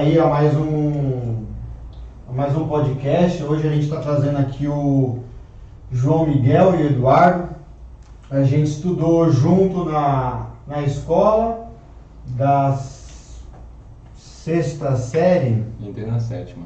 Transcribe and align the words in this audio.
aí 0.00 0.18
a 0.18 0.26
mais 0.26 0.56
um 0.56 1.44
a 2.26 2.32
mais 2.32 2.56
um 2.56 2.66
podcast. 2.66 3.44
Hoje 3.44 3.68
a 3.68 3.70
gente 3.70 3.84
está 3.84 4.00
trazendo 4.00 4.38
aqui 4.38 4.66
o 4.66 5.18
João 5.92 6.26
Miguel 6.26 6.74
e 6.74 6.84
o 6.84 6.86
Eduardo. 6.86 7.50
A 8.30 8.42
gente 8.42 8.70
estudou 8.70 9.30
junto 9.30 9.84
na, 9.84 10.46
na 10.66 10.80
escola 10.82 11.70
da 12.28 12.78
sexta 14.16 14.96
série. 14.96 15.66
Entrei 15.78 16.06
na 16.06 16.18
sétima. 16.18 16.64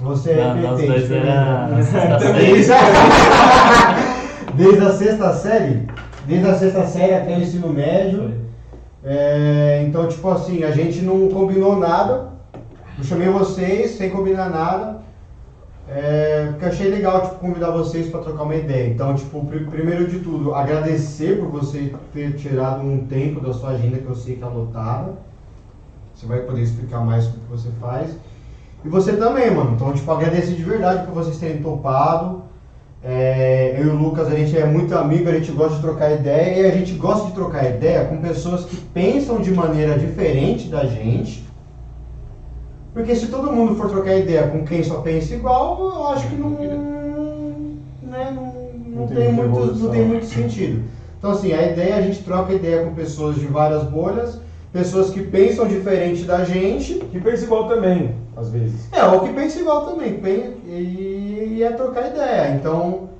Você 0.00 0.30
é 0.30 0.54
repetente, 0.54 1.08
né? 1.08 1.68
desde 4.56 4.86
a 4.86 4.92
sexta 4.94 5.34
série? 5.34 5.86
Desde 6.26 6.48
a 6.48 6.54
sexta 6.54 6.86
série 6.86 7.14
até 7.14 7.36
o 7.36 7.42
ensino 7.42 7.68
médio. 7.68 8.20
Foi. 8.20 8.40
É, 9.04 9.82
então, 9.86 10.06
tipo 10.08 10.28
assim, 10.28 10.62
a 10.64 10.70
gente 10.70 11.02
não 11.02 11.28
combinou 11.28 11.76
nada. 11.76 12.30
Eu 12.96 13.04
chamei 13.04 13.28
vocês 13.28 13.92
sem 13.92 14.10
combinar 14.10 14.48
nada. 14.50 15.02
É, 15.88 16.46
porque 16.50 16.64
achei 16.64 16.88
legal 16.88 17.20
tipo, 17.22 17.34
convidar 17.36 17.70
vocês 17.70 18.08
para 18.08 18.20
trocar 18.20 18.44
uma 18.44 18.54
ideia. 18.54 18.88
Então, 18.88 19.14
tipo, 19.14 19.44
pr- 19.44 19.68
primeiro 19.68 20.06
de 20.08 20.20
tudo, 20.20 20.54
agradecer 20.54 21.38
por 21.38 21.48
você 21.48 21.92
ter 22.12 22.34
tirado 22.36 22.80
um 22.82 23.06
tempo 23.06 23.40
da 23.40 23.52
sua 23.52 23.70
agenda 23.70 23.98
que 23.98 24.06
eu 24.06 24.14
sei 24.14 24.36
que 24.36 24.44
é 24.44 24.46
lotada. 24.46 25.14
Você 26.14 26.26
vai 26.26 26.40
poder 26.40 26.62
explicar 26.62 27.00
mais 27.00 27.26
o 27.26 27.32
que 27.32 27.38
você 27.50 27.68
faz. 27.80 28.16
E 28.84 28.88
você 28.88 29.16
também, 29.16 29.50
mano. 29.50 29.72
Então, 29.74 29.92
tipo, 29.92 30.10
agradecer 30.10 30.54
de 30.54 30.62
verdade 30.62 31.04
por 31.04 31.14
vocês 31.14 31.36
terem 31.38 31.60
topado. 31.60 32.42
É, 33.04 33.74
eu 33.76 33.86
e 33.86 33.90
o 33.90 33.96
Lucas, 33.96 34.28
a 34.28 34.36
gente 34.36 34.56
é 34.56 34.64
muito 34.64 34.94
amigo, 34.94 35.28
a 35.28 35.32
gente 35.32 35.50
gosta 35.50 35.76
de 35.76 35.82
trocar 35.82 36.12
ideia 36.12 36.62
e 36.62 36.70
a 36.70 36.74
gente 36.74 36.92
gosta 36.92 37.26
de 37.26 37.32
trocar 37.32 37.68
ideia 37.68 38.04
com 38.04 38.18
pessoas 38.18 38.64
que 38.64 38.76
pensam 38.76 39.40
de 39.40 39.50
maneira 39.50 39.98
diferente 39.98 40.68
da 40.68 40.84
gente. 40.84 41.42
Porque 42.94 43.16
se 43.16 43.26
todo 43.26 43.52
mundo 43.52 43.74
for 43.74 43.88
trocar 43.88 44.16
ideia 44.16 44.46
com 44.48 44.64
quem 44.64 44.84
só 44.84 45.00
pensa 45.00 45.34
igual, 45.34 45.78
eu 45.80 46.06
acho 46.08 46.28
que 46.28 46.36
não, 46.36 46.50
né, 48.02 48.32
não, 48.34 49.00
não, 49.00 49.06
tem 49.08 49.16
tem, 49.16 49.32
muito, 49.32 49.74
não 49.74 49.90
tem 49.90 50.06
muito 50.06 50.26
sentido. 50.26 50.84
Então 51.18 51.32
assim, 51.32 51.52
a 51.52 51.72
ideia 51.72 51.94
é 51.94 51.98
a 51.98 52.02
gente 52.02 52.22
troca 52.22 52.52
ideia 52.52 52.84
com 52.84 52.94
pessoas 52.94 53.36
de 53.36 53.46
várias 53.46 53.82
bolhas, 53.84 54.40
pessoas 54.72 55.10
que 55.10 55.22
pensam 55.22 55.66
diferente 55.66 56.24
da 56.24 56.44
gente, 56.44 56.94
Que 56.94 57.20
pensa 57.20 57.44
igual 57.44 57.68
também, 57.68 58.14
às 58.36 58.48
vezes. 58.50 58.88
é, 58.92 59.04
ou 59.04 59.20
que 59.20 59.32
pensa 59.32 59.60
igual 59.60 59.86
também, 59.86 60.14
e, 60.66 61.56
e 61.58 61.62
é 61.62 61.70
trocar 61.72 62.08
ideia. 62.08 62.54
Então, 62.54 63.10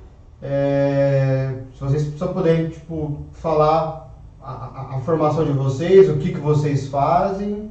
é, 0.41 1.51
se 1.75 1.79
vocês 1.81 2.11
só 2.17 2.27
puderem, 2.27 2.69
tipo, 2.69 3.17
falar 3.33 4.11
a, 4.41 4.51
a- 4.51 4.95
a 4.95 4.99
formação 5.01 5.45
de 5.45 5.51
vocês, 5.53 6.09
o 6.09 6.17
que, 6.17 6.33
que 6.33 6.39
vocês 6.39 6.87
fazem, 6.87 7.69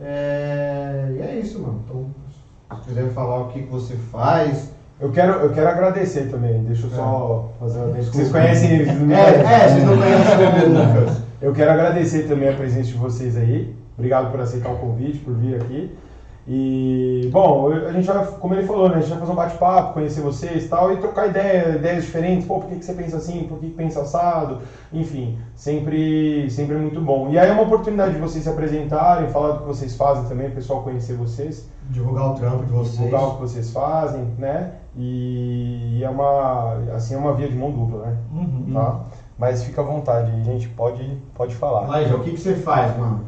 é, 0.00 1.12
e 1.16 1.22
é 1.22 1.38
isso, 1.40 1.58
mano. 1.60 1.82
Então, 1.84 2.06
se 2.80 2.88
quiser 2.88 3.10
falar 3.10 3.40
o 3.40 3.48
que, 3.48 3.62
que 3.62 3.70
você 3.70 3.94
faz... 4.10 4.70
Eu 5.00 5.10
quero, 5.12 5.32
eu 5.40 5.50
quero 5.52 5.66
agradecer 5.68 6.30
também, 6.30 6.62
deixa 6.64 6.86
eu 6.86 6.90
só 6.90 7.48
fazer 7.58 7.78
uma. 7.78 7.86
Vocês 8.02 8.30
conhecem 8.30 8.70
É, 8.80 8.82
é, 8.84 9.68
vocês 9.68 9.84
não 9.84 9.96
conhecem 9.96 10.62
o 10.62 10.98
Lucas. 11.00 11.22
Eu 11.40 11.52
quero 11.54 11.70
agradecer 11.70 12.28
também 12.28 12.48
a 12.48 12.52
presença 12.54 12.88
de 12.88 12.94
vocês 12.94 13.36
aí. 13.36 13.74
Obrigado 13.96 14.30
por 14.30 14.40
aceitar 14.40 14.70
o 14.70 14.78
convite, 14.78 15.18
por 15.18 15.34
vir 15.34 15.56
aqui. 15.56 15.90
E, 16.48 17.28
bom, 17.32 17.70
a 17.70 17.92
gente 17.92 18.06
vai, 18.06 18.26
como 18.26 18.54
ele 18.54 18.66
falou, 18.66 18.88
né, 18.88 18.96
a 18.96 19.00
gente 19.00 19.10
vai 19.10 19.20
fazer 19.20 19.32
um 19.32 19.36
bate-papo, 19.36 19.94
conhecer 19.94 20.20
vocês 20.20 20.64
e 20.64 20.68
tal, 20.68 20.92
e 20.92 20.96
trocar 20.96 21.28
ideia, 21.28 21.76
ideias 21.76 22.04
diferentes. 22.04 22.46
Pô, 22.46 22.58
por 22.58 22.68
que, 22.68 22.76
que 22.76 22.84
você 22.84 22.92
pensa 22.92 23.18
assim? 23.18 23.44
Por 23.44 23.58
que, 23.58 23.68
que 23.68 23.74
pensa 23.74 24.02
assado? 24.02 24.58
Enfim, 24.92 25.38
sempre, 25.54 26.50
sempre 26.50 26.76
muito 26.76 27.00
bom. 27.00 27.30
E 27.30 27.38
aí 27.38 27.48
é 27.48 27.52
uma 27.52 27.62
oportunidade 27.62 28.14
de 28.14 28.20
vocês 28.20 28.42
se 28.42 28.50
apresentarem, 28.50 29.28
falar 29.30 29.52
do 29.52 29.58
que 29.60 29.66
vocês 29.66 29.96
fazem 29.96 30.24
também, 30.28 30.48
o 30.48 30.54
pessoal 30.54 30.82
conhecer 30.82 31.14
vocês 31.14 31.68
Divulgar 31.90 32.30
o 32.30 32.34
trampo 32.34 32.64
de 32.64 32.72
vocês. 32.72 32.96
divulgar 32.96 33.22
o 33.22 33.34
que 33.34 33.40
vocês 33.40 33.70
fazem, 33.72 34.24
né? 34.38 34.72
E 34.96 36.00
é 36.02 36.08
uma, 36.08 36.74
assim, 36.94 37.14
é 37.14 37.18
uma 37.18 37.34
via 37.34 37.48
de 37.48 37.56
mão 37.56 37.70
dupla, 37.70 38.06
né? 38.06 38.16
Uhum. 38.32 38.74
Tá? 38.74 39.00
Mas 39.40 39.64
fica 39.64 39.80
à 39.80 39.84
vontade, 39.84 40.30
gente, 40.44 40.68
pode, 40.68 41.02
pode 41.34 41.54
falar. 41.54 42.04
João, 42.04 42.20
o 42.20 42.24
que, 42.24 42.32
que 42.32 42.40
você 42.40 42.54
faz, 42.56 42.94
mano? 42.98 43.24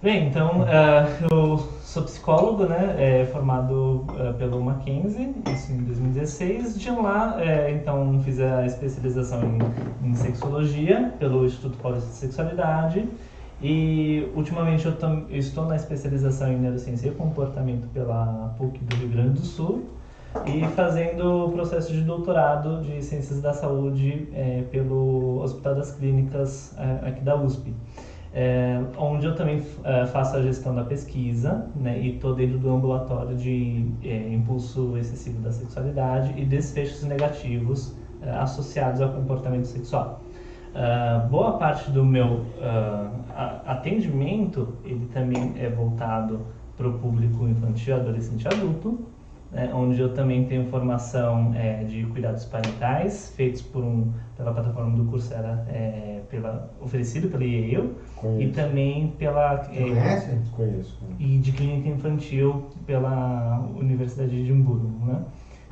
Bem, 0.00 0.28
então, 0.28 0.62
eh, 0.68 1.26
eu 1.28 1.58
sou 1.82 2.04
psicólogo, 2.04 2.66
né, 2.66 2.94
eh, 2.96 3.28
formado 3.32 4.04
eh, 4.16 4.32
pelo 4.34 4.62
Mackenzie, 4.62 5.34
isso 5.52 5.72
em 5.72 5.78
2016. 5.78 6.78
De 6.78 6.90
lá, 6.92 7.36
eh, 7.40 7.72
então, 7.72 8.20
fiz 8.24 8.38
a 8.40 8.64
especialização 8.64 9.40
em, 9.42 10.08
em 10.08 10.14
sexologia 10.14 11.12
pelo 11.18 11.44
Instituto 11.44 11.76
Paulista 11.78 12.10
de 12.10 12.14
Sexualidade. 12.14 13.04
E, 13.60 14.30
ultimamente, 14.36 14.86
eu, 14.86 14.94
tam- 14.96 15.24
eu 15.28 15.38
estou 15.38 15.64
na 15.66 15.74
especialização 15.74 16.52
em 16.52 16.58
neurociência 16.58 17.08
e 17.08 17.10
comportamento 17.10 17.88
pela 17.92 18.54
PUC 18.56 18.78
do 18.84 18.94
Rio 18.96 19.08
Grande 19.08 19.40
do 19.40 19.46
Sul. 19.46 19.82
E 20.44 20.64
fazendo 20.74 21.46
o 21.46 21.52
processo 21.52 21.92
de 21.92 22.02
doutorado 22.02 22.82
de 22.82 23.02
Ciências 23.02 23.40
da 23.40 23.52
Saúde 23.52 24.28
eh, 24.32 24.64
pelo 24.70 25.40
Hospital 25.42 25.74
das 25.76 25.92
Clínicas 25.92 26.74
eh, 26.78 27.08
aqui 27.08 27.20
da 27.22 27.36
USP 27.36 27.72
é, 28.38 28.78
onde 28.98 29.24
eu 29.24 29.34
também 29.34 29.62
é, 29.82 30.04
faço 30.04 30.36
a 30.36 30.42
gestão 30.42 30.74
da 30.74 30.84
pesquisa 30.84 31.66
né, 31.74 31.98
e 31.98 32.16
estou 32.16 32.34
dentro 32.34 32.58
do 32.58 32.68
ambulatório 32.70 33.34
de 33.34 33.86
é, 34.02 34.30
impulso 34.30 34.94
excessivo 34.98 35.40
da 35.40 35.50
sexualidade 35.50 36.34
e 36.38 36.44
desfechos 36.44 37.02
negativos 37.04 37.94
é, 38.20 38.28
associados 38.30 39.00
ao 39.00 39.08
comportamento 39.08 39.64
sexual. 39.64 40.20
Ah, 40.74 41.26
boa 41.30 41.52
parte 41.52 41.90
do 41.90 42.04
meu 42.04 42.42
a- 43.34 43.62
atendimento 43.64 44.74
ele 44.84 45.06
também 45.06 45.54
é 45.56 45.70
voltado 45.70 46.40
para 46.76 46.86
o 46.86 46.98
público 46.98 47.48
infantil, 47.48 47.96
adolescente 47.96 48.44
e 48.44 48.48
adulto, 48.48 48.98
né, 49.50 49.70
onde 49.72 50.00
eu 50.00 50.12
também 50.12 50.44
tenho 50.44 50.66
formação 50.66 51.52
é, 51.54 51.84
de 51.84 52.04
cuidados 52.06 52.44
parentais 52.44 53.32
feitos 53.36 53.62
por 53.62 53.82
um, 53.82 54.12
pela 54.36 54.52
plataforma 54.52 54.96
do 54.96 55.04
Coursera, 55.04 55.64
é, 55.68 56.20
pela, 56.28 56.70
oferecido 56.80 57.28
pela 57.28 57.44
IEU 57.44 57.94
e 58.38 58.48
também 58.48 59.14
pela 59.18 59.66
é, 59.72 59.82
conhece? 59.82 60.40
conheço. 60.54 60.98
e 61.18 61.38
de 61.38 61.52
clínica 61.52 61.88
infantil 61.88 62.66
pela 62.84 63.60
Universidade 63.76 64.30
de 64.30 64.40
Edimburgo, 64.40 65.06
né? 65.06 65.22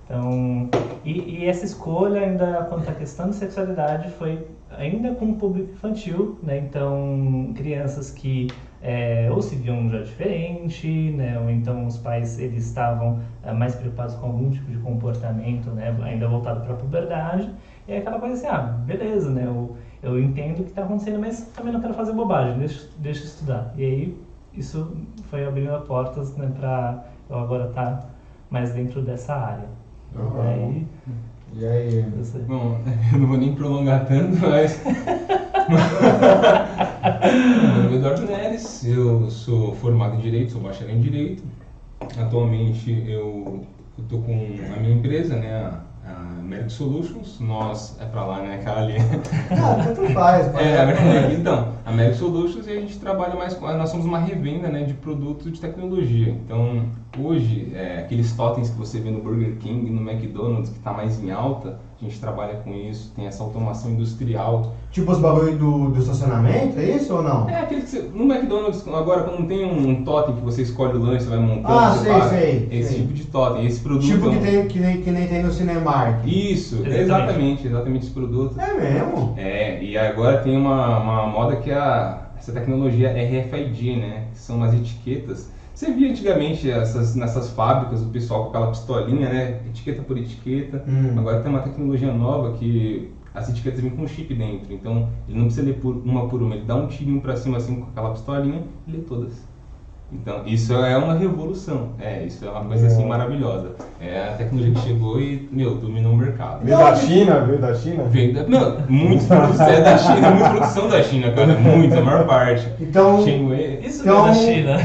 Então, 0.04 0.68
e, 1.02 1.38
e 1.38 1.46
essa 1.46 1.64
escolha 1.64 2.20
ainda 2.20 2.64
quanto 2.64 2.90
à 2.90 2.94
questão 2.94 3.30
de 3.30 3.36
sexualidade 3.36 4.10
foi 4.12 4.46
ainda 4.70 5.14
com 5.14 5.30
o 5.30 5.34
público 5.36 5.72
infantil, 5.72 6.38
né? 6.42 6.58
Então, 6.58 7.52
crianças 7.54 8.10
que 8.10 8.48
é, 8.84 9.30
ou 9.30 9.40
se 9.40 9.56
viam 9.56 9.88
já 9.88 10.00
diferente, 10.00 11.10
né? 11.16 11.38
Ou 11.40 11.48
então 11.48 11.86
os 11.86 11.96
pais 11.96 12.38
eles 12.38 12.66
estavam 12.66 13.18
é, 13.42 13.50
mais 13.50 13.74
preocupados 13.74 14.14
com 14.16 14.26
algum 14.26 14.50
tipo 14.50 14.70
de 14.70 14.76
comportamento, 14.76 15.70
né? 15.70 15.96
Ainda 16.02 16.28
voltado 16.28 16.60
para 16.60 16.74
a 16.74 16.76
puberdade. 16.76 17.50
E 17.88 17.92
é 17.92 17.98
aquela 17.98 18.20
coisa 18.20 18.34
assim, 18.34 18.46
ah, 18.46 18.60
beleza, 18.84 19.30
né? 19.30 19.44
Eu, 19.46 19.74
eu 20.02 20.20
entendo 20.20 20.60
o 20.60 20.64
que 20.64 20.68
está 20.68 20.84
acontecendo, 20.84 21.18
mas 21.18 21.46
também 21.56 21.72
não 21.72 21.80
quero 21.80 21.94
fazer 21.94 22.12
bobagem, 22.12 22.58
deixa, 22.58 22.86
deixa 22.98 23.22
eu 23.22 23.24
estudar. 23.24 23.72
E 23.74 23.82
aí 23.82 24.18
isso 24.52 24.94
foi 25.30 25.46
abrindo 25.46 25.80
portas 25.86 26.36
né, 26.36 26.52
para 26.54 27.06
eu 27.30 27.38
agora 27.38 27.70
estar 27.70 28.10
mais 28.50 28.74
dentro 28.74 29.00
dessa 29.00 29.34
área. 29.34 29.68
Uhum. 30.14 30.42
Aí, 30.42 30.86
E 31.56 31.65
aí? 31.65 32.04
Bom, 32.48 32.81
eu 33.12 33.19
não 33.19 33.28
vou 33.28 33.37
nem 33.37 33.54
prolongar 33.54 34.06
tanto, 34.06 34.37
mas. 34.38 34.82
Meu 37.25 37.82
nome 37.82 37.94
é 37.94 37.96
Eduardo 37.96 38.26
Neres, 38.26 38.84
eu 38.84 39.31
sou 39.31 39.75
formado 39.76 40.17
em 40.17 40.20
Direito, 40.20 40.52
sou 40.52 40.61
bacharel 40.61 40.96
em 40.96 41.00
Direito. 41.00 41.44
Atualmente 42.19 43.05
eu 43.06 43.64
estou 43.99 44.20
com 44.23 44.32
a 44.32 44.81
minha 44.81 44.94
empresa, 44.94 45.37
né, 45.37 45.55
a, 45.55 45.81
Merck 46.44 46.70
Solutions. 46.70 47.40
Nós, 47.40 47.96
é 48.00 48.04
pra 48.04 48.24
lá, 48.24 48.42
né, 48.42 48.56
aquela 48.56 48.82
ali. 48.82 48.94
Ah, 49.50 49.82
tanto 49.82 50.12
faz. 50.12 50.48
pode 50.48 50.64
É, 50.64 50.80
a 50.80 50.84
verdade, 50.84 51.34
então, 51.34 51.72
a 51.84 51.92
Merck 51.92 52.16
Solutions 52.16 52.66
e 52.66 52.70
a 52.70 52.80
gente 52.80 52.98
trabalha 52.98 53.34
mais 53.34 53.54
com, 53.54 53.66
nós 53.66 53.90
somos 53.90 54.06
uma 54.06 54.18
revenda, 54.18 54.68
né, 54.68 54.84
de 54.84 54.94
produtos 54.94 55.52
de 55.52 55.60
tecnologia. 55.60 56.28
Então, 56.32 56.86
hoje, 57.18 57.72
é, 57.74 57.98
aqueles 57.98 58.32
totens 58.32 58.70
que 58.70 58.76
você 58.76 59.00
vê 59.00 59.10
no 59.10 59.20
Burger 59.20 59.56
King, 59.58 59.90
no 59.90 60.08
McDonald's, 60.08 60.70
que 60.70 60.78
está 60.78 60.92
mais 60.92 61.22
em 61.22 61.30
alta, 61.30 61.78
a 62.06 62.08
gente 62.10 62.20
trabalha 62.20 62.54
com 62.56 62.72
isso, 62.74 63.12
tem 63.16 63.26
essa 63.26 63.42
automação 63.42 63.90
industrial. 63.90 64.74
Tipo 64.90 65.12
os 65.12 65.18
bagulho 65.18 65.56
do, 65.56 65.88
do 65.90 65.98
estacionamento, 65.98 66.78
é 66.78 66.84
isso 66.96 67.14
ou 67.14 67.22
não? 67.22 67.48
É 67.48 67.60
aquele 67.60 67.82
que 67.82 67.88
você, 67.90 68.02
no 68.14 68.24
McDonald's, 68.32 68.86
agora 68.86 69.24
quando 69.24 69.46
tem 69.48 69.64
um 69.64 70.04
totem 70.04 70.36
que 70.36 70.42
você 70.42 70.62
escolhe 70.62 70.96
o 70.96 71.00
lanche, 71.02 71.24
você 71.24 71.30
vai 71.30 71.38
montando, 71.38 71.74
Ah, 71.74 71.90
você 71.92 72.02
sei, 72.04 72.12
paga, 72.12 72.28
sei, 72.28 72.68
esse 72.70 72.88
sei. 72.90 72.98
tipo 73.00 73.12
de 73.12 73.24
totem, 73.24 73.66
esse 73.66 73.80
produto. 73.80 74.06
Tipo 74.06 74.28
é 74.28 74.36
que, 74.36 74.38
tem, 74.38 74.68
que, 74.68 74.78
nem, 74.78 75.02
que 75.02 75.10
nem 75.10 75.26
tem 75.26 75.42
no 75.42 75.50
Cinemark. 75.52 76.24
Isso, 76.26 76.76
Exatamente. 76.76 77.00
exatamente, 77.00 77.66
exatamente 77.66 78.02
esse 78.04 78.14
produto. 78.14 78.60
É 78.60 78.74
mesmo? 78.74 79.34
É, 79.36 79.82
e 79.82 79.96
agora 79.96 80.38
tem 80.38 80.56
uma, 80.56 80.98
uma 80.98 81.26
moda 81.26 81.56
que 81.56 81.70
é 81.70 81.74
a, 81.74 82.28
essa 82.38 82.52
tecnologia 82.52 83.08
RFID, 83.10 83.96
né? 83.96 84.24
Que 84.32 84.38
são 84.38 84.56
umas 84.56 84.74
etiquetas. 84.74 85.52
Você 85.75 85.93
via 85.93 86.09
antigamente 86.09 86.71
essas, 86.71 87.17
nessas 87.17 87.50
fábricas 87.50 88.00
o 88.00 88.09
pessoal 88.11 88.44
com 88.44 88.49
aquela 88.50 88.69
pistolinha, 88.69 89.29
né? 89.29 89.61
Etiqueta 89.67 90.03
por 90.03 90.17
etiqueta. 90.17 90.85
Hum. 90.87 91.19
Agora 91.19 91.41
tem 91.43 91.50
uma 91.50 91.62
tecnologia 91.62 92.12
nova 92.12 92.53
que 92.53 93.11
as 93.35 93.49
etiquetas 93.49 93.81
vêm 93.81 93.91
com 93.91 94.03
um 94.03 94.06
chip 94.06 94.32
dentro. 94.32 94.73
Então, 94.73 95.09
ele 95.29 95.37
não 95.37 95.47
precisa 95.47 95.67
ler 95.67 95.81
por, 95.81 95.97
uma 95.97 96.29
por 96.29 96.41
uma, 96.41 96.55
ele 96.55 96.65
dá 96.65 96.76
um 96.76 96.87
tirinho 96.87 97.21
pra 97.21 97.37
cima 97.37 97.56
assim 97.56 97.81
com 97.81 97.88
aquela 97.88 98.12
pistolinha 98.12 98.62
e 98.87 98.93
lê 98.93 98.99
todas. 98.99 99.44
Então, 100.14 100.43
isso 100.46 100.72
é 100.72 100.96
uma 100.96 101.14
revolução. 101.14 101.88
É, 102.00 102.22
isso 102.25 102.44
é 102.46 102.50
uma 102.50 102.64
coisa 102.64 102.87
assim 102.87 103.05
maravilhosa. 103.05 103.72
É 104.00 104.28
a 104.28 104.37
tecnologia 104.37 104.72
que 104.72 104.81
chegou 104.81 105.20
e, 105.20 105.49
meu, 105.50 105.75
dominou 105.75 106.12
o 106.12 106.16
mercado. 106.16 106.64
Veio 106.64 106.78
da 106.78 106.94
China, 106.94 107.40
veio 107.40 107.58
da 107.58 107.75
China? 107.75 108.05
Vem 108.05 108.32
da, 108.32 108.43
não, 108.44 108.76
muitos 108.88 109.26
produtos 109.26 109.61
é 109.61 109.81
da 109.81 109.99
China, 109.99 110.31
muita 110.31 110.50
produção 110.50 110.88
da 110.88 111.02
China, 111.02 111.32
cara, 111.32 111.55
muito, 111.55 111.99
a 111.99 112.00
maior 112.00 112.26
parte. 112.26 112.66
Então, 112.81 113.22
Xingue, 113.25 113.81
Isso 113.82 114.02
Então- 114.02 114.25
é 114.25 114.28
da 114.28 114.34
China. 114.34 114.76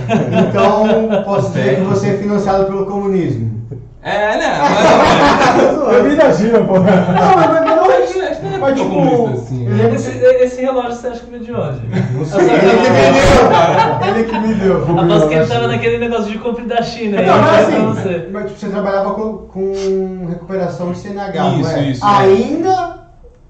então 0.50 1.24
posso 1.24 1.50
dizer 1.54 1.76
que 1.76 1.81
você 1.81 2.08
é 2.10 2.18
financiado 2.18 2.66
pelo 2.66 2.86
comunismo. 2.88 3.60
É, 4.02 4.38
não, 4.38 5.92
Eu 5.94 6.04
vim 6.10 6.16
da 6.16 6.34
China, 6.34 6.60
pô. 6.64 6.80
Não, 6.80 6.86
mas 6.86 7.36
mas 7.36 7.66
não, 7.66 7.76
não, 7.76 8.49
a 8.66 8.70
é 8.70 8.72
Mas, 8.72 8.80
tipo, 8.82 8.90
comunista 8.94 9.32
assim. 9.46 9.66
ele 9.68 9.82
é- 9.82 9.94
Esse, 9.96 10.10
esse 10.44 10.62
relógio 10.62 10.92
você 10.94 11.08
acha 11.08 11.20
que 11.22 11.32
veio 11.32 11.44
de 11.44 11.54
onde? 11.54 11.80
Não 12.14 12.26
sei, 12.26 12.40
ele 12.42 12.50
que 12.60 12.80
me 12.80 12.94
deu. 12.94 14.08
Ele 14.08 14.24
que 14.24 14.40
me 14.40 14.54
deu. 14.56 15.00
Após 15.00 15.24
que 15.26 15.34
ele 15.34 15.46
tava 15.48 15.68
naquele 15.68 15.98
negócio 15.98 16.32
de 16.32 16.38
compra 16.38 16.66
da 16.66 16.82
China. 16.82 17.20
aí, 17.20 17.26
Não, 17.26 17.36
eu 17.36 17.42
mas 17.42 17.68
assim, 17.68 17.86
você. 17.86 18.30
mas, 18.32 18.46
tipo, 18.48 18.60
você 18.60 18.70
trabalhava 18.70 19.14
com, 19.14 19.38
com 19.48 20.26
recuperação 20.28 20.92
de 20.92 20.98
CNH, 21.00 21.44
não 21.44 21.60
Isso, 21.62 21.70
é? 21.70 21.84
isso, 21.90 22.06
é. 22.06 22.10
Ainda? 22.10 23.00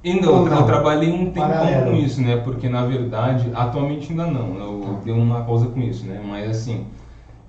Ainda, 0.05 0.27
eu, 0.27 0.47
eu 0.47 0.63
trabalhei 0.63 1.11
um 1.11 1.25
tempão 1.31 1.49
Paralelo. 1.49 1.91
com 1.91 1.97
isso, 1.97 2.21
né? 2.21 2.37
Porque 2.37 2.69
na 2.69 2.85
verdade, 2.85 3.51
atualmente 3.53 4.11
ainda 4.11 4.25
não. 4.25 4.55
Eu 4.57 4.99
dei 5.03 5.13
uma 5.13 5.41
pausa 5.41 5.65
com 5.67 5.81
isso, 5.81 6.05
né? 6.05 6.21
Mas 6.25 6.49
assim, 6.49 6.85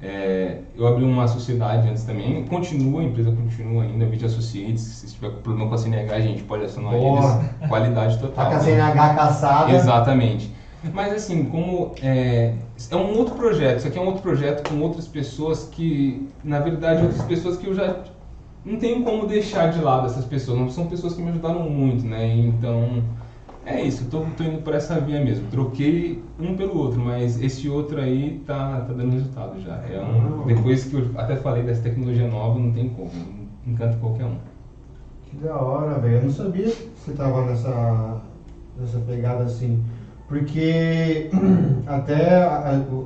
é, 0.03 0.61
eu 0.75 0.87
abri 0.87 1.05
uma 1.05 1.29
sociedade 1.29 1.89
antes 1.89 2.05
também, 2.05 2.43
continua, 2.47 3.03
a 3.03 3.05
empresa 3.05 3.31
continua 3.31 3.83
ainda, 3.83 4.07
Video 4.07 4.27
Associates, 4.27 4.81
se 4.81 5.15
tiver 5.15 5.31
problema 5.31 5.69
com 5.69 5.75
a 5.75 5.79
CNH, 5.79 6.15
a 6.15 6.21
gente 6.21 6.43
pode 6.43 6.65
acionar 6.65 6.93
Boa. 6.93 7.21
eles. 7.21 7.69
Qualidade 7.69 8.19
total. 8.19 8.45
Tá 8.45 8.51
com 8.51 8.57
a 8.57 8.59
né? 8.59 8.65
CNH 8.65 9.15
caçada. 9.15 9.73
Exatamente. 9.73 10.51
Mas 10.95 11.13
assim, 11.13 11.45
como 11.45 11.93
é, 12.03 12.55
é 12.91 12.97
um 12.97 13.19
outro 13.19 13.35
projeto, 13.35 13.79
isso 13.79 13.89
aqui 13.89 13.99
é 13.99 14.01
um 14.01 14.07
outro 14.07 14.23
projeto 14.23 14.67
com 14.71 14.81
outras 14.81 15.07
pessoas 15.07 15.65
que, 15.65 16.27
na 16.43 16.61
verdade, 16.61 17.03
outras 17.03 17.23
pessoas 17.23 17.59
que 17.59 17.67
eu 17.67 17.75
já 17.75 17.99
não 18.65 18.79
tenho 18.79 19.03
como 19.03 19.27
deixar 19.27 19.71
de 19.71 19.81
lado 19.81 20.07
essas 20.07 20.25
pessoas, 20.25 20.59
não 20.59 20.71
são 20.71 20.87
pessoas 20.87 21.15
que 21.15 21.21
me 21.21 21.29
ajudaram 21.29 21.69
muito, 21.69 22.07
né? 22.07 22.35
Então, 22.35 23.03
é 23.67 23.83
isso, 23.83 24.05
eu 24.05 24.11
tô, 24.11 24.21
tô 24.37 24.43
indo 24.43 24.63
por 24.63 24.75
essa 24.75 24.99
via 25.01 25.23
mesmo. 25.23 25.49
Troquei 25.51 26.23
um 26.39 26.57
pelo 26.57 26.79
outro, 26.79 27.01
mas 27.01 27.41
esse 27.43 27.69
outro 27.69 28.01
aí 28.01 28.41
tá, 28.47 28.81
tá 28.81 28.93
dando 28.93 29.13
resultado 29.13 29.61
já. 29.61 29.77
É 29.89 30.01
um, 30.01 30.43
Ah. 30.43 30.47
depois 30.47 30.85
que 30.85 30.95
eu 30.95 31.11
até 31.17 31.37
falei 31.37 31.63
dessa 31.63 31.83
tecnologia 31.83 32.27
nova, 32.27 32.59
não 32.59 32.73
tem 32.73 32.89
como, 32.89 33.11
encanta 33.67 33.97
qualquer 33.99 34.25
um. 34.25 34.37
Que 35.31 35.37
da 35.37 35.57
hora, 35.57 35.99
velho. 35.99 36.17
Eu 36.17 36.23
não 36.25 36.31
sabia 36.31 36.65
que 36.71 36.89
você 36.97 37.13
tava 37.13 37.45
nessa, 37.47 38.21
nessa 38.79 38.99
pegada 39.01 39.45
assim. 39.45 39.83
Porque 40.27 41.29
até 41.87 42.43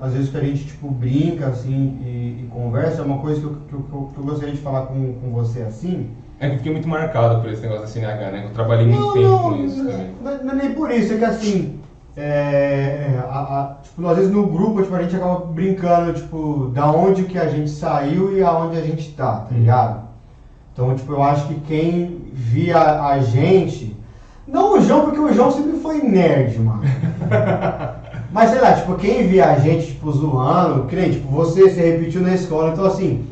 às 0.00 0.12
vezes 0.12 0.29
que 0.31 0.37
a 0.37 0.45
gente 0.45 0.67
tipo, 0.67 0.89
brinca 0.91 1.49
assim 1.49 1.99
e, 2.03 2.43
e 2.43 2.47
conversa, 2.50 3.03
é 3.03 3.05
uma 3.05 3.19
coisa 3.19 3.41
que 3.41 3.47
eu, 3.47 3.57
que, 3.69 3.73
eu, 3.75 4.11
que 4.12 4.19
eu 4.19 4.25
gostaria 4.25 4.55
de 4.55 4.61
falar 4.61 4.87
com, 4.87 5.15
com 5.15 5.31
você 5.31 5.62
assim. 5.62 6.11
É 6.41 6.49
que 6.49 6.55
eu 6.55 6.59
fiquei 6.59 6.73
muito 6.73 6.89
marcado 6.89 7.41
por 7.41 7.51
esse 7.51 7.63
negócio 7.63 7.83
da 7.83 7.89
CNH, 7.89 8.31
né? 8.31 8.43
Eu 8.45 8.51
trabalhei 8.51 8.87
muito 8.87 9.13
tempo 9.13 9.39
com 9.43 9.57
isso 9.57 9.83
não, 9.85 9.91
também. 9.91 10.11
não, 10.21 10.45
não 10.45 10.53
é 10.53 10.55
nem 10.57 10.75
por 10.75 10.91
isso, 10.91 11.13
é 11.15 11.17
que 11.19 11.25
assim, 11.25 11.79
é, 12.17 13.19
a- 13.29 13.39
a- 13.39 13.77
tipo, 13.83 14.07
às 14.07 14.17
vezes 14.17 14.33
no 14.33 14.47
grupo 14.47 14.83
tipo, 14.83 14.95
a 14.95 15.03
gente 15.03 15.15
acaba 15.17 15.47
brincando, 15.47 16.13
tipo, 16.13 16.71
da 16.75 16.91
onde 16.91 17.25
que 17.25 17.39
a 17.39 17.49
gente 17.49 17.71
saiu 17.71 18.37
e 18.37 18.43
aonde 18.43 18.77
a 18.77 18.83
gente 18.83 19.13
tá, 19.13 19.47
tá 19.49 19.55
ligado? 19.55 20.03
Então, 20.73 20.95
tipo, 20.95 21.13
eu 21.13 21.23
acho 21.23 21.47
que 21.47 21.55
quem 21.61 22.21
via 22.33 22.79
a 23.05 23.21
gente, 23.21 23.97
não 24.47 24.75
o 24.77 24.81
João, 24.81 25.03
porque 25.03 25.21
o 25.21 25.33
João 25.33 25.51
sempre 25.53 25.79
foi 25.79 26.03
nerd, 26.03 26.59
mano. 26.59 26.83
Mas 28.33 28.51
sei 28.51 28.61
lá, 28.61 28.73
tipo, 28.73 28.97
quem 28.97 29.29
via 29.29 29.47
a 29.51 29.59
gente, 29.61 29.87
tipo, 29.87 30.11
zoando, 30.11 30.89
nem, 30.93 31.13
tipo, 31.13 31.29
você 31.29 31.71
se 31.71 31.81
repetiu 31.81 32.21
na 32.21 32.35
escola, 32.35 32.73
então 32.73 32.85
assim, 32.85 33.29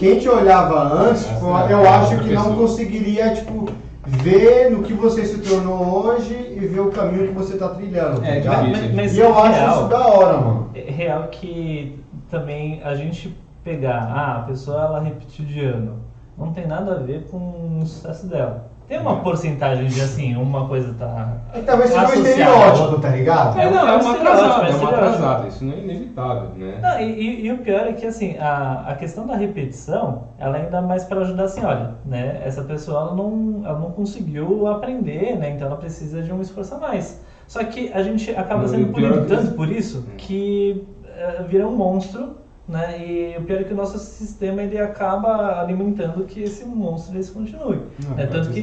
quem 0.00 0.18
te 0.18 0.28
olhava 0.30 0.82
antes, 0.94 1.26
tipo, 1.26 1.46
é, 1.58 1.72
eu 1.74 1.80
é 1.84 1.88
acho 1.88 2.18
que 2.20 2.32
não 2.32 2.56
conseguiria, 2.56 3.34
tipo, 3.34 3.66
ver 4.06 4.70
no 4.70 4.82
que 4.82 4.94
você 4.94 5.26
se 5.26 5.38
tornou 5.46 6.06
hoje 6.06 6.34
e 6.34 6.58
ver 6.66 6.80
o 6.80 6.90
caminho 6.90 7.28
que 7.28 7.34
você 7.34 7.58
tá 7.58 7.68
trilhando, 7.68 8.22
tá 8.22 8.26
É, 8.26 8.40
difícil. 8.40 8.70
Mas- 8.70 8.94
mas 8.94 9.16
E 9.16 9.20
eu 9.20 9.38
acho 9.38 9.58
real- 9.60 9.70
isso 9.80 9.88
da 9.88 10.06
hora, 10.06 10.36
mano. 10.38 10.70
É 10.74 10.90
real 10.90 11.24
que 11.24 12.02
também 12.30 12.80
a 12.82 12.94
gente 12.94 13.36
pegar, 13.62 14.10
ah, 14.10 14.36
a 14.38 14.42
pessoa 14.44 14.80
ela 14.84 15.00
repetiu 15.00 15.44
de 15.44 15.60
ano, 15.60 15.96
não 16.38 16.50
tem 16.50 16.66
nada 16.66 16.92
a 16.92 16.98
ver 16.98 17.26
com 17.30 17.80
o 17.82 17.86
sucesso 17.86 18.26
dela. 18.26 18.69
Tem 18.90 18.98
uma 18.98 19.20
porcentagem 19.20 19.86
de 19.86 20.00
assim, 20.00 20.34
uma 20.34 20.66
coisa 20.66 20.92
tá. 20.98 21.34
E 21.54 21.60
talvez 21.60 21.90
seja 21.90 22.08
um 22.08 22.12
estereótipo, 22.12 23.00
tá 23.00 23.08
ligado? 23.10 23.60
É, 23.60 23.70
não, 23.70 23.86
é 23.88 23.92
é 23.92 23.96
um 23.96 24.00
uma 24.00 24.12
atrasada, 24.14 24.66
é 24.66 24.70
é 24.72 24.74
uma 24.74 24.88
atrasada, 24.90 25.46
isso 25.46 25.64
não 25.64 25.74
é 25.74 25.78
inevitável, 25.78 26.48
né? 26.56 26.78
Não, 26.82 26.98
e, 27.00 27.04
e- 27.12 27.46
e 27.46 27.52
o 27.52 27.58
pior 27.58 27.86
é 27.86 27.92
que 27.92 28.04
assim, 28.04 28.36
a, 28.36 28.86
a 28.88 28.94
questão 28.96 29.28
da 29.28 29.36
repetição, 29.36 30.24
ela 30.40 30.56
ainda 30.56 30.78
é 30.78 30.80
mais 30.80 31.04
para 31.04 31.20
ajudar 31.20 31.44
assim, 31.44 31.64
olha, 31.64 31.92
né, 32.04 32.40
essa 32.44 32.62
pessoa 32.62 33.00
ela 33.02 33.14
não, 33.14 33.62
ela 33.64 33.78
não 33.78 33.92
conseguiu 33.92 34.66
aprender, 34.66 35.36
né, 35.36 35.50
então 35.50 35.68
ela 35.68 35.76
precisa 35.76 36.20
de 36.20 36.32
um 36.32 36.40
esforço 36.42 36.74
a 36.74 36.78
mais. 36.78 37.20
Só 37.46 37.62
que 37.62 37.92
a 37.92 38.02
gente 38.02 38.32
acaba 38.32 38.66
sendo 38.66 38.92
punido 38.92 39.18
é 39.18 39.20
que- 39.20 39.26
tanto 39.28 39.52
por 39.52 39.70
isso 39.70 40.04
que 40.16 40.84
eh, 41.16 41.44
vira 41.48 41.64
um 41.64 41.76
monstro, 41.76 42.38
né, 42.70 43.04
e 43.04 43.36
o 43.36 43.42
pior 43.42 43.60
é 43.60 43.64
que 43.64 43.72
o 43.72 43.76
nosso 43.76 43.98
sistema 43.98 44.62
ele 44.62 44.78
acaba 44.78 45.60
alimentando 45.60 46.24
que 46.24 46.40
esse 46.42 46.64
monstro 46.64 47.16
ele 47.16 47.22
se 47.22 47.32
continue. 47.32 47.80
É 48.16 48.26
tanto 48.26 48.50
que 48.50 48.62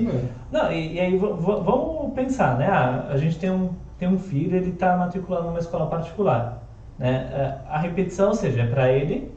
não, 0.52 0.72
e, 0.72 0.94
e 0.94 1.00
aí 1.00 1.18
vamos 1.18 2.14
pensar, 2.14 2.58
né? 2.58 2.68
Ah, 2.68 3.08
a 3.10 3.18
gente 3.18 3.38
tem 3.38 3.52
um, 3.52 3.70
tem 4.00 4.08
um 4.08 4.18
filho, 4.18 4.56
ele 4.56 4.70
está 4.70 4.96
matriculado 4.96 5.48
numa 5.48 5.60
escola 5.60 5.88
particular, 5.88 6.64
né? 6.98 7.30
É, 7.32 7.58
A 7.70 7.78
repetição, 7.80 8.30
ou 8.30 8.34
seja, 8.34 8.62
é 8.62 8.68
para 8.68 8.90
ele 8.92 9.32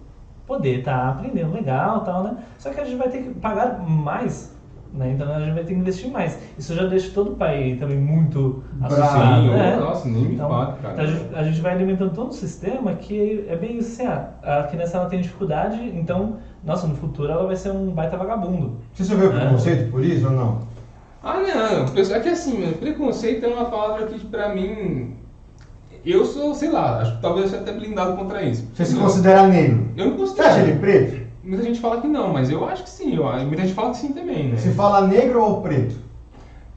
poder 0.46 0.78
estar 0.78 1.08
aprendendo 1.08 1.52
legal, 1.52 2.00
tal, 2.00 2.22
né? 2.22 2.36
Só 2.56 2.70
que 2.70 2.80
a 2.80 2.84
gente 2.84 2.96
vai 2.96 3.08
ter 3.08 3.22
que 3.22 3.34
pagar 3.34 3.80
mais, 3.80 4.56
né? 4.92 5.12
Então 5.14 5.32
a 5.32 5.40
gente 5.40 5.54
vai 5.54 5.62
ter 5.64 5.74
que 5.74 5.80
investir 5.80 6.10
mais. 6.10 6.38
Isso 6.58 6.74
já 6.74 6.84
deixa 6.86 7.10
todo 7.12 7.32
o 7.32 7.36
pai 7.36 7.76
também 7.78 7.98
muito 7.98 8.62
Sim, 8.88 9.48
né? 9.50 9.76
nossa, 9.76 10.08
nem 10.08 10.22
me 10.24 10.34
Então, 10.34 10.48
fale, 10.48 10.72
cara. 10.82 10.94
então 10.94 11.04
a, 11.04 11.06
gente, 11.06 11.34
a 11.36 11.42
gente 11.44 11.60
vai 11.60 11.72
alimentando 11.74 12.12
todo 12.12 12.28
um 12.28 12.32
sistema 12.32 12.94
que 12.94 13.44
é 13.48 13.56
bem 13.56 13.78
isso 13.78 14.02
assim, 14.02 14.06
ah, 14.42 14.60
a 14.60 14.62
criança 14.64 14.96
ela 14.98 15.06
tem 15.06 15.20
dificuldade, 15.20 15.80
então, 15.94 16.36
nossa, 16.64 16.86
no 16.86 16.94
futuro 16.96 17.30
ela 17.32 17.46
vai 17.46 17.56
ser 17.56 17.70
um 17.70 17.90
baita 17.90 18.16
vagabundo. 18.16 18.78
Você 18.94 19.04
sofreu 19.04 19.32
É. 19.32 19.40
preconceito 19.40 19.90
por 19.90 20.04
isso 20.04 20.26
ou 20.26 20.32
não? 20.32 20.58
Ah, 21.22 21.34
não, 21.34 21.84
é 21.94 22.20
que 22.20 22.28
assim, 22.30 22.72
preconceito 22.80 23.44
é 23.44 23.48
uma 23.48 23.66
palavra 23.66 24.06
que 24.06 24.18
pra 24.26 24.48
mim. 24.54 25.14
Eu 26.02 26.24
sou, 26.24 26.54
sei 26.54 26.70
lá, 26.70 27.00
acho 27.00 27.16
que 27.16 27.20
talvez 27.22 27.44
eu 27.44 27.50
seja 27.58 27.62
até 27.62 27.78
blindado 27.78 28.16
contra 28.16 28.42
isso. 28.42 28.66
Você 28.74 28.86
se 28.86 28.96
considera 28.96 29.46
negro? 29.46 29.88
Eu 29.98 30.06
não 30.12 30.16
Você 30.16 30.40
acha 30.40 30.60
ele 30.60 30.72
considero. 30.78 30.80
preto? 30.80 31.19
Muita 31.50 31.64
gente 31.64 31.80
fala 31.80 32.00
que 32.00 32.06
não, 32.06 32.32
mas 32.32 32.48
eu 32.48 32.64
acho 32.64 32.84
que 32.84 32.90
sim. 32.90 33.16
Eu, 33.16 33.24
muita 33.44 33.62
gente 33.62 33.74
fala 33.74 33.90
que 33.90 33.96
sim 33.96 34.12
também, 34.12 34.50
né? 34.50 34.56
Se 34.56 34.70
fala 34.70 35.08
negro 35.08 35.42
ou 35.42 35.60
preto? 35.60 35.96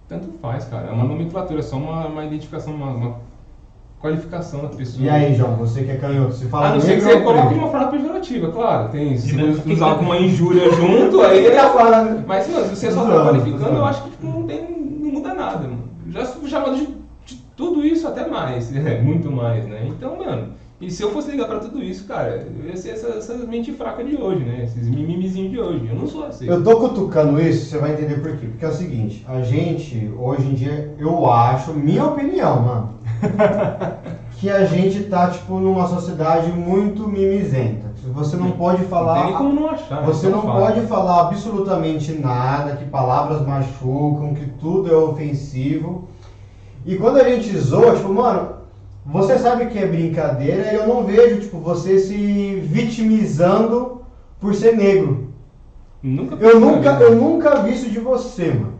Tanto 0.09 0.27
faz, 0.41 0.65
cara. 0.65 0.87
É 0.87 0.91
uma 0.91 1.03
nomenclatura, 1.03 1.59
é 1.59 1.61
só 1.61 1.77
uma, 1.77 2.07
uma 2.07 2.25
identificação, 2.25 2.73
uma, 2.73 2.87
uma 2.87 3.17
qualificação 4.01 4.63
da 4.63 4.69
pessoa. 4.69 5.05
E 5.05 5.07
aí, 5.07 5.35
João, 5.35 5.57
você 5.57 5.83
que 5.83 5.91
é 5.91 5.97
canhoto, 5.97 6.33
se 6.33 6.45
fala 6.45 6.69
A 6.69 6.73
não 6.73 6.81
ser 6.81 6.95
que 6.95 7.01
você 7.01 7.21
coloque 7.21 7.53
uma 7.53 7.69
forma 7.69 7.87
pejorativa, 7.89 8.51
claro. 8.51 8.89
Tem, 8.89 9.15
se 9.15 9.35
você 9.35 9.73
usar 9.73 9.93
com 9.93 10.05
uma 10.05 10.17
injúria 10.17 10.67
junto, 10.73 11.21
aí. 11.21 11.45
Ele 11.45 11.55
tá 11.55 11.69
falando. 11.69 12.25
Mas, 12.25 12.49
mano, 12.49 12.65
se 12.65 12.75
você 12.75 12.91
só 12.91 13.05
tá 13.05 13.29
qualificando, 13.29 13.75
eu 13.75 13.85
acho 13.85 14.01
que 14.01 14.09
tipo, 14.09 14.25
não, 14.25 14.47
tem, 14.47 14.71
não 14.71 15.11
muda 15.11 15.35
nada, 15.35 15.67
mano. 15.67 15.83
Já 16.09 16.25
fui 16.25 16.49
chamado 16.49 16.77
de, 16.77 16.87
de 17.27 17.35
tudo 17.55 17.85
isso 17.85 18.07
até 18.07 18.27
mais, 18.27 18.73
é, 18.75 18.99
muito 18.99 19.31
mais, 19.31 19.67
né? 19.67 19.85
Então, 19.85 20.17
mano, 20.17 20.47
e 20.85 20.91
se 20.91 21.01
eu 21.03 21.11
fosse 21.11 21.31
ligar 21.31 21.47
pra 21.47 21.59
tudo 21.59 21.81
isso, 21.81 22.05
cara, 22.05 22.45
eu 22.61 22.69
ia 22.69 22.75
ser 22.75 22.91
essa, 22.91 23.07
essa 23.09 23.33
mente 23.35 23.71
fraca 23.71 24.03
de 24.03 24.15
hoje, 24.15 24.43
né? 24.43 24.63
Esses 24.63 24.87
mimimizinhos 24.89 25.51
de 25.51 25.59
hoje. 25.59 25.87
Eu 25.89 25.95
não 25.95 26.07
sou 26.07 26.25
assim. 26.25 26.47
Eu 26.47 26.63
tô 26.63 26.77
cutucando 26.77 27.39
isso, 27.41 27.65
você 27.69 27.77
vai 27.77 27.93
entender 27.93 28.15
por 28.21 28.35
quê. 28.37 28.47
Porque 28.47 28.65
é 28.65 28.69
o 28.69 28.73
seguinte, 28.73 29.25
a 29.27 29.41
gente, 29.41 30.11
hoje 30.17 30.45
em 30.47 30.53
dia, 30.53 30.93
eu 30.97 31.29
acho, 31.31 31.73
minha 31.73 32.05
opinião, 32.05 32.61
mano, 32.61 32.89
que 34.37 34.49
a 34.49 34.65
gente 34.65 35.03
tá, 35.05 35.29
tipo, 35.29 35.59
numa 35.59 35.87
sociedade 35.87 36.51
muito 36.51 37.07
mimizenta. 37.07 37.93
Você 38.13 38.35
não 38.35 38.51
pode 38.51 38.81
Não 38.81 38.89
falar. 38.89 39.13
tem 39.15 39.25
nem 39.27 39.33
como 39.35 39.53
não 39.53 39.69
achar. 39.69 40.01
né? 40.01 40.07
Você 40.07 40.27
não 40.27 40.41
fala. 40.41 40.59
pode 40.67 40.81
falar 40.87 41.21
absolutamente 41.21 42.11
nada, 42.13 42.75
que 42.75 42.83
palavras 42.85 43.41
machucam, 43.47 44.33
que 44.33 44.45
tudo 44.59 44.91
é 44.93 44.95
ofensivo. 44.97 46.09
E 46.85 46.97
quando 46.97 47.17
a 47.21 47.29
gente 47.29 47.57
zoa, 47.57 47.95
tipo, 47.95 48.13
mano, 48.13 48.62
você 49.05 49.37
sabe 49.37 49.67
que 49.67 49.77
é 49.77 49.85
brincadeira 49.87 50.71
e 50.71 50.75
eu 50.75 50.87
não 50.87 51.03
vejo, 51.03 51.41
tipo, 51.41 51.57
você 51.59 51.99
se 51.99 52.55
vitimizando 52.65 54.01
por 54.39 54.53
ser 54.55 54.75
negro. 54.75 55.29
Nunca 56.01 56.35
Eu 56.35 56.59
nunca, 56.59 56.89
eu 56.99 57.15
nunca 57.15 57.61
vi 57.61 57.73
isso 57.73 57.89
de 57.89 57.99
você, 57.99 58.47
mano. 58.53 58.73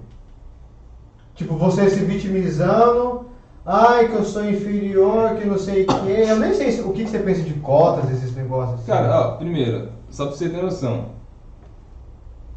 Tipo, 1.35 1.55
você 1.55 1.89
se 1.89 1.99
vitimizando, 2.01 3.27
ai, 3.65 4.07
que 4.07 4.13
eu 4.15 4.23
sou 4.23 4.47
inferior, 4.47 5.35
que 5.35 5.45
não 5.47 5.57
sei 5.57 5.83
o 5.83 5.87
quê. 5.87 6.25
Eu 6.27 6.37
nem 6.39 6.53
sei 6.53 6.71
se- 6.71 6.81
o 6.81 6.91
que, 6.91 7.03
que 7.03 7.09
você 7.09 7.19
pensa 7.19 7.41
de 7.41 7.53
cotas, 7.55 8.11
esses 8.11 8.35
negócios. 8.35 8.75
assim. 8.81 8.91
Cara, 8.91 9.19
ó, 9.19 9.31
primeiro, 9.37 9.89
só 10.09 10.27
pra 10.27 10.35
você 10.35 10.49
ter 10.49 10.61
noção. 10.61 11.05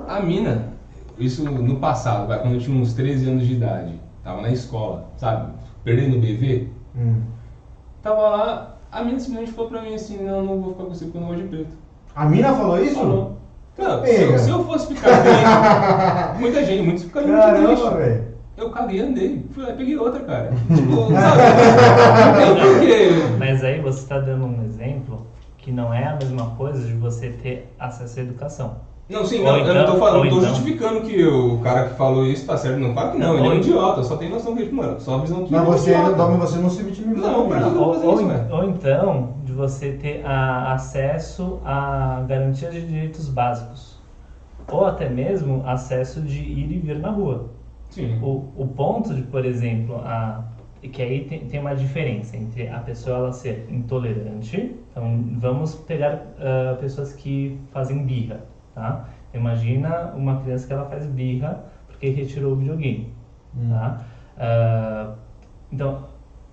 A 0.06 0.20
mina, 0.20 0.72
isso 1.18 1.42
no 1.44 1.76
passado, 1.76 2.26
vai, 2.28 2.38
quando 2.40 2.54
eu 2.54 2.60
tinha 2.60 2.76
uns 2.80 2.92
13 2.92 3.28
anos 3.30 3.46
de 3.46 3.54
idade, 3.54 3.98
tava 4.22 4.42
na 4.42 4.50
escola, 4.50 5.08
sabe? 5.16 5.52
Perdendo 5.82 6.16
o 6.16 6.20
BV. 6.20 6.68
Hum. 6.94 7.22
Tava 8.06 8.22
lá, 8.22 8.76
a 8.92 9.00
menina 9.00 9.18
simplesmente 9.18 9.50
falou 9.50 9.68
pra 9.68 9.82
mim 9.82 9.92
assim, 9.92 10.22
não, 10.22 10.40
não 10.40 10.60
vou 10.60 10.70
ficar 10.74 10.84
com 10.84 10.90
você 10.90 11.06
porque 11.06 11.18
eu 11.18 11.22
não 11.22 11.28
gosto 11.28 11.42
de 11.42 11.48
preto. 11.48 11.70
A 12.14 12.24
mina 12.24 12.54
falou 12.54 12.80
isso? 12.80 12.94
Falou. 12.94 13.36
Não, 13.76 14.04
se, 14.04 14.22
eu, 14.22 14.38
se 14.38 14.48
eu 14.50 14.64
fosse 14.64 14.94
ficar 14.94 15.22
triste, 15.22 16.38
muita 16.40 16.64
gente, 16.64 16.82
muitos 16.84 17.02
ficariam 17.02 17.32
muito 17.32 17.44
Caramba, 17.44 17.66
tristes. 17.66 17.92
velho. 17.94 18.24
Eu 18.56 18.70
caguei 18.70 19.00
e 19.00 19.02
andei. 19.02 19.46
Fui 19.50 19.64
lá 19.64 19.70
e 19.70 19.76
peguei 19.76 19.98
outra, 19.98 20.20
cara. 20.20 20.52
Tipo, 20.72 21.12
sabe? 21.12 21.42
Mas 23.40 23.64
aí 23.64 23.80
você 23.80 23.98
está 23.98 24.20
dando 24.20 24.46
um 24.46 24.64
exemplo 24.64 25.26
que 25.58 25.72
não 25.72 25.92
é 25.92 26.06
a 26.06 26.14
mesma 26.14 26.50
coisa 26.56 26.86
de 26.86 26.92
você 26.92 27.30
ter 27.30 27.74
acesso 27.76 28.20
à 28.20 28.22
educação. 28.22 28.76
Não, 29.08 29.24
sim, 29.24 29.42
não, 29.44 29.56
eu 29.58 29.64
não 29.72 29.82
então- 29.82 29.94
tô 29.94 30.00
falando, 30.00 30.16
ou 30.18 30.24
não 30.24 30.30
tô 30.30 30.36
então- 30.38 30.48
justificando 30.48 31.00
que 31.02 31.24
o 31.24 31.58
cara 31.58 31.88
que 31.88 31.94
falou 31.94 32.26
isso 32.26 32.44
tá 32.44 32.56
certo. 32.56 32.78
Não, 32.80 32.92
claro 32.92 33.12
que 33.12 33.18
não, 33.18 33.34
ele 33.38 33.38
é 33.38 33.42
um 33.42 33.54
então- 33.54 33.58
idiota, 33.58 34.02
só 34.02 34.16
tem 34.16 34.28
noção 34.28 34.56
que, 34.56 34.64
tipo, 34.64 34.74
mano, 34.74 34.98
só 35.00 35.14
a 35.14 35.18
visão 35.18 35.44
que 35.44 35.52
Mas 35.52 35.60
ele 35.62 35.70
é 35.70 35.72
você, 35.78 35.90
idiota. 35.92 36.14
Domi, 36.16 36.36
você 36.38 36.58
não 36.58 36.70
se 36.70 36.82
vitimizou. 36.82 37.30
Não, 37.30 37.48
pra 37.48 37.60
não 37.60 37.78
Ou, 37.80 37.94
fazer 37.94 38.06
ou 38.06 38.20
isso, 38.20 38.30
ou 38.54 38.64
então 38.64 39.34
de 39.44 39.52
você 39.52 39.92
ter 39.92 40.26
a- 40.26 40.72
acesso 40.72 41.60
a 41.64 42.24
garantias 42.26 42.74
de 42.74 42.84
direitos 42.84 43.28
básicos. 43.28 43.96
Ou 44.68 44.84
até 44.84 45.08
mesmo 45.08 45.62
acesso 45.64 46.20
de 46.20 46.40
ir 46.40 46.72
e 46.72 46.78
vir 46.78 46.98
na 46.98 47.10
rua. 47.10 47.50
Sim. 47.90 48.18
O, 48.20 48.42
o 48.56 48.66
ponto 48.66 49.14
de, 49.14 49.22
por 49.22 49.44
exemplo, 49.44 50.00
a, 50.04 50.42
que 50.82 51.00
aí 51.00 51.20
tem, 51.26 51.46
tem 51.46 51.60
uma 51.60 51.76
diferença 51.76 52.36
entre 52.36 52.66
a 52.68 52.80
pessoa 52.80 53.16
ela 53.18 53.32
ser 53.32 53.68
intolerante. 53.70 54.74
Então, 54.90 55.24
vamos 55.38 55.76
pegar 55.76 56.22
ah, 56.40 56.76
pessoas 56.80 57.12
que 57.12 57.56
fazem 57.72 58.04
birra, 58.04 58.40
tá? 58.76 59.08
Imagina 59.34 60.12
uma 60.14 60.40
criança 60.42 60.66
que 60.66 60.72
ela 60.72 60.84
faz 60.84 61.06
birra 61.06 61.64
porque 61.88 62.10
retirou 62.10 62.52
o 62.52 62.56
videogame, 62.56 63.12
tá? 63.68 64.00
Ah, 64.38 65.14
então, 65.72 66.04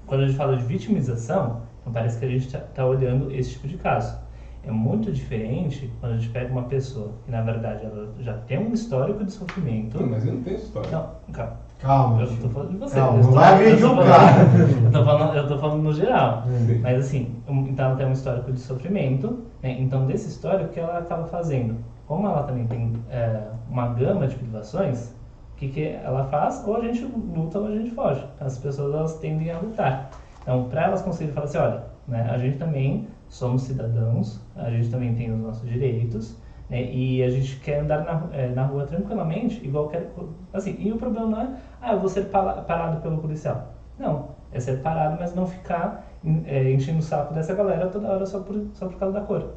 quando 0.08 0.22
a 0.22 0.27
gente 0.27 0.38
fala 0.38 0.56
de 0.58 0.63
vitimização, 0.63 1.62
então 1.82 1.92
parece 1.94 2.18
que 2.18 2.25
a 2.25 2.30
gente 2.30 2.48
está 2.48 2.86
olhando 2.86 3.30
esse 3.32 3.51
tipo 3.51 3.68
de 3.68 3.77
caso. 3.77 4.18
É 4.65 4.72
muito 4.72 5.12
diferente 5.12 5.92
quando 6.00 6.13
a 6.13 6.15
gente 6.15 6.30
pega 6.30 6.50
uma 6.50 6.63
pessoa 6.63 7.12
que, 7.25 7.32
na 7.32 7.42
verdade, 7.42 7.86
ela 7.86 8.13
já 8.22 8.34
tem 8.34 8.58
um 8.58 8.72
histórico 8.74 9.22
de 9.25 9.32
sofrimento. 9.34 9.98
Sim, 9.98 10.06
mas 10.06 10.25
eu 10.25 10.34
não 10.36 10.42
tenho 10.42 10.56
essa 10.56 10.65
história. 10.65 10.89
Não, 10.89 11.10
calma. 11.34 11.58
Calma. 11.80 12.22
Eu 12.22 12.38
tô 12.38 12.48
falando 12.48 12.70
de 12.72 12.77
você. 12.77 12.96
Calma, 12.96 13.20
eu 13.20 13.24
não 13.25 13.32
vai 13.34 13.53
agredir 13.56 13.86
o 13.86 13.89
falando- 13.89 14.08
cara. 14.08 15.36
Eu 15.36 15.48
tô 15.50 15.58
falando, 15.58 15.82
no 15.84 15.94
geral. 15.94 16.44
Hum. 16.48 16.80
Mas 16.82 17.06
assim, 17.06 17.36
então 17.46 17.86
ela 17.88 17.96
tem 17.98 18.06
um 18.08 18.13
histórico 18.13 18.53
de 18.53 18.60
sofrimento, 18.62 19.44
né? 19.62 19.75
então 19.82 20.06
desse 20.06 20.30
histórico, 20.30 20.70
o 20.70 20.70
que 20.70 20.80
ela 20.80 21.00
acaba 21.00 21.27
fazendo? 21.27 21.75
Como 22.07 22.27
ela 22.27 22.43
também 22.43 22.67
tem 22.67 22.93
é, 23.10 23.48
uma 23.69 23.89
gama 23.93 24.27
de 24.27 24.36
privações, 24.36 25.15
o 25.53 25.55
que, 25.55 25.69
que 25.69 25.88
ela 25.88 26.25
faz? 26.25 26.63
Ou 26.67 26.75
a 26.75 26.81
gente 26.81 27.05
luta 27.05 27.60
ou 27.60 27.67
a 27.67 27.72
gente 27.72 27.91
foge. 27.91 28.25
As 28.39 28.57
pessoas 28.57 28.93
elas 28.93 29.19
tendem 29.19 29.51
a 29.51 29.60
lutar. 29.60 30.12
Então, 30.41 30.67
para 30.69 30.83
elas 30.83 31.01
conseguirem 31.01 31.33
falar 31.33 31.45
assim, 31.45 31.57
olha, 31.57 31.83
né, 32.07 32.29
a 32.29 32.38
gente 32.38 32.57
também 32.57 33.07
somos 33.29 33.63
cidadãos, 33.63 34.41
a 34.55 34.69
gente 34.69 34.89
também 34.89 35.15
tem 35.15 35.31
os 35.31 35.39
nossos 35.39 35.67
direitos, 35.67 36.38
né, 36.69 36.83
e 36.83 37.24
a 37.24 37.29
gente 37.29 37.57
quer 37.60 37.79
andar 37.79 38.03
na, 38.03 38.36
eh, 38.36 38.50
na 38.50 38.65
rua 38.65 38.86
tranquilamente, 38.86 39.65
igual 39.65 39.88
quer, 39.88 40.12
assim, 40.51 40.75
e 40.77 40.91
o 40.91 40.98
problema 40.98 41.27
não 41.27 41.41
é, 41.41 41.55
ah, 41.81 41.93
eu 41.93 42.00
vou 42.00 42.10
ser 42.10 42.25
parado 42.25 43.01
pelo 43.01 43.19
policial. 43.19 43.74
Não, 43.98 44.29
é 44.51 44.60
ser 44.60 44.81
parado, 44.81 45.15
mas 45.19 45.33
não 45.33 45.45
ficar 45.48 46.05
eh, 46.45 46.72
enchendo 46.74 47.00
o 47.00 47.01
saco 47.01 47.33
dessa 47.33 47.53
galera 47.53 47.88
toda 47.88 48.10
hora 48.10 48.25
só 48.25 48.39
por, 48.39 48.67
só 48.74 48.88
por 48.88 48.98
causa 48.98 49.19
da 49.19 49.25
cor. 49.25 49.53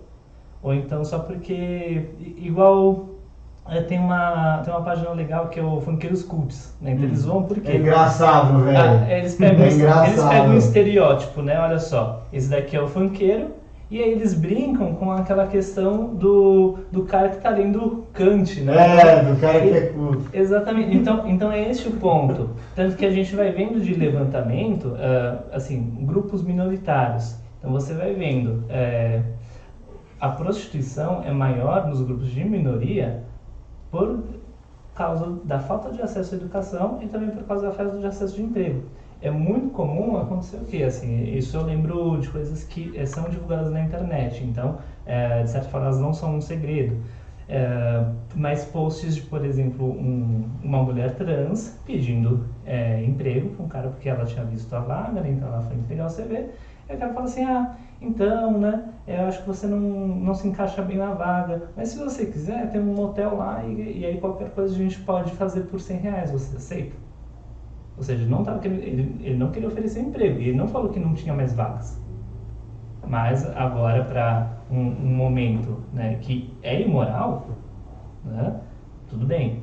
Ou 0.63 0.75
então 0.75 1.05
só 1.05 1.19
porque, 1.21 2.07
igual, 2.39 3.07
eh, 3.69 3.83
tem 3.83 3.99
uma, 3.99 4.59
tem 4.65 4.73
uma 4.75 4.83
página 4.83 5.11
legal 5.11 5.49
que 5.49 5.61
é 5.61 5.63
o 5.63 5.81
Funkeiros 5.81 6.23
Cults, 6.23 6.75
né, 6.81 6.93
então 6.93 7.05
eles 7.05 7.25
vão 7.25 7.43
por 7.45 7.61
quê? 7.61 7.73
É 7.73 7.77
engraçado, 7.77 8.59
velho. 8.65 8.79
Ah, 8.79 9.13
eles, 9.13 9.35
pegam, 9.35 9.61
É 9.61 9.63
eles 9.67 9.77
engraçado. 9.79 10.29
pegam 10.29 10.49
um 10.51 10.57
estereótipo, 10.57 11.43
né? 11.43 11.59
Olha 11.61 11.79
só, 11.79 12.25
esse 12.33 12.49
daqui 12.49 12.77
é 12.77 12.81
o 12.83 12.89
funkeiro, 12.89 13.51
e 13.89 14.03
aí 14.03 14.11
eles 14.11 14.35
brincam 14.35 14.95
com 14.95 15.13
aquela 15.13 15.47
questão 15.47 16.13
do, 16.13 16.79
do 16.91 17.05
cara 17.05 17.29
que 17.29 17.37
tá 17.37 17.51
lendo 17.51 18.05
Kant, 18.13 18.61
né? 18.63 18.75
É, 18.75 19.23
do 19.23 19.41
cara 19.41 19.61
que 19.61 19.69
é 19.69 19.81
culto. 19.83 20.25
Exatamente. 20.33 20.97
Então, 20.97 21.29
então 21.29 21.53
é 21.53 21.71
esse 21.71 21.87
o 21.87 21.93
ponto. 21.93 22.51
Tanto 22.75 22.97
que 22.97 23.07
a 23.07 23.11
gente 23.11 23.37
vai 23.37 23.53
vendo 23.53 23.81
de 23.81 23.95
levantamento, 23.95 24.97
ah, 24.99 25.39
assim, 25.53 25.99
grupos 26.01 26.43
minoritários. 26.43 27.37
Então 27.61 27.71
você 27.71 27.95
vai 27.95 28.13
vendo, 28.13 28.65
eh, 28.69 29.21
a 30.19 30.29
prostituição 30.31 31.23
é 31.23 31.33
maior 31.33 31.87
nos 31.89 32.01
grupos 32.03 32.31
de 32.31 32.45
minoria 32.45 33.25
por 33.91 34.25
causa 34.95 35.41
da 35.45 35.59
falta 35.61 35.93
de 35.93 36.01
acesso 36.03 36.35
à 36.35 36.39
educação 36.39 37.03
e 37.03 37.09
também 37.09 37.31
por 37.31 37.45
causa 37.45 37.67
da 37.67 37.73
falta 37.73 37.99
de 37.99 38.07
acesso 38.07 38.37
de 38.37 38.43
emprego. 38.43 38.91
É 39.21 39.31
muito 39.31 39.71
comum 39.71 40.17
acontecer 40.19 40.57
o 40.59 40.65
quê? 40.67 40.83
Assim, 40.83 41.23
isso 41.35 41.57
eu 41.57 41.63
lembro 41.63 42.19
de 42.21 42.29
coisas 42.31 42.65
que 42.65 42.97
eh, 42.97 43.07
são 43.07 43.29
divulgadas 43.29 43.71
na 43.73 43.81
internet, 43.83 44.45
então, 44.45 44.79
eh, 45.07 45.43
de 45.43 45.51
certa 45.51 45.69
forma, 45.69 45.87
elas 45.87 46.01
não 46.01 46.13
são 46.13 46.37
um 46.37 46.41
segredo. 46.41 47.03
Eh, 47.49 48.05
mas 48.35 48.65
posts 48.65 49.15
de, 49.15 49.23
por 49.23 49.45
exemplo, 49.45 49.87
um- 49.87 50.59
uma 50.63 50.83
mulher 50.83 51.15
trans 51.17 51.81
pedindo 51.85 52.45
eh, 52.65 53.03
emprego 53.05 53.51
para 53.51 53.65
um 53.65 53.69
cara 53.69 53.89
porque 53.89 54.09
ela 54.09 54.25
tinha 54.25 54.45
visto 54.45 54.73
a 54.75 54.81
vaga, 54.81 55.21
né, 55.21 55.31
então 55.31 55.49
ela 55.49 55.61
foi 55.63 55.77
entregar 55.77 56.07
o 56.07 56.11
CV, 56.11 56.51
e 56.89 56.95
o 56.95 56.99
cara 56.99 57.13
fala 57.13 57.27
assim, 57.27 57.45
ah, 57.45 57.77
então, 58.01 58.59
né, 58.59 58.93
eu 59.07 59.27
acho 59.27 59.41
que 59.43 59.49
você 59.49 59.67
não, 59.67 59.79
não 59.79 60.35
se 60.35 60.47
encaixa 60.47 60.83
bem 60.83 60.99
na 60.99 61.13
vaga, 61.13 61.71
mas 61.77 61.89
se 61.89 61.99
você 61.99 62.27
quiser, 62.27 62.71
tem 62.71 62.81
um 62.81 62.95
motel 62.95 63.37
lá 63.37 63.65
e, 63.65 64.01
e 64.01 64.07
aí 64.07 64.21
qualquer 64.21 64.51
coisa 64.51 64.75
a 64.75 64.79
gente 64.79 65.01
pode 65.01 65.33
fazer 65.33 65.63
por 65.63 65.81
100 65.81 65.97
reais, 65.99 66.31
você 66.31 66.57
aceita? 66.57 66.97
Ou 67.97 68.03
seja, 68.03 68.23
ele 68.23 68.31
não, 68.31 68.45
tava 68.45 68.59
querendo, 68.59 68.83
ele, 68.83 69.17
ele 69.21 69.37
não 69.37 69.51
queria 69.51 69.69
oferecer 69.69 70.01
emprego, 70.01 70.39
e 70.39 70.49
ele 70.49 70.57
não 70.57 70.69
falou 70.69 70.91
que 70.91 71.01
não 71.01 71.15
tinha 71.15 71.35
mais 71.35 71.55
vagas. 71.55 71.99
Mas 73.07 73.49
agora, 73.57 74.05
para 74.05 74.59
um, 74.71 74.81
um 74.81 75.15
momento 75.15 75.79
né, 75.93 76.17
que 76.21 76.53
é 76.63 76.83
imoral, 76.83 77.49
né, 78.25 78.61
tudo 79.09 79.25
bem. 79.25 79.63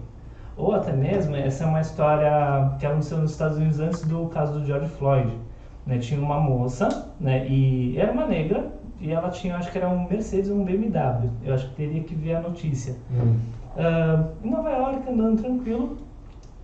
Ou 0.56 0.74
até 0.74 0.94
mesmo, 0.94 1.36
essa 1.36 1.64
é 1.64 1.68
uma 1.68 1.82
história 1.82 2.76
que 2.80 2.86
aconteceu 2.86 3.18
nos 3.18 3.32
Estados 3.32 3.58
Unidos 3.58 3.80
antes 3.80 4.06
do 4.06 4.28
caso 4.28 4.60
do 4.60 4.66
George 4.66 4.88
Floyd. 4.88 5.38
Né, 5.86 5.98
tinha 5.98 6.20
uma 6.20 6.40
moça, 6.40 7.14
né, 7.20 7.46
e 7.48 7.98
era 7.98 8.12
uma 8.12 8.26
negra, 8.26 8.72
e 9.02 9.12
ela 9.12 9.30
tinha, 9.30 9.58
acho 9.58 9.70
que 9.70 9.78
era 9.78 9.90
um 9.90 10.08
Mercedes 10.08 10.50
ou 10.50 10.58
um 10.58 10.64
BMW. 10.64 11.30
Eu 11.44 11.54
acho 11.54 11.70
que 11.70 11.76
teria 11.76 12.04
que 12.04 12.16
ver 12.16 12.36
a 12.36 12.42
notícia. 12.42 12.96
Hum. 13.12 13.36
Ah, 13.76 14.30
em 14.42 14.50
Nova 14.50 14.70
York, 14.70 15.10
andando 15.10 15.42
tranquilo, 15.42 15.98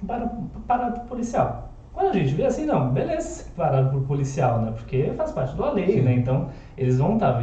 para, 0.08 0.26
parado 0.66 1.02
por 1.02 1.10
policial. 1.10 1.74
Quando 1.92 2.12
a 2.12 2.14
gente 2.14 2.34
vê 2.34 2.46
assim, 2.46 2.66
não, 2.66 2.92
beleza, 2.94 3.46
parado 3.58 3.90
por 3.92 4.08
policial, 4.08 4.62
né? 4.62 4.72
Porque 4.72 5.12
faz 5.18 5.34
parte 5.34 5.58
da 5.58 5.72
lei, 5.74 5.92
Sim. 5.94 6.02
né? 6.02 6.14
Então, 6.14 6.48
eles 6.78 6.98
vão 6.98 7.16
estar 7.16 7.42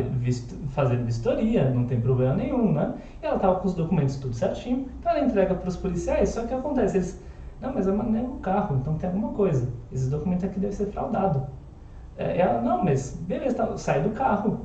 fazendo 0.68 1.04
vistoria, 1.04 1.68
não 1.68 1.84
tem 1.84 2.00
problema 2.00 2.34
nenhum, 2.34 2.72
né? 2.72 2.94
E 3.22 3.26
ela 3.26 3.38
tava 3.38 3.56
com 3.60 3.66
os 3.66 3.74
documentos 3.74 4.16
tudo 4.16 4.34
certinho, 4.34 4.88
então 4.98 5.12
ela 5.12 5.20
entrega 5.26 5.54
para 5.54 5.68
os 5.68 5.76
policiais, 5.76 6.30
só 6.30 6.46
que 6.46 6.54
acontece, 6.54 6.96
eles, 6.96 7.22
não, 7.60 7.74
mas 7.74 7.86
é 7.86 7.92
uma- 7.92 8.16
é 8.18 8.22
um 8.22 8.38
carro, 8.38 8.76
então 8.80 8.94
tem 8.96 9.10
alguma 9.10 9.32
coisa. 9.32 9.68
Esse 9.92 10.08
documento 10.08 10.46
aqui 10.46 10.58
deve 10.58 10.72
ser 10.74 10.86
fraudado. 10.86 11.46
É, 12.18 12.40
ela, 12.40 12.60
não, 12.60 12.84
mas 12.84 13.16
beleza, 13.26 13.56
tá, 13.56 13.76
sai 13.76 14.02
do 14.02 14.10
carro. 14.10 14.60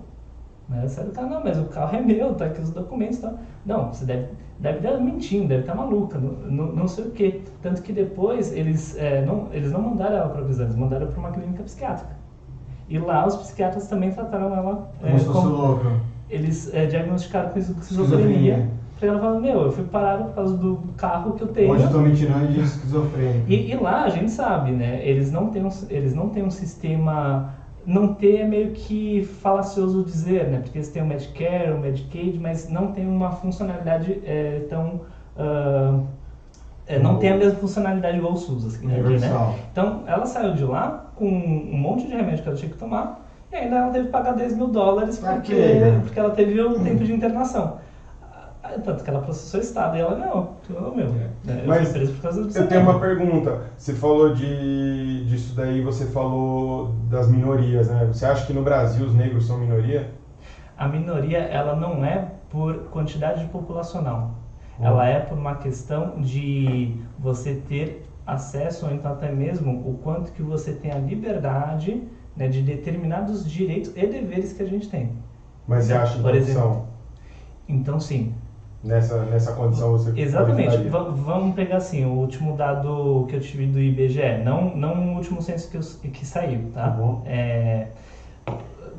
Né? 0.70 0.88
Sai 0.88 1.06
do 1.06 1.12
carro, 1.12 1.30
não, 1.30 1.44
mas 1.44 1.58
o 1.60 1.66
carro 1.66 1.96
é 1.96 2.02
meu, 2.02 2.34
tá 2.36 2.46
aqui 2.46 2.62
os 2.62 2.72
documentos 2.72 3.18
e 3.18 3.22
tal. 3.22 3.34
Não, 3.66 3.94
você 3.94 4.06
deve, 4.06 4.28
deve 4.60 4.78
estar 4.78 5.00
mentindo, 5.00 5.48
deve 5.48 5.62
estar 5.62 5.76
maluca, 5.76 6.18
não, 6.18 6.32
não, 6.32 6.72
não 6.72 6.88
sei 6.88 7.06
o 7.06 7.12
quê. 7.12 7.42
Tanto 7.62 7.82
que 7.82 7.92
depois 7.92 8.54
eles, 8.54 8.98
é, 8.98 9.26
não, 9.26 9.48
eles 9.52 9.72
não 9.72 9.82
mandaram 9.82 10.16
ela 10.16 10.30
para 10.30 10.44
prisão, 10.44 10.66
eles 10.66 10.78
mandaram 10.78 11.08
para 11.08 11.20
uma 11.20 11.32
clínica 11.32 11.64
psiquiátrica. 11.64 12.16
E 12.88 12.98
lá 12.98 13.26
os 13.26 13.36
psiquiatras 13.38 13.88
também 13.88 14.12
trataram 14.12 14.54
ela 14.54 14.92
é, 15.02 15.18
Como 15.24 16.02
eles 16.30 16.74
é, 16.74 16.86
diagnosticaram 16.86 17.50
com 17.50 17.60
esquizofrenia. 17.60 18.70
Ela 19.08 19.20
fala, 19.20 19.40
meu, 19.40 19.62
eu 19.64 19.72
fui 19.72 19.84
parado 19.84 20.26
por 20.26 20.36
causa 20.36 20.56
do 20.58 20.80
carro 20.96 21.34
que 21.34 21.42
eu 21.42 21.48
tenho. 21.48 21.72
Hoje 21.72 21.84
eu 21.84 21.92
tô 21.92 22.00
me 22.00 22.16
tirando 22.16 22.54
de 22.54 22.60
esquizofrênico. 22.62 23.50
E, 23.50 23.72
e 23.72 23.76
lá 23.76 24.04
a 24.04 24.10
gente 24.10 24.32
sabe, 24.32 24.72
né? 24.72 25.02
Eles 25.04 25.32
não 25.32 25.48
têm 25.48 25.66
um, 25.66 25.70
eles 25.90 26.14
não 26.14 26.30
têm 26.30 26.44
um 26.44 26.52
sistema. 26.52 27.54
Não 27.86 28.14
ter 28.14 28.42
é 28.42 28.46
meio 28.46 28.72
que 28.72 29.24
falacioso 29.42 30.04
dizer, 30.04 30.48
né? 30.48 30.60
Porque 30.60 30.78
eles 30.78 30.90
têm 30.90 31.02
o 31.02 31.06
Medicare, 31.06 31.72
o 31.72 31.80
Medicaid, 31.80 32.40
mas 32.40 32.70
não 32.70 32.92
tem 32.92 33.08
uma 33.08 33.32
funcionalidade 33.32 34.22
é, 34.24 34.66
tão. 34.70 35.02
ah, 35.36 36.00
é, 36.92 37.00
não 37.00 37.18
tem 37.18 37.32
a 37.32 37.38
mesma 37.38 37.58
funcionalidade 37.60 38.18
igual 38.18 38.34
o 38.34 38.38
SUS, 38.38 38.66
assim, 38.66 38.86
né? 38.86 39.00
Universal. 39.00 39.56
Então 39.72 40.04
ela 40.06 40.26
saiu 40.26 40.54
de 40.54 40.64
lá 40.64 41.12
com 41.16 41.28
um 41.28 41.78
monte 41.78 42.06
de 42.06 42.14
remédio 42.14 42.44
que 42.44 42.50
ela 42.50 42.58
tinha 42.58 42.72
que 42.72 42.78
tomar 42.78 43.26
e 43.52 43.56
ainda 43.56 43.78
ela 43.78 43.92
teve 43.92 44.06
que 44.06 44.12
pagar 44.12 44.34
10 44.34 44.58
mil 44.58 44.68
dólares 44.68 45.18
porque, 45.18 45.54
né? 45.54 46.00
porque 46.04 46.20
ela 46.20 46.32
teve 46.32 46.60
o 46.60 46.80
tempo 46.80 47.04
de 47.04 47.14
internação. 47.14 47.80
Tanto 48.80 49.04
que 49.04 49.10
ela 49.10 49.22
processou 49.22 49.60
o 49.60 49.64
Estado 49.64 49.98
e 49.98 50.00
ela 50.00 50.16
não. 50.16 50.50
Falou, 50.64 50.96
meu, 50.96 51.10
né, 51.10 51.30
eu 51.46 51.68
Mas 51.68 51.90
preso 51.90 52.14
por 52.14 52.22
causa 52.22 52.44
disso. 52.44 52.58
Eu 52.58 52.68
tenho 52.68 52.82
uma 52.82 53.00
pergunta. 53.00 53.62
Você 53.78 53.94
falou 53.94 54.34
de, 54.34 55.26
disso 55.26 55.56
daí, 55.56 55.82
você 55.82 56.06
falou 56.06 56.94
das 57.10 57.30
minorias, 57.30 57.90
né? 57.90 58.06
Você 58.06 58.26
acha 58.26 58.46
que 58.46 58.54
no 58.54 58.64
Brasil 58.64 59.06
os 59.06 59.14
negros 59.14 59.48
são 59.48 59.58
minoria? 59.58 60.12
A 60.78 60.88
minoria, 60.88 61.40
ela 61.40 61.76
não 61.76 62.04
é 62.04 62.28
por 62.50 62.86
quantidade 62.86 63.46
populacional. 63.46 64.36
Hum. 64.80 64.86
Ela 64.86 65.08
é 65.08 65.20
por 65.20 65.38
uma 65.38 65.56
questão 65.56 66.22
de 66.22 66.96
você 67.20 67.56
ter 67.68 68.06
acesso, 68.26 68.86
ou 68.86 68.94
então 68.94 69.12
até 69.12 69.32
mesmo 69.32 69.72
o 69.90 70.00
quanto 70.04 70.32
que 70.32 70.42
você 70.42 70.74
tem 70.74 70.92
a 70.92 70.98
liberdade 70.98 72.04
né, 72.36 72.48
de 72.48 72.62
determinados 72.62 73.50
direitos 73.50 73.92
e 73.96 74.06
deveres 74.08 74.54
que 74.54 74.64
a 74.64 74.66
gente 74.66 74.90
tem. 74.90 75.12
Mas 75.68 75.86
você 75.86 75.94
acha 75.94 76.20
Por 76.20 76.30
então, 76.30 76.38
exemplo. 76.38 76.88
Então, 77.68 78.00
sim. 78.00 78.34
Nessa, 78.84 79.24
nessa 79.26 79.54
condição 79.54 79.92
você 79.92 80.20
Exatamente. 80.20 80.78
vamos 80.90 81.56
pegar 81.56 81.78
assim, 81.78 82.06
o 82.06 82.12
último 82.14 82.56
dado 82.56 83.26
que 83.30 83.36
eu 83.36 83.40
tive 83.40 83.68
do 83.68 83.80
IBGE, 83.80 84.44
não, 84.44 84.76
não 84.76 85.14
o 85.14 85.16
último 85.16 85.42
censo 85.42 85.70
que, 85.70 85.78
eu- 85.78 86.12
que 86.12 86.26
saiu, 86.26 86.70
tá? 86.74 86.90
Bom. 86.90 87.22
É, 87.26 87.88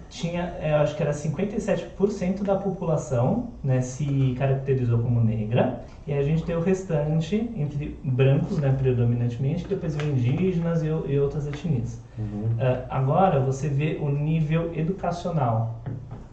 tinha, 0.09 0.43
é, 0.61 0.75
acho 0.75 0.95
que 0.95 1.03
era 1.03 1.13
57% 1.13 2.43
da 2.45 2.55
população 2.57 3.49
né, 3.65 3.81
se 3.81 4.35
caracterizou 4.39 4.99
como 4.99 5.21
negra, 5.23 5.81
e 6.07 6.13
a 6.13 6.23
gente 6.23 6.45
tem 6.45 6.55
o 6.55 6.61
restante 6.61 7.37
entre 7.57 7.99
brancos, 8.05 8.59
né, 8.59 8.75
predominantemente, 8.77 9.67
depois 9.67 9.97
veio 9.97 10.13
indígenas 10.13 10.83
e, 10.83 10.87
e 10.87 11.19
outras 11.19 11.47
etnias. 11.47 12.01
Uhum. 12.19 12.49
É, 12.59 12.85
agora 12.91 13.41
você 13.41 13.69
vê 13.69 13.99
o 14.01 14.09
nível 14.11 14.71
educacional. 14.75 15.81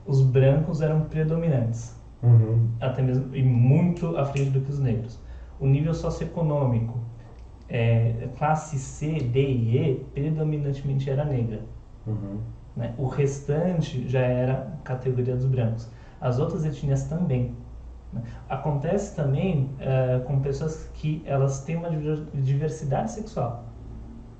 Os 0.05 0.21
brancos 0.21 0.81
eram 0.81 1.01
predominantes 1.01 1.98
Uhum. 2.21 2.67
até 2.81 3.01
mesmo 3.01 3.33
e 3.35 3.41
muito 3.43 4.17
à 4.17 4.25
frente 4.25 4.49
do 4.51 4.61
que 4.61 4.69
os 4.69 4.79
negros. 4.79 5.19
O 5.59 5.65
nível 5.67 5.93
socioeconômico, 5.93 6.99
é, 7.67 8.29
classe 8.37 8.77
C, 8.77 9.19
D 9.21 9.41
e 9.41 9.77
E, 9.77 9.95
predominantemente 10.13 11.09
era 11.09 11.23
negra. 11.25 11.61
Uhum. 12.07 12.39
né? 12.75 12.93
O 12.97 13.05
restante 13.07 14.07
já 14.07 14.21
era 14.21 14.79
categoria 14.83 15.35
dos 15.35 15.45
brancos. 15.45 15.89
As 16.19 16.39
outras 16.39 16.65
etnias 16.65 17.03
também. 17.05 17.53
né? 18.11 18.21
Acontece 18.49 19.15
também 19.15 19.69
é, 19.79 20.19
com 20.25 20.39
pessoas 20.41 20.89
que 20.93 21.21
elas 21.25 21.63
têm 21.63 21.75
uma 21.77 21.89
diver- 21.89 22.25
diversidade 22.33 23.11
sexual. 23.11 23.63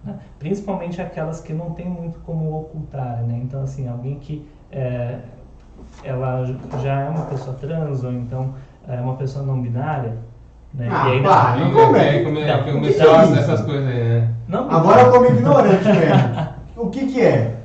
né? 0.04 0.20
Principalmente 0.40 1.02
aquelas 1.02 1.42
que 1.42 1.54
não 1.54 1.74
tem 1.74 1.88
muito 1.90 2.20
como 2.22 2.58
ocultar. 2.58 3.24
Né? 3.24 3.38
Então, 3.44 3.62
assim, 3.64 3.88
alguém 3.88 4.20
que 4.20 4.46
é, 4.72 5.22
ela 6.04 6.46
já 6.82 7.02
é 7.02 7.10
uma 7.10 7.26
pessoa 7.26 7.56
trans 7.60 8.04
ou 8.04 8.12
então 8.12 8.54
é 8.88 9.00
uma 9.00 9.16
pessoa 9.16 9.46
não 9.46 9.62
binária. 9.62 10.18
Né? 10.74 10.88
Ah, 10.92 11.10
e 11.10 11.12
ainda- 11.14 11.30
pá, 11.30 11.54
Aí, 11.54 11.72
como 11.72 11.96
é? 11.96 12.10
aí 12.10 12.24
come- 12.24 12.46
Não, 12.46 12.56
que 12.56 12.62
o 12.62 12.66
que 12.66 12.72
começou 12.74 13.08
é 13.08 13.18
essas- 13.18 13.30
isso? 13.32 13.40
essas 13.40 13.62
coisas 13.66 13.88
aí, 13.88 14.04
né? 14.04 14.34
não 14.48 14.72
Agora 14.72 15.10
como 15.12 15.26
ignorante 15.26 15.84
mesmo. 15.88 16.50
O 16.78 16.90
que 16.90 17.08
que 17.08 17.22
é? 17.22 17.56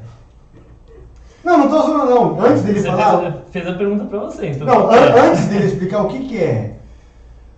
Não, 1.45 1.59
não 1.59 1.69
tô 1.69 1.83
zoando 1.83 2.15
não. 2.15 2.41
Antes 2.41 2.63
dele 2.63 2.81
Você 2.81 2.87
falar... 2.89 3.21
fez, 3.21 3.35
fez 3.51 3.69
a 3.69 3.75
pergunta 3.75 4.05
pra 4.07 4.19
você, 4.21 4.49
então. 4.51 4.67
Não, 4.67 4.91
an- 4.91 5.29
antes 5.31 5.47
dele 5.47 5.67
explicar 5.67 6.01
o 6.03 6.09
que 6.09 6.21
que 6.27 6.43
é. 6.43 6.79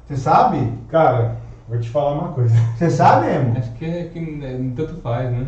Você 0.06 0.16
sabe? 0.16 0.72
Cara, 0.88 1.36
vou 1.68 1.78
te 1.78 1.88
falar 1.88 2.12
uma 2.12 2.28
coisa. 2.32 2.54
Você 2.76 2.90
sabe, 2.90 3.28
Emo? 3.32 3.56
Acho 3.56 3.70
que, 3.74 3.84
é, 3.84 4.04
que 4.04 4.18
é, 4.44 4.58
tanto 4.76 5.00
faz, 5.00 5.30
né? 5.30 5.46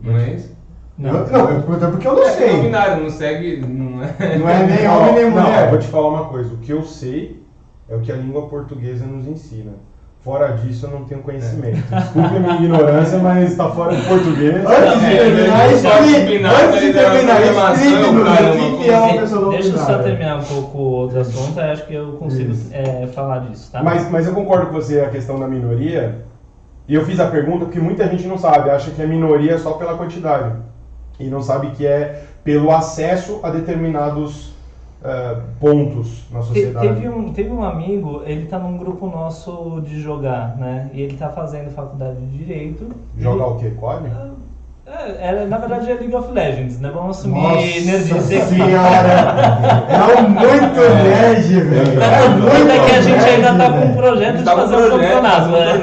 Não 0.00 0.16
é 0.18 0.32
isso? 0.34 0.53
Não. 0.96 1.10
Eu, 1.10 1.26
não, 1.26 1.40
eu 1.40 1.46
perguntei 1.62 1.88
porque 1.88 2.06
eu 2.08 2.14
não 2.14 2.22
É 2.22 2.30
sei. 2.30 2.60
binário, 2.60 3.02
não 3.02 3.10
segue. 3.10 3.56
Não 3.66 4.02
é. 4.04 4.36
Não 4.38 4.48
é 4.48 4.66
nem 4.66 4.84
Não, 4.84 5.00
homem 5.00 5.14
nem 5.14 5.30
Não, 5.30 5.36
eu 5.38 5.42
mulher. 5.42 5.70
vou 5.70 5.78
te 5.78 5.88
falar 5.88 6.08
uma 6.08 6.24
coisa. 6.26 6.54
O 6.54 6.58
que 6.58 6.70
eu 6.72 6.82
sei 6.84 7.42
é 7.88 7.96
o 7.96 8.00
que 8.00 8.12
a 8.12 8.16
língua 8.16 8.46
portuguesa 8.48 9.04
nos 9.04 9.26
ensina. 9.26 9.72
Fora 10.20 10.52
disso, 10.52 10.86
eu 10.86 10.90
não 10.90 11.04
tenho 11.04 11.20
conhecimento. 11.20 11.82
Desculpe 11.94 12.36
a 12.36 12.40
minha 12.40 12.54
ignorância, 12.54 13.18
mas 13.18 13.50
está 13.50 13.68
fora 13.70 13.94
do 13.94 14.02
português. 14.08 14.54
Antes 14.64 15.00
de 15.00 15.06
É, 15.06 15.18
terminar, 15.18 15.60
é, 15.68 15.72
explique. 15.74 16.44
é, 16.44 16.64
Antes 16.64 16.80
de 16.80 16.88
é, 16.88 16.92
terminar, 16.94 17.36
cara, 17.36 18.52
o 18.54 18.78
que 18.78 18.88
é 18.90 18.96
uma 18.98 19.12
De- 19.12 19.18
pessoa 19.18 19.40
não 19.42 19.50
Deixa 19.50 19.68
eu 19.68 19.78
só 19.78 19.98
terminar 19.98 20.38
um 20.38 20.42
pouco 20.44 20.78
o 20.78 20.80
outro 20.92 21.20
assunto, 21.20 21.60
aí 21.60 21.72
acho 21.72 21.86
que 21.86 21.92
eu 21.92 22.12
consigo 22.12 22.54
é, 22.72 23.06
falar 23.08 23.40
disso, 23.40 23.70
tá? 23.70 23.82
Mas, 23.82 24.08
mas 24.10 24.26
eu 24.26 24.32
concordo 24.32 24.68
com 24.68 24.72
você 24.72 25.00
a 25.00 25.10
questão 25.10 25.38
da 25.38 25.46
minoria. 25.46 26.24
E 26.88 26.94
eu 26.94 27.04
fiz 27.04 27.20
a 27.20 27.26
pergunta 27.26 27.66
porque 27.66 27.78
muita 27.80 28.06
gente 28.08 28.26
não 28.26 28.38
sabe, 28.38 28.70
acha 28.70 28.90
que 28.92 29.02
é 29.02 29.06
minoria 29.06 29.58
só 29.58 29.72
pela 29.72 29.94
quantidade. 29.94 30.52
E 31.18 31.24
não 31.28 31.42
sabe 31.42 31.70
que 31.70 31.86
é 31.86 32.24
pelo 32.42 32.70
acesso 32.70 33.40
a 33.42 33.50
determinados 33.50 34.52
eh, 35.04 35.36
pontos 35.60 36.24
na 36.30 36.42
sociedade. 36.42 36.88
Teve 36.88 37.08
um, 37.08 37.32
teve 37.32 37.50
um 37.50 37.62
amigo, 37.62 38.22
ele 38.24 38.46
tá 38.46 38.58
num 38.58 38.76
grupo 38.78 39.06
nosso 39.06 39.80
de 39.82 40.00
jogar, 40.00 40.56
né? 40.56 40.90
E 40.92 41.00
ele 41.02 41.16
tá 41.16 41.28
fazendo 41.30 41.70
faculdade 41.70 42.16
de 42.20 42.38
Direito. 42.38 42.88
Jogar 43.16 43.46
E- 43.46 43.50
o 43.50 43.56
quê? 43.58 43.70
COD? 43.78 44.06
É, 44.06 44.28
é, 45.20 45.46
na 45.46 45.58
verdade 45.58 45.90
é 45.90 45.94
League 45.94 46.14
of 46.14 46.32
Legends, 46.32 46.80
né? 46.80 46.90
Vamos 46.94 47.18
assumir 47.18 47.40
Nossa 47.40 47.56
nerdice 47.56 48.12
aqui. 48.36 48.46
senhora! 48.46 49.84
É 49.88 50.20
um 50.20 50.28
muito 50.28 50.80
nerd, 50.80 51.60
velho! 51.60 52.02
É 52.02 52.28
muito 52.28 52.72
Até 52.72 52.78
que 52.84 52.90
a 52.96 53.00
gente 53.02 53.24
ainda 53.24 53.54
tá 53.54 53.70
com 53.72 53.84
um 53.86 53.94
projeto 53.94 54.36
de 54.38 54.44
fazer 54.44 54.76
um 54.76 54.90
campeonato, 54.90 55.48
um 55.48 55.52
né? 55.52 55.74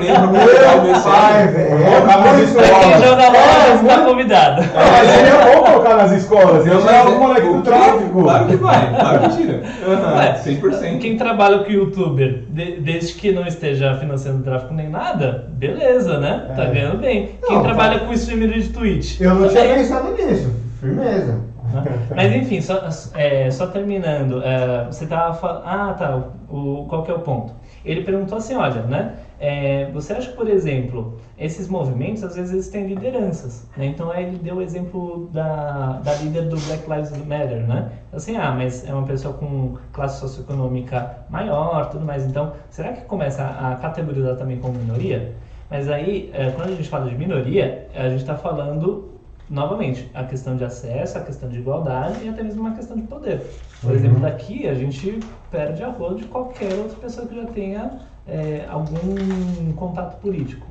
Meu 0.83 1.01
pai, 1.01 1.47
velho! 1.47 1.83
É 1.83 1.91
Colocar 1.91 2.17
nas 2.17 2.37
muito 2.37 2.53
Pra 2.53 2.63
quem 2.63 2.91
escolas. 2.91 3.03
joga 3.03 3.23
É, 3.23 3.31
bola, 3.31 3.77
você 3.77 3.87
tá 3.87 3.97
convidado. 4.05 4.61
Mas 4.75 5.07
seria 5.11 5.55
bom 5.55 5.63
colocar 5.63 5.95
nas 5.97 6.11
escolas. 6.11 6.65
Eu 6.67 6.73
Não, 6.75 6.81
já 6.81 6.91
era 6.91 7.03
mas 7.05 7.13
um 7.13 7.15
é- 7.15 7.19
moleque 7.19 7.47
do 7.47 7.61
tráfico. 7.61 8.21
Claro 8.23 8.47
que 8.47 8.55
vai, 8.57 8.89
claro 8.99 9.19
que 9.19 9.29
tira. 9.37 9.61
Ué, 9.87 9.93
Aham, 9.95 10.35
100%. 10.35 10.99
Quem 10.99 11.17
trabalha 11.17 11.59
com 11.59 11.71
youtuber, 11.71 12.43
de- 12.49 12.79
desde 12.81 13.13
que 13.13 13.31
não 13.31 13.45
esteja 13.45 13.95
financiando 13.95 14.43
tráfico 14.43 14.73
nem 14.73 14.89
nada, 14.89 15.45
beleza, 15.51 16.17
né? 16.19 16.43
Tá 16.55 16.63
É. 16.63 16.71
ganhando 16.71 16.97
bem. 16.97 17.31
Quem 17.45 17.61
trabalha 17.61 17.99
com 17.99 18.13
streamer 18.13 18.49
de 18.49 18.69
Twitch. 18.69 19.00
Eu 19.19 19.35
não 19.35 19.47
tinha 19.49 19.63
pensado 19.75 20.11
nisso. 20.13 20.53
Firmeza. 20.79 21.41
Mas 22.15 22.31
enfim, 22.33 22.61
só, 22.61 22.81
é, 23.13 23.49
só 23.49 23.67
terminando, 23.67 24.41
é, 24.43 24.85
você 24.85 25.05
tava 25.05 25.33
falando. 25.33 25.63
Ah, 25.65 25.93
tá. 25.93 26.23
O, 26.49 26.85
qual 26.89 27.03
que 27.03 27.11
é 27.11 27.13
o 27.13 27.19
ponto? 27.19 27.53
Ele 27.85 28.03
perguntou 28.03 28.37
assim: 28.37 28.55
olha, 28.55 28.81
né? 28.83 29.15
é, 29.41 29.89
você 29.91 30.13
acha 30.13 30.29
que, 30.29 30.37
por 30.37 30.47
exemplo, 30.47 31.17
esses 31.35 31.67
movimentos 31.67 32.23
às 32.23 32.35
vezes 32.35 32.51
eles 32.53 32.67
têm 32.67 32.85
lideranças, 32.85 33.67
né? 33.75 33.87
Então 33.87 34.11
aí 34.11 34.25
ele 34.25 34.37
deu 34.37 34.57
o 34.57 34.61
exemplo 34.61 35.27
da, 35.33 35.93
da 35.93 36.13
líder 36.13 36.43
do 36.43 36.57
Black 36.57 36.87
Lives 36.87 37.25
Matter, 37.25 37.65
né? 37.67 37.89
Assim, 38.13 38.37
ah, 38.37 38.51
mas 38.51 38.87
é 38.87 38.93
uma 38.93 39.07
pessoa 39.07 39.33
com 39.33 39.77
classe 39.91 40.19
socioeconômica 40.19 41.25
maior, 41.27 41.89
tudo 41.89 42.05
mais. 42.05 42.23
Então, 42.23 42.53
será 42.69 42.93
que 42.93 43.01
começa 43.05 43.43
a 43.43 43.75
categorizar 43.77 44.35
também 44.35 44.59
como 44.59 44.77
minoria? 44.77 45.33
Mas 45.71 45.89
aí, 45.89 46.29
é, 46.33 46.51
quando 46.51 46.67
a 46.67 46.75
gente 46.75 46.89
fala 46.89 47.09
de 47.09 47.15
minoria, 47.15 47.87
a 47.95 48.09
gente 48.09 48.19
está 48.19 48.35
falando 48.35 49.09
novamente, 49.49 50.09
a 50.13 50.23
questão 50.25 50.57
de 50.57 50.63
acesso, 50.65 51.17
a 51.17 51.21
questão 51.21 51.47
de 51.49 51.59
igualdade 51.59 52.25
e 52.25 52.29
até 52.29 52.43
mesmo 52.43 52.61
uma 52.61 52.71
questão 52.75 52.97
de 52.97 53.03
poder. 53.03 53.41
Por 53.81 53.89
Uhum. 53.89 53.95
exemplo, 53.95 54.19
daqui 54.19 54.67
a 54.67 54.73
gente 54.73 55.19
perde 55.49 55.81
a 55.81 55.89
rua 55.89 56.15
de 56.15 56.25
qualquer 56.25 56.73
outra 56.77 56.97
pessoa 56.97 57.25
que 57.25 57.35
já 57.35 57.45
tenha 57.45 57.99
é, 58.27 58.65
algum 58.69 59.73
contato 59.73 60.19
político. 60.19 60.67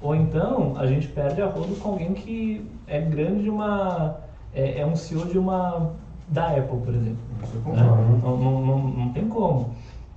Ou 0.00 0.14
então 0.14 0.74
a 0.76 0.86
gente 0.86 1.08
perde 1.08 1.42
a 1.42 1.46
rodo 1.46 1.74
com 1.76 1.90
alguém 1.90 2.12
que 2.14 2.64
é 2.86 3.00
grande 3.00 3.42
de 3.44 3.50
uma. 3.50 4.16
É, 4.54 4.80
é 4.80 4.86
um 4.86 4.94
CEO 4.94 5.26
de 5.26 5.38
uma. 5.38 5.92
da 6.28 6.48
Apple, 6.48 6.78
por 6.84 6.94
exemplo. 6.94 7.18
Né? 7.40 7.82
Não, 8.22 8.36
não, 8.36 8.60
não, 8.66 8.78
não 8.78 9.08
tem 9.10 9.28
como. 9.28 9.70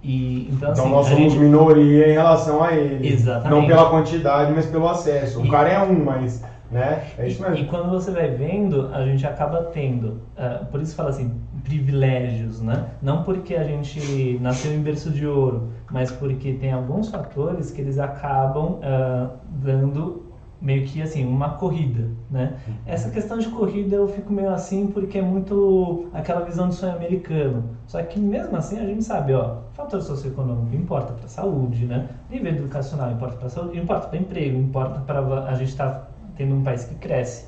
E, 0.04 0.48
então, 0.52 0.72
Então 0.72 0.84
assim, 0.86 0.92
nós 0.92 1.06
somos 1.08 1.34
gente- 1.34 1.40
minoria 1.40 2.10
em 2.10 2.14
relação 2.14 2.64
a 2.64 2.74
ele. 2.74 3.08
Exatamente. 3.08 3.50
Não 3.62 3.68
pela 3.68 3.90
quantidade, 3.90 4.54
mas 4.54 4.66
pelo 4.68 4.88
acesso. 4.88 5.42
O 5.42 5.46
E- 5.46 5.50
cara 5.50 5.70
é 5.70 5.80
um, 5.82 6.04
mas. 6.04 6.44
Né? 6.70 7.02
É 7.18 7.26
isso 7.28 7.42
E, 7.42 7.48
e 7.48 7.50
mesmo. 7.50 7.68
quando 7.68 7.90
você 7.90 8.12
vai 8.12 8.30
vendo, 8.30 8.90
a 8.94 9.02
gente 9.06 9.26
acaba 9.26 9.64
tendo, 9.74 10.20
ah, 10.38 10.66
por 10.70 10.82
isso 10.82 10.94
fala 10.96 11.10
assim, 11.12 11.32
privilégios, 11.64 12.60
né? 12.62 12.88
Não 13.02 13.24
porque 13.24 13.56
a 13.56 13.64
gente 13.64 14.38
nasceu 14.42 14.74
em 14.74 14.82
berço 14.82 15.10
de 15.12 15.26
ouro, 15.26 15.70
mas 15.90 16.12
porque 16.12 16.54
tem 16.54 16.74
alguns 16.74 17.10
fatores 17.10 17.72
que 17.72 17.80
eles 17.80 17.98
acabam 17.98 18.80
ah, 18.84 19.30
dando 19.50 20.24
meio 20.60 20.86
que 20.88 21.02
assim, 21.02 21.26
uma 21.26 21.50
corrida, 21.54 22.10
né? 22.30 22.58
Essa 22.86 23.10
questão 23.10 23.38
de 23.38 23.48
corrida 23.50 23.96
eu 23.96 24.08
fico 24.08 24.34
meio 24.34 24.50
assim 24.50 24.88
porque 24.88 25.18
é 25.18 25.22
muito 25.22 26.08
aquela 26.14 26.42
visão 26.42 26.70
de 26.70 26.76
sonho 26.76 26.96
americano. 26.96 27.78
Só 27.86 28.02
que 28.02 28.20
mesmo 28.20 28.56
assim 28.58 28.80
a 28.80 28.86
gente 28.86 29.04
sabe, 29.04 29.34
ó, 29.34 29.58
fator 29.74 30.02
socioeconômico 30.02 30.76
importa 30.76 31.14
para 31.14 31.28
saúde, 31.28 31.86
né? 31.86 32.10
Nível 32.30 32.54
educacional 32.54 33.12
importa 33.12 33.36
para 33.38 33.50
saúde, 33.50 33.78
importa 33.78 34.08
para 34.08 34.18
emprego, 34.18 34.58
importa 34.58 35.00
para 35.02 35.22
a 35.46 35.54
gente 35.54 35.70
estar 35.70 35.90
tá 35.90 36.08
tendo 36.36 36.56
um 36.56 36.64
país 36.64 36.84
que 36.84 36.96
cresce, 36.96 37.46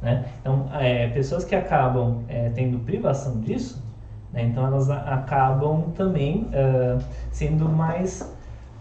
né? 0.00 0.24
Então, 0.40 0.66
é, 0.72 1.08
pessoas 1.08 1.44
que 1.44 1.54
acabam 1.54 2.20
é, 2.28 2.48
tendo 2.50 2.78
privação 2.78 3.40
disso, 3.40 3.82
né? 4.32 4.42
Então 4.42 4.64
elas 4.64 4.88
acabam 4.88 5.90
também 5.94 6.48
sendo 7.30 7.68
mais 7.68 8.30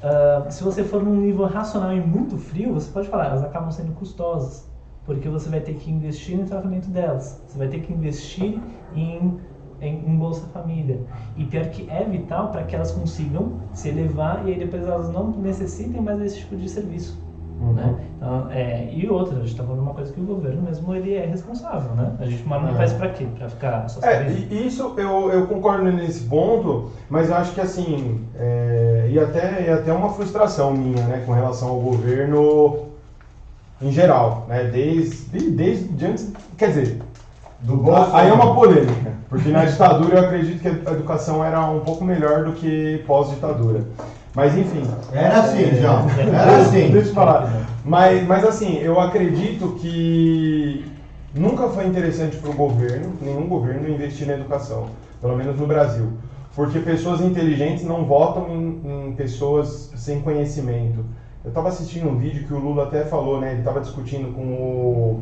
ah, 0.01 0.49
se 0.49 0.63
você 0.63 0.83
for 0.83 1.03
num 1.03 1.15
nível 1.21 1.45
racional 1.45 1.93
e 1.93 2.01
muito 2.01 2.37
frio, 2.37 2.73
você 2.73 2.91
pode 2.91 3.07
falar, 3.09 3.27
elas 3.27 3.43
acabam 3.43 3.71
sendo 3.71 3.93
custosas, 3.93 4.69
porque 5.03 5.29
você 5.29 5.49
vai 5.49 5.61
ter 5.61 5.75
que 5.75 5.91
investir 5.91 6.37
no 6.37 6.45
tratamento 6.45 6.89
delas, 6.89 7.43
você 7.45 7.57
vai 7.57 7.67
ter 7.67 7.81
que 7.81 7.93
investir 7.93 8.63
em, 8.91 9.39
em, 9.79 10.09
em 10.09 10.17
Bolsa 10.17 10.47
Família. 10.47 11.07
E 11.35 11.45
pior 11.45 11.69
que 11.69 11.89
é 11.89 12.03
vital 12.05 12.51
para 12.51 12.65
que 12.65 12.75
elas 12.75 12.91
consigam 12.91 13.61
se 13.73 13.89
elevar 13.89 14.47
e 14.47 14.51
aí 14.51 14.57
depois 14.57 14.85
elas 14.85 15.09
não 15.09 15.31
necessitem 15.37 16.01
mais 16.01 16.19
desse 16.19 16.39
tipo 16.39 16.55
de 16.57 16.67
serviço. 16.69 17.30
Uhum. 17.61 17.73
Né? 17.73 17.95
Então, 18.17 18.47
é, 18.51 18.89
e 18.91 19.07
outra, 19.07 19.35
a 19.35 19.39
gente 19.41 19.51
está 19.51 19.63
falando 19.63 19.81
uma 19.81 19.93
coisa 19.93 20.11
que 20.11 20.19
o 20.19 20.23
governo 20.23 20.63
mesmo 20.63 20.95
ele 20.95 21.13
é 21.13 21.25
responsável, 21.27 21.91
né? 21.95 22.11
A 22.19 22.25
gente 22.25 22.43
mora 22.47 22.61
num 22.63 22.73
É. 22.73 22.77
país 22.77 22.93
para 22.93 23.09
quê? 23.09 23.27
Para 23.37 23.49
ficar 23.49 23.87
só 23.87 23.99
É, 24.05 24.27
e 24.31 24.67
isso 24.67 24.93
eu, 24.97 25.31
eu 25.31 25.45
concordo 25.47 25.83
nesse 25.91 26.23
ponto, 26.23 26.89
mas 27.09 27.29
eu 27.29 27.35
acho 27.35 27.53
que 27.53 27.61
assim, 27.61 28.21
é, 28.35 29.07
e 29.11 29.19
até, 29.19 29.65
e 29.67 29.69
até 29.69 29.93
uma 29.93 30.09
frustração 30.09 30.73
minha, 30.73 31.03
né, 31.05 31.23
com 31.25 31.33
relação 31.33 31.69
ao 31.69 31.79
governo 31.79 32.87
em 33.81 33.91
geral, 33.91 34.45
né, 34.47 34.63
desde, 34.65 35.51
desde 35.51 36.05
antes, 36.05 36.31
quer 36.57 36.67
dizer, 36.69 36.99
Do 37.61 37.77
Bolsonaro. 37.77 38.15
aí 38.15 38.27
é 38.29 38.33
uma 38.33 38.55
polêmica, 38.55 39.11
porque 39.29 39.49
na 39.49 39.65
ditadura 39.65 40.17
eu 40.19 40.25
acredito 40.25 40.61
que 40.61 40.67
a 40.67 40.91
educação 40.93 41.43
era 41.43 41.63
um 41.69 41.79
pouco 41.81 42.03
melhor 42.03 42.43
do 42.45 42.53
que 42.53 43.03
pós-ditadura. 43.07 43.85
Mas 44.33 44.57
enfim. 44.57 44.83
Era 45.11 45.39
assim, 45.41 45.63
É, 45.63 45.75
João. 45.75 46.07
Era 46.17 46.57
assim. 46.57 46.89
Deixa 46.91 47.09
eu 47.09 47.13
falar. 47.13 47.67
Mas, 47.83 48.25
mas 48.27 48.45
assim, 48.45 48.77
eu 48.77 48.99
acredito 48.99 49.75
que 49.79 50.85
nunca 51.35 51.67
foi 51.69 51.85
interessante 51.87 52.37
para 52.37 52.49
o 52.49 52.53
governo, 52.53 53.13
nenhum 53.21 53.47
governo, 53.47 53.89
investir 53.89 54.27
na 54.27 54.33
educação, 54.33 54.87
pelo 55.19 55.35
menos 55.35 55.59
no 55.59 55.67
Brasil. 55.67 56.07
Porque 56.55 56.79
pessoas 56.79 57.21
inteligentes 57.21 57.85
não 57.85 58.05
votam 58.05 58.47
em, 58.49 59.07
em 59.09 59.13
pessoas 59.13 59.91
sem 59.95 60.21
conhecimento. 60.21 61.03
Eu 61.43 61.49
estava 61.49 61.69
assistindo 61.69 62.07
um 62.09 62.17
vídeo 62.17 62.45
que 62.45 62.53
o 62.53 62.59
Lula 62.59 62.83
até 62.83 63.03
falou, 63.05 63.39
né? 63.39 63.51
Ele 63.51 63.59
estava 63.59 63.79
discutindo 63.81 64.33
com 64.33 64.41
o. 64.43 65.19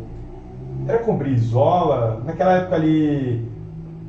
Era 0.88 1.00
com 1.00 1.14
o 1.14 1.18
Brizola, 1.18 2.22
naquela 2.26 2.54
época 2.58 2.76
ali. 2.76 3.48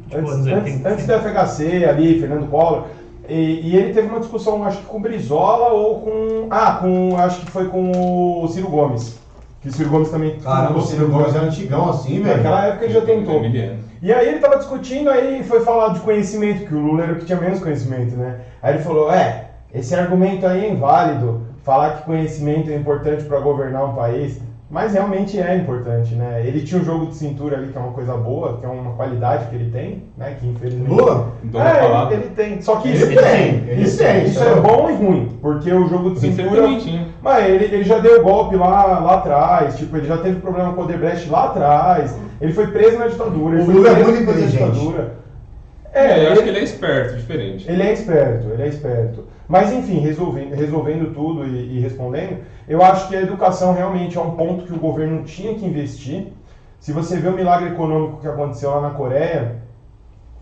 Tipo, 0.08 0.28
Antes, 0.28 0.46
antes, 0.46 0.72
80, 0.74 0.88
antes 0.88 1.06
da 1.06 1.20
FHC 1.20 1.84
ali, 1.84 2.18
Fernando 2.18 2.48
Collor. 2.50 2.86
E, 3.30 3.60
e 3.62 3.76
ele 3.76 3.94
teve 3.94 4.08
uma 4.08 4.18
discussão, 4.18 4.64
acho 4.64 4.78
que 4.78 4.86
com 4.86 4.98
o 4.98 5.00
Brizola 5.00 5.68
ou 5.68 6.00
com. 6.00 6.46
Ah, 6.50 6.78
com. 6.80 7.16
Acho 7.16 7.46
que 7.46 7.50
foi 7.50 7.68
com 7.68 8.42
o 8.42 8.48
Ciro 8.48 8.68
Gomes. 8.68 9.18
Que 9.62 9.68
o 9.68 9.72
Ciro 9.72 9.90
Gomes 9.90 10.10
também. 10.10 10.38
Caramba, 10.40 10.78
o 10.78 10.82
Ciro 10.82 11.08
Gomes 11.08 11.36
é 11.36 11.38
antigão 11.38 11.90
assim, 11.90 12.22
velho. 12.22 12.36
Naquela 12.36 12.66
época 12.66 12.84
ele 12.86 12.94
já 12.94 13.02
tentou. 13.02 13.40
Miliano. 13.40 13.90
E 14.02 14.12
aí 14.12 14.28
ele 14.28 14.38
tava 14.38 14.56
discutindo, 14.56 15.10
aí 15.10 15.44
foi 15.44 15.60
falar 15.60 15.92
de 15.92 16.00
conhecimento, 16.00 16.66
que 16.66 16.74
o 16.74 16.78
Lula 16.78 17.04
era 17.04 17.12
o 17.12 17.16
que 17.16 17.26
tinha 17.26 17.38
menos 17.38 17.60
conhecimento, 17.60 18.16
né? 18.16 18.40
Aí 18.62 18.74
ele 18.74 18.82
falou, 18.82 19.12
é, 19.12 19.50
esse 19.74 19.94
argumento 19.94 20.46
aí 20.46 20.64
é 20.64 20.70
inválido, 20.70 21.42
falar 21.62 21.98
que 21.98 22.04
conhecimento 22.04 22.70
é 22.70 22.76
importante 22.76 23.24
para 23.24 23.40
governar 23.40 23.84
um 23.84 23.94
país, 23.94 24.40
mas 24.70 24.92
realmente 24.92 25.40
é 25.40 25.56
importante, 25.56 26.14
né? 26.14 26.42
Ele 26.46 26.62
tinha 26.62 26.80
um 26.80 26.85
jogo 26.85 27.06
de 27.06 27.16
cintura 27.16 27.56
ali, 27.56 27.72
que 27.72 27.76
é 27.76 27.80
uma 27.80 27.92
coisa 27.92 28.14
boa, 28.16 28.56
que 28.59 28.64
é 28.64 28.68
uma 28.68 28.92
qualidade 28.92 29.46
que 29.46 29.56
ele 29.56 29.70
tem, 29.72 30.04
né? 30.16 30.37
Que 30.38 30.46
infelizmente... 30.46 30.88
Lula? 30.88 31.33
Dono 31.42 31.64
da 31.64 31.70
É, 31.70 32.14
ele, 32.14 32.14
ele 32.24 32.35
tem. 32.37 32.62
Só 32.62 32.76
que 32.76 32.88
Ele 32.88 32.96
isso, 32.96 33.06
tem, 33.20 33.46
ele 33.66 33.83
isso, 33.83 33.98
tem, 33.98 34.24
isso 34.26 34.42
é 34.42 34.54
bom. 34.54 34.62
bom 34.83 34.90
e 34.90 34.94
ruim, 34.94 35.38
porque 35.42 35.72
o 35.72 35.88
jogo 35.88 36.11
de 36.14 36.20
Tem 36.20 36.30
que 36.30 36.37
ser 36.37 36.42
cintura... 36.44 36.62
bonitinho. 36.62 37.09
Mas 37.20 37.48
ele, 37.48 37.64
ele 37.64 37.83
já 37.85 37.98
deu 37.98 38.22
golpe 38.22 38.54
lá, 38.56 39.00
lá 39.00 39.14
atrás, 39.16 39.76
tipo, 39.76 39.96
ele 39.96 40.06
já 40.06 40.18
teve 40.18 40.40
problema 40.40 40.72
com 40.72 40.83
o 40.83 40.85
Odebrecht 40.85 41.28
lá 41.28 41.46
atrás, 41.46 42.16
ele 42.40 42.52
foi 42.52 42.68
preso 42.68 42.96
na 42.96 43.09
ditadura, 43.09 43.54
ele 43.56 43.62
O 43.62 43.66
foi 43.66 43.74
Lula 43.74 43.88
é 43.90 44.04
muito 44.04 44.22
inteligente. 44.22 44.52
ditadura. 44.52 45.20
É, 45.92 46.26
eu 46.26 46.33
acho 46.33 46.42
que 46.42 46.48
ele, 46.48 46.59
ele 46.59 46.61
é 46.61 46.62
esperto, 46.64 47.16
diferente. 47.16 47.68
ele 47.68 47.83
é 47.83 47.92
esperto, 47.92 48.46
ele 48.52 48.62
é 48.62 48.68
esperto. 48.68 49.24
Mas 49.50 49.72
enfim, 49.72 49.98
resolvendo, 49.98 50.54
resolvendo 50.54 51.12
tudo 51.12 51.44
e, 51.44 51.76
e 51.76 51.80
respondendo, 51.80 52.38
eu 52.68 52.80
acho 52.80 53.08
que 53.08 53.16
a 53.16 53.20
educação 53.20 53.74
realmente 53.74 54.16
é 54.16 54.20
um 54.20 54.36
ponto 54.36 54.64
que 54.64 54.72
o 54.72 54.78
governo 54.78 55.24
tinha 55.24 55.56
que 55.56 55.66
investir. 55.66 56.28
Se 56.78 56.92
você 56.92 57.16
vê 57.16 57.28
o 57.28 57.32
milagre 57.32 57.70
econômico 57.70 58.20
que 58.20 58.28
aconteceu 58.28 58.70
lá 58.70 58.80
na 58.80 58.90
Coreia, 58.90 59.56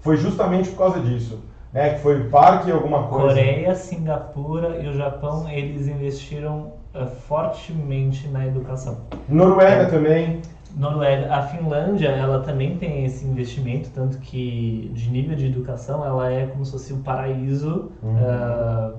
foi 0.01 0.19
justamente 0.19 0.69
por 0.69 0.77
causa 0.77 1.01
disso. 1.01 1.43
Né, 1.73 1.95
que 1.95 2.01
foi 2.01 2.25
parque 2.25 2.71
alguma 2.71 3.05
coisa. 3.09 3.29
Coreia, 3.29 3.75
Singapura 3.75 4.79
e 4.83 4.89
o 4.89 4.95
Japão, 4.95 5.49
eles 5.49 5.87
investiram 5.87 6.73
eh, 6.95 7.05
fortemente 7.05 8.27
na 8.29 8.47
educação. 8.47 8.99
Noruega 9.29 9.87
também. 9.87 10.41
Noruega, 10.79 11.27
a 11.31 11.41
Finlândia, 11.43 12.09
ela 12.09 12.39
também 12.39 12.75
tem 12.77 13.05
esse 13.05 13.25
investimento, 13.25 13.91
tanto 13.91 14.19
que 14.19 14.89
de 14.93 15.09
nível 15.11 15.35
de 15.35 15.47
educação 15.47 16.05
ela 16.05 16.29
é 16.29 16.45
como 16.45 16.65
se 16.65 16.71
fosse 16.73 16.93
um 16.93 16.99
paraíso, 16.99 17.85
Uhum. 18.03 18.17
ah, 18.21 18.91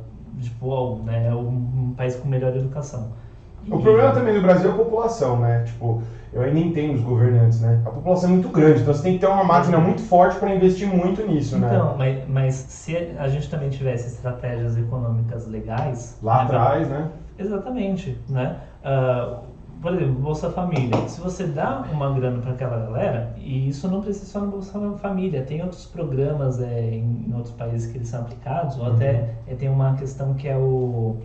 tipo, 0.41 0.95
né, 1.03 1.27
é 1.27 1.33
um, 1.33 1.87
um 1.87 1.91
país 1.95 2.15
com 2.15 2.27
melhor 2.27 2.53
educação. 2.55 3.07
O 3.69 3.77
E- 3.77 3.81
problema 3.81 4.11
também 4.11 4.33
do 4.33 4.41
Brasil 4.41 4.69
é 4.69 4.71
a 4.71 4.75
população, 4.75 5.39
né? 5.39 5.61
Tipo, 5.65 6.01
eu 6.33 6.41
ainda 6.41 6.59
entendo 6.59 6.93
os 6.93 7.01
governantes, 7.01 7.59
né? 7.59 7.79
A 7.85 7.89
população 7.89 8.29
é 8.29 8.31
muito 8.31 8.49
grande, 8.49 8.81
então 8.81 8.93
você 8.93 9.01
tem 9.01 9.13
que 9.13 9.19
ter 9.19 9.25
uma 9.27 9.43
máquina 9.43 9.77
muito 9.79 10.01
forte 10.01 10.37
para 10.37 10.49
investir 10.51 10.87
muito 10.87 11.21
nisso, 11.21 11.57
né? 11.57 11.67
Então, 11.67 11.93
mas, 11.95 12.17
mas 12.27 12.53
se 12.67 12.95
a 12.95 13.27
gente 13.27 13.49
também 13.49 13.69
tivesse 13.69 14.07
estratégias 14.07 14.75
econômicas 14.75 15.45
legais... 15.45 16.15
Lá 16.21 16.37
né, 16.37 16.43
atrás, 16.43 16.87
né? 16.87 17.07
Exatamente, 17.37 18.15
né? 18.27 18.53
Ah, 18.83 19.29
por 19.81 19.93
exemplo, 19.93 20.13
Bolsa 20.21 20.49
Família. 20.49 21.07
Se 21.07 21.19
você 21.21 21.45
dá 21.45 21.85
uma 21.91 22.09
grana 22.09 22.39
para 22.39 22.51
aquela 22.51 22.77
galera, 22.77 23.33
e 23.37 23.67
isso 23.69 23.87
não 23.87 24.01
precisa 24.01 24.25
só 24.25 24.41
no 24.41 24.47
Bolsa 24.51 24.79
Família, 25.01 25.41
tem 25.41 25.61
outros 25.61 25.85
programas 25.85 26.59
é, 26.59 26.95
em, 26.95 27.29
em 27.29 27.33
outros 27.33 27.53
países 27.53 27.89
que 27.91 27.97
eles 27.97 28.07
são 28.09 28.21
aplicados, 28.21 28.77
ou 28.77 28.85
até 28.95 29.35
é, 29.47 29.55
tem 29.55 29.69
uma 29.69 29.93
questão 29.93 30.33
que 30.33 30.47
é 30.47 30.55
o. 30.57 31.15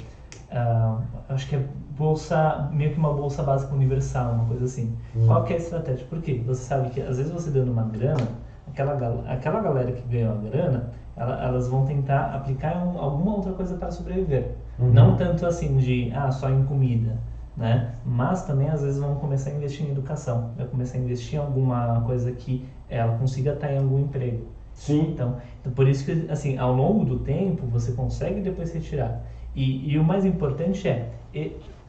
ah, 0.50 0.96
acho 1.28 1.46
que 1.48 1.56
é 1.56 1.60
bolsa, 1.96 2.68
meio 2.72 2.90
que 2.90 2.98
uma 2.98 3.12
bolsa 3.12 3.42
básica 3.42 3.72
universal, 3.74 4.32
uma 4.32 4.44
coisa 4.44 4.64
assim. 4.64 4.92
Qual 5.26 5.42
que 5.44 5.52
é 5.52 5.56
a 5.56 5.58
estratégia? 5.58 6.06
Por 6.08 6.20
quê? 6.20 6.40
Você 6.46 6.62
sabe 6.62 6.88
que 6.90 7.00
às 7.00 7.16
vezes 7.18 7.30
você 7.32 7.50
dando 7.50 7.70
uma 7.70 7.84
grana, 7.84 8.28
aquela, 8.66 9.22
aquela 9.28 9.60
galera 9.60 9.92
que 9.92 10.02
ganhou 10.08 10.32
a 10.32 10.36
grana, 10.36 10.90
ela- 11.16 11.44
elas 11.44 11.68
vão 11.68 11.84
tentar 11.84 12.34
aplicar 12.34 12.76
um- 12.84 12.98
alguma 12.98 13.32
outra 13.34 13.52
coisa 13.52 13.76
para 13.76 13.90
sobreviver. 13.92 14.46
Uhum. 14.78 14.90
Não 14.92 15.16
tanto 15.16 15.46
assim 15.46 15.76
de, 15.76 16.10
ah, 16.12 16.30
só 16.32 16.50
em 16.50 16.64
comida, 16.64 17.16
né? 17.56 17.94
Mas 18.04 18.44
também 18.44 18.68
às 18.68 18.82
vezes 18.82 18.98
vão 18.98 19.16
começar 19.16 19.50
a 19.50 19.54
investir 19.54 19.86
em 19.86 19.90
educação, 19.90 20.52
vai 20.56 20.66
começar 20.66 20.98
a 20.98 21.00
investir 21.00 21.38
em 21.38 21.42
alguma 21.42 22.02
coisa 22.02 22.32
que 22.32 22.66
ela 22.88 23.16
consiga 23.16 23.52
estar 23.52 23.72
em 23.72 23.78
algum 23.78 24.00
emprego. 24.00 24.46
Sim. 24.72 25.10
Então, 25.12 25.36
então 25.60 25.72
por 25.72 25.86
isso 25.86 26.04
que, 26.04 26.26
assim, 26.30 26.58
ao 26.58 26.72
longo 26.72 27.04
do 27.04 27.20
tempo, 27.20 27.66
você 27.66 27.92
consegue 27.92 28.40
depois 28.40 28.72
retirar. 28.72 29.22
E, 29.54 29.92
e 29.92 29.98
o 29.98 30.04
mais 30.04 30.24
importante 30.24 30.88
é 30.88 31.10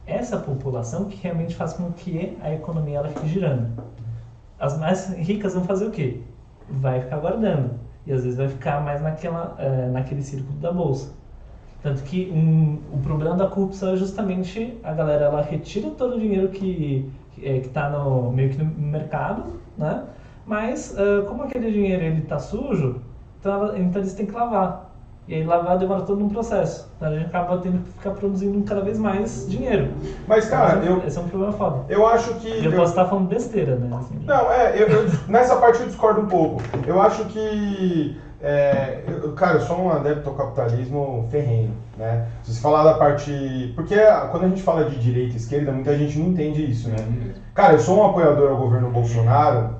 essa 0.06 0.38
população 0.38 1.06
que 1.06 1.16
realmente 1.20 1.54
faz 1.54 1.72
com 1.72 1.90
que 1.92 2.36
a 2.40 2.54
economia 2.54 2.98
ela 2.98 3.08
fique 3.08 3.26
girando. 3.28 3.82
As 4.58 4.78
mais 4.78 5.12
ricas 5.14 5.54
vão 5.54 5.64
fazer 5.64 5.86
o 5.86 5.90
quê? 5.90 6.20
Vai 6.68 7.00
ficar 7.00 7.18
guardando. 7.18 7.74
E 8.06 8.12
às 8.12 8.22
vezes 8.22 8.38
vai 8.38 8.48
ficar 8.48 8.80
mais 8.82 9.02
naquela, 9.02 9.56
eh, 9.58 9.88
naquele 9.90 10.22
círculo 10.22 10.58
da 10.60 10.70
bolsa. 10.72 11.12
Tanto 11.86 12.02
que 12.02 12.28
um, 12.34 12.78
o 12.92 12.98
problema 12.98 13.36
da 13.36 13.46
corrupção 13.46 13.92
é 13.92 13.96
justamente 13.96 14.76
a 14.82 14.92
galera 14.92 15.26
ela 15.26 15.40
retira 15.40 15.88
todo 15.90 16.16
o 16.16 16.20
dinheiro 16.20 16.48
que 16.48 17.08
que 17.32 17.46
está 17.46 17.88
no 17.90 18.32
meio 18.32 18.48
que 18.50 18.58
no 18.58 18.64
mercado, 18.64 19.44
né? 19.78 20.02
Mas 20.44 20.96
ah, 20.98 21.24
como 21.28 21.44
aquele 21.44 21.70
dinheiro 21.70 22.02
ele 22.02 22.22
está 22.22 22.40
sujo, 22.40 22.96
então, 23.38 23.52
ela- 23.52 23.78
então 23.78 24.02
eles 24.02 24.14
têm 24.14 24.26
que 24.26 24.32
lavar. 24.32 24.84
E 25.28 25.34
aí 25.34 25.44
lavar 25.44 25.76
demora 25.78 26.02
todo 26.02 26.24
um 26.24 26.28
processo. 26.28 26.90
Então 26.96 27.08
a 27.08 27.12
gente 27.14 27.26
acaba 27.26 27.58
tendo 27.58 27.82
que 27.84 27.90
ficar 27.90 28.10
produzindo 28.12 28.60
cada 28.64 28.80
vez 28.80 28.98
mais 28.98 29.46
dinheiro. 29.48 29.90
Mas, 30.26 30.48
cara, 30.48 30.78
Esse 30.80 30.88
é- 30.88 30.90
eu, 30.90 31.02
Esse 31.06 31.18
é 31.18 31.20
um 31.20 31.28
problema 31.28 31.52
foda. 31.52 31.84
eu 31.88 32.04
acho 32.06 32.34
que. 32.34 32.48
Eu 32.48 32.72
eu- 32.72 32.76
posso 32.76 32.90
estar 32.92 33.04
falando 33.04 33.28
besteira, 33.28 33.76
né? 33.76 33.96
assim. 33.96 34.18
Não, 34.24 34.50
é, 34.50 34.80
eu, 34.82 34.88
eu- 34.88 35.08
nessa 35.28 35.54
parte 35.56 35.80
eu 35.82 35.86
discordo 35.86 36.20
um 36.22 36.26
pouco. 36.26 36.62
Eu 36.86 37.00
acho 37.00 37.24
que. 37.26 38.16
É, 38.46 39.02
eu- 39.08 39.32
cara, 39.32 39.54
eu 39.56 39.60
sou 39.60 39.76
um 39.76 39.90
adepto 39.90 40.28
ao 40.28 40.36
capitalismo 40.36 41.26
ferrenho, 41.30 41.72
né? 41.96 42.26
Se 42.44 42.54
você 42.54 42.60
falar 42.60 42.84
da 42.84 42.94
parte. 42.94 43.72
Porque 43.74 43.96
quando 44.30 44.44
a 44.44 44.48
gente 44.48 44.62
fala 44.62 44.84
de 44.84 44.96
direita 44.98 45.34
e 45.34 45.36
esquerda, 45.36 45.72
muita 45.72 45.96
gente 45.96 46.16
não 46.18 46.28
entende 46.28 46.64
isso, 46.70 46.88
né? 46.88 46.96
Cara, 47.52 47.72
eu 47.74 47.78
sou 47.80 47.98
um 47.98 48.06
apoiador 48.06 48.50
ao 48.52 48.56
governo 48.56 48.88
Bolsonaro. 48.90 49.70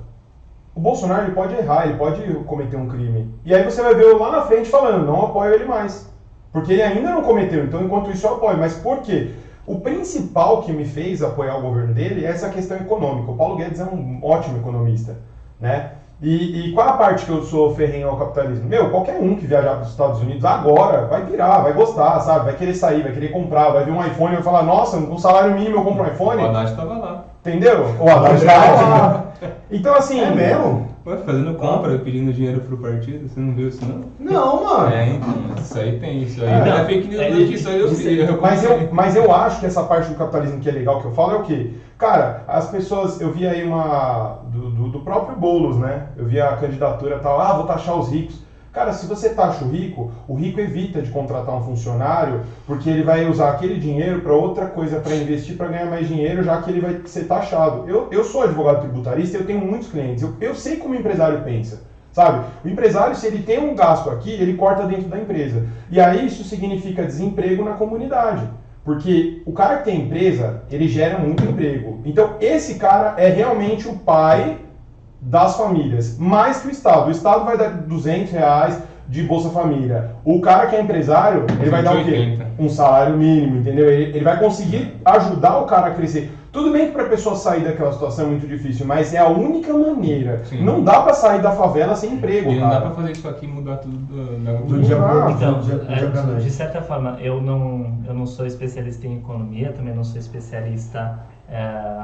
O 0.75 0.79
Bolsonaro 0.81 1.23
ele 1.23 1.33
pode 1.33 1.55
errar, 1.55 1.87
ele 1.87 1.97
pode 1.97 2.21
cometer 2.45 2.75
um 2.75 2.87
crime. 2.87 3.33
E 3.45 3.55
aí 3.55 3.63
você 3.63 3.81
vai 3.81 3.95
ver 3.95 4.03
eu 4.03 4.17
lá 4.17 4.31
na 4.31 4.41
frente 4.41 4.69
falando, 4.69 5.05
não 5.05 5.27
apoio 5.27 5.53
ele 5.53 5.65
mais. 5.65 6.07
Porque 6.51 6.73
ele 6.73 6.83
ainda 6.83 7.11
não 7.11 7.23
cometeu, 7.23 7.63
então 7.63 7.81
enquanto 7.81 8.11
isso 8.11 8.27
eu 8.27 8.33
apoio. 8.33 8.57
Mas 8.57 8.73
por 8.75 8.99
quê? 8.99 9.31
O 9.65 9.79
principal 9.79 10.61
que 10.61 10.71
me 10.71 10.85
fez 10.85 11.23
apoiar 11.23 11.55
o 11.55 11.61
governo 11.61 11.93
dele 11.93 12.25
é 12.25 12.29
essa 12.29 12.49
questão 12.49 12.77
econômica. 12.77 13.31
O 13.31 13.35
Paulo 13.37 13.55
Guedes 13.55 13.79
é 13.79 13.85
um 13.85 14.19
ótimo 14.23 14.57
economista, 14.57 15.17
né? 15.59 15.91
E, 16.19 16.69
e 16.69 16.73
qual 16.73 16.89
a 16.89 16.93
parte 16.93 17.25
que 17.25 17.31
eu 17.31 17.43
sou 17.43 17.75
ferrenho 17.75 18.09
ao 18.09 18.17
capitalismo? 18.17 18.67
Meu, 18.67 18.89
qualquer 18.89 19.19
um 19.21 19.35
que 19.35 19.45
viajar 19.45 19.75
para 19.75 19.83
os 19.83 19.89
Estados 19.89 20.19
Unidos 20.19 20.43
agora 20.43 21.05
vai 21.05 21.23
virar, 21.23 21.59
vai 21.59 21.73
gostar, 21.73 22.19
sabe? 22.21 22.45
Vai 22.45 22.55
querer 22.55 22.73
sair, 22.73 23.03
vai 23.03 23.11
querer 23.11 23.29
comprar, 23.29 23.69
vai 23.69 23.85
ver 23.85 23.91
um 23.91 24.03
iPhone 24.03 24.31
e 24.31 24.35
vai 24.35 24.43
falar, 24.43 24.63
nossa, 24.63 24.99
com 24.99 25.17
salário 25.19 25.53
mínimo 25.53 25.77
eu 25.77 25.83
compro 25.83 26.03
um 26.03 26.07
iPhone. 26.07 26.41
O 26.41 26.45
Haddad 26.47 26.75
tava 26.75 26.97
lá. 26.97 27.23
Entendeu? 27.41 27.85
O 27.99 28.09
Haddad 28.09 28.43
tá 28.43 28.55
lá. 28.55 29.23
Então, 29.69 29.93
assim. 29.93 30.19
É 30.19 30.31
mesmo? 30.31 30.87
Ué, 31.07 31.15
fazendo 31.19 31.53
compra, 31.53 31.97
pedindo 31.99 32.33
dinheiro 32.33 32.59
pro 32.59 32.77
partido, 32.77 33.29
você 33.29 33.39
não 33.39 33.53
viu 33.53 33.69
isso 33.69 33.79
não? 33.85 34.03
Não, 34.19 34.65
mano. 34.65 34.93
É, 34.93 35.07
então, 35.07 35.55
isso 35.57 35.79
aí 35.79 35.97
tem, 35.99 36.23
isso 36.23 36.43
aí. 36.43 36.49
É, 36.49 36.67
é 36.67 36.83
fake 36.83 37.07
news, 37.07 37.21
É, 37.21 37.29
não, 37.29 37.39
isso 37.39 37.69
aí 37.69 37.79
eu 37.79 37.87
sei. 37.87 38.29
eu 38.29 38.41
Mas 38.41 38.61
eu, 38.61 38.89
mas 38.91 39.15
eu 39.15 39.33
acho 39.33 39.61
que 39.61 39.65
essa 39.65 39.83
parte 39.83 40.09
do 40.09 40.17
capitalismo 40.17 40.59
que 40.59 40.67
é 40.67 40.71
legal 40.73 40.99
que 40.99 41.05
eu 41.05 41.13
falo 41.13 41.31
é 41.31 41.35
o 41.37 41.43
quê? 41.43 41.71
Cara, 41.97 42.43
as 42.45 42.69
pessoas. 42.69 43.21
Eu 43.21 43.31
vi 43.31 43.47
aí 43.47 43.63
uma. 43.63 44.39
Do, 44.51 44.69
do, 44.69 44.89
do 44.89 44.99
próprio 44.99 45.37
Boulos, 45.37 45.77
né? 45.77 46.07
Eu 46.17 46.25
vi 46.25 46.41
a 46.41 46.57
candidatura 46.57 47.15
e 47.15 47.19
tal. 47.19 47.39
Ah, 47.39 47.53
vou 47.53 47.65
taxar 47.65 47.97
os 47.97 48.11
ricos. 48.11 48.41
Cara, 48.77 48.93
se 48.93 49.07
você 49.07 49.29
taxa 49.29 49.65
o 49.65 49.69
rico, 49.69 50.11
o 50.27 50.35
rico 50.35 50.59
evita 50.59 51.01
de 51.01 51.09
contratar 51.09 51.55
um 51.55 51.63
funcionário 51.63 52.41
porque 52.67 52.87
ele 52.87 53.01
vai 53.01 53.27
usar 53.27 53.49
aquele 53.49 53.79
dinheiro 53.79 54.21
para 54.21 54.33
outra 54.33 54.67
coisa, 54.67 54.99
para 54.99 55.15
investir, 55.15 55.57
para 55.57 55.69
ganhar 55.69 55.87
mais 55.87 56.07
dinheiro, 56.07 56.43
já 56.43 56.61
que 56.61 56.69
ele 56.69 56.79
vai 56.79 57.01
ser 57.05 57.23
taxado. 57.23 57.89
Eu, 57.89 58.07
eu 58.11 58.23
sou 58.23 58.43
advogado 58.43 58.81
tributarista 58.81 59.35
eu 59.35 59.47
tenho 59.47 59.65
muitos 59.65 59.87
clientes. 59.87 60.21
Eu, 60.21 60.35
eu 60.39 60.53
sei 60.53 60.77
como 60.77 60.93
o 60.93 60.95
empresário 60.95 61.41
pensa. 61.41 61.81
Sabe? 62.11 62.45
O 62.63 62.69
empresário, 62.69 63.15
se 63.15 63.25
ele 63.25 63.41
tem 63.41 63.57
um 63.57 63.73
gasto 63.73 64.11
aqui, 64.11 64.29
ele 64.29 64.53
corta 64.53 64.85
dentro 64.85 65.09
da 65.09 65.17
empresa. 65.17 65.65
E 65.89 65.99
aí 65.99 66.27
isso 66.27 66.43
significa 66.43 67.03
desemprego 67.03 67.63
na 67.63 67.73
comunidade. 67.73 68.47
Porque 68.85 69.41
o 69.47 69.53
cara 69.53 69.77
que 69.77 69.85
tem 69.85 70.01
empresa, 70.01 70.61
ele 70.69 70.87
gera 70.87 71.17
muito 71.17 71.43
emprego. 71.43 71.99
Então, 72.05 72.35
esse 72.39 72.75
cara 72.75 73.15
é 73.17 73.27
realmente 73.27 73.87
o 73.87 73.97
pai 73.97 74.66
das 75.19 75.55
famílias, 75.57 76.17
mais 76.17 76.61
que 76.61 76.67
o 76.67 76.71
Estado. 76.71 77.07
O 77.07 77.11
Estado 77.11 77.45
vai 77.45 77.57
dar 77.57 77.69
200 77.69 78.31
reais 78.31 78.81
de 79.07 79.23
Bolsa 79.23 79.49
Família. 79.49 80.11
O 80.23 80.41
cara 80.41 80.67
que 80.67 80.75
é 80.75 80.81
empresário, 80.81 81.45
ele 81.59 81.69
vai 81.69 81.81
dar 81.81 81.93
o 81.93 82.03
quê? 82.03 82.11
180. 82.11 82.47
Um 82.59 82.69
salário 82.69 83.17
mínimo, 83.17 83.57
entendeu? 83.57 83.89
Ele, 83.89 84.17
ele 84.17 84.23
vai 84.23 84.37
conseguir 84.37 84.95
ajudar 85.05 85.59
o 85.59 85.65
cara 85.65 85.87
a 85.87 85.91
crescer. 85.91 86.31
Tudo 86.51 86.71
bem 86.71 86.87
que 86.87 86.91
para 86.93 87.03
a 87.03 87.09
pessoa 87.09 87.35
sair 87.35 87.63
daquela 87.63 87.91
situação 87.91 88.25
é 88.25 88.27
muito 88.29 88.47
difícil, 88.47 88.85
mas 88.85 89.13
é 89.13 89.19
a 89.19 89.27
única 89.27 89.71
maneira. 89.73 90.43
Sim. 90.45 90.63
Não 90.63 90.83
dá 90.83 91.01
para 91.01 91.13
sair 91.13 91.41
da 91.41 91.51
favela 91.51 91.95
sem 91.95 92.13
emprego, 92.13 92.51
E 92.51 92.55
não 92.55 92.67
dá 92.67 92.75
cara. 92.75 92.81
pra 92.81 92.95
fazer 92.95 93.11
isso 93.11 93.29
aqui 93.29 93.45
e 93.45 93.49
mudar 93.49 93.77
tudo 93.77 93.95
do, 93.95 94.43
da 94.43 94.53
Do 94.53 94.81
dia 94.81 94.95
pro 94.95 95.29
Então, 95.29 95.53
do 95.53 95.61
dia, 95.61 95.75
do 95.75 96.35
é, 96.35 96.39
de 96.39 96.49
certa 96.49 96.81
forma, 96.81 97.17
eu 97.21 97.41
não, 97.41 97.99
eu 98.07 98.13
não 98.13 98.25
sou 98.25 98.45
especialista 98.45 99.05
em 99.07 99.17
economia, 99.17 99.71
também 99.71 99.93
não 99.93 100.03
sou 100.03 100.19
especialista 100.19 101.19
é, 101.49 101.59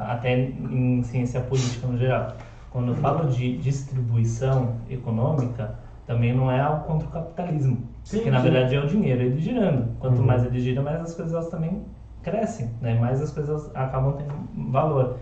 até 0.08 0.32
em 0.36 1.02
ciência 1.02 1.40
política 1.40 1.86
no 1.86 1.98
geral. 1.98 2.28
Quando 2.74 2.88
eu 2.88 2.96
falo 2.96 3.28
de 3.28 3.56
distribuição 3.58 4.74
econômica, 4.90 5.76
também 6.08 6.34
não 6.34 6.50
é 6.50 6.60
algo 6.60 6.84
contra 6.88 7.06
o 7.06 7.10
capitalismo. 7.12 7.86
Sim, 8.02 8.16
porque 8.16 8.32
na 8.32 8.38
sim. 8.38 8.50
verdade 8.50 8.74
é 8.74 8.80
o 8.80 8.88
dinheiro, 8.88 9.22
ele 9.22 9.40
girando. 9.40 9.96
Quanto 10.00 10.18
Uhum. 10.18 10.26
mais 10.26 10.44
ele 10.44 10.58
gira, 10.58 10.82
mais 10.82 11.00
as 11.00 11.14
coisas 11.14 11.48
também 11.48 11.82
crescem, 12.20 12.68
né? 12.80 12.98
mais 12.98 13.22
as 13.22 13.30
coisas 13.30 13.70
acabam 13.76 14.14
tendo 14.16 14.34
valor. 14.72 15.14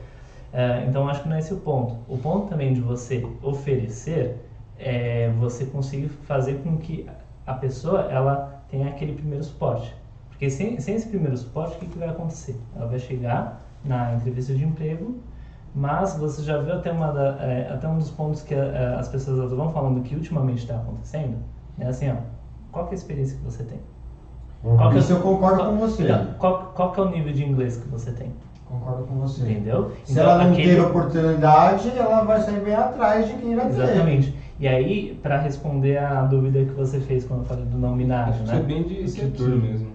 É, 0.51 0.83
então 0.89 1.07
acho 1.07 1.21
que 1.25 1.29
não 1.29 1.37
é 1.37 1.41
esse 1.41 1.53
o 1.53 1.59
ponto. 1.59 1.95
O 2.09 2.17
ponto 2.17 2.49
também 2.49 2.73
de 2.73 2.81
você 2.81 3.23
oferecer 3.43 4.35
é 4.79 5.29
você 5.39 5.67
conseguir 5.67 6.09
fazer 6.09 6.55
com 6.63 6.79
que 6.79 7.07
a 7.47 7.53
pessoa 7.53 8.07
ela 8.11 8.63
tenha 8.71 8.89
aquele 8.89 9.13
primeiro 9.13 9.45
suporte. 9.45 9.95
Porque 10.31 10.49
sem, 10.49 10.81
sem 10.81 10.95
esse 10.95 11.07
primeiro 11.07 11.37
suporte, 11.37 11.77
o 11.77 11.81
que, 11.81 11.87
que 11.87 11.99
vai 11.99 12.09
acontecer? 12.09 12.57
Ela 12.75 12.87
vai 12.87 12.99
chegar 12.99 13.61
na 13.85 14.15
entrevista 14.15 14.55
de 14.55 14.65
emprego, 14.65 15.17
mas 15.75 16.17
você 16.17 16.43
já 16.43 16.59
viu 16.59 16.75
até, 16.75 16.93
uma 16.93 17.13
da, 17.13 17.37
é, 17.41 17.71
até 17.73 17.89
um 17.89 17.99
dos 17.99 18.11
pontos 18.11 18.43
que 18.43 18.55
é, 18.55 18.97
as 18.99 19.09
pessoas 19.09 19.53
vão 19.53 19.71
falando 19.73 20.03
que 20.03 20.15
ultimamente 20.15 20.59
está 20.59 20.77
acontecendo? 20.77 21.37
É 21.79 21.87
assim, 21.87 22.11
ó, 22.11 22.17
qual 22.71 22.87
que 22.87 22.91
é 22.91 22.95
a 22.95 22.99
experiência 22.99 23.39
que 23.39 23.45
você 23.45 23.63
tem? 23.65 23.81
Qual 24.63 24.91
que 24.91 24.97
é- 24.97 24.99
Isso 25.01 25.13
eu 25.13 25.21
concordo 25.21 25.57
qual- 25.59 25.71
com 25.71 25.77
você. 25.79 26.05
Então, 26.05 26.27
qual, 26.39 26.73
qual 26.75 26.93
que 26.93 27.01
é 27.01 27.03
o 27.03 27.11
nível 27.11 27.33
de 27.33 27.45
inglês 27.45 27.77
que 27.77 27.89
você 27.89 28.13
tem? 28.13 28.33
Concordo 28.67 29.05
com 29.05 29.15
você. 29.17 29.43
Entendeu? 29.43 29.93
Se 30.05 30.19
ela 30.19 30.39
não 30.45 30.53
aquele- 30.53 30.69
teve 30.69 30.81
oportunidade, 30.81 31.93
ela 31.97 32.23
vai 32.25 32.41
sair 32.41 32.61
bem 32.61 32.75
atrás 32.75 33.27
de 33.27 33.35
quem 33.35 33.55
já 33.57 33.63
teve. 33.67 33.83
Exatamente. 33.83 34.35
E 34.61 34.69
aí, 34.69 35.19
para 35.23 35.39
responder 35.39 35.99
a 35.99 36.23
dúvida 36.23 36.65
que 36.65 36.73
você 36.73 37.01
fez 37.01 37.25
quando 37.25 37.41
eu 37.41 37.47
falei 37.47 37.65
do 37.65 37.77
não 37.77 37.97
binário, 37.97 38.35
Isso 38.35 38.45
né? 38.53 38.59
é 38.59 38.63
bem 38.63 38.83
de 38.85 39.09
setor 39.11 39.51
que- 39.51 39.57
mesmo. 39.57 39.92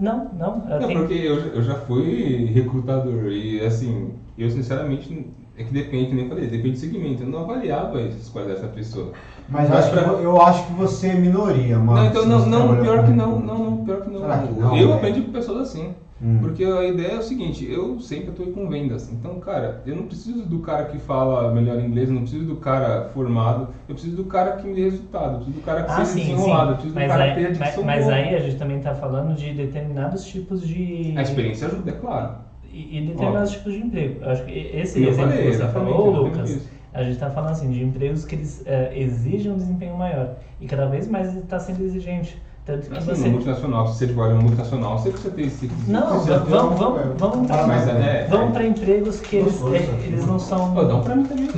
Não, 0.00 0.30
não. 0.38 0.62
eu 0.70 0.80
Não, 0.80 0.86
tenho- 0.88 0.98
porque 1.00 1.14
eu, 1.14 1.40
já- 1.40 1.46
eu 1.48 1.62
já 1.62 1.74
fui 1.74 2.44
recrutador 2.54 3.26
e 3.32 3.60
assim, 3.64 4.12
eu 4.38 4.48
sinceramente, 4.50 5.26
é 5.56 5.64
que 5.64 5.72
depende, 5.72 6.06
que 6.06 6.14
nem 6.14 6.24
eu 6.24 6.28
falei, 6.30 6.46
depende 6.46 6.70
do 6.72 6.78
segmento. 6.78 7.22
Eu 7.22 7.28
não 7.28 7.40
avaliava 7.40 8.00
essas 8.00 8.28
qualidades 8.28 8.62
da 8.62 8.68
pessoa. 8.68 9.12
Mas 9.48 9.68
eu 9.68 9.74
Mas 9.74 9.84
acho, 9.86 9.90
que, 9.94 9.98
pra- 10.02 10.12
vo- 10.12 10.22
eu 10.22 10.40
acho 10.40 10.66
que 10.66 10.72
você 10.74 11.08
é 11.08 11.14
minoria, 11.14 11.78
mano. 11.78 12.00
não, 12.00 12.06
então 12.06 12.26
não, 12.26 12.46
não, 12.46 12.80
pior 12.82 13.04
que 13.04 13.12
não, 13.12 13.38
não, 13.40 13.58
não, 13.58 13.84
pior 13.84 14.00
que 14.02 14.10
não. 14.10 14.20
Será 14.20 14.38
que 14.38 14.52
não, 14.54 14.68
eu 14.76 14.86
velho? 14.86 14.94
aprendi 14.94 15.20
com 15.22 15.32
pessoas 15.32 15.68
assim. 15.68 15.94
Hum. 16.22 16.38
Porque 16.40 16.64
a 16.64 16.84
ideia 16.84 17.12
é 17.12 17.18
o 17.18 17.22
seguinte, 17.22 17.70
eu 17.70 17.98
sempre 18.00 18.30
atuei 18.30 18.52
com 18.52 18.68
vendas. 18.68 19.12
Então, 19.12 19.38
cara, 19.40 19.82
eu 19.84 19.96
não 19.96 20.06
preciso 20.06 20.46
do 20.46 20.60
cara 20.60 20.84
que 20.84 20.98
fala 20.98 21.52
melhor 21.52 21.80
inglês, 21.80 22.08
eu 22.08 22.14
não 22.14 22.22
preciso 22.22 22.44
do 22.44 22.56
cara 22.56 23.10
formado, 23.12 23.68
eu 23.88 23.94
preciso 23.94 24.16
do 24.16 24.24
cara 24.24 24.52
que 24.52 24.66
me 24.66 24.74
dê 24.74 24.84
resultado, 24.84 25.32
eu 25.32 25.36
preciso 25.38 25.58
do 25.58 25.64
cara 25.64 25.82
que 25.82 25.90
Ah, 25.90 25.94
seja 25.96 26.06
sim, 26.06 26.20
sim. 26.20 26.30
desenrolado, 26.30 26.70
eu 26.70 26.74
preciso 26.76 26.94
Mas, 26.94 27.04
do 27.04 27.08
cara 27.08 27.24
que 27.24 27.30
aí, 27.30 27.46
tenha 27.46 27.58
mas, 27.58 27.76
mas 27.84 28.08
aí 28.08 28.34
a 28.34 28.38
gente 28.38 28.56
também 28.56 28.78
está 28.78 28.94
falando 28.94 29.34
de 29.34 29.52
determinados 29.52 30.24
tipos 30.24 30.66
de. 30.66 31.14
A 31.16 31.22
experiência 31.22 31.66
ajuda, 31.66 31.90
é 31.90 31.94
claro. 31.94 32.34
E, 32.72 32.98
e 32.98 33.06
determinados 33.06 33.50
tipos 33.52 33.72
de 33.72 33.80
emprego. 33.80 34.24
Eu 34.24 34.30
acho 34.30 34.44
que 34.44 34.52
esse 34.52 35.02
Eu 35.02 35.08
exemplo 35.10 35.30
falei, 35.32 35.50
que 35.50 35.56
você 35.56 35.68
falou, 35.68 36.10
Lucas, 36.10 36.68
a 36.92 37.02
gente 37.02 37.12
está 37.12 37.30
falando 37.30 37.50
assim 37.50 37.70
de 37.70 37.82
empregos 37.82 38.24
que 38.24 38.34
eles 38.36 38.62
eh, 38.66 38.92
exigem 38.94 39.52
um 39.52 39.56
desempenho 39.56 39.96
maior. 39.96 40.36
E 40.60 40.66
cada 40.66 40.86
vez 40.86 41.08
mais 41.08 41.34
está 41.36 41.58
sendo 41.58 41.84
exigente. 41.84 42.40
Tanto 42.64 42.88
que 42.88 42.96
Assim, 42.96 43.14
você. 43.14 43.28
multinacional, 43.28 43.86
se 43.88 43.98
você 43.98 44.06
em 44.30 44.32
uma 44.32 44.42
multinacional, 44.42 44.98
você 44.98 45.10
precisa 45.10 45.34
ter 45.34 45.42
esse 45.42 45.66
requisito. 45.66 45.90
Não, 45.92 46.00
vamos, 46.06 46.24
tem 46.24 46.38
vamos, 46.78 46.78
vamos 47.18 47.50
Ah, 47.50 47.66
é- 48.02 48.26
vamos 48.26 48.52
para 48.54 48.66
empregos 48.66 49.20
que 49.20 49.36
eles, 49.36 49.62
aqui, 49.62 50.06
eles 50.06 50.26
não 50.26 50.38
são. 50.38 50.72
Pô, 50.72 50.82
dá 50.84 50.96
um 50.96 51.02
pra 51.02 51.14
mim 51.14 51.24
também, 51.24 51.48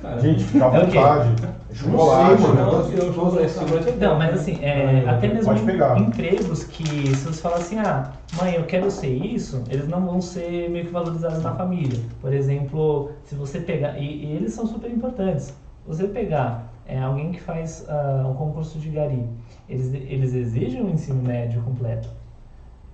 cara. 0.00 0.20
Gente, 0.20 0.44
fica 0.44 0.64
à 0.64 0.68
É 0.74 0.80
vontade. 0.86 1.34
Chocolate. 1.74 2.42
Não, 2.42 2.80
é 2.80 3.92
bom. 4.12 4.18
mas 4.18 4.34
assim, 4.34 4.58
é, 4.62 5.04
até 5.06 5.28
mesmo 5.28 5.52
empregos 5.98 6.64
que 6.64 7.14
se 7.14 7.24
você 7.26 7.40
falar 7.42 7.56
assim, 7.56 7.78
ah, 7.78 8.12
mãe, 8.40 8.54
eu 8.54 8.64
quero 8.64 8.90
ser 8.90 9.08
isso, 9.12 9.62
eles 9.68 9.86
não 9.88 10.00
vão 10.06 10.20
ser 10.20 10.70
meio 10.70 10.86
que 10.86 10.92
valorizados 10.92 11.42
na 11.42 11.52
família. 11.52 11.98
Por 12.22 12.32
exemplo, 12.32 13.10
se 13.24 13.34
você 13.34 13.58
pegar, 13.58 13.98
e, 13.98 14.24
e 14.24 14.32
eles 14.36 14.54
são 14.54 14.66
super 14.66 14.90
importantes, 14.90 15.52
você 15.86 16.04
pegar 16.04 16.72
é, 16.86 16.98
alguém 17.00 17.32
que 17.32 17.40
faz 17.40 17.84
ah, 17.88 18.26
um 18.28 18.34
concurso 18.34 18.78
de 18.78 18.90
gari, 18.90 19.24
eles, 19.68 19.92
eles 19.94 20.34
exigem 20.34 20.82
um 20.82 20.90
ensino 20.90 21.22
médio 21.22 21.62
completo. 21.62 22.08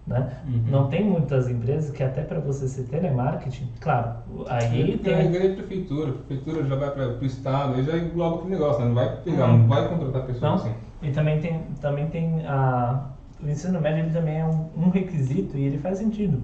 Né? 0.07 0.33
Uhum. 0.46 0.62
Não 0.68 0.88
tem 0.88 1.05
muitas 1.05 1.48
empresas 1.48 1.90
que 1.90 2.03
até 2.03 2.22
para 2.22 2.40
você 2.40 2.66
ser 2.66 2.85
telemarketing, 2.85 3.68
claro, 3.81 4.14
aí 4.48 4.98
Tem 4.98 4.98
tem... 4.98 5.14
a 5.14 5.31
grande 5.31 5.55
prefeitura, 5.57 6.11
a 6.11 6.14
prefeitura 6.14 6.64
já 6.64 6.74
vai 6.76 6.90
para 6.90 7.18
o 7.20 7.24
estado, 7.24 7.74
aí 7.74 7.85
já 7.85 7.96
engloba 7.98 8.37
aquele 8.37 8.50
negócio, 8.50 8.81
né? 8.81 8.88
não 8.88 8.94
vai 8.94 9.16
pegar, 9.22 9.46
Uhum. 9.48 9.59
não 9.59 9.68
vai 9.68 9.88
contratar 9.88 10.22
pessoas 10.26 10.42
Não. 10.42 10.55
assim. 10.55 10.74
E 11.03 11.11
também 11.12 11.40
tem, 11.40 11.61
também 11.81 12.07
tem 12.09 12.44
a, 12.46 13.07
o 13.42 13.48
ensino 13.48 13.81
médio 13.81 14.05
ele 14.05 14.11
também 14.12 14.38
é 14.40 14.44
um, 14.46 14.68
um 14.76 14.90
requisito 14.90 15.57
e 15.57 15.64
ele 15.64 15.79
faz 15.79 15.98
sentido. 15.98 16.42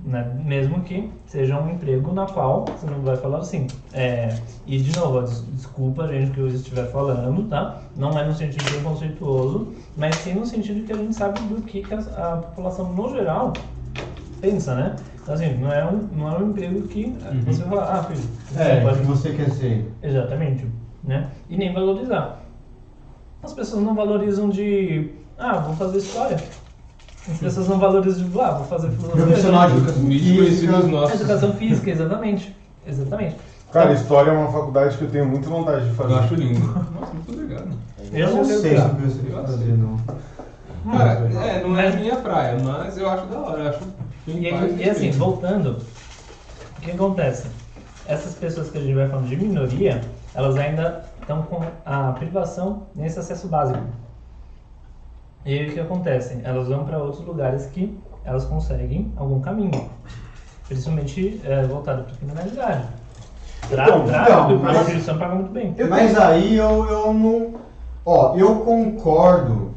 Né? 0.00 0.36
Mesmo 0.44 0.80
que 0.82 1.12
seja 1.26 1.56
um 1.60 1.70
emprego 1.70 2.12
na 2.12 2.26
qual 2.26 2.64
você 2.64 2.86
não 2.86 3.00
vai 3.02 3.16
falar 3.16 3.38
assim. 3.38 3.66
É, 3.92 4.36
e 4.66 4.78
de 4.78 4.98
novo, 4.98 5.20
des- 5.22 5.46
desculpa 5.52 6.08
gente 6.08 6.32
que 6.32 6.40
eu 6.40 6.48
estiver 6.48 6.86
falando, 6.90 7.48
tá? 7.48 7.82
Não 7.94 8.18
é 8.18 8.24
no 8.24 8.34
sentido 8.34 8.64
preconceituoso, 8.68 9.72
mas 9.96 10.14
sim 10.16 10.34
no 10.34 10.44
sentido 10.44 10.84
que 10.84 10.92
a 10.92 10.96
gente 10.96 11.14
sabe 11.14 11.40
do 11.42 11.62
que, 11.62 11.82
que 11.82 11.94
a, 11.94 11.98
a 11.98 12.36
população 12.38 12.92
no 12.92 13.10
geral 13.10 13.52
pensa, 14.40 14.74
né? 14.74 14.96
Então 15.22 15.34
assim, 15.34 15.54
não 15.54 15.72
é 15.72 15.84
um, 15.86 15.98
não 16.12 16.28
é 16.28 16.38
um 16.38 16.48
emprego 16.50 16.82
que 16.88 17.04
Uhum. 17.04 17.42
você 17.46 17.62
fala, 17.62 17.84
ah 18.00 18.02
filho, 18.02 18.22
você 18.50 18.60
É, 18.60 18.80
pode 18.80 18.98
que 18.98 19.06
você 19.06 19.32
quer 19.34 19.50
ser. 19.50 19.92
Exatamente, 20.02 20.66
né? 21.04 21.28
E 21.48 21.56
nem 21.56 21.72
valorizar. 21.72 22.40
As 23.40 23.52
pessoas 23.52 23.82
não 23.84 23.94
valorizam 23.94 24.48
de, 24.48 25.10
ah, 25.38 25.58
vou 25.58 25.76
fazer 25.76 25.98
história. 25.98 26.36
As 27.30 27.38
pessoas 27.38 27.68
não 27.68 27.78
valorizam 27.78 28.28
de, 28.28 28.40
ah, 28.40 28.50
vou 28.52 28.66
fazer 28.66 28.88
Profissional 28.88 29.70
de 29.70 29.74
filosofia. 29.74 30.16
educação 30.18 30.42
física. 30.44 30.78
nossos. 30.88 31.20
Educação 31.20 31.52
física, 31.54 31.90
exatamente. 31.90 32.56
Exatamente. 32.86 33.36
Cara, 33.72 33.92
história 33.92 34.30
é 34.30 34.34
uma 34.34 34.50
faculdade 34.52 34.98
que 34.98 35.04
eu 35.04 35.10
tenho 35.10 35.26
muita 35.26 35.48
vontade 35.48 35.88
de 35.88 35.94
fazer. 35.94 36.12
Eu 36.12 36.18
acho 36.18 36.34
lindo. 36.34 36.60
Nossa, 36.66 37.14
muito 37.14 37.32
obrigado. 37.32 37.68
Eu 38.12 38.30
não 38.30 38.44
já 38.44 38.58
sei 38.58 38.78
sobre 38.78 39.06
você 39.06 39.20
Eu 39.32 39.42
fazer, 39.46 39.64
sei. 39.64 39.72
não. 39.74 39.96
Cara, 40.92 41.12
é, 41.44 41.62
não 41.62 41.78
é 41.78 41.96
minha 41.96 42.16
praia, 42.16 42.58
mas 42.62 42.98
eu 42.98 43.08
acho 43.08 43.24
da 43.26 43.38
hora, 43.38 43.62
eu 43.62 43.68
acho 43.70 43.78
E, 44.26 44.82
e 44.82 44.90
assim, 44.90 45.10
voltando, 45.12 45.78
o 46.76 46.80
que 46.80 46.90
acontece? 46.90 47.46
Essas 48.06 48.34
pessoas 48.34 48.68
que 48.68 48.78
a 48.78 48.80
gente 48.80 48.94
vai 48.94 49.08
falando 49.08 49.28
de 49.28 49.36
minoria, 49.36 50.00
elas 50.34 50.56
ainda 50.56 51.04
estão 51.20 51.42
com 51.42 51.62
a 51.86 52.12
privação 52.12 52.82
nesse 52.96 53.18
acesso 53.20 53.46
básico. 53.46 53.78
E 55.44 55.58
aí 55.58 55.68
o 55.68 55.72
que 55.72 55.80
acontece? 55.80 56.40
Elas 56.44 56.68
vão 56.68 56.84
para 56.84 56.98
outros 56.98 57.24
lugares 57.26 57.66
que 57.66 57.98
elas 58.24 58.44
conseguem 58.44 59.12
algum 59.16 59.40
caminho, 59.40 59.90
principalmente 60.68 61.40
é, 61.44 61.62
voltado 61.64 62.04
para 62.04 62.14
criminalidade. 62.14 62.86
Tra 63.68 63.84
Então, 63.84 64.04
tráfico 64.06 64.32
então, 64.52 64.58
mas- 64.58 64.76
prostituição 64.76 65.18
paga 65.18 65.34
muito 65.34 65.50
bem. 65.52 65.74
Eu 65.76 65.88
Mas 65.88 66.16
aí 66.18 66.56
eu, 66.56 66.84
eu 66.88 67.12
não. 67.14 67.54
Ó, 68.04 68.36
eu 68.36 68.60
concordo 68.60 69.72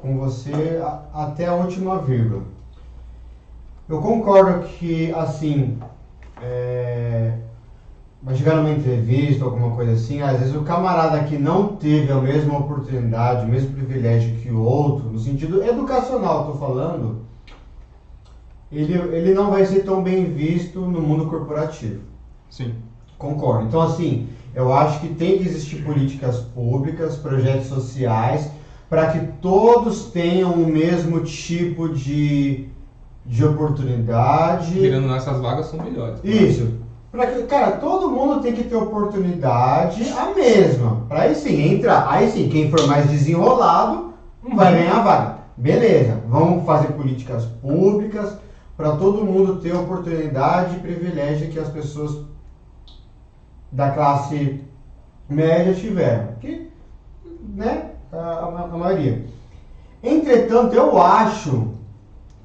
com 0.00 0.16
você 0.18 0.80
a- 0.82 1.02
até 1.24 1.46
a 1.46 1.54
última 1.54 1.98
vírgula. 1.98 2.42
Eu 3.88 4.00
concordo 4.02 4.66
que, 4.68 5.10
assim, 5.14 5.78
é, 6.42 7.32
vai 8.22 8.34
chegar 8.34 8.56
numa 8.56 8.70
entrevista, 8.70 9.44
alguma 9.44 9.74
coisa 9.74 9.92
assim, 9.92 10.20
às 10.22 10.38
vezes 10.40 10.54
o 10.54 10.62
camarada 10.62 11.22
que 11.24 11.38
não 11.38 11.76
teve 11.76 12.10
a 12.10 12.16
mesma 12.20 12.58
oportunidade, 12.58 13.46
o 13.46 13.48
mesmo 13.48 13.72
privilégio 13.74 14.36
que 14.36 14.50
o 14.50 14.60
outro, 14.60 15.10
no 15.10 15.18
sentido 15.18 15.62
educacional, 15.62 16.46
tô 16.46 16.58
falando, 16.58 17.26
ele, 18.70 18.94
ele 18.94 19.34
não 19.34 19.50
vai 19.50 19.64
ser 19.64 19.84
tão 19.84 20.02
bem 20.02 20.24
visto 20.26 20.80
no 20.80 21.00
mundo 21.00 21.26
corporativo. 21.26 22.02
Sim. 22.50 22.74
Concordo. 23.16 23.66
Então, 23.66 23.80
assim, 23.80 24.28
Eu 24.54 24.72
acho 24.72 25.00
que 25.00 25.08
tem 25.14 25.38
que 25.38 25.44
existir 25.46 25.84
políticas 25.84 26.40
públicas, 26.40 27.16
projetos 27.16 27.66
sociais, 27.68 28.50
para 28.88 29.12
que 29.12 29.20
todos 29.40 30.10
tenham 30.10 30.52
o 30.52 30.66
mesmo 30.66 31.20
tipo 31.20 31.88
de, 31.90 32.66
de 33.24 33.44
oportunidade. 33.44 34.72
Tirando 34.72 35.06
nossas 35.06 35.40
vagas 35.40 35.66
são 35.66 35.80
melhores. 35.80 36.18
Isso. 36.24 36.72
Pra 37.10 37.26
que, 37.26 37.42
cara, 37.44 37.72
todo 37.78 38.10
mundo 38.10 38.42
tem 38.42 38.52
que 38.52 38.64
ter 38.64 38.76
oportunidade 38.76 40.12
a 40.12 40.26
mesma. 40.34 41.06
Pra 41.08 41.22
aí 41.22 41.34
sim 41.34 41.74
entrar. 41.74 42.06
Aí 42.08 42.30
sim, 42.30 42.48
quem 42.48 42.70
for 42.70 42.86
mais 42.86 43.08
desenrolado 43.08 44.12
vai 44.54 44.74
ganhar 44.74 44.98
a 44.98 45.02
vaga. 45.02 45.38
Beleza, 45.56 46.20
vamos 46.28 46.64
fazer 46.64 46.88
políticas 46.88 47.46
públicas 47.46 48.36
para 48.76 48.96
todo 48.96 49.24
mundo 49.24 49.58
ter 49.58 49.74
oportunidade 49.74 50.76
e 50.76 50.80
privilégio 50.80 51.48
que 51.48 51.58
as 51.58 51.68
pessoas 51.68 52.20
da 53.72 53.90
classe 53.90 54.62
média 55.28 55.74
tiveram. 55.74 56.34
Que, 56.40 56.70
né, 57.54 57.90
a, 58.12 58.16
a, 58.16 58.64
a 58.64 58.76
maioria. 58.76 59.24
Entretanto, 60.02 60.74
eu 60.74 61.00
acho, 61.00 61.72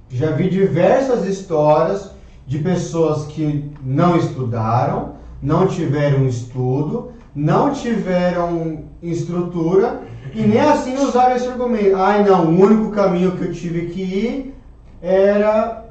já 0.09 0.31
vi 0.31 0.49
diversas 0.49 1.25
histórias 1.25 2.12
de 2.45 2.59
pessoas 2.59 3.25
que 3.25 3.71
não 3.83 4.17
estudaram, 4.17 5.13
não 5.41 5.67
tiveram 5.67 6.25
estudo, 6.25 7.11
não 7.35 7.71
tiveram 7.71 8.83
estrutura 9.01 10.01
e 10.33 10.41
nem 10.41 10.59
assim 10.59 10.95
usaram 10.95 11.35
esse 11.35 11.47
argumento. 11.47 11.95
Ai 11.95 12.23
não, 12.23 12.45
o 12.45 12.59
único 12.59 12.91
caminho 12.91 13.31
que 13.33 13.45
eu 13.45 13.51
tive 13.53 13.87
que 13.87 14.01
ir 14.01 14.55
era 15.01 15.83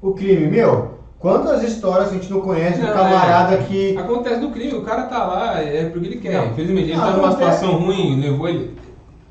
o 0.00 0.12
crime. 0.12 0.46
Meu, 0.46 0.98
quantas 1.18 1.62
histórias 1.62 2.10
a 2.10 2.12
gente 2.12 2.30
não 2.30 2.40
conhece 2.40 2.80
do 2.80 2.86
Não, 2.86 2.92
camarada 2.94 3.54
é. 3.54 3.58
que. 3.58 3.96
Acontece 3.96 4.40
no 4.40 4.50
crime, 4.50 4.74
o 4.74 4.82
cara 4.82 5.04
tá 5.04 5.24
lá, 5.26 5.60
é 5.60 5.88
porque 5.88 6.06
ele 6.06 6.16
quer. 6.16 6.34
Não. 6.34 6.52
Infelizmente, 6.52 6.90
ele 6.90 6.96
Não, 6.96 7.04
tá 7.04 7.10
numa 7.12 7.28
acontece. 7.28 7.58
situação 7.58 7.84
ruim, 7.84 8.20
levou 8.20 8.48
ele. 8.48 8.76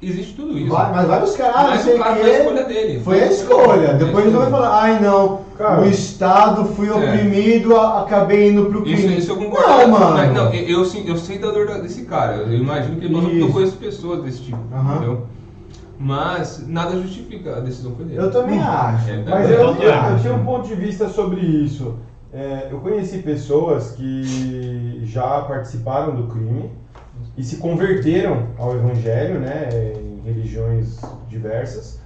Existe 0.04 0.34
tudo 0.34 0.58
isso. 0.58 0.70
Vai- 0.72 0.92
mas 0.92 1.08
vários 1.08 1.36
caras, 1.36 1.56
não 1.56 1.70
Mas 1.70 1.82
sei 1.82 1.96
o 1.96 2.00
cara 2.00 2.16
quê, 2.16 2.22
foi 2.22 2.30
a 2.32 2.38
escolha 2.40 2.64
dele. 2.66 3.00
Foi 3.04 3.22
a 3.22 3.26
escolha. 3.28 3.94
Depois 3.94 4.26
ele 4.26 4.36
vai 4.38 4.50
falar, 4.50 4.82
ai 4.82 5.00
não, 5.00 5.40
Cara. 5.58 5.82
o 5.82 5.86
Estado 5.86 6.66
fui 6.66 6.90
oprimido, 6.90 7.76
a- 7.78 8.02
acabei 8.02 8.50
indo 8.50 8.66
pro 8.66 8.82
crime. 8.82 9.02
É. 9.04 9.06
Isso, 9.08 9.20
isso 9.20 9.32
eu 9.32 9.36
concordo. 9.38 9.68
Não, 9.70 9.88
mano. 9.88 10.12
Mas, 10.18 10.34
não, 10.34 10.54
eu, 10.54 10.84
eu, 10.84 11.06
eu 11.08 11.18
sei 11.18 11.38
da 11.38 11.52
dor 11.52 11.68
desse 11.82 12.04
cara. 12.06 12.36
Eu 12.38 12.54
imagino 12.54 12.98
que 13.00 13.06
ele 13.06 13.40
Isso. 13.40 13.52
conheço 13.54 13.78
pessoas 13.78 14.22
desse 14.24 14.42
tipo, 14.42 14.58
Aham. 14.74 14.96
entendeu? 14.96 15.22
Mas 16.00 16.66
nada 16.68 17.00
justifica 17.00 17.58
a 17.58 17.60
decisão 17.60 17.94
foi 17.96 18.06
dele. 18.06 18.20
Eu 18.20 18.32
também 18.32 18.60
acho. 18.60 19.10
É, 19.10 19.24
Mas 19.26 19.50
é, 19.50 19.54
eu, 19.54 19.60
Eu 19.60 19.76
eu, 19.82 19.94
acho. 19.94 20.12
eu 20.14 20.20
tinha 20.20 20.34
um 20.34 20.44
ponto 20.44 20.68
de 20.68 20.76
vista 20.76 21.08
sobre 21.08 21.40
isso. 21.42 21.96
É, 22.34 22.68
eu 22.72 22.80
conheci 22.80 23.20
pessoas 23.20 23.92
que 23.92 25.02
já 25.06 25.42
participaram 25.42 26.16
do 26.16 26.24
crime 26.28 26.72
e 27.38 27.44
se 27.44 27.58
converteram 27.58 28.48
ao 28.58 28.76
evangelho, 28.76 29.40
né, 29.40 29.70
em 29.74 30.22
religiões 30.26 31.00
diversas 31.28 32.02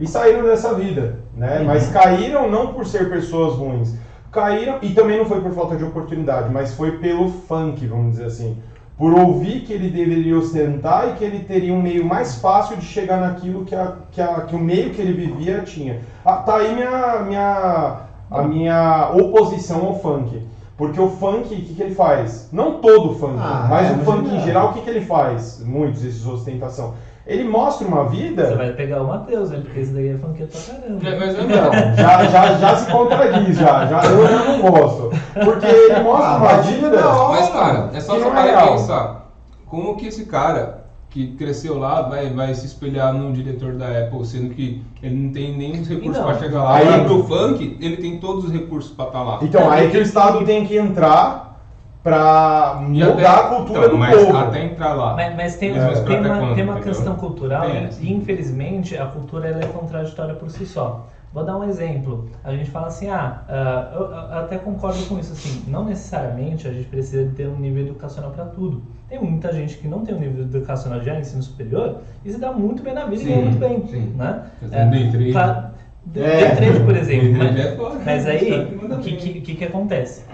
e 0.00 0.06
saíram 0.06 0.42
dessa 0.42 0.74
vida, 0.74 1.18
né? 1.36 1.62
Mas 1.64 1.90
caíram 1.90 2.50
não 2.50 2.72
por 2.72 2.86
ser 2.86 3.10
pessoas 3.10 3.54
ruins, 3.54 3.94
caíram 4.32 4.78
e 4.80 4.94
também 4.94 5.18
não 5.18 5.26
foi 5.26 5.42
por 5.42 5.52
falta 5.52 5.76
de 5.76 5.84
oportunidade, 5.84 6.50
mas 6.50 6.74
foi 6.74 6.98
pelo 6.98 7.28
funk, 7.28 7.86
vamos 7.86 8.12
dizer 8.12 8.24
assim, 8.24 8.56
por 8.96 9.12
ouvir 9.12 9.60
que 9.60 9.72
ele 9.72 9.90
deveria 9.90 10.38
ostentar 10.38 11.08
e 11.08 11.12
que 11.14 11.24
ele 11.24 11.40
teria 11.40 11.74
um 11.74 11.82
meio 11.82 12.04
mais 12.04 12.36
fácil 12.36 12.78
de 12.78 12.84
chegar 12.86 13.20
naquilo 13.20 13.64
que, 13.64 13.74
a, 13.74 13.96
que, 14.10 14.20
a, 14.22 14.40
que 14.42 14.56
o 14.56 14.58
meio 14.58 14.90
que 14.90 15.02
ele 15.02 15.12
vivia 15.12 15.60
tinha. 15.60 16.00
Ah, 16.24 16.36
tá 16.36 16.56
aí 16.56 16.74
minha, 16.74 17.22
minha, 17.26 18.00
a 18.30 18.42
minha 18.42 19.10
oposição 19.14 19.86
ao 19.86 20.00
funk. 20.00 20.42
Porque 20.80 20.98
o 20.98 21.10
funk, 21.10 21.44
o 21.44 21.56
que, 21.58 21.74
que 21.74 21.82
ele 21.82 21.94
faz? 21.94 22.48
Não 22.50 22.80
todo 22.80 23.10
o 23.10 23.14
funk, 23.14 23.34
Ah, 23.38 23.66
mas 23.68 23.90
é, 23.90 23.92
o 23.92 23.96
mas 23.98 24.04
funk 24.06 24.28
não. 24.28 24.36
em 24.36 24.40
geral, 24.40 24.70
o 24.70 24.72
que, 24.72 24.80
que 24.80 24.88
ele 24.88 25.04
faz? 25.04 25.62
Muitos, 25.62 26.02
esses 26.02 26.26
ostentação. 26.26 26.94
Ele 27.26 27.44
mostra 27.44 27.86
uma 27.86 28.08
vida. 28.08 28.46
Você 28.48 28.54
vai 28.54 28.72
pegar 28.72 29.02
o 29.02 29.08
Matheus, 29.08 29.50
né? 29.50 29.60
Porque 29.62 29.78
esse 29.80 29.92
daí 29.92 30.08
é 30.08 30.16
funkeiro 30.16 30.50
pra 30.50 30.60
caramba. 30.74 31.06
É, 31.06 31.18
mas 31.18 31.38
é 31.38 31.42
Não, 31.42 31.94
já, 31.96 32.24
já, 32.24 32.54
já 32.54 32.76
se 32.76 32.90
contradiz, 32.90 33.58
já, 33.58 33.84
já. 33.86 34.04
Eu 34.06 34.26
já 34.26 34.44
não 34.46 34.62
gosto. 34.70 35.10
Porque 35.44 35.66
ele 35.66 36.00
mostra 36.00 36.26
Ah, 36.30 36.36
uma 36.38 36.62
vida. 36.62 36.90
da 36.90 37.08
hora. 37.14 37.40
Mas, 37.40 37.50
cara, 37.50 37.90
é 37.92 38.00
só 38.00 38.14
você 38.14 38.20
não 38.20 38.28
é 38.28 38.34
parar 38.34 38.42
real. 38.46 38.72
pensar. 38.72 39.30
Como 39.66 39.96
que 39.98 40.06
esse 40.06 40.24
cara 40.24 40.79
que 41.10 41.32
cresceu 41.32 41.76
lá 41.78 42.02
vai, 42.02 42.30
vai 42.30 42.54
se 42.54 42.64
espelhar 42.66 43.12
num 43.12 43.32
diretor 43.32 43.72
da 43.74 43.86
Apple, 43.88 44.24
sendo 44.24 44.50
que 44.54 44.80
ele 45.02 45.14
não 45.16 45.32
tem 45.32 45.56
nem 45.56 45.72
os 45.80 45.88
recursos 45.88 46.16
Então, 46.16 46.24
pra 46.24 46.38
chegar 46.38 46.62
lá. 46.62 46.76
aí- 46.76 47.04
pro 47.04 47.24
funk, 47.24 47.76
ele 47.80 47.96
tem 47.96 48.18
todos 48.18 48.44
os 48.44 48.52
recursos 48.52 48.92
pra 48.92 49.06
estar 49.06 49.22
lá. 49.22 49.38
Então, 49.42 49.68
aí 49.68 49.90
que 49.90 49.98
o 49.98 50.02
Estado 50.02 50.44
tem 50.44 50.64
que 50.64 50.76
entrar 50.76 51.60
pra 52.02 52.78
E 52.80 52.84
mudar 52.84 53.10
até- 53.12 53.26
a 53.26 53.42
cultura 53.48 53.78
então, 53.80 53.90
do 53.90 53.98
mas 53.98 54.24
povo. 54.24 54.36
até 54.38 54.64
entrar 54.64 54.94
lá. 54.94 55.14
Mas, 55.14 55.36
mas 55.36 55.56
tem, 55.56 55.72
vão 55.78 56.04
tem, 56.04 56.20
uma, 56.20 56.28
quando, 56.38 56.54
tem 56.54 56.64
uma 56.64 56.72
entendeu? 56.74 56.78
questão 56.94 57.14
cultural 57.16 57.62
Tem 57.66 57.88
e, 58.00 58.06
e, 58.06 58.12
infelizmente 58.14 58.96
a 58.96 59.06
cultura 59.06 59.48
ela 59.48 59.60
é 59.62 59.66
contraditória 59.66 60.34
por 60.34 60.48
si 60.50 60.64
só. 60.64 61.06
Vou 61.32 61.44
dar 61.44 61.56
um 61.56 61.64
exemplo. 61.64 62.28
A 62.42 62.52
gente 62.52 62.70
fala 62.70 62.88
assim, 62.88 63.08
ah, 63.08 63.42
ah, 63.48 63.90
eu, 63.94 64.00
eu 64.00 64.38
até 64.40 64.58
concordo 64.58 65.00
com 65.06 65.18
isso, 65.18 65.32
assim, 65.32 65.62
não 65.68 65.84
necessariamente 65.84 66.66
a 66.66 66.72
gente 66.72 66.88
precisa 66.88 67.24
de 67.24 67.30
ter 67.34 67.46
um 67.48 67.56
nível 67.56 67.84
educacional 67.86 68.32
para 68.32 68.46
tudo. 68.46 68.82
Tem 69.08 69.20
muita 69.20 69.52
gente 69.52 69.76
que 69.78 69.86
não 69.86 70.04
tem 70.04 70.14
um 70.14 70.18
nível 70.18 70.42
educacional 70.42 70.98
de 71.00 71.10
ensino 71.10 71.42
superior 71.42 71.98
e 72.24 72.32
se 72.32 72.38
dá 72.38 72.50
muito 72.52 72.82
bem 72.82 72.94
na 72.94 73.04
vida 73.04 73.22
e 73.22 73.26
ganha 73.26 73.36
Sim, 73.38 73.44
muito 73.44 73.58
bem, 73.58 73.86
sim. 73.86 74.12
né? 74.16 74.42
Day 74.62 75.10
trade. 75.10 75.32
claro, 75.32 75.66
day 76.06 76.24
É. 76.24 76.80
por 76.84 76.96
exemplo. 76.96 77.32
Mas- 77.38 77.56
é 77.56 77.76
mas 78.04 78.22
Os 78.22 78.26
aí, 78.28 78.64
o 78.90 78.98
que, 78.98 79.16
que, 79.16 79.40
que, 79.40 79.54
que 79.54 79.64
acontece? 79.64 80.24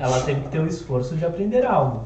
Ela 0.00 0.20
teve 0.20 0.40
que 0.42 0.48
ter 0.48 0.60
o 0.60 0.66
esforço 0.66 1.16
de 1.16 1.24
aprender 1.24 1.66
algo. 1.66 2.04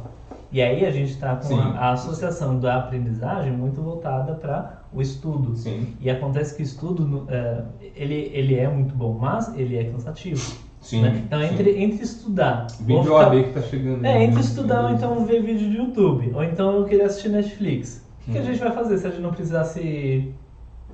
E 0.53 0.61
aí 0.61 0.85
a 0.85 0.91
gente 0.91 1.11
está 1.13 1.37
com 1.37 1.45
Sim. 1.45 1.61
a, 1.61 1.79
a 1.79 1.93
associação 1.93 2.59
da 2.59 2.77
aprendizagem 2.79 3.53
muito 3.53 3.81
voltada 3.81 4.35
para 4.35 4.80
o 4.93 5.01
estudo. 5.01 5.55
Sim, 5.57 5.95
E 6.01 6.11
acontece 6.11 6.55
que 6.57 6.63
o 6.63 6.65
estudo, 6.65 7.27
é, 7.29 7.63
ele, 7.95 8.31
ele 8.35 8.55
é 8.57 8.69
muito 8.69 8.95
bom, 8.95 9.17
mas 9.21 9.55
ele 9.57 9.77
é 9.77 9.85
cansativo. 9.85 10.57
sim. 10.81 11.03
né? 11.03 11.23
Então, 11.27 11.41
sim. 11.41 11.47
entre, 11.47 11.79
entre 11.83 12.03
estudar... 12.03 12.67
Vídeo 12.81 13.03
ficar- 13.05 13.31
que 13.31 13.51
tá 13.53 13.63
chegando. 13.63 13.99
É, 14.05 14.15
né? 14.15 14.25
entre 14.25 14.41
estudar 14.41 14.85
ou 14.87 14.91
então 14.91 15.25
ver 15.27 15.43
vídeo 15.43 15.69
de 15.71 15.77
YouTube. 15.77 16.33
Ou 16.35 16.43
então 16.43 16.77
eu 16.79 16.85
queria 16.85 17.07
assistir 17.07 17.29
Netflix. 17.29 18.05
O 18.23 18.25
que, 18.27 18.33
que 18.33 18.39
a 18.39 18.41
Hum. 18.41 18.45
gente 18.45 18.59
vai 18.59 18.73
fazer 18.73 18.99
se 18.99 19.07
a 19.07 19.11
gente 19.11 19.21
não 19.23 19.31
precisasse... 19.31 20.33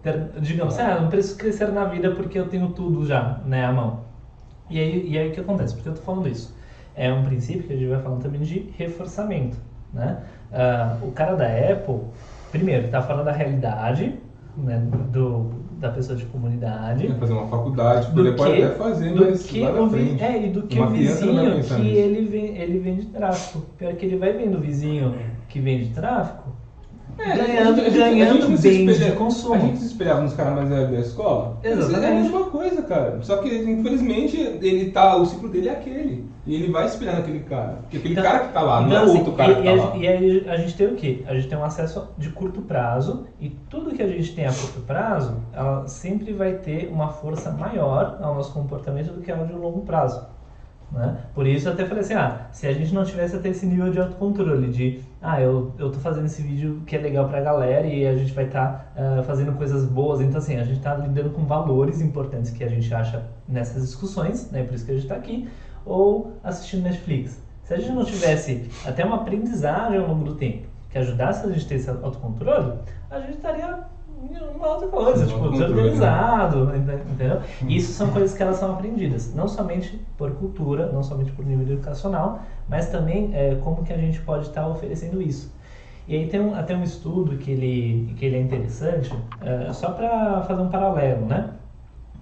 Ter, 0.03 0.29
digamos, 0.41 0.79
ah, 0.79 0.93
eu 0.97 1.03
não 1.03 1.09
preciso 1.09 1.37
crescer 1.39 1.69
na 1.73 1.85
vida 1.87 2.11
porque 2.13 2.39
eu 2.39 2.47
tenho 2.49 2.69
tudo 2.69 3.05
já, 3.07 3.41
né, 3.47 3.65
à 3.65 3.73
mão. 3.73 4.01
E 4.71 4.79
aí, 4.79 5.09
e 5.09 5.19
aí 5.19 5.29
o 5.31 5.33
que 5.33 5.41
acontece? 5.41 5.75
Por 5.75 5.83
que 5.83 5.89
eu 5.89 5.95
tô 5.95 6.03
falando 6.03 6.29
isso? 6.29 6.55
É 6.95 7.13
um 7.13 7.23
princípio 7.25 7.63
que 7.65 7.73
a 7.73 7.77
gente 7.77 7.89
vai 7.89 8.01
falando 8.01 8.23
também 8.23 8.41
de 8.41 8.71
reforçamento, 8.77 9.57
né? 9.93 10.19
Ah, 10.53 10.97
o 11.03 11.11
cara 11.13 11.35
da 11.35 11.47
Apple, 11.47 12.01
primeiro, 12.51 12.89
tá 12.89 13.03
falando 13.03 13.27
da 13.27 13.33
realidade, 13.33 14.15
né, 14.57 14.83
do, 15.13 15.51
da 15.79 15.91
pessoa 15.91 16.17
de 16.17 16.25
comunidade. 16.27 17.07
Vai 17.09 17.19
fazer 17.19 17.33
uma 17.35 17.47
faculdade, 17.49 18.07
Do 18.11 18.15
poder 18.15 18.37
pode 18.37 18.55
que- 18.55 18.63
até 18.63 18.75
fazer, 18.75 19.13
do 19.13 19.25
mas 19.27 19.43
que 19.47 19.63
o 19.65 19.87
vi- 19.89 20.17
é, 20.21 20.47
e 20.47 20.51
do 20.51 20.63
que 20.63 20.79
Uma 20.79 20.87
o 20.87 20.91
vizinho 20.91 21.63
que 21.63 21.89
ele, 21.91 22.25
vem, 22.27 22.57
ele 22.57 22.79
vende 22.79 23.07
tráfico. 23.07 23.63
Pior 23.77 23.93
que 23.95 24.07
ele 24.07 24.17
vai 24.17 24.33
vendo 24.33 24.57
o 24.57 24.61
vizinho 24.61 25.15
que 25.49 25.61
vende 25.61 25.91
tráfico 25.91 26.56
É, 27.19 27.35
ganhando, 27.37 27.77
gente- 27.83 27.99
ganhando 27.99 28.33
gente 28.35 28.49
não 28.49 28.55
espelha- 28.55 29.11
de 29.11 29.17
consumo. 29.17 29.55
A 29.55 29.59
gente 29.59 29.79
se 29.79 29.87
espelhava 29.87 30.21
nos 30.21 30.35
caras 30.35 30.55
mais 30.55 30.69
velhos 30.69 30.91
da 30.91 30.99
escola. 31.01 31.57
Exatamente. 31.63 32.05
É 32.05 32.09
a 32.09 32.15
mesma 32.23 32.45
coisa, 32.45 32.83
cara. 32.83 33.19
Só 33.23 33.39
que, 33.39 33.49
infelizmente, 33.49 34.37
ele 34.39 34.91
tá, 34.91 35.17
o 35.17 35.25
ciclo 35.25 35.49
dele 35.49 35.69
é 35.69 35.73
aquele. 35.73 36.27
E 36.47 36.55
ele 36.55 36.71
vai 36.71 36.87
espelhar 36.87 37.17
naquele 37.17 37.41
cara. 37.41 37.79
Porque 37.83 37.97
aquele 37.97 38.13
Então- 38.13 38.25
cara 38.25 38.39
que 38.41 38.53
tá 38.53 38.61
lá, 38.61 38.81
não 38.81 38.89
então, 38.89 39.01
é 39.01 39.05
assim, 39.05 39.19
outro 39.19 39.33
cara 39.33 39.53
e, 39.53 39.55
que 39.57 39.61
e 39.63 39.65
tá 39.65 39.71
a, 39.71 39.75
lá. 39.87 39.97
e 39.97 40.07
aí 40.09 40.45
a 40.49 40.57
gente 40.57 40.77
tem 40.77 40.87
o 40.87 40.95
quê? 40.95 41.25
A 41.27 41.35
gente 41.35 41.49
tem 41.49 41.59
um 41.59 41.65
acesso 41.65 42.09
de 42.19 42.29
curto 42.31 42.61
prazo 42.63 43.27
e 43.41 43.49
tudo 43.69 43.91
que 43.95 44.03
a 44.03 44.07
gente 44.07 44.35
tem 44.35 44.47
a 44.47 44.53
curto 44.53 44.81
prazo, 44.87 45.35
ela 45.53 45.89
sempre 45.89 46.33
vai 46.33 46.53
ter 46.53 46.89
uma 46.93 47.09
força 47.09 47.51
maior 47.51 48.19
ao 48.23 48.35
nosso 48.35 48.53
comportamento 48.53 49.13
do 49.13 49.21
que 49.23 49.33
a 49.33 49.37
de 49.37 49.53
longo 49.55 49.81
prazo. 49.81 50.25
Né? 50.91 51.19
Por 51.35 51.47
isso 51.47 51.69
eu 51.69 51.73
até 51.73 51.85
falei 51.85 52.05
assim, 52.05 52.15
ah, 52.15 52.47
se 52.53 52.67
a 52.67 52.73
gente 52.73 52.95
não 52.95 53.05
tivesse 53.05 53.35
até 53.37 53.49
esse 53.49 53.67
nível 53.67 53.91
de 53.91 53.99
autocontrole, 53.99 54.69
de 54.69 55.01
ah, 55.21 55.41
eu, 55.41 55.73
eu 55.79 55.91
tô 55.91 55.99
fazendo 55.99 56.27
esse 56.27 56.41
vídeo 56.43 56.83
que 56.87 56.95
é 56.95 56.99
legal 57.01 57.29
pra 57.29 57.41
galera 57.41 57.87
e 57.87 58.07
a 58.07 58.17
gente 58.17 58.33
vai 58.33 58.45
estar 58.45 58.93
fazendo 59.27 59.53
coisas 59.55 59.85
boas, 59.85 60.21
então 60.21 60.39
assim, 60.39 60.57
a 60.57 60.65
gente 60.65 60.81
tá 60.81 60.95
lidando 60.95 61.31
com 61.31 61.45
valores 61.45 62.01
importantes 62.01 62.53
que 62.53 62.63
a 62.63 62.69
gente 62.69 62.93
acha 62.95 63.25
nessas 63.49 63.83
discussões, 63.83 64.51
né? 64.53 64.63
Por 64.63 64.75
isso 64.75 64.87
que 64.87 64.93
a 64.93 64.95
gente 64.95 65.09
tá 65.09 65.17
aqui, 65.17 65.49
ou 65.85 66.33
assistindo 66.45 66.85
Netflix. 66.85 67.43
Se 67.65 67.75
a 67.75 67.79
gente 67.79 67.93
não 67.93 68.05
tivesse 68.05 68.71
até 68.87 69.05
uma 69.05 69.17
aprendizagem 69.17 69.99
ao 69.99 70.07
longo 70.07 70.25
do 70.25 70.35
tempo 70.37 70.69
que 70.89 70.99
ajudasse 70.99 71.45
a 71.45 71.51
gente 71.51 71.67
a 71.67 71.69
ter 71.69 71.75
esse 71.75 71.91
autocontrole, 71.91 72.75
a 73.11 73.19
gente 73.21 73.35
estaria 73.39 73.81
uma 74.55 74.69
outra 74.69 74.89
coisa, 74.89 75.25
Um 75.25 75.27
tipo, 75.27 75.45
autocontrole, 75.45 75.75
desorganizado, 75.75 76.77
entendeu? 76.77 77.41
E 77.69 77.77
isso 77.77 77.93
são 77.93 78.11
coisas 78.11 78.37
que 78.37 78.43
elas 78.43 78.57
são 78.57 78.73
aprendidas, 78.73 79.35
não 79.35 79.47
somente 79.47 80.01
por 80.17 80.31
cultura, 80.33 80.91
não 80.93 81.03
somente 81.03 81.33
por 81.33 81.45
nível 81.45 81.67
educacional, 81.75 82.41
mas 82.69 82.89
também 82.89 83.31
é, 83.35 83.57
como 83.57 83.85
que 83.85 83.93
a 83.93 83.97
gente 83.99 84.21
pode 84.23 84.47
estar 84.49 84.67
oferecendo 84.69 85.21
isso. 85.21 85.55
E 86.09 86.17
aí 86.17 86.29
tem 86.29 86.41
um, 86.41 86.55
até 86.55 86.75
um 86.77 86.83
estudo 86.83 87.37
que 87.37 87.51
ele, 87.51 88.15
que 88.17 88.25
ele 88.25 88.37
é 88.37 88.41
interessante, 88.41 89.13
é, 89.41 89.73
só 89.73 89.91
para 89.91 90.43
fazer 90.43 90.63
um 90.63 90.69
paralelo, 90.71 91.27
né? 91.27 91.51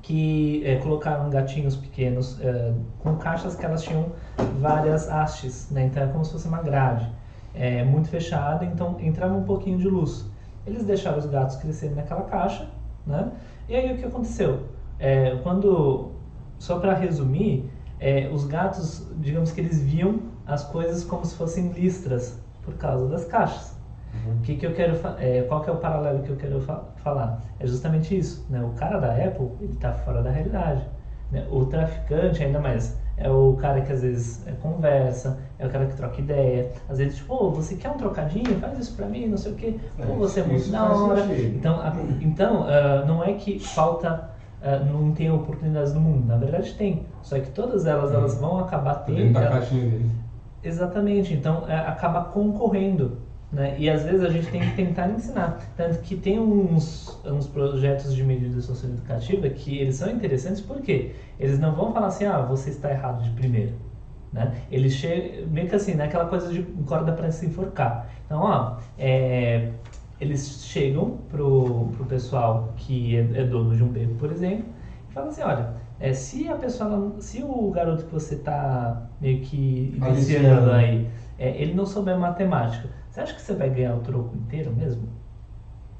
Que 0.02 0.62
é, 0.66 0.76
colocaram 0.76 1.30
gatinhos 1.30 1.76
pequenos 1.76 2.38
é, 2.40 2.72
com 2.98 3.16
caixas 3.16 3.56
que 3.56 3.64
elas 3.64 3.82
tinham 3.82 4.12
várias 4.60 5.08
hastes, 5.08 5.70
né? 5.70 5.84
Então 5.86 6.02
é 6.02 6.06
como 6.08 6.24
se 6.24 6.32
fosse 6.32 6.48
uma 6.48 6.62
grade. 6.62 7.10
é, 7.54 7.84
muito 7.84 8.08
fechada, 8.08 8.64
então 8.64 8.96
entrava 9.00 9.34
um 9.34 9.44
pouquinho 9.44 9.78
de 9.78 9.88
luz. 9.88 10.28
Eles 10.66 10.84
deixaram 10.84 11.18
os 11.18 11.26
gatos 11.26 11.56
crescerem 11.56 11.94
naquela 11.94 12.22
caixa, 12.22 12.68
né? 13.06 13.30
E 13.68 13.76
aí 13.76 13.92
o 13.92 13.98
que 13.98 14.04
aconteceu? 14.04 14.68
É, 14.98 15.36
quando, 15.42 16.12
só 16.58 16.78
para 16.78 16.94
resumir, 16.94 17.70
é, 18.00 18.28
os 18.32 18.44
gatos, 18.44 19.06
digamos 19.16 19.52
que 19.52 19.60
eles 19.60 19.82
viam 19.82 20.20
as 20.46 20.64
coisas 20.64 21.04
como 21.04 21.24
se 21.24 21.34
fossem 21.34 21.68
listras 21.68 22.38
por 22.62 22.74
causa 22.74 23.08
das 23.08 23.24
caixas. 23.24 23.76
Uhum. 24.14 24.40
Que 24.42 24.56
que 24.56 24.66
eu 24.66 24.74
quero 24.74 24.96
é, 25.18 25.42
qual 25.42 25.62
que 25.62 25.70
é 25.70 25.72
o 25.72 25.76
paralelo 25.76 26.22
que 26.22 26.30
eu 26.30 26.36
quero 26.36 26.60
fa 26.60 26.84
falar? 26.96 27.42
É 27.58 27.66
justamente 27.66 28.16
isso. 28.16 28.46
Né? 28.48 28.62
O 28.62 28.70
cara 28.70 28.98
da 28.98 29.12
Apple 29.12 29.50
ele 29.60 29.72
está 29.72 29.92
fora 29.92 30.22
da 30.22 30.30
realidade. 30.30 30.86
Né? 31.30 31.46
O 31.50 31.66
traficante, 31.66 32.42
ainda 32.42 32.60
mais, 32.60 32.96
é 33.16 33.30
o 33.30 33.54
cara 33.54 33.80
que 33.82 33.92
às 33.92 34.02
vezes 34.02 34.46
é, 34.46 34.52
conversa, 34.52 35.38
é 35.58 35.66
o 35.66 35.70
cara 35.70 35.86
que 35.86 35.96
troca 35.96 36.20
ideia. 36.20 36.72
Às 36.88 36.98
vezes, 36.98 37.16
tipo, 37.18 37.34
oh, 37.34 37.50
você 37.50 37.76
quer 37.76 37.90
um 37.90 37.96
trocadinho? 37.96 38.58
Faz 38.58 38.78
isso 38.78 38.94
pra 38.96 39.06
mim, 39.06 39.26
não 39.26 39.36
sei 39.36 39.52
o 39.52 39.54
quê. 39.54 39.76
É, 39.98 40.04
você 40.04 40.40
é 40.40 40.44
muito 40.44 40.68
da 40.70 40.84
hora. 40.84 41.22
sentido. 41.22 41.56
Então, 41.56 41.80
a- 41.80 41.92
então 42.20 42.64
ah, 42.66 43.04
não 43.06 43.22
é 43.22 43.32
que 43.34 43.58
falta, 43.58 44.30
ah, 44.60 44.76
não 44.78 45.12
tem 45.12 45.30
oportunidades 45.30 45.92
no 45.94 46.00
mundo. 46.00 46.26
Na 46.26 46.36
verdade 46.36 46.74
tem. 46.74 47.06
Só 47.22 47.38
que 47.38 47.50
todas 47.50 47.86
elas, 47.86 48.10
Uhum. 48.10 48.16
elas 48.16 48.34
vão 48.40 48.58
acabar 48.58 48.94
tendo. 49.04 49.16
dentro 49.16 49.34
da 49.34 49.48
caixinha 49.48 49.88
dele. 49.88 50.10
Exatamente, 50.62 51.34
então 51.34 51.68
é, 51.68 51.76
acaba 51.76 52.22
concorrendo. 52.24 53.18
Né? 53.54 53.76
E 53.78 53.88
às 53.88 54.02
vezes 54.02 54.22
a 54.24 54.28
gente 54.28 54.50
tem 54.50 54.60
que 54.60 54.74
tentar 54.74 55.08
ensinar. 55.10 55.60
Tanto 55.76 56.00
que 56.00 56.16
tem 56.16 56.40
uns, 56.40 57.20
uns 57.24 57.46
projetos 57.46 58.14
de 58.14 58.24
medida 58.24 58.60
socioeducativa 58.60 59.48
que 59.48 59.78
eles 59.78 59.94
são 59.96 60.10
interessantes 60.10 60.60
porque 60.60 61.12
eles 61.38 61.58
não 61.60 61.72
vão 61.72 61.92
falar 61.92 62.08
assim, 62.08 62.24
ah, 62.24 62.40
você 62.42 62.70
está 62.70 62.90
errado 62.90 63.22
de 63.22 63.30
primeiro. 63.30 63.74
Né? 64.32 64.52
Eles 64.70 64.94
chegam, 64.94 65.46
meio 65.46 65.68
que 65.68 65.76
assim, 65.76 65.94
naquela 65.94 66.24
coisa 66.24 66.52
de 66.52 66.62
corda 66.84 67.12
para 67.12 67.30
se 67.30 67.46
enforcar. 67.46 68.08
Então, 68.26 68.40
ó, 68.42 68.78
é, 68.98 69.68
eles 70.20 70.64
chegam 70.64 71.18
pro, 71.30 71.90
pro 71.96 72.04
pessoal 72.06 72.72
que 72.76 73.16
é, 73.16 73.20
é 73.20 73.44
dono 73.44 73.76
de 73.76 73.84
um 73.84 73.88
beco, 73.88 74.14
por 74.14 74.32
exemplo, 74.32 74.64
e 75.08 75.12
falam 75.12 75.28
assim, 75.28 75.42
olha, 75.42 75.74
é, 76.00 76.12
se 76.12 76.48
a 76.48 76.56
pessoa, 76.56 76.90
não- 76.90 77.20
se 77.20 77.44
o 77.44 77.70
garoto 77.70 78.04
que 78.06 78.12
você 78.12 78.34
está 78.34 79.02
meio 79.20 79.40
que 79.42 79.94
iniciando 79.96 80.48
Aliciando. 80.48 80.72
aí, 80.72 81.08
é, 81.38 81.50
ele 81.62 81.72
não 81.74 81.86
souber 81.86 82.18
matemática, 82.18 82.88
você 83.14 83.20
acha 83.20 83.34
que 83.34 83.42
você 83.42 83.54
vai 83.54 83.70
ganhar 83.70 83.94
o 83.94 84.00
troco 84.00 84.34
inteiro 84.34 84.72
mesmo? 84.74 85.08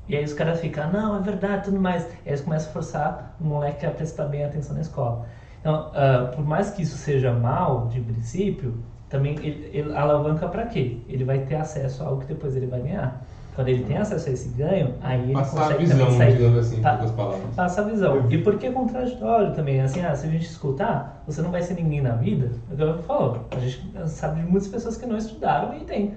E 0.09 0.17
aí 0.17 0.25
os 0.25 0.33
caras 0.33 0.59
ficam, 0.61 0.91
não, 0.91 1.17
é 1.17 1.21
verdade, 1.21 1.67
tudo 1.67 1.79
mais. 1.79 2.03
E 2.03 2.07
aí 2.07 2.21
eles 2.27 2.41
começam 2.41 2.71
a 2.71 2.73
forçar 2.73 3.37
o 3.41 3.45
moleque 3.45 3.87
a 3.87 3.91
prestar 3.93 4.25
bem 4.25 4.45
atenção 4.45 4.75
na 4.75 4.81
escola. 4.81 5.25
Então, 5.61 5.93
ah, 5.95 6.33
por 6.35 6.45
mais 6.45 6.71
que 6.71 6.83
isso 6.83 6.97
seja 6.97 7.33
mal, 7.33 7.87
de 7.87 8.01
princípio, 8.01 8.75
também 9.09 9.37
ele, 9.39 9.71
ele 9.73 9.95
alavanca 9.97 10.49
para 10.49 10.67
quê? 10.67 10.99
Ele 11.09 11.23
vai 11.23 11.39
ter 11.39 11.55
acesso 11.55 12.03
a 12.03 12.07
algo 12.07 12.23
que 12.23 12.27
depois 12.27 12.57
ele 12.57 12.67
vai 12.67 12.81
ganhar. 12.81 13.25
Quando 13.55 13.69
ele 13.69 13.85
tem 13.85 13.97
acesso 13.97 14.29
a 14.29 14.33
esse 14.33 14.49
ganho, 14.49 14.97
aí 15.01 15.23
ele 15.23 15.33
Passar 15.35 15.57
a 15.57 15.61
consegue 15.61 15.85
visão, 15.85 15.99
também 15.99 16.19
sair 16.19 16.33
digamos 16.33 16.59
assim, 16.59 16.81
Tá. 16.83 16.91
poucas 16.95 17.11
palavras. 17.13 17.55
passa 17.55 17.81
a 17.81 17.85
visão. 17.85 18.29
E 18.29 18.39
por 18.39 18.59
que 18.59 18.69
contraditório 18.73 19.55
também? 19.55 19.81
Assim, 19.81 20.05
ah, 20.05 20.17
se 20.17 20.27
a 20.27 20.31
gente 20.31 20.47
escutar, 20.47 21.23
você 21.25 21.41
não 21.41 21.53
vai 21.53 21.63
ser 21.63 21.75
ninguém 21.75 22.01
na 22.03 22.17
vida. 22.17 22.51
É 22.69 22.75
o 22.75 22.77
que 22.77 22.83
eu 22.83 23.03
falo. 23.05 23.45
A 23.53 23.61
gente 23.61 23.81
sabe 24.09 24.41
de 24.43 24.47
muitas 24.49 24.67
pessoas 24.67 24.97
que 24.97 25.07
não 25.07 25.17
estudaram 25.17 25.73
e 25.77 25.85
tem. 25.85 26.15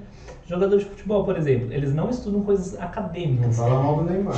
Jogador 0.48 0.78
de 0.78 0.86
futebol, 0.86 1.24
por 1.26 1.38
exemplo, 1.38 1.74
eles 1.74 1.94
não 1.94 2.10
estudam 2.10 2.42
coisas 2.42 2.74
Não 2.74 2.82
acadêmicas. 2.86 3.58
fala 3.58 3.82
mal 3.84 3.98
do 3.98 4.04
Neymar. 4.04 4.38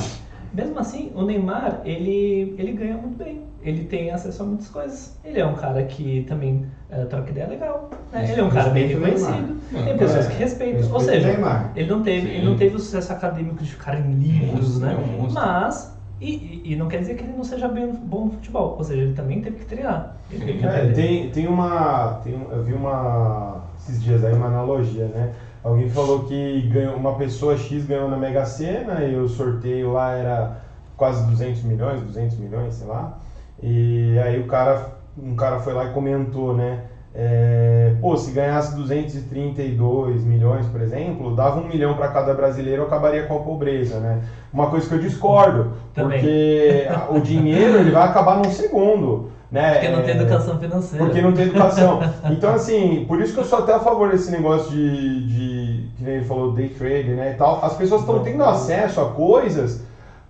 Mesmo 0.51 0.79
assim, 0.79 1.11
o 1.13 1.23
Neymar, 1.23 1.81
ele, 1.85 2.55
ele 2.57 2.71
ganha 2.71 2.97
muito 2.97 3.15
bem. 3.15 3.43
Ele 3.61 3.83
tem 3.83 4.09
acesso 4.09 4.41
a 4.41 4.45
muitas 4.45 4.67
coisas. 4.69 5.19
Ele 5.23 5.37
é 5.39 5.45
um 5.45 5.53
cara 5.53 5.83
que 5.83 6.23
também 6.27 6.65
eh, 6.89 7.03
troca 7.05 7.29
ideia 7.29 7.47
legal. 7.47 7.89
né? 8.11 8.27
Ele 8.31 8.39
é 8.39 8.43
um 8.43 8.49
cara 8.49 8.69
bem 8.69 8.87
reconhecido. 8.87 9.59
Tem 9.85 9.97
pessoas 9.97 10.25
É, 10.25 10.29
que 10.31 10.37
respeitam. 10.37 10.79
respeita 10.79 10.93
Ou 10.93 10.99
seja, 10.99 11.29
ele 11.75 11.87
não 11.89 12.01
teve, 12.01 12.27
ele 12.29 12.45
não 12.45 12.55
teve 12.55 12.75
o 12.75 12.79
sucesso 12.79 13.11
acadêmico 13.13 13.61
de 13.63 13.69
ficar 13.71 13.99
em 13.99 14.11
livros, 14.13 14.79
né? 14.79 14.93
é 14.93 14.97
um. 15.23 15.29
Mas, 15.31 15.95
e, 16.19 16.31
e- 16.65 16.73
e 16.73 16.75
não 16.75 16.87
quer 16.87 17.01
dizer 17.01 17.15
que 17.15 17.23
ele 17.23 17.33
não 17.33 17.43
seja 17.43 17.67
bem, 17.67 17.91
bom 17.91 18.25
no 18.25 18.31
futebol. 18.31 18.75
Ou 18.77 18.83
seja, 18.83 19.01
ele 19.03 19.13
também 19.13 19.41
teve 19.41 19.57
que 19.57 19.65
treinar. 19.65 20.15
Ele 20.31 20.45
teve 20.45 20.57
que 20.59 20.65
É, 20.65 20.87
tem, 20.91 21.29
tem 21.29 21.47
uma. 21.47 22.19
Tem, 22.23 22.33
eu 22.33 22.63
vi 22.63 22.73
uma. 22.73 23.65
esses 23.77 24.01
dias 24.01 24.23
aí 24.23 24.33
uma 24.33 24.47
analogia, 24.47 25.05
né? 25.05 25.33
Alguém 25.63 25.89
falou 25.89 26.23
que 26.23 26.61
ganhou, 26.69 26.95
uma 26.95 27.15
pessoa 27.15 27.57
X 27.57 27.85
ganhou 27.85 28.09
na 28.09 28.17
Mega 28.17 28.45
Sena 28.45 29.03
e 29.03 29.15
o 29.15 29.27
sorteio 29.27 29.91
lá 29.91 30.13
era 30.13 30.61
quase 30.95 31.25
200 31.25 31.63
milhões, 31.63 32.01
200 32.01 32.37
milhões, 32.37 32.75
sei 32.75 32.87
lá. 32.87 33.17
E 33.61 34.17
aí 34.19 34.39
o 34.39 34.47
cara, 34.47 34.91
um 35.17 35.35
cara 35.35 35.59
foi 35.59 35.73
lá 35.73 35.85
e 35.85 35.93
comentou, 35.93 36.55
né? 36.55 36.85
é, 37.13 37.95
pô, 37.99 38.15
se 38.15 38.31
ganhasse 38.31 38.75
232 38.75 40.23
milhões, 40.23 40.67
por 40.67 40.81
exemplo, 40.81 41.35
dava 41.35 41.59
um 41.59 41.67
milhão 41.67 41.95
para 41.95 42.09
cada 42.09 42.33
brasileiro, 42.33 42.83
acabaria 42.83 43.23
com 43.23 43.35
a 43.35 43.39
pobreza, 43.39 43.99
né? 43.99 44.21
Uma 44.53 44.69
coisa 44.69 44.87
que 44.87 44.93
eu 44.93 44.99
discordo, 44.99 45.73
Também. 45.93 46.19
porque 46.19 46.87
o 47.09 47.19
dinheiro 47.19 47.79
ele 47.79 47.91
vai 47.91 48.03
acabar 48.03 48.37
num 48.37 48.51
segundo, 48.51 49.31
né? 49.51 49.73
Porque 49.73 49.89
não 49.89 50.01
tem 50.03 50.13
É, 50.13 50.17
educação 50.17 50.59
financeira. 50.59 51.05
porque 51.05 51.21
não 51.21 51.33
tem 51.33 51.45
educação. 51.45 51.99
Então, 52.31 52.53
assim, 52.53 53.05
por 53.07 53.21
isso 53.21 53.33
que 53.33 53.39
eu 53.39 53.45
sou 53.45 53.59
até 53.59 53.73
a 53.73 53.79
favor 53.79 54.11
desse 54.11 54.31
negócio 54.31 54.71
de, 54.71 55.27
de 55.27 55.89
que 55.97 56.03
nem 56.03 56.15
ele 56.15 56.25
falou, 56.25 56.51
day 56.53 56.69
trade, 56.69 57.09
né, 57.09 57.31
e 57.31 57.37
tal. 57.37 57.63
As 57.63 57.75
pessoas 57.75 58.01
estão 58.01 58.19
tendo 58.19 58.43
acesso 58.43 59.01
a 59.01 59.09
coisas, 59.11 59.81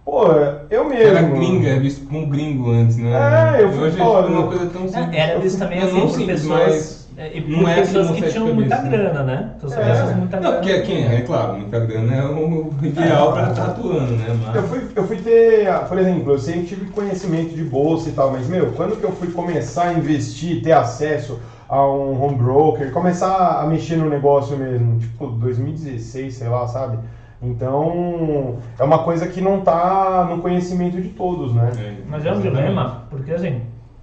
pô, 0.05 0.26
eu 0.70 0.88
mesmo... 0.88 1.03
Era 1.17 1.22
gringa, 1.24 1.70
é 1.70 1.80
visto 1.80 2.07
como 2.07 2.28
gringo 2.28 2.72
antes, 2.72 2.97
né? 2.97 3.57
É, 3.59 3.63
eu 3.63 3.72
fui 3.72 3.84
Hoje 3.84 3.95
é 3.95 3.99
falar, 3.99 4.24
tipo 4.24 4.34
uma 4.34 4.47
coisa 4.47 4.65
tão 4.67 4.88
simples. 4.88 5.15
Era 5.17 5.39
visto 5.39 5.59
também 5.59 5.80
assim 5.80 5.93
não 5.93 6.07
por 6.07 6.15
simples, 6.15 6.41
pessoas, 6.41 6.67
mas 6.67 7.09
é, 7.20 7.38
e 7.38 7.41
não 7.41 7.67
é 7.67 7.76
pessoas 7.76 8.11
que 8.11 8.30
tinham 8.30 8.53
muita 8.53 8.82
né? 8.82 8.89
grana, 8.89 9.24
né? 9.24 9.51
Então, 9.57 9.78
É. 9.78 9.89
pessoas 9.91 10.15
muita 10.15 10.38
Não, 10.38 10.51
grana. 10.51 10.57
porque 10.65 10.82
quem 10.84 11.05
é, 11.05 11.22
claro, 11.22 11.57
muita 11.57 11.80
grana 11.82 12.15
é 12.15 12.26
o 12.26 12.70
ideal 12.82 13.34
pra 13.34 13.49
estar 13.49 13.65
atuando, 13.65 14.13
né? 14.15 14.39
Mas... 14.45 14.55
Eu 14.55 14.63
fui, 14.63 14.82
eu 14.95 15.03
fui 15.05 15.17
ter, 15.17 15.70
por 15.89 15.97
exemplo, 15.97 16.32
eu 16.32 16.39
sempre 16.39 16.67
tive 16.67 16.86
conhecimento 16.91 17.53
de 17.53 17.63
bolsa 17.65 18.07
e 18.07 18.13
tal, 18.13 18.32
mas, 18.32 18.47
meu, 18.47 18.72
quando 18.72 18.97
que 18.97 19.03
eu 19.03 19.11
fui 19.11 19.32
começar 19.32 19.89
a 19.89 19.93
investir, 19.93 20.63
ter 20.63 20.72
acesso 20.72 21.39
a 21.67 21.86
um 21.86 22.24
home 22.24 22.36
broker, 22.36 22.89
começar 22.93 23.59
a 23.61 23.65
mexer 23.67 23.97
no 23.97 24.09
negócio 24.09 24.55
mesmo, 24.55 24.97
tipo, 24.99 25.28
2016, 25.28 26.34
sei 26.34 26.47
lá, 26.47 26.67
sabe? 26.67 26.99
Então, 27.41 28.59
é 28.80 28.84
uma 28.84 28.99
coisa 29.03 29.28
que 29.28 29.41
não 29.41 29.59
tá 29.59 30.26
no 30.30 30.41
conhecimento 30.41 31.01
de 31.01 31.09
todos, 31.09 31.53
né? 31.53 31.70
Mas 32.07 32.26
é 32.26 32.32
um 32.32 32.39
dilema, 32.39 33.03
porque 33.09 33.32
assim, 33.34 33.61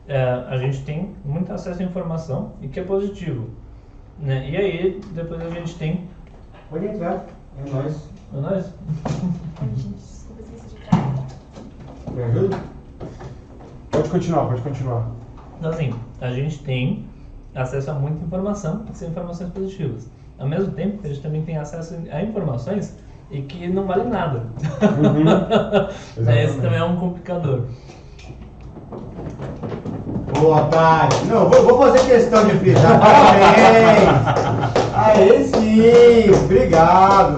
é, 0.08 0.22
a 0.22 0.56
gente 0.56 0.82
tem 0.82 1.14
muito 1.24 1.52
acesso 1.52 1.82
à 1.82 1.84
informação 1.84 2.52
e 2.60 2.68
que 2.68 2.80
é 2.80 2.82
positivo. 2.82 3.48
Né? 4.18 4.48
E 4.50 4.56
aí, 4.56 5.00
depois 5.12 5.40
a 5.40 5.50
gente 5.50 5.74
tem. 5.76 6.08
Pode 6.70 6.86
entrar. 6.86 7.24
É 7.58 7.70
nóis. 7.70 8.08
É 8.34 8.40
nóis? 8.40 8.72
Ai, 9.60 9.68
gente, 9.76 9.94
desculpa, 9.94 10.42
esqueci 10.42 10.68
de 10.68 10.82
entrar. 10.82 11.26
Me 12.12 12.22
ajuda? 12.22 12.58
Pode 13.90 14.08
continuar, 14.08 14.46
pode 14.46 14.62
continuar. 14.62 15.10
Então, 15.58 15.70
assim, 15.70 15.94
a 16.20 16.30
gente 16.30 16.62
tem 16.62 17.06
acesso 17.54 17.90
a 17.90 17.94
muita 17.94 18.24
informação 18.24 18.84
que 18.84 18.96
são 18.96 19.08
informações 19.08 19.50
positivas. 19.50 20.08
Ao 20.38 20.46
mesmo 20.46 20.72
tempo 20.72 21.00
a 21.04 21.08
gente 21.08 21.22
também 21.22 21.42
tem 21.42 21.56
acesso 21.56 21.96
a 22.10 22.22
informações 22.22 22.94
e 23.30 23.40
que 23.42 23.66
não 23.68 23.86
valem 23.86 24.08
nada. 24.08 24.44
Né, 26.16 26.44
Esse 26.44 26.60
também 26.60 26.78
é 26.78 26.84
um 26.84 26.96
complicador. 26.96 27.64
Ô, 30.34 30.54
otário. 30.54 31.24
Não, 31.26 31.48
vou, 31.48 31.62
vou 31.62 31.78
fazer 31.78 32.06
questão 32.06 32.44
de 32.46 32.58
frisar. 32.58 33.00
Parabéns. 33.00 34.46
Aê, 34.94 35.44
sim. 35.44 36.30
Obrigado. 36.44 37.36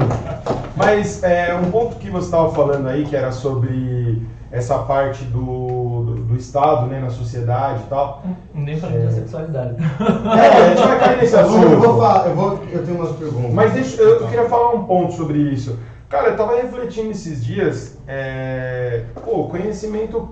Mas 0.77 1.23
é, 1.23 1.55
um 1.55 1.71
ponto 1.71 1.97
que 1.97 2.09
você 2.09 2.27
estava 2.27 2.51
falando 2.51 2.89
aí, 2.89 3.05
que 3.05 3.17
era 3.17 3.33
sobre 3.33 4.23
essa 4.51 4.79
parte 4.79 5.25
do, 5.25 6.05
do, 6.05 6.15
do 6.25 6.37
Estado, 6.37 6.87
né, 6.87 7.01
na 7.01 7.11
sociedade 7.11 7.83
e 7.83 7.87
tal. 7.89 8.23
Nem 8.55 8.79
falando 8.79 9.05
da 9.05 9.11
sexualidade. 9.11 9.77
É, 9.79 10.47
a 10.47 10.69
gente 10.71 10.87
vai 10.87 10.99
cair 10.99 11.19
nesse 11.19 11.37
assunto. 11.37 11.67
eu 11.67 11.81
vou 11.81 11.99
falar, 11.99 12.29
eu, 12.29 12.35
vou, 12.35 12.61
eu 12.73 12.85
tenho 12.85 12.97
umas 12.97 13.17
perguntas. 13.17 13.53
Mas 13.53 13.73
deixa, 13.73 14.01
eu, 14.01 14.21
eu 14.21 14.27
queria 14.27 14.49
falar 14.49 14.75
um 14.75 14.85
ponto 14.85 15.13
sobre 15.13 15.39
isso. 15.39 15.79
Cara, 16.09 16.29
eu 16.29 16.37
tava 16.37 16.57
refletindo 16.57 17.11
esses 17.11 17.45
dias, 17.45 17.99
é, 18.07 19.05
pô, 19.23 19.45
conhecimento, 19.45 20.31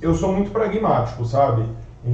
eu 0.00 0.14
sou 0.14 0.32
muito 0.32 0.52
pragmático, 0.52 1.24
sabe? 1.24 1.64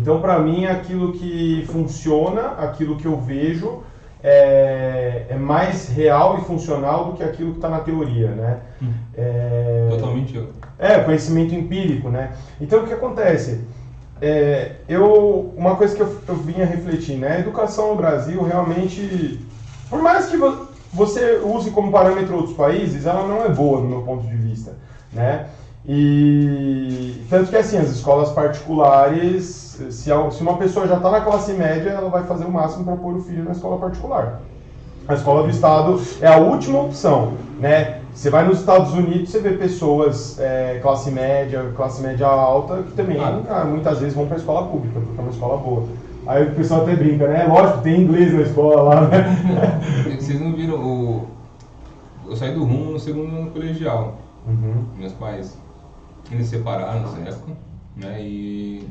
Então, 0.01 0.21
pra 0.21 0.39
mim, 0.39 0.67
aquilo 0.67 1.13
que 1.13 1.65
funciona, 1.71 2.49
aquilo 2.59 2.97
que 2.97 3.07
eu 3.07 3.17
vejo, 3.19 3.83
é, 4.23 5.27
é 5.29 5.37
mais 5.37 5.89
real 5.89 6.39
e 6.39 6.41
funcional 6.43 7.07
do 7.07 7.13
que 7.13 7.23
aquilo 7.23 7.51
que 7.53 7.59
está 7.59 7.69
na 7.69 7.81
teoria, 7.81 8.29
né? 8.29 8.59
É, 9.17 9.87
Totalmente 9.91 10.35
eu. 10.37 10.49
é, 10.79 10.99
conhecimento 11.01 11.55
empírico, 11.55 12.09
né? 12.09 12.33
Então 12.61 12.83
o 12.83 12.87
que 12.87 12.93
acontece? 12.93 13.61
É, 14.21 14.77
eu, 14.89 15.53
uma 15.57 15.77
coisa 15.77 15.95
que 15.95 16.01
eu, 16.03 16.17
eu 16.29 16.37
vinha 16.37 16.65
refletir, 16.65 17.17
né? 17.17 17.37
A 17.37 17.39
educação 17.41 17.91
no 17.91 17.97
Brasil 17.97 18.43
realmente, 18.43 19.41
por 19.91 20.01
mais 20.01 20.27
que 20.27 20.37
vo- 20.37 20.69
você 20.93 21.41
use 21.45 21.71
como 21.71 21.91
parâmetro 21.91 22.37
outros 22.37 22.57
países, 22.57 23.05
ela 23.07 23.27
não 23.27 23.45
é 23.45 23.49
boa 23.49 23.81
no 23.81 23.89
meu 23.89 24.03
ponto 24.03 24.27
de 24.27 24.37
vista, 24.37 24.73
né? 25.13 25.47
E 25.87 27.23
tanto 27.29 27.51
que 27.51 27.57
assim, 27.57 27.77
as 27.77 27.91
escolas 27.91 28.31
particulares, 28.31 29.79
se, 29.91 30.11
uma 30.41 30.57
pessoa 30.57 30.89
já 30.89 30.97
está 30.97 31.11
na 31.11 31.21
classe 31.21 31.53
média, 31.53 31.91
ela 31.91 32.09
vai 32.09 32.25
fazer 32.25 32.45
o 32.45 32.51
máximo 32.51 32.85
para 32.85 32.97
pôr 32.97 33.17
o 33.17 33.23
filho 33.23 33.45
na 33.45 33.53
escola 33.53 33.79
particular. 33.79 34.41
A 35.07 35.15
escola 35.15 35.43
do 35.43 35.51
Estado 35.51 36.01
é 36.23 36.27
a 36.27 36.39
última 36.39 36.81
opção, 36.81 37.35
né? 37.61 38.01
Você 38.15 38.31
vai 38.31 38.47
nos 38.47 38.61
Estados 38.61 38.95
Unidos, 38.95 39.31
você 39.31 39.41
vê 39.41 39.51
pessoas 39.51 40.39
é, 40.39 40.79
classe 40.81 41.11
média, 41.11 41.71
classe 41.77 42.01
média 42.01 42.27
alta, 42.27 42.83
que 42.85 42.93
também 42.93 43.19
ah, 43.21 43.65
muitas 43.69 43.99
vezes 43.99 44.15
vão 44.15 44.27
para 44.27 44.37
a 44.37 44.39
escola 44.39 44.67
pública, 44.69 45.01
porque 45.01 45.19
é 45.19 45.23
uma 45.23 45.31
escola 45.31 45.59
boa. 45.59 45.85
Aí 46.27 46.45
o 46.45 46.55
pessoal 46.55 46.83
até 46.83 46.97
brinca, 46.97 47.29
né? 47.29 47.45
Lógico, 47.47 47.83
tem 47.83 48.01
inglês 48.01 48.33
na 48.33 48.43
escola 48.43 48.83
lá, 48.83 49.01
né? 49.09 49.39
Vocês 50.19 50.41
não 50.41 50.55
viram 50.55 50.77
o. 50.77 51.27
Eu 52.27 52.37
saí 52.37 52.55
do 52.55 52.65
rumo 52.65 52.93
no 52.93 52.99
segundo 52.99 53.37
ano 53.37 53.51
colegial. 53.51 54.15
Uhum. 54.47 54.85
Meus 54.97 55.13
pais 55.13 55.59
eles 56.31 56.47
se 56.47 56.57
separaram 56.57 57.03
nessa 57.03 57.19
época, 57.31 57.53
né? 57.97 58.23
E 58.23 58.89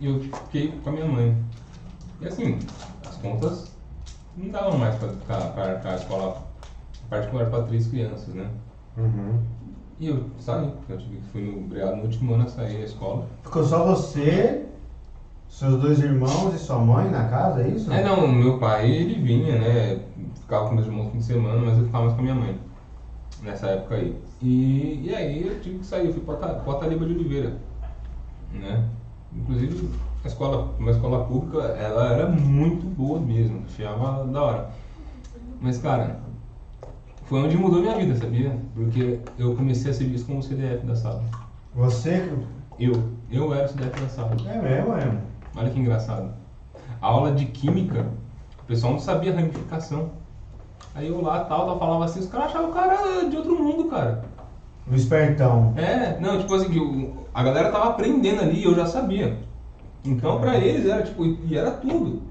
eu 0.00 0.20
fiquei 0.20 0.72
com 0.82 0.90
a 0.90 0.92
minha 0.92 1.06
mãe. 1.06 1.36
E 2.20 2.26
assim, 2.26 2.58
as 3.06 3.16
contas 3.16 3.76
não 4.36 4.50
davam 4.50 4.78
mais 4.78 4.94
pra 4.96 5.08
ficar 5.08 5.40
pra 5.52 5.64
arcar 5.64 5.92
a 5.92 5.96
escola 5.96 6.46
particular 7.08 7.48
para 7.50 7.62
três 7.64 7.86
crianças, 7.86 8.34
né? 8.34 8.48
Uhum. 8.96 9.40
E 9.98 10.08
eu 10.08 10.24
saí, 10.38 10.70
eu 10.88 10.98
tive 10.98 11.16
que 11.16 11.28
fui 11.28 11.42
no 11.42 11.58
obrigado 11.58 11.96
no 11.96 12.02
último 12.02 12.34
ano 12.34 12.44
a 12.44 12.48
sair 12.48 12.78
da 12.78 12.84
escola. 12.84 13.26
Ficou 13.42 13.64
só 13.64 13.84
você, 13.86 14.66
seus 15.48 15.80
dois 15.80 16.00
irmãos 16.00 16.54
e 16.54 16.58
sua 16.58 16.78
mãe 16.78 17.10
na 17.10 17.28
casa, 17.28 17.62
é 17.62 17.68
isso? 17.68 17.90
É 17.90 18.04
não, 18.04 18.28
meu 18.28 18.58
pai 18.58 18.90
ele 18.90 19.14
vinha, 19.14 19.58
né? 19.58 20.00
Ficava 20.40 20.68
com 20.68 20.74
meus 20.74 20.86
irmãos 20.86 21.04
no 21.04 21.10
fim 21.12 21.18
de 21.18 21.24
semana, 21.24 21.60
mas 21.64 21.78
eu 21.78 21.86
ficava 21.86 22.04
mais 22.04 22.14
com 22.14 22.20
a 22.20 22.24
minha 22.24 22.34
mãe. 22.34 22.58
Nessa 23.42 23.68
época 23.68 23.96
aí. 23.96 24.16
E, 24.42 25.02
e 25.04 25.14
aí 25.14 25.46
eu 25.46 25.60
tive 25.60 25.78
que 25.78 25.86
sair, 25.86 26.06
eu 26.06 26.12
fui 26.12 26.22
para 26.22 26.56
Ataliba 26.56 27.04
de 27.06 27.14
Oliveira. 27.14 27.56
Né? 28.52 28.88
Inclusive 29.32 29.90
a 30.24 30.28
escola, 30.28 30.74
uma 30.78 30.90
escola 30.90 31.24
pública, 31.24 31.58
ela 31.58 32.12
era 32.12 32.28
muito 32.28 32.86
boa 32.86 33.20
mesmo, 33.20 33.62
achava 33.66 34.24
da 34.26 34.42
hora. 34.42 34.70
Mas 35.60 35.78
cara, 35.78 36.20
foi 37.26 37.42
onde 37.42 37.56
mudou 37.56 37.80
minha 37.80 37.96
vida, 37.96 38.14
sabia? 38.16 38.56
Porque 38.74 39.20
eu 39.38 39.54
comecei 39.56 39.90
a 39.90 39.94
ser 39.94 40.04
visto 40.04 40.26
como 40.26 40.38
o 40.38 40.42
CDF 40.42 40.86
da 40.86 40.94
sala. 40.94 41.24
Você. 41.74 42.28
Eu, 42.78 42.92
eu 43.30 43.52
era 43.52 43.66
o 43.66 43.68
CDF 43.68 44.00
da 44.00 44.08
sala. 44.08 44.36
É 44.46 44.62
mesmo, 44.62 44.94
é. 44.94 45.18
Olha 45.56 45.70
que 45.70 45.78
engraçado. 45.78 46.32
A 47.00 47.06
aula 47.06 47.32
de 47.32 47.46
química, 47.46 48.06
o 48.62 48.64
pessoal 48.64 48.92
não 48.92 49.00
sabia 49.00 49.34
ramificação. 49.34 50.10
Aí 50.96 51.08
eu 51.08 51.20
lá, 51.20 51.44
tal, 51.44 51.66
tal, 51.66 51.78
falava 51.78 52.06
assim, 52.06 52.20
os 52.20 52.26
caras 52.26 52.46
achavam 52.46 52.70
o 52.70 52.72
cara 52.72 53.28
de 53.28 53.36
outro 53.36 53.62
mundo, 53.62 53.84
cara. 53.84 54.24
O 54.90 54.94
espertão. 54.94 55.74
É, 55.76 56.18
não, 56.18 56.38
tipo 56.38 56.54
assim, 56.54 57.12
a 57.34 57.42
galera 57.42 57.70
tava 57.70 57.90
aprendendo 57.90 58.40
ali 58.40 58.60
e 58.60 58.64
eu 58.64 58.74
já 58.74 58.86
sabia. 58.86 59.36
Então 60.02 60.40
pra 60.40 60.56
eles 60.56 60.86
era 60.86 61.02
tipo, 61.02 61.22
e 61.22 61.54
era 61.54 61.70
tudo. 61.72 62.22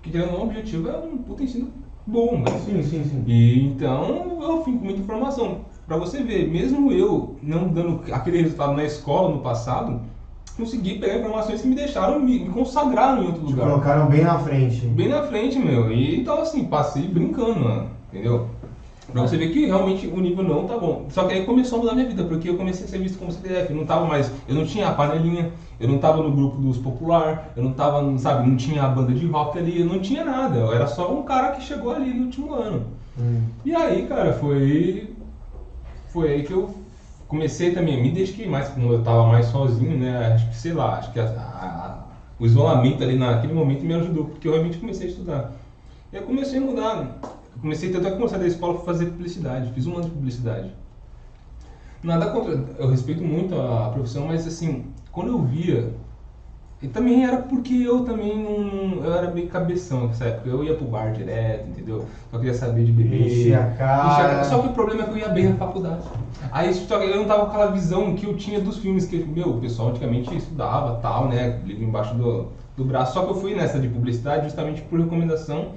Que 0.00 0.10
querendo 0.10 0.32
o 0.32 0.44
objetivo 0.44 0.88
é 0.88 0.96
um 0.96 1.18
puta 1.18 1.42
ensino 1.42 1.70
bom, 2.06 2.38
né? 2.38 2.58
Sim, 2.64 2.82
sim, 2.82 3.04
sim. 3.04 3.22
E 3.26 3.66
então 3.66 4.38
eu 4.40 4.64
fui 4.64 4.72
com 4.78 4.84
muita 4.84 5.00
informação. 5.00 5.66
Pra 5.86 5.98
você 5.98 6.22
ver, 6.22 6.48
mesmo 6.50 6.90
eu 6.92 7.36
não 7.42 7.68
dando 7.68 8.02
aquele 8.10 8.40
resultado 8.40 8.72
na 8.72 8.84
escola 8.84 9.28
no 9.28 9.42
passado, 9.42 10.00
consegui 10.56 10.98
pegar 10.98 11.18
informações 11.18 11.62
que 11.62 11.68
me 11.68 11.74
deixaram, 11.74 12.20
me, 12.20 12.40
me 12.40 12.50
consagraram 12.50 13.22
em 13.22 13.26
outro 13.26 13.44
Te 13.44 13.52
lugar. 13.52 13.68
colocaram 13.68 14.06
bem 14.06 14.22
na 14.22 14.38
frente. 14.38 14.86
Bem 14.86 15.08
na 15.08 15.22
frente, 15.22 15.58
meu. 15.58 15.90
E 15.92 16.20
então 16.20 16.40
assim, 16.40 16.64
passei 16.64 17.06
brincando, 17.06 17.60
mano. 17.60 17.88
Entendeu? 18.12 18.48
Pra 19.12 19.22
você 19.22 19.36
ver 19.36 19.50
que 19.50 19.66
realmente 19.66 20.06
o 20.06 20.20
nível 20.20 20.44
não 20.44 20.66
tá 20.66 20.78
bom. 20.78 21.06
Só 21.10 21.24
que 21.24 21.34
aí 21.34 21.44
começou 21.44 21.78
a 21.78 21.82
mudar 21.82 21.94
minha 21.94 22.06
vida, 22.06 22.24
porque 22.24 22.48
eu 22.48 22.56
comecei 22.56 22.86
a 22.86 22.88
ser 22.88 22.98
visto 22.98 23.18
como 23.18 23.32
CDF. 23.32 23.70
Eu 23.70 23.76
não 23.76 23.84
tava 23.84 24.06
mais. 24.06 24.30
Eu 24.48 24.54
não 24.54 24.64
tinha 24.64 24.88
a 24.88 24.94
panelinha, 24.94 25.50
eu 25.80 25.88
não 25.88 25.98
tava 25.98 26.22
no 26.22 26.30
grupo 26.30 26.58
dos 26.58 26.78
popular, 26.78 27.52
eu 27.56 27.62
não 27.64 27.72
tava, 27.72 28.16
sabe, 28.18 28.48
não 28.48 28.56
tinha 28.56 28.84
a 28.84 28.88
banda 28.88 29.12
de 29.12 29.26
rock 29.26 29.58
ali, 29.58 29.80
eu 29.80 29.86
não 29.86 29.98
tinha 29.98 30.24
nada. 30.24 30.58
Eu 30.58 30.72
era 30.72 30.86
só 30.86 31.12
um 31.12 31.22
cara 31.22 31.50
que 31.52 31.62
chegou 31.62 31.92
ali 31.92 32.12
no 32.12 32.26
último 32.26 32.54
ano. 32.54 32.86
Hum. 33.18 33.42
E 33.64 33.74
aí, 33.74 34.06
cara, 34.06 34.32
foi. 34.34 35.10
Foi 36.08 36.28
aí 36.28 36.42
que 36.42 36.52
eu 36.52 36.70
comecei 37.30 37.72
também, 37.72 38.02
me 38.02 38.10
dediquei 38.10 38.46
mais, 38.48 38.68
como 38.70 38.92
eu 38.92 39.02
tava 39.02 39.26
mais 39.26 39.46
sozinho, 39.46 39.96
né? 39.98 40.34
Acho 40.34 40.48
que, 40.48 40.56
sei 40.56 40.72
lá, 40.72 40.98
acho 40.98 41.12
que 41.12 41.20
a- 41.20 41.24
a- 41.24 41.86
a- 41.86 42.04
o 42.38 42.44
isolamento 42.46 43.02
ali 43.04 43.16
naquele 43.16 43.52
momento 43.54 43.84
me 43.84 43.94
ajudou, 43.94 44.24
porque 44.26 44.48
eu 44.48 44.52
realmente 44.52 44.78
comecei 44.78 45.06
a 45.06 45.10
estudar. 45.10 45.52
E 46.12 46.16
eu 46.16 46.22
comecei 46.22 46.58
a 46.58 46.62
mudar. 46.62 47.18
Eu 47.54 47.60
comecei 47.62 47.90
tanto 47.90 48.06
é 48.06 48.10
que 48.10 48.16
comecei 48.16 48.38
da 48.38 48.46
escola 48.46 48.74
para 48.74 48.84
fazer 48.84 49.06
publicidade, 49.06 49.72
fiz 49.72 49.86
um 49.86 49.94
ano 49.94 50.04
de 50.04 50.10
publicidade. 50.10 50.72
Nada 52.02 52.30
contra, 52.30 52.52
eu 52.78 52.88
respeito 52.88 53.22
muito 53.22 53.54
a 53.54 53.90
profissão, 53.90 54.26
mas 54.26 54.46
assim, 54.46 54.86
quando 55.12 55.28
eu 55.28 55.42
via 55.42 55.94
e 56.82 56.88
também 56.88 57.24
era 57.24 57.36
porque 57.38 57.74
eu 57.74 58.04
também 58.04 58.38
não. 58.42 59.04
Eu 59.04 59.14
era 59.14 59.30
meio 59.30 59.48
cabeção 59.48 60.06
nessa 60.06 60.24
época. 60.24 60.48
Eu 60.48 60.64
ia 60.64 60.74
pro 60.74 60.86
bar 60.86 61.12
direto, 61.12 61.68
entendeu? 61.68 62.06
Só 62.30 62.38
queria 62.38 62.54
saber 62.54 62.84
de 62.84 62.92
beber. 62.92 63.26
Encher 63.26 63.54
a 63.58 63.66
cara. 63.72 64.44
Só 64.44 64.58
que 64.60 64.68
o 64.68 64.72
problema 64.72 65.02
é 65.02 65.04
que 65.04 65.10
eu 65.10 65.18
ia 65.18 65.28
bem 65.28 65.50
na 65.50 65.56
faculdade. 65.56 66.02
Aí 66.50 66.72
só 66.72 66.98
que 66.98 67.04
eu 67.06 67.16
não 67.16 67.26
tava 67.26 67.42
com 67.42 67.48
aquela 67.48 67.70
visão 67.70 68.14
que 68.14 68.24
eu 68.24 68.34
tinha 68.36 68.60
dos 68.60 68.78
filmes, 68.78 69.04
que, 69.06 69.18
meu, 69.18 69.50
o 69.50 69.60
pessoal 69.60 69.90
antigamente 69.90 70.34
estudava 70.34 70.96
tal, 71.02 71.28
né? 71.28 71.60
Livro 71.66 71.84
embaixo 71.84 72.14
do, 72.14 72.46
do 72.76 72.84
braço. 72.84 73.12
Só 73.12 73.24
que 73.24 73.30
eu 73.32 73.34
fui 73.36 73.54
nessa 73.54 73.78
de 73.78 73.88
publicidade 73.88 74.44
justamente 74.44 74.80
por 74.82 74.98
recomendação 74.98 75.72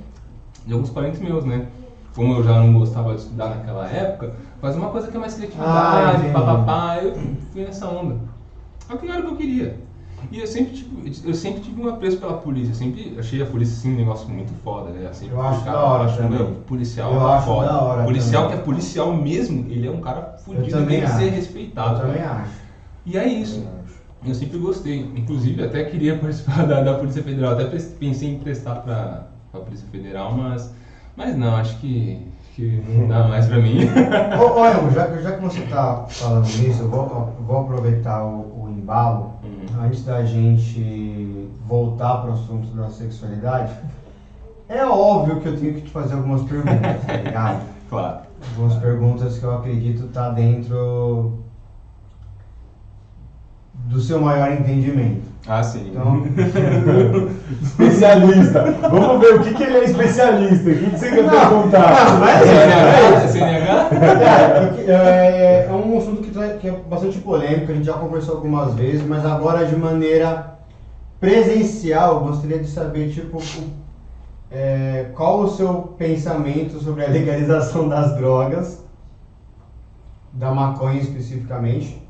de 0.65 0.71
alguns 0.71 0.89
parentes 0.89 1.19
meus, 1.19 1.43
né? 1.43 1.67
Como 2.15 2.33
eu 2.35 2.43
já 2.45 2.61
não 2.61 2.71
gostava 2.79 3.13
de 3.13 3.21
estudar 3.21 3.49
naquela 3.49 3.89
época, 3.89 4.35
fazer 4.61 4.77
uma 4.79 4.89
coisa 4.89 5.09
que 5.09 5.17
é 5.17 5.19
mais 5.19 5.33
Ah, 5.33 5.37
criatividade, 5.37 6.17
entendi. 6.19 6.33
papapá, 6.33 6.97
eu 7.03 7.13
fui 7.51 7.63
nessa 7.63 7.87
onda. 7.89 8.15
Só 8.87 8.95
que 8.95 9.05
não 9.05 9.13
era 9.13 9.23
o 9.23 9.25
que 9.25 9.31
eu 9.33 9.37
queria. 9.37 9.75
E 10.31 10.39
eu 10.39 10.47
sempre, 10.47 10.73
tipo, 10.73 10.93
eu 11.27 11.33
sempre 11.33 11.61
tive 11.61 11.81
um 11.81 11.87
apreço 11.89 12.17
pela 12.17 12.37
polícia, 12.37 12.71
eu 12.71 12.75
sempre 12.75 13.15
achei 13.19 13.41
a 13.41 13.45
polícia 13.45 13.73
assim 13.75 13.93
um 13.93 13.97
negócio 13.97 14.29
muito 14.29 14.53
foda, 14.63 14.89
né? 14.91 15.11
Sempre 15.13 15.35
Eu 15.35 15.41
acho 15.41 15.63
cara, 15.63 15.77
da 15.77 15.83
hora 15.83 16.03
acho, 16.05 16.23
meu, 16.23 16.45
policial 16.67 17.13
Eu 17.13 17.21
é 17.27 17.33
acho 17.33 17.45
foda. 17.45 17.67
da 17.67 17.81
hora 17.81 18.03
policial 18.03 18.43
também. 18.43 18.57
que 18.57 18.61
é 18.61 18.65
policial 18.65 19.13
mesmo, 19.13 19.65
ele 19.69 19.87
é 19.87 19.91
um 19.91 20.01
cara 20.01 20.33
fudido, 20.43 20.69
também 20.69 20.99
tem 20.99 21.07
que 21.07 21.13
ser 21.13 21.29
respeitado. 21.29 22.01
Eu 22.01 22.07
também 22.07 22.21
acho. 22.21 22.51
E 23.05 23.17
é 23.17 23.27
isso. 23.27 23.63
Eu 24.25 24.33
sempre 24.33 24.57
gostei. 24.57 24.99
Inclusive, 25.15 25.61
até 25.63 25.83
queria 25.83 26.15
participar 26.19 26.65
da, 26.65 26.81
da 26.81 26.93
Polícia 26.95 27.21
Federal. 27.21 27.51
Até 27.53 27.65
pensei 27.65 28.29
em 28.29 28.37
prestar 28.37 28.75
pra, 28.75 29.23
pra 29.51 29.59
Polícia 29.61 29.87
Federal, 29.91 30.33
mas, 30.33 30.71
mas 31.15 31.35
não, 31.35 31.57
acho 31.57 31.77
que, 31.79 32.21
que 32.55 32.81
não 32.87 33.07
dá 33.07 33.23
mais 33.27 33.45
pra 33.47 33.59
mim. 33.59 33.79
Ô, 34.39 34.61
ô 34.85 34.89
já, 34.91 35.07
que- 35.07 35.21
já 35.21 35.33
que 35.33 35.41
você 35.43 35.61
tá 35.63 36.05
falando 36.07 36.45
nisso, 36.45 36.83
eu 36.83 36.87
vou, 36.87 37.33
eu 37.37 37.43
vou 37.43 37.57
aproveitar 37.57 38.23
o, 38.23 38.63
o 38.63 38.69
embalo 38.69 39.29
Hum. 39.43 39.52
Antes 39.79 40.03
da 40.03 40.23
gente 40.23 41.49
voltar 41.67 42.17
pro 42.17 42.33
assunto 42.33 42.67
da 42.75 42.89
sexualidade. 42.89 43.73
É 44.69 44.85
óbvio 44.85 45.39
que 45.41 45.47
eu 45.47 45.59
tenho 45.59 45.73
que 45.75 45.81
te 45.81 45.91
fazer 45.91 46.15
algumas 46.15 46.43
perguntas, 46.43 47.05
tá 47.05 47.17
ligado? 47.17 47.65
claro. 47.89 48.19
Algumas 48.51 48.75
perguntas 48.77 49.37
que 49.37 49.43
eu 49.43 49.55
acredito 49.55 50.07
tá 50.07 50.29
dentro 50.29 51.42
do 53.83 53.99
seu 53.99 54.19
maior 54.19 54.51
entendimento. 54.51 55.33
Ah, 55.45 55.61
sim. 55.61 55.89
Então, 55.91 56.23
Especialista. 57.61 58.63
Vamos 58.89 59.19
ver 59.19 59.35
o 59.35 59.43
que, 59.43 59.53
que 59.53 59.63
ele 59.63 59.77
é 59.77 59.83
especialista. 59.83 60.69
O 60.69 60.73
que, 60.73 60.89
que 60.89 60.97
você 60.97 61.09
quer 61.09 61.29
perguntar? 61.29 62.11
não, 62.11 62.19
mas-? 62.19 63.31
CNH? 63.31 63.89
É, 63.91 64.67
porque, 64.67 64.91
é, 64.91 65.67
é 65.69 65.73
um 65.73 65.97
assunto 65.97 66.21
que, 66.21 66.31
que 66.31 66.67
é 66.67 66.71
bastante 66.89 67.19
polêmico, 67.19 67.71
a 67.71 67.75
gente 67.75 67.85
já 67.85 67.93
conversou 67.93 68.35
algumas 68.35 68.73
vezes, 68.73 69.05
mas 69.05 69.25
agora 69.25 69.65
de 69.65 69.75
maneira 69.75 70.57
presencial, 71.19 72.15
eu 72.15 72.19
gostaria 72.21 72.59
de 72.59 72.69
saber, 72.69 73.09
tipo, 73.09 73.41
é, 74.49 75.11
qual 75.13 75.41
o 75.41 75.49
seu 75.49 75.73
pensamento 75.97 76.79
sobre 76.79 77.03
a 77.03 77.09
legalização 77.09 77.89
das 77.89 78.15
drogas, 78.15 78.83
da 80.31 80.51
maconha 80.51 80.99
especificamente. 80.99 82.02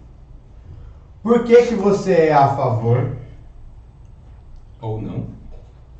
Por 1.23 1.43
que, 1.45 1.63
que 1.67 1.75
você 1.75 2.13
é 2.13 2.33
a 2.33 2.49
favor 2.49 3.11
Ou 4.81 5.01
não. 5.01 5.25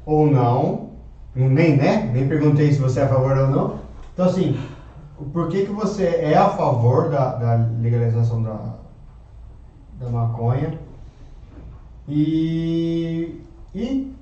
ou 0.06 0.28
não? 0.28 0.90
Nem, 1.36 1.78
né? 1.78 2.12
Nem 2.14 2.28
perguntei 2.28 2.72
se 2.74 2.80
você 2.80 3.00
é 3.00 3.04
a 3.04 3.08
favor 3.08 3.38
ou 3.38 3.48
não. 3.48 3.76
Então, 4.14 4.26
assim, 4.26 4.56
por 5.32 5.48
que, 5.48 5.66
que 5.66 5.72
você 5.72 6.06
é 6.06 6.36
a 6.38 6.50
favor 6.50 7.10
da, 7.10 7.36
da 7.36 7.68
legalização 7.80 8.44
da, 8.44 8.60
da 10.00 10.10
maconha? 10.10 10.78
E, 12.08 13.40
e 13.74 14.14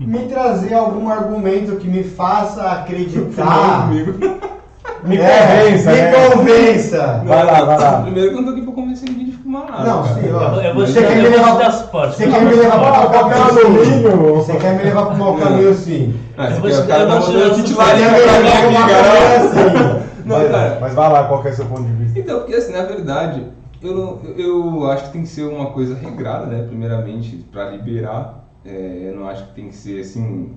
me 0.00 0.26
trazer 0.28 0.74
algum 0.74 1.08
argumento 1.08 1.76
que 1.76 1.86
me 1.88 2.02
faça 2.02 2.68
acreditar. 2.70 3.86
comigo. 3.88 4.18
Me 5.04 5.16
É, 5.16 5.64
convença, 5.64 5.90
me 5.90 5.96
né? 6.00 6.12
convença. 6.30 7.22
Vai 7.26 7.44
lá, 7.44 7.64
vai 7.64 7.78
lá. 7.80 8.02
Primeiro 8.02 8.30
que 8.30 8.36
eu 8.36 8.42
não 8.42 8.44
tô 8.44 8.50
aqui 8.52 8.62
pra 8.62 8.72
convencer 8.72 9.10
ninguém 9.10 9.32
Não, 9.84 10.04
sim, 10.04 10.32
ó. 10.32 10.60
eu 10.60 10.74
vou 10.74 10.86
Você 10.86 11.00
te 11.00 11.06
quer 11.06 11.16
me 11.16 11.28
levar 11.28 11.56
pra- 11.56 11.70
suporte. 11.70 12.16
Você 12.16 12.28
quer 12.28 12.42
me 12.42 12.54
levar 12.54 12.78
pra 12.78 12.90
Papel 12.92 13.10
qual 13.10 13.30
caminho? 13.30 13.66
alumínio. 13.66 14.34
Você 14.36 14.56
quer 14.56 14.76
me 14.76 14.82
levar 14.84 15.06
pra 15.06 15.16
qual 15.16 15.36
caminho 15.36 15.74
sim? 15.74 16.14
Ah, 16.36 16.46
Eu 16.46 16.50
você 16.50 16.60
vou 16.60 16.70
quer 16.70 16.76
te- 16.76 16.82
o 16.82 16.86
cara 16.86 17.02
eu 17.02 17.08
vou 17.08 17.16
um 17.16 17.52
aqui, 17.52 17.72
uma 17.72 17.84
cara. 18.88 19.02
caminho 19.04 19.36
assim? 19.36 20.02
Não, 20.24 20.38
Mas, 20.38 20.50
cara. 20.50 20.78
mas 20.80 20.94
vai 20.94 21.12
lá, 21.12 21.24
qual 21.24 21.42
que 21.42 21.48
é 21.48 21.50
o 21.50 21.54
seu 21.54 21.64
ponto 21.66 21.82
de 21.82 21.92
vista? 21.94 22.18
Então, 22.18 22.38
porque 22.40 22.54
assim, 22.54 22.72
na 22.72 22.82
verdade, 22.84 23.46
eu, 23.82 23.94
não, 23.94 24.20
eu 24.36 24.90
acho 24.90 25.04
que 25.06 25.10
tem 25.12 25.22
que 25.22 25.28
ser 25.28 25.42
uma 25.42 25.66
coisa 25.66 25.96
regrada, 25.96 26.46
né? 26.46 26.64
Primeiramente, 26.66 27.44
para 27.52 27.70
liberar. 27.70 28.44
É, 28.64 29.08
eu 29.12 29.16
não 29.18 29.28
acho 29.28 29.44
que 29.46 29.54
tem 29.54 29.68
que 29.68 29.74
ser 29.74 30.00
assim. 30.00 30.52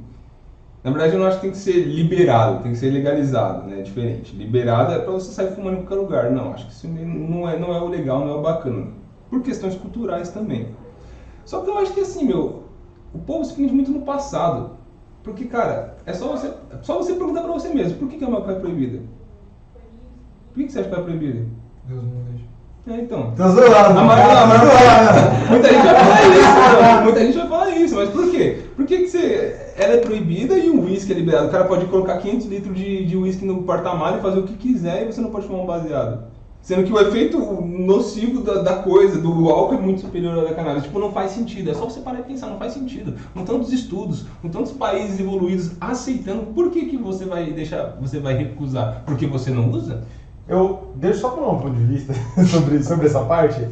Na 0.83 0.91
verdade, 0.91 1.13
eu 1.15 1.19
não 1.19 1.25
acho 1.25 1.37
que 1.37 1.41
tem 1.41 1.51
que 1.51 1.57
ser 1.57 1.71
liberado, 1.83 2.61
tem 2.61 2.73
que 2.73 2.77
ser 2.77 2.91
legalizado, 2.91 3.67
né? 3.67 3.79
É 3.79 3.81
diferente. 3.81 4.35
Liberado 4.35 4.93
é 4.93 4.99
pra 4.99 5.13
você 5.13 5.31
sair 5.31 5.47
fumando 5.55 5.77
em 5.77 5.81
qualquer 5.81 5.95
lugar. 5.95 6.29
Não, 6.31 6.53
acho 6.53 6.67
que 6.67 6.71
isso 6.71 6.87
não 6.87 7.49
é, 7.49 7.57
não 7.57 7.73
é 7.75 7.81
o 7.81 7.87
legal, 7.87 8.19
não 8.19 8.35
é 8.35 8.37
o 8.37 8.41
bacana. 8.41 8.89
Por 9.29 9.41
questões 9.41 9.75
culturais 9.75 10.29
também. 10.29 10.67
Só 11.45 11.61
que 11.61 11.69
eu 11.69 11.77
acho 11.77 11.93
que 11.93 12.01
assim, 12.01 12.25
meu, 12.25 12.63
o 13.13 13.19
povo 13.19 13.43
se 13.45 13.53
prende 13.53 13.73
muito 13.73 13.91
no 13.91 14.01
passado. 14.01 14.71
Porque, 15.23 15.45
cara, 15.45 15.97
é 16.05 16.13
só 16.13 16.27
você, 16.27 16.47
é 16.47 16.77
só 16.83 16.97
você 16.97 17.13
perguntar 17.13 17.41
pra 17.41 17.51
você 17.51 17.69
mesmo, 17.69 17.97
por 17.97 18.07
que, 18.07 18.17
que 18.17 18.23
a 18.25 18.29
maconha 18.29 18.57
é 18.57 18.59
proibida? 18.59 18.99
Por 20.53 20.59
que, 20.59 20.65
que 20.65 20.71
você 20.71 20.79
acha 20.79 20.89
que 20.89 20.95
é 20.95 21.01
proibida? 21.01 21.45
Deus 21.87 22.03
não 22.03 22.23
deixa. 22.29 22.45
É, 22.87 23.01
então. 23.01 23.31
Tá 23.35 23.45
parte- 24.05 25.49
muita 25.49 25.69
gente 25.69 25.83
vai 25.83 25.95
falar 25.95 26.21
isso, 26.27 26.81
né? 26.81 27.01
muita 27.03 27.19
gente 27.25 27.37
vai 27.37 27.47
falar 27.47 27.69
isso, 27.71 27.95
mas 27.95 28.09
por 28.09 28.29
quê? 28.29 28.61
Por 28.75 28.85
que, 28.85 28.97
que 28.99 29.07
você, 29.07 29.73
ela 29.75 29.93
é 29.93 29.97
proibida 29.97 30.55
e 30.55 30.69
o 30.69 30.83
uísque 30.83 31.11
é 31.11 31.15
liberado? 31.15 31.47
O 31.47 31.51
cara 31.51 31.63
pode 31.65 31.87
colocar 31.87 32.17
500 32.19 32.45
litros 32.45 32.77
de, 32.77 33.05
de 33.05 33.17
uísque 33.17 33.43
no 33.43 33.63
porta-malas 33.63 34.19
e 34.19 34.21
fazer 34.21 34.39
o 34.39 34.43
que 34.43 34.53
quiser 34.53 35.01
e 35.01 35.11
você 35.11 35.19
não 35.19 35.31
pode 35.31 35.47
fumar 35.47 35.63
um 35.63 35.65
baseado. 35.65 36.25
Sendo 36.65 36.83
que 36.83 36.91
o 36.91 36.99
efeito 36.99 37.37
nocivo 37.61 38.41
da, 38.41 38.63
da 38.63 38.77
coisa, 38.77 39.21
do 39.21 39.51
álcool, 39.51 39.75
é 39.75 39.79
muito 39.79 40.01
superior 40.01 40.35
ao 40.35 40.45
da 40.45 40.55
cannabis. 40.55 40.81
Tipo, 40.81 40.97
não 40.97 41.11
faz 41.11 41.29
sentido. 41.29 41.69
É 41.69 41.75
só 41.75 41.85
você 41.85 41.99
parar 41.99 42.21
e 42.21 42.23
pensar, 42.23 42.47
não 42.47 42.57
faz 42.57 42.73
sentido. 42.73 43.13
Com 43.35 43.45
tantos 43.45 43.71
estudos, 43.71 44.25
com 44.41 44.49
tantos 44.49 44.71
países 44.71 45.19
evoluídos 45.19 45.73
aceitando, 45.79 46.47
por 46.55 46.71
que, 46.71 46.87
que 46.87 46.97
você 46.97 47.23
vai 47.23 47.51
deixar, 47.51 47.95
você 48.01 48.19
vai 48.19 48.33
recusar? 48.35 49.03
Porque 49.05 49.27
você 49.27 49.51
não 49.51 49.69
usa? 49.69 50.05
Eu 50.47 50.91
deixo 50.95 51.19
só 51.19 51.29
para 51.29 51.43
um 51.43 51.59
ponto 51.59 51.75
de 51.75 51.83
vista 51.83 52.15
sobre, 52.49 52.83
sobre 52.83 53.05
essa 53.05 53.23
parte. 53.25 53.63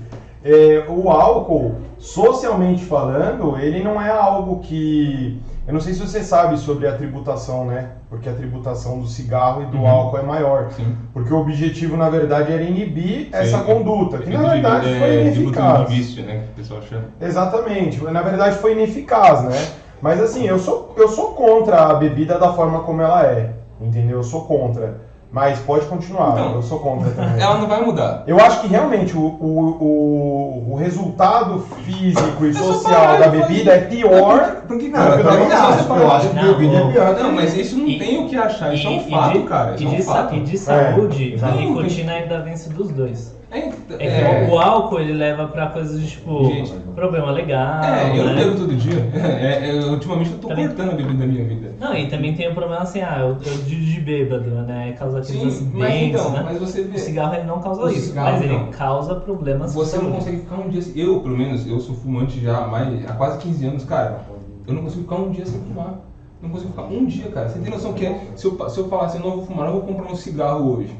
É, 0.43 0.85
o 0.87 1.09
álcool, 1.09 1.77
socialmente 1.97 2.85
falando, 2.85 3.57
ele 3.57 3.83
não 3.83 3.99
é 3.99 4.11
algo 4.11 4.59
que. 4.59 5.41
Eu 5.65 5.73
não 5.73 5.79
sei 5.79 5.93
se 5.93 6.01
você 6.01 6.21
sabe 6.21 6.57
sobre 6.57 6.85
a 6.87 6.91
tributação, 6.97 7.65
né? 7.65 7.91
Porque 8.09 8.27
a 8.27 8.33
tributação 8.33 8.99
do 8.99 9.07
cigarro 9.07 9.61
e 9.63 9.65
do 9.67 9.77
Uhum. 9.77 9.87
álcool 9.87 10.17
é 10.17 10.21
maior. 10.21 10.71
Sim. 10.71 10.95
Porque 11.13 11.33
o 11.33 11.37
objetivo, 11.39 11.95
na 11.95 12.09
verdade, 12.09 12.51
era 12.51 12.63
inibir 12.63 13.29
essa 13.31 13.59
Sim. 13.59 13.63
conduta, 13.63 14.17
que 14.17 14.29
na 14.29 14.41
verdade 14.49 14.89
é, 14.93 14.99
foi 14.99 15.31
tributo 15.31 15.39
ineficaz. 15.59 15.87
de 15.89 15.95
vício, 15.95 16.23
né? 16.25 16.43
Que 16.43 16.49
o 16.49 16.53
pessoal 16.63 16.81
chama. 16.81 17.05
Exatamente, 17.21 18.03
na 18.03 18.21
verdade 18.21 18.57
foi 18.57 18.73
ineficaz, 18.73 19.43
né? 19.43 19.67
Mas 20.01 20.19
assim, 20.21 20.45
eu 20.45 20.59
sou, 20.59 20.93
eu 20.97 21.07
sou 21.07 21.31
contra 21.31 21.85
a 21.85 21.93
bebida 21.93 22.37
da 22.37 22.51
forma 22.51 22.81
como 22.81 23.01
ela 23.01 23.25
é, 23.25 23.51
entendeu? 23.79 24.17
Eu 24.17 24.23
sou 24.23 24.41
contra. 24.43 24.97
Mas 25.33 25.57
pode 25.61 25.87
continuar, 25.87 26.33
Então, 26.33 26.53
eu 26.53 26.61
sou 26.61 26.77
contra 26.77 27.09
também. 27.09 27.41
Ela 27.41 27.57
não 27.57 27.67
vai 27.67 27.81
mudar. 27.83 28.23
Eu 28.27 28.39
acho 28.39 28.61
que 28.61 28.67
realmente 28.67 29.17
o, 29.17 29.19
o, 29.19 29.59
o, 29.81 30.73
o 30.73 30.75
resultado 30.75 31.65
físico 31.83 32.45
e 32.45 32.49
É 32.51 32.53
social 32.53 33.17
da 33.17 33.27
de 33.27 33.37
bebida 33.39 33.71
é 33.71 33.79
pior. 33.81 34.57
Porque, 34.67 34.89
Não, 34.89 34.93
cara, 34.99 35.15
eu 35.15 35.23
também 35.23 35.47
é 35.49 35.53
acho. 35.55 35.89
Eu 35.91 35.95
de- 35.97 36.03
acho 36.15 36.29
que 36.29 36.35
Não, 36.35 36.43
bebida 36.53 36.77
é 36.77 36.91
pior. 36.91 37.15
Não, 37.23 37.31
mas 37.31 37.57
isso 37.57 37.77
não 37.79 37.87
E- 37.87 37.97
tem 37.97 38.23
o 38.23 38.29
que 38.29 38.37
achar, 38.37 38.75
isso 38.75 38.85
é 38.85 38.89
um 38.91 38.97
E- 38.97 39.09
fato, 39.09 39.35
e 39.37 39.41
de, 39.41 39.47
cara. 39.47 39.73
Isso 39.73 39.83
e 39.83 39.87
é 39.87 39.89
de, 39.89 39.95
um 39.95 40.05
sa- 40.05 40.13
fato. 40.13 40.35
e 40.35 40.39
de 40.41 40.57
saúde, 40.59 41.37
a 41.41 41.47
Não, 41.47 41.55
nicotina 41.57 42.11
ainda 42.13 42.39
vence 42.41 42.69
dos 42.69 42.91
dois. 42.91 43.35
É, 43.53 43.59
É 44.03 44.07
é, 44.07 44.45
que 44.45 44.51
o, 44.51 44.55
o 44.55 44.59
álcool 44.59 44.99
ele 44.99 45.13
leva 45.13 45.47
pra 45.47 45.67
coisas 45.67 46.03
tipo 46.09 46.45
Gente. 46.45 46.73
problema 46.95 47.31
legal. 47.31 47.83
é, 47.83 48.17
eu 48.17 48.23
não 48.25 48.33
né? 48.33 48.43
bebo 48.43 48.57
todo 48.57 48.75
dia. 48.75 48.93
É, 49.13 49.69
é, 49.69 49.85
ultimamente 49.85 50.31
eu 50.31 50.39
tô 50.39 50.47
Também- 50.47 50.67
cortando 50.67 50.89
a 50.91 50.93
bebida 50.95 51.19
da 51.19 51.25
minha 51.25 51.45
vida. 51.45 51.71
Não, 51.79 51.93
e 51.95 52.07
também 52.07 52.33
tem 52.33 52.49
o 52.49 52.53
problema 52.53 52.81
assim, 52.81 53.01
ah, 53.01 53.19
eu, 53.21 53.29
eu 53.45 53.57
de 53.63 53.99
bêbado, 54.01 54.49
né? 54.49 54.95
Causa 54.97 55.19
aqueles 55.19 55.53
Sim, 55.53 55.71
mas 55.73 55.93
então, 55.95 56.31
né? 56.31 56.41
mas 56.45 56.57
você 56.59 56.81
O 56.81 56.87
vê. 56.89 56.97
cigarro 56.97 57.35
ele 57.35 57.43
não 57.43 57.59
causa 57.59 57.83
O 57.83 57.89
isso, 57.89 58.07
cigarro, 58.09 58.31
mas 58.31 58.41
ele 58.41 58.57
não. 58.57 58.67
causa 58.71 59.15
problemas 59.15 59.73
Você 59.73 59.97
não 59.97 60.11
consegue 60.11 60.37
ficar 60.39 60.55
um 60.55 60.69
dia. 60.69 60.81
Eu, 60.95 61.19
pelo 61.19 61.37
menos, 61.37 61.67
eu 61.67 61.79
sou 61.79 61.95
fumante 61.95 62.39
já 62.41 62.57
há, 62.63 62.67
mais, 62.67 63.09
há 63.09 63.13
quase 63.13 63.37
15 63.39 63.65
anos, 63.65 63.83
cara. 63.85 64.21
Eu 64.65 64.73
não 64.73 64.81
consigo 64.83 65.03
ficar 65.03 65.15
um 65.15 65.29
dia 65.31 65.45
sem 65.45 65.59
fumar. 65.61 65.95
Não 66.41 66.49
consigo 66.49 66.71
ficar 66.71 66.83
um 66.83 67.05
dia, 67.05 67.27
cara. 67.29 67.49
Você 67.49 67.59
tem 67.59 67.71
noção 67.71 67.93
que 67.93 68.05
é, 68.05 68.19
se 68.35 68.45
eu, 68.45 68.69
se 68.69 68.77
eu 68.79 68.87
falar 68.89 69.05
assim, 69.05 69.19
eu 69.19 69.23
não 69.25 69.31
vou 69.37 69.45
fumar, 69.45 69.65
não 69.65 69.73
vou 69.73 69.81
comprar 69.83 70.11
um 70.11 70.15
cigarro 70.15 70.75
hoje. 70.77 70.95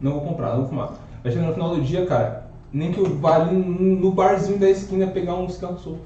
Não 0.00 0.12
vou 0.12 0.20
comprar, 0.22 0.50
não 0.50 0.58
vou 0.60 0.68
fumar. 0.68 0.90
Vai 1.24 1.32
chegar 1.32 1.46
no 1.46 1.54
final 1.54 1.74
do 1.74 1.80
dia, 1.80 2.04
cara, 2.04 2.48
nem 2.70 2.92
que 2.92 2.98
eu 2.98 3.16
vá 3.16 3.36
ali 3.36 3.56
no 3.56 4.12
barzinho 4.12 4.58
da 4.58 4.68
esquina 4.68 5.06
pegar 5.06 5.34
um 5.34 5.48
cigarro 5.48 5.78
solto. 5.78 6.02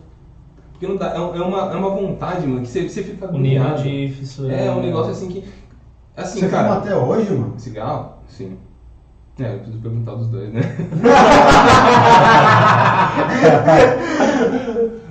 Porque 0.71 0.87
não 0.87 0.95
dá, 0.95 1.13
é, 1.13 1.17
é 1.17 1.43
uma, 1.43 1.73
é 1.73 1.77
uma 1.77 1.91
vontade, 1.91 2.47
mano, 2.47 2.63
que 2.63 2.69
você, 2.69 2.89
você 2.89 3.03
fica 3.03 3.27
agoniado. 3.27 3.83
de 3.83 4.15
fissura. 4.17 4.55
É 4.55 4.71
um 4.71 4.81
negócio 4.81 5.11
assim 5.11 5.27
que. 5.27 5.45
Assim, 6.17 6.39
Você 6.39 6.49
cara. 6.49 6.69
fuma 6.69 6.79
até 6.79 6.97
hoje, 6.97 7.33
mano? 7.33 7.55
Cigarro? 7.59 8.13
Sim. 8.29 8.59
É, 9.41 9.55
eu 9.55 9.59
preciso 9.59 9.79
perguntar 9.79 10.15
dos 10.15 10.29
dois, 10.29 10.53
né? 10.53 10.63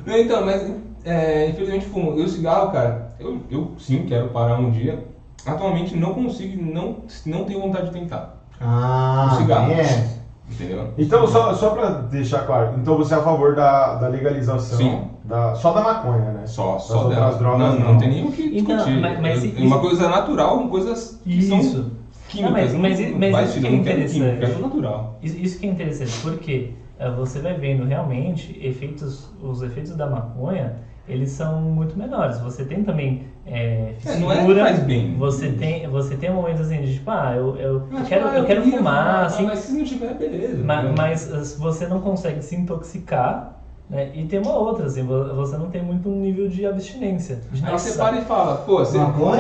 Então, 0.10 0.46
mas 0.46 0.72
é, 1.04 1.50
infelizmente 1.50 1.86
fumo. 1.86 2.18
E 2.18 2.24
o 2.24 2.30
cigarro, 2.30 2.72
cara, 2.72 3.10
eu, 3.20 3.42
eu 3.52 3.74
sim 3.78 4.06
quero 4.06 4.30
parar 4.30 4.58
um 4.58 4.72
dia. 4.72 5.06
Atualmente 5.46 5.98
não 5.98 6.14
consigo, 6.14 6.62
não, 6.62 7.04
não 7.26 7.44
tenho 7.44 7.62
vontade 7.62 7.88
de 7.88 8.00
tentar. 8.00 8.37
Ah, 8.60 9.30
O 9.34 9.38
cigarro. 9.38 9.72
essa. 9.72 10.18
Entendeu? 10.50 10.94
Então, 10.98 11.28
só, 11.28 11.54
só 11.54 11.72
pra 11.72 11.90
deixar 11.90 12.46
claro, 12.46 12.78
então 12.80 12.96
você 12.98 13.14
é 13.14 13.18
a 13.18 13.22
favor 13.22 13.54
da, 13.54 13.96
da 13.96 14.08
legalização 14.08 14.78
Sim. 14.78 15.02
da, 15.26 15.54
só 15.56 15.74
da 15.74 15.82
maconha, 15.82 16.32
né? 16.32 16.48
Só, 16.48 16.74
Das 16.74 16.84
só 16.84 17.04
outras 17.04 17.16
dela. 17.18 17.32
drogas 17.38 17.74
não, 17.74 17.80
não. 17.80 17.92
não 17.94 17.98
tem 18.00 18.10
nem 18.10 18.26
o 18.26 18.32
que 18.32 18.58
Então, 18.58 18.78
discutir. 18.78 19.00
mas- 19.02 19.20
mas 19.22 19.44
É 19.44 19.48
isso- 19.48 19.64
uma 19.66 19.80
coisa 19.80 20.08
natural, 20.10 20.68
coisas 20.70 21.20
que 21.24 21.44
são 21.44 21.60
Isso. 21.60 21.92
químicas. 22.30 22.72
Não, 22.74 22.80
mas- 22.80 22.98
mas- 23.00 23.32
mas 23.32 23.50
isso 23.50 23.60
que 23.60 23.68
é 23.68 23.70
química, 23.70 23.92
interessante. 23.92 24.40
quero 24.40 24.60
natural. 24.62 25.20
Isso, 25.22 25.38
isso 25.38 25.60
que 25.60 25.68
é 25.68 25.70
interessante, 25.70 26.20
porque 26.22 26.72
eh, 26.98 27.10
você 27.12 27.40
vai 27.42 27.54
vendo 27.54 27.84
realmente 27.86 28.58
efeitos, 28.66 29.30
os 29.44 29.62
efeitos 29.62 29.96
da 29.98 30.08
maconha, 30.10 30.78
eles 31.08 31.32
são 31.32 31.62
muito 31.62 31.98
menores. 31.98 32.40
Você 32.40 32.66
tem 32.66 32.84
também 32.84 33.24
é, 33.46 33.94
É, 34.04 34.16
não 34.16 34.32
é 34.32 34.44
fissura, 34.44 34.60
faz 34.60 34.80
bem. 34.80 35.18
você 35.18 35.50
tem, 35.50 35.88
você 35.88 36.16
tem 36.18 36.30
momentos 36.32 36.62
assim 36.62 36.82
de 36.82 36.94
tipo, 36.96 37.10
ah, 37.10 37.34
eu, 37.36 37.56
eu, 37.58 37.74
eu 37.76 37.88
Mas, 37.90 38.08
quero, 38.08 38.28
ah, 38.28 38.36
eu 38.38 38.46
quero 38.46 38.62
queria 38.62 38.78
fumar, 38.78 39.26
assim, 39.26 39.46
Mas 39.46 39.60
se 39.60 39.72
não 39.74 39.84
tiver, 39.84 40.14
beleza. 40.18 40.64
ma- 40.64 40.82
entendeu? 40.82 40.96
mas, 40.96 41.28
eh, 41.28 41.42
você 41.58 41.88
não 41.88 42.00
consegue 42.02 42.42
se 42.42 42.56
intoxicar, 42.56 43.57
né? 43.90 44.10
E 44.14 44.26
tem 44.26 44.40
uma 44.40 44.54
outra, 44.54 44.86
assim, 44.86 45.04
vo- 45.04 45.34
você 45.36 45.58
não 45.58 45.70
tem 45.70 45.82
muito 45.82 46.10
um 46.10 46.20
nível 46.20 46.48
de 46.50 46.66
abstinência. 46.66 47.40
De, 47.50 47.64
Aí 47.66 47.72
você 47.72 47.98
para 47.98 48.18
e 48.18 48.22
fala, 48.22 48.56
pô, 48.58 48.80
você, 48.80 48.98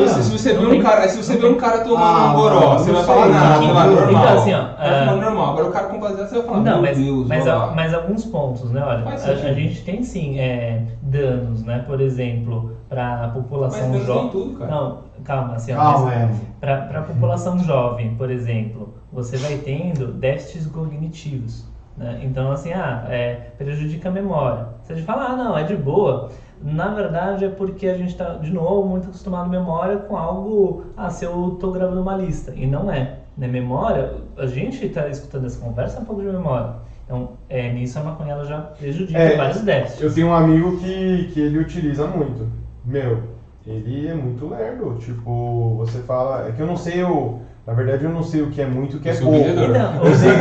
se, 0.07 0.23
se 0.23 0.31
você 0.31 0.53
vê 0.53 0.65
um 0.65 0.81
cara, 0.81 1.07
se 1.09 1.17
você 1.21 1.35
vê 1.35 1.45
um 1.47 1.55
cara 1.55 1.79
tomando 1.79 2.01
Ah, 2.19 2.29
um 2.29 2.33
goró, 2.33 2.73
você 2.77 2.91
vai 2.91 3.03
falar, 3.03 3.27
não, 3.27 3.67
não, 3.67 3.79
é 3.81 3.87
normal. 3.87 4.09
Então, 4.09 4.37
assim, 4.39 4.53
ó, 4.53 4.67
é- 4.81 4.99
fumando 5.05 5.21
normal, 5.21 5.49
agora 5.51 5.67
o 5.67 5.71
cara 5.71 5.87
com 5.87 5.99
baseado, 5.99 6.29
você 6.29 6.35
vai 6.37 6.45
falar, 6.45 6.57
Não, 6.61 6.73
meu 6.73 6.81
mas, 6.81 6.97
Deus, 6.97 7.27
mas, 7.27 7.47
a- 7.47 7.71
mas 7.75 7.93
alguns 7.93 8.23
pontos, 8.25 8.71
né? 8.71 8.81
Olha, 8.81 9.03
a, 9.05 9.13
a 9.13 9.53
gente 9.53 9.83
tem 9.83 10.01
sim 10.03 10.39
é, 10.39 10.81
danos, 11.01 11.63
né? 11.63 11.83
Por 11.85 11.99
exemplo, 11.99 12.71
para 12.87 13.25
a 13.25 13.27
população 13.27 13.99
jovem. 13.99 14.27
em 14.27 14.29
tudo, 14.29 14.57
cara. 14.59 14.71
Não, 14.71 14.97
calma, 15.25 15.55
assim, 15.55 15.73
ó, 15.73 15.75
Calma, 15.75 16.05
mas 16.05 16.13
é. 16.13 16.29
para 16.61 16.99
a 16.99 17.01
população 17.01 17.59
jovem, 17.59 18.15
por 18.15 18.31
exemplo, 18.31 18.93
você 19.11 19.35
vai 19.35 19.57
tendo 19.57 20.07
déficits 20.13 20.67
cognitivos. 20.67 21.65
Né? 21.97 22.21
Então, 22.23 22.51
assim, 22.51 22.71
ah, 22.73 23.05
é, 23.09 23.51
prejudica 23.57 24.09
a 24.09 24.11
memória. 24.11 24.67
Você 24.83 24.95
fala, 24.97 25.29
ah, 25.29 25.35
não, 25.35 25.57
é 25.57 25.63
de 25.63 25.75
boa. 25.75 26.29
Na 26.61 26.89
verdade, 26.89 27.45
é 27.45 27.49
porque 27.49 27.87
a 27.87 27.97
gente 27.97 28.09
está, 28.09 28.35
de 28.35 28.51
novo, 28.51 28.87
muito 28.87 29.07
acostumado 29.07 29.45
à 29.45 29.49
memória 29.49 29.97
com 29.97 30.15
algo, 30.15 30.85
ah, 30.95 31.09
se 31.09 31.25
eu 31.25 31.53
estou 31.53 31.71
gravando 31.71 32.01
uma 32.01 32.15
lista. 32.15 32.53
E 32.55 32.65
não 32.65 32.91
é. 32.91 33.19
Né? 33.37 33.47
Memória, 33.47 34.15
a 34.37 34.45
gente 34.45 34.85
está 34.85 35.07
escutando 35.07 35.45
essa 35.45 35.59
conversa 35.59 35.97
é 35.97 36.01
um 36.01 36.05
pouco 36.05 36.21
de 36.21 36.27
memória. 36.27 36.73
Então, 37.05 37.31
é, 37.47 37.71
nisso 37.71 37.97
a 37.99 38.03
maconha 38.03 38.33
ela 38.33 38.43
já 38.43 38.59
prejudica 38.59 39.17
É, 39.17 39.37
vários 39.37 39.61
déficits. 39.61 40.01
Eu 40.01 40.13
tenho 40.13 40.27
um 40.27 40.33
amigo 40.33 40.77
que, 40.77 41.29
que 41.33 41.39
ele 41.39 41.57
utiliza 41.59 42.05
muito. 42.05 42.47
Meu, 42.83 43.23
ele 43.65 44.07
é 44.07 44.13
muito 44.13 44.47
lerdo. 44.47 44.97
Tipo, 44.99 45.75
você 45.77 45.99
fala. 45.99 46.49
É 46.49 46.51
que 46.51 46.61
eu 46.61 46.67
não 46.67 46.75
sei 46.75 47.03
o. 47.03 47.39
Na 47.67 47.73
verdade, 47.73 48.05
eu 48.05 48.09
não 48.11 48.23
sei 48.23 48.41
o 48.43 48.49
que 48.49 48.61
é 48.61 48.65
muito 48.65 48.95
e 48.95 48.97
o 48.97 49.01
que 49.01 49.09
é 49.09 49.11
Eu 49.11 49.15
sou 49.15 49.29
pouco. 49.29 49.49
Então, 49.49 50.05
Eu 50.05 50.15
sei 50.15 50.29
que 50.31 50.37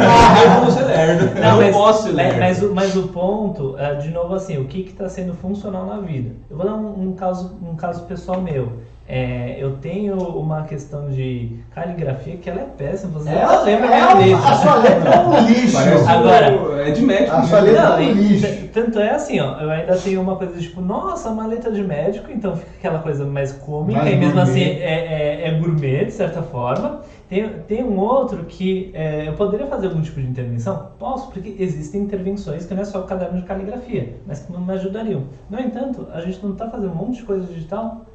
Eu 0.54 0.60
vou 0.62 0.70
ser 0.70 0.84
lerdo. 0.84 1.40
Não, 1.40 1.50
eu 1.56 1.56
mas, 1.66 1.76
posso 1.76 2.02
ser 2.04 2.12
mas, 2.38 2.62
o, 2.62 2.72
mas 2.72 2.96
o 2.96 3.08
ponto, 3.08 3.74
é, 3.76 3.94
de 3.96 4.10
novo 4.10 4.32
assim, 4.36 4.58
o 4.58 4.66
que 4.66 4.82
está 4.82 5.08
sendo 5.08 5.34
funcional 5.34 5.84
na 5.86 5.98
vida? 5.98 6.30
Eu 6.48 6.56
vou 6.56 6.64
dar 6.64 6.74
um, 6.74 7.08
um 7.08 7.12
caso, 7.14 7.58
um 7.68 7.74
caso 7.74 8.04
pessoal 8.04 8.40
meu. 8.40 8.74
É, 9.08 9.56
eu 9.60 9.76
tenho 9.76 10.16
uma 10.16 10.62
questão 10.64 11.08
de 11.10 11.56
caligrafia 11.72 12.36
que 12.38 12.50
ela 12.50 12.60
é 12.60 12.64
péssima, 12.76 13.18
você 13.20 13.28
É, 13.28 13.44
não 13.46 13.64
lembra 13.64 13.86
é, 13.86 14.00
a 14.00 14.14
minha 14.16 14.36
letra. 14.36 14.48
A 14.48 14.54
sua 14.56 14.74
letra 14.76 15.10
é 15.10 15.18
um 15.20 15.46
lixo. 15.46 15.78
Agora- 16.08 16.80
é 16.88 16.90
de 16.90 17.02
médico. 17.02 17.36
A 17.36 17.42
sua 17.44 17.60
mesmo. 17.62 17.76
letra- 17.76 17.88
Não, 17.90 17.98
é 17.98 18.06
um 18.06 18.12
lixo. 18.14 18.68
tanto 18.72 18.98
é 19.00 19.10
assim, 19.10 19.40
ó, 19.40 19.60
eu 19.60 19.70
ainda 19.70 19.96
tenho 19.96 20.20
uma 20.20 20.34
coisa 20.36 20.58
tipo, 20.58 20.80
nossa, 20.80 21.28
uma 21.30 21.46
letra 21.46 21.70
de 21.72 21.82
médico, 21.84 22.30
então 22.32 22.56
fica 22.56 22.70
aquela 22.78 22.98
coisa 23.00 23.24
mais 23.24 23.52
cômica 23.52 24.00
Mais 24.00 24.12
e 24.12 24.16
mesmo 24.16 24.34
gourmet. 24.34 24.50
assim 24.50 24.62
é, 24.62 25.40
é, 25.44 25.48
é 25.48 25.50
gourmet, 25.52 26.04
de 26.06 26.12
certa 26.12 26.42
forma. 26.42 27.00
Tem, 27.28 27.60
tem 27.62 27.82
um 27.84 27.98
outro 27.98 28.44
que 28.44 28.90
é, 28.94 29.28
eu 29.28 29.34
poderia 29.34 29.66
fazer 29.66 29.88
algum 29.88 30.00
tipo 30.00 30.20
de 30.20 30.28
intervenção? 30.28 30.92
Posso, 30.98 31.30
porque 31.30 31.56
existem 31.58 32.02
intervenções 32.02 32.64
que 32.66 32.74
não 32.74 32.82
é 32.82 32.84
só 32.84 33.00
o 33.00 33.04
caderno 33.04 33.40
de 33.40 33.46
caligrafia, 33.46 34.20
mas 34.26 34.40
que 34.40 34.52
não 34.52 34.60
me 34.60 34.72
ajudariam. 34.74 35.24
No 35.50 35.58
entanto, 35.58 36.06
a 36.12 36.20
gente 36.20 36.42
não 36.42 36.52
está 36.52 36.70
fazendo 36.70 36.92
um 36.92 36.94
monte 36.94 37.16
de 37.18 37.24
coisa 37.24 37.46
digital. 37.52 38.06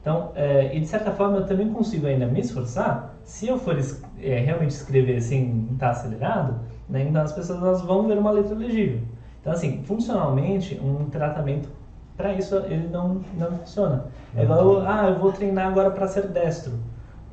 Então, 0.00 0.32
é, 0.34 0.74
e 0.76 0.80
de 0.80 0.86
certa 0.86 1.12
forma 1.12 1.38
eu 1.38 1.46
também 1.46 1.72
consigo 1.72 2.06
ainda 2.06 2.26
me 2.26 2.40
esforçar, 2.40 3.14
se 3.24 3.48
eu 3.48 3.58
for 3.58 3.76
é, 4.20 4.38
realmente 4.38 4.70
escrever 4.70 5.16
assim, 5.16 5.76
tá 5.78 5.90
acelerado, 5.90 6.60
né, 6.88 7.02
então 7.08 7.22
as 7.22 7.32
pessoas 7.32 7.60
elas 7.60 7.82
vão 7.82 8.06
ver 8.06 8.18
uma 8.18 8.30
letra 8.30 8.54
legível. 8.54 9.00
Então, 9.40 9.52
assim, 9.52 9.82
funcionalmente, 9.84 10.80
um 10.82 11.08
tratamento 11.10 11.68
Para 12.16 12.32
isso 12.34 12.56
ele 12.66 12.88
não, 12.88 13.20
não 13.34 13.52
funciona. 13.58 14.06
É 14.34 14.42
igual, 14.42 14.80
ah, 14.86 15.08
eu 15.10 15.18
vou 15.18 15.32
treinar 15.32 15.68
agora 15.68 15.90
para 15.90 16.08
ser 16.08 16.28
destro. 16.28 16.72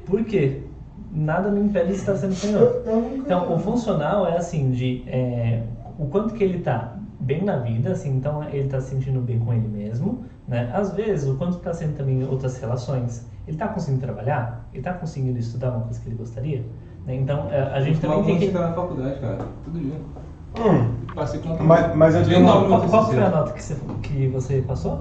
Por 0.05 0.23
quê? 0.25 0.63
Nada 1.13 1.51
me 1.51 1.59
impede 1.61 1.89
de 1.89 1.93
estar 1.93 2.15
sendo 2.15 2.33
nunca- 2.33 3.15
Então, 3.17 3.53
o 3.53 3.59
funcional 3.59 4.25
é 4.27 4.35
assim, 4.35 4.71
de 4.71 5.03
é, 5.05 5.61
o 5.97 6.07
quanto 6.07 6.33
que 6.33 6.43
ele 6.43 6.59
tá 6.59 6.95
bem 7.19 7.43
na 7.43 7.57
vida, 7.57 7.91
assim, 7.91 8.15
então 8.15 8.43
ele 8.49 8.67
tá 8.67 8.81
se 8.81 8.89
sentindo 8.89 9.19
bem 9.21 9.37
com 9.37 9.53
ele 9.53 9.67
mesmo, 9.67 10.25
né? 10.47 10.71
Às 10.73 10.91
vezes, 10.93 11.29
o 11.29 11.35
quanto 11.35 11.57
tá 11.59 11.71
sendo 11.71 11.95
também 11.95 12.21
em 12.21 12.23
outras 12.27 12.57
relações. 12.59 13.27
Ele 13.47 13.55
tá 13.55 13.67
conseguindo 13.67 14.01
trabalhar? 14.01 14.67
Ele 14.73 14.81
tá 14.81 14.93
conseguindo 14.93 15.37
estudar 15.37 15.69
uma 15.69 15.81
coisa 15.81 15.99
que 15.99 16.09
ele 16.09 16.15
gostaria? 16.15 16.65
Né? 17.05 17.15
Então, 17.15 17.47
é, 17.51 17.61
a 17.61 17.79
gente 17.79 17.99
também 17.99 18.23
tem 18.23 18.39
que... 18.39 18.51
na 18.51 18.73
faculdade, 18.73 19.19
cara. 19.19 19.37
Todo 19.63 19.79
dia. 19.79 19.99
Hum, 20.59 20.93
Passei 21.13 21.39
com 21.39 21.49
nota 21.49 21.63
Mas- 21.63 21.95
mas 21.95 22.15
eu 22.15 22.39
no 22.39 22.45
Qual, 22.67 22.81
qual 22.87 23.05
foi 23.05 23.23
a 23.23 23.29
nota 23.29 23.53
que 23.53 23.61
você, 23.63 23.75
que 24.01 24.27
você 24.27 24.63
passou? 24.65 24.99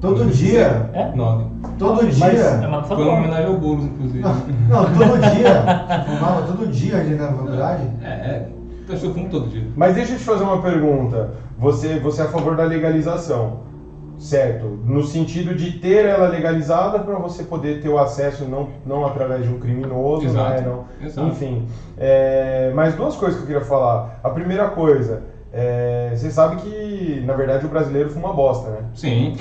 Todo 0.00 0.24
dia. 0.26 0.90
É? 0.94 1.12
Nove. 1.14 1.44
Todo 1.78 2.02
Mas- 2.04 2.16
dia. 2.16 2.30
É 2.30 2.66
uma 2.66 2.68
nota 2.78 2.88
Foi 2.94 3.04
uma 3.04 3.12
homenagem 3.18 3.46
ao 3.46 3.58
Boulos, 3.58 3.84
inclusive. 3.84 4.20
Não, 4.20 4.34
não, 4.34 4.84
todo 4.86 5.20
dia. 5.36 5.62
Você 5.86 6.10
fumava 6.16 6.42
todo 6.46 6.66
dia 6.68 7.04
entrar 7.04 7.30
na 7.30 7.36
faculdade? 7.36 7.82
É, 8.02 8.08
é. 8.08 8.48
Então, 8.82 8.96
eu 9.08 9.14
fumo 9.14 9.28
todo 9.28 9.48
dia. 9.48 9.66
Mas 9.76 9.94
deixa 9.94 10.12
eu 10.14 10.18
te 10.18 10.24
fazer 10.24 10.42
uma 10.44 10.60
pergunta. 10.62 11.30
Você, 11.58 11.98
você 12.00 12.22
é 12.22 12.24
a 12.24 12.28
favor 12.28 12.56
da 12.56 12.64
legalização, 12.64 13.60
certo? 14.18 14.80
No 14.84 15.04
sentido 15.04 15.54
de 15.54 15.72
ter 15.72 16.06
ela 16.06 16.28
legalizada 16.28 16.98
para 16.98 17.16
você 17.16 17.42
poder 17.44 17.80
ter 17.82 17.88
o 17.90 17.98
acesso 17.98 18.46
não, 18.46 18.68
não 18.86 19.04
através 19.06 19.44
de 19.44 19.50
um 19.52 19.60
criminoso, 19.60 20.24
Exato, 20.24 20.50
né? 20.50 20.60
Não, 20.66 21.06
exato. 21.06 21.28
Enfim. 21.28 21.66
É, 21.98 22.72
mas 22.74 22.94
duas 22.94 23.14
coisas 23.16 23.36
que 23.36 23.42
eu 23.42 23.46
queria 23.46 23.64
falar. 23.68 24.18
A 24.24 24.30
primeira 24.30 24.68
coisa, 24.70 25.22
é, 25.52 26.12
você 26.16 26.30
sabe 26.30 26.56
que 26.56 27.22
na 27.26 27.34
verdade 27.34 27.66
o 27.66 27.68
brasileiro 27.68 28.08
fuma 28.10 28.32
bosta, 28.32 28.70
né? 28.70 28.78
Sim. 28.94 29.36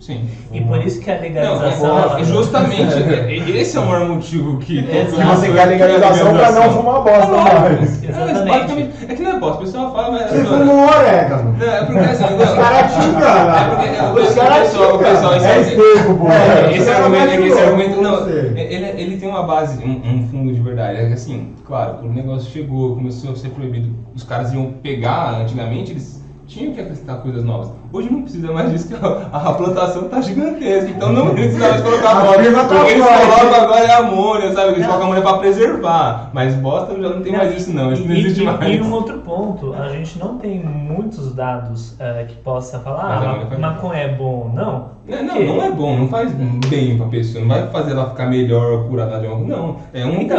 Sim. 0.00 0.28
E 0.52 0.60
por 0.60 0.78
isso 0.78 1.00
que 1.00 1.10
a 1.10 1.14
Não, 1.16 1.20
legalização... 1.22 1.86
é, 1.98 2.02
ela- 2.02 2.20
é 2.20 2.24
justamente, 2.24 2.94
é, 2.94 3.36
esse 3.60 3.76
é 3.76 3.80
o 3.80 3.86
maior 3.86 4.08
motivo 4.08 4.56
que... 4.58 4.82
Que 4.82 5.04
você 5.04 5.52
quer 5.52 5.62
a 5.62 5.64
legalização 5.66 6.32
para 6.34 6.52
não 6.52 6.70
fumar 6.72 7.02
bosta 7.02 7.26
mais. 7.36 8.02
É, 8.04 8.08
Exatamente. 8.08 8.48
basicamente, 8.48 8.90
é 9.08 9.14
que 9.14 9.22
não 9.22 9.30
é 9.32 9.38
bosta, 9.40 9.56
o 9.56 9.64
pessoal 9.64 9.92
fala, 9.92 10.10
mas... 10.12 10.30
Você 10.30 10.44
fuma 10.44 10.64
um 10.72 10.86
orégano. 10.86 11.56
Não, 11.58 11.66
é 11.66 11.84
porque 11.84 11.98
assim... 11.98 12.24
Os 12.24 12.50
caras 12.54 12.92
xingam. 12.92 13.28
É 13.28 13.68
porque 13.68 13.86
é, 13.88 14.02
o 14.02 14.12
Os 14.14 14.26
pessoal, 14.28 14.46
caras 14.46 14.70
xingam. 14.70 15.32
É 15.34 15.60
esse- 15.60 15.70
esterco, 15.74 16.14
pô. 16.14 16.28
É, 16.30 16.76
esse 16.76 16.90
argumento, 16.90 17.30
é 17.32 17.36
que 17.36 17.42
esse 17.48 17.60
argumento 17.60 18.00
não, 18.00 18.28
ele, 18.28 19.02
ele 19.02 19.16
tem 19.18 19.28
uma 19.28 19.42
base, 19.42 19.84
um, 19.84 19.90
um 19.90 20.28
fundo 20.30 20.54
de 20.54 20.60
verdade. 20.60 21.00
É 21.00 21.06
que 21.08 21.12
assim, 21.14 21.54
claro, 21.66 21.94
quando 21.94 22.12
o 22.12 22.14
negócio 22.14 22.50
chegou, 22.50 22.94
começou 22.94 23.32
a 23.32 23.36
ser 23.36 23.48
proibido, 23.50 23.90
os 24.14 24.22
caras 24.22 24.52
iam 24.52 24.74
pegar, 24.82 25.40
antigamente 25.40 25.90
eles 25.90 26.22
tinham 26.48 26.72
que 26.74 26.80
acrescentar 26.80 27.18
coisas 27.20 27.44
novas. 27.44 27.70
Hoje 27.92 28.10
não 28.10 28.22
precisa 28.22 28.50
mais 28.52 28.70
disso, 28.72 28.88
que 28.88 28.94
a, 28.94 29.28
a 29.32 29.52
plantação 29.52 30.08
tá 30.08 30.20
gigantesca, 30.20 30.90
então 30.90 31.12
não 31.12 31.30
precisa 31.34 31.58
mais 31.68 31.80
colocar 31.82 32.10
A 32.10 32.20
bosta. 32.22 32.42
firma 32.42 32.62
O 32.62 32.68
tá 32.68 32.84
que 32.84 32.90
eles 32.90 33.04
colocam 33.04 33.60
agora 33.62 33.84
é 33.84 33.94
amônia, 33.94 34.52
sabe? 34.52 34.68
Eles 34.68 34.78
Não. 34.80 34.86
colocam 34.86 35.04
amônia 35.04 35.22
pra 35.22 35.38
preservar, 35.38 36.30
mas 36.32 36.54
bosta 36.54 37.00
já 37.00 37.08
não 37.10 37.22
tem 37.22 37.32
mais 37.36 37.54
isso 37.56 37.70
não, 37.72 37.92
isso 37.92 38.04
não 38.06 38.14
E- 38.14 38.20
existe 38.20 38.42
e, 38.42 38.44
mais. 38.44 38.74
E 38.74 38.80
um 38.80 38.92
outro 38.92 39.18
ponto, 39.18 39.74
a 39.74 39.88
gente 39.88 40.18
não 40.18 40.38
tem 40.38 40.58
muitos 40.58 41.34
dados 41.34 41.94
eh, 42.00 42.24
que 42.28 42.36
possa 42.36 42.78
falar, 42.80 43.20
Mas 43.20 43.52
ah, 43.52 43.58
maconha 43.58 44.00
é 44.00 44.08
bom 44.08 44.48
ou 44.48 44.52
não. 44.52 44.97
Não, 45.08 45.22
não, 45.24 45.42
não 45.56 45.64
é 45.64 45.70
bom, 45.70 45.96
não 45.96 46.08
faz 46.08 46.30
bem 46.32 46.98
pra 46.98 47.06
pessoa, 47.06 47.40
não 47.44 47.48
vai 47.48 47.66
fazer 47.70 47.92
ela 47.92 48.10
ficar 48.10 48.26
melhor 48.26 48.72
ou 48.72 48.84
curada 48.88 49.18
de 49.18 49.26
algo, 49.26 49.46
não. 49.46 49.76
É 49.94 50.04
um 50.04 50.20
Então, 50.20 50.36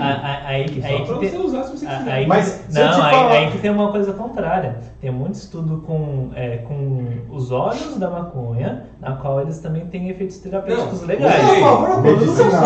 a- 0.00 0.40
aí, 0.46 0.64
que- 0.66 0.80
Só 0.80 0.86
aí 0.86 1.04
pra 1.04 1.14
você 1.16 1.28
tem, 1.28 1.40
usar 1.40 1.64
se 1.64 1.76
você 1.76 1.86
a- 1.86 1.98
quiser. 1.98 2.12
aí, 2.12 2.26
Mas 2.26 2.64
não, 2.72 2.82
aí, 3.02 3.14
falar- 3.14 3.30
aí 3.32 3.50
que 3.50 3.58
tem 3.58 3.70
uma 3.72 3.90
coisa 3.90 4.12
contrária. 4.12 4.76
Tem 5.00 5.10
muito 5.10 5.34
estudo 5.34 5.82
com, 5.84 6.28
é, 6.36 6.58
com 6.58 7.04
os 7.30 7.50
óleos 7.50 7.96
da 7.98 8.08
maconha, 8.08 8.84
na 9.00 9.12
qual 9.16 9.40
eles 9.40 9.58
também 9.58 9.86
têm 9.86 10.08
efeitos 10.08 10.38
terapêuticos 10.38 11.00
Não, 11.00 11.08
legais. 11.08 11.34
Você 11.34 11.50
é 11.50 11.58
a 11.58 11.60
favor? 11.60 12.02
Medicinal. 12.02 12.62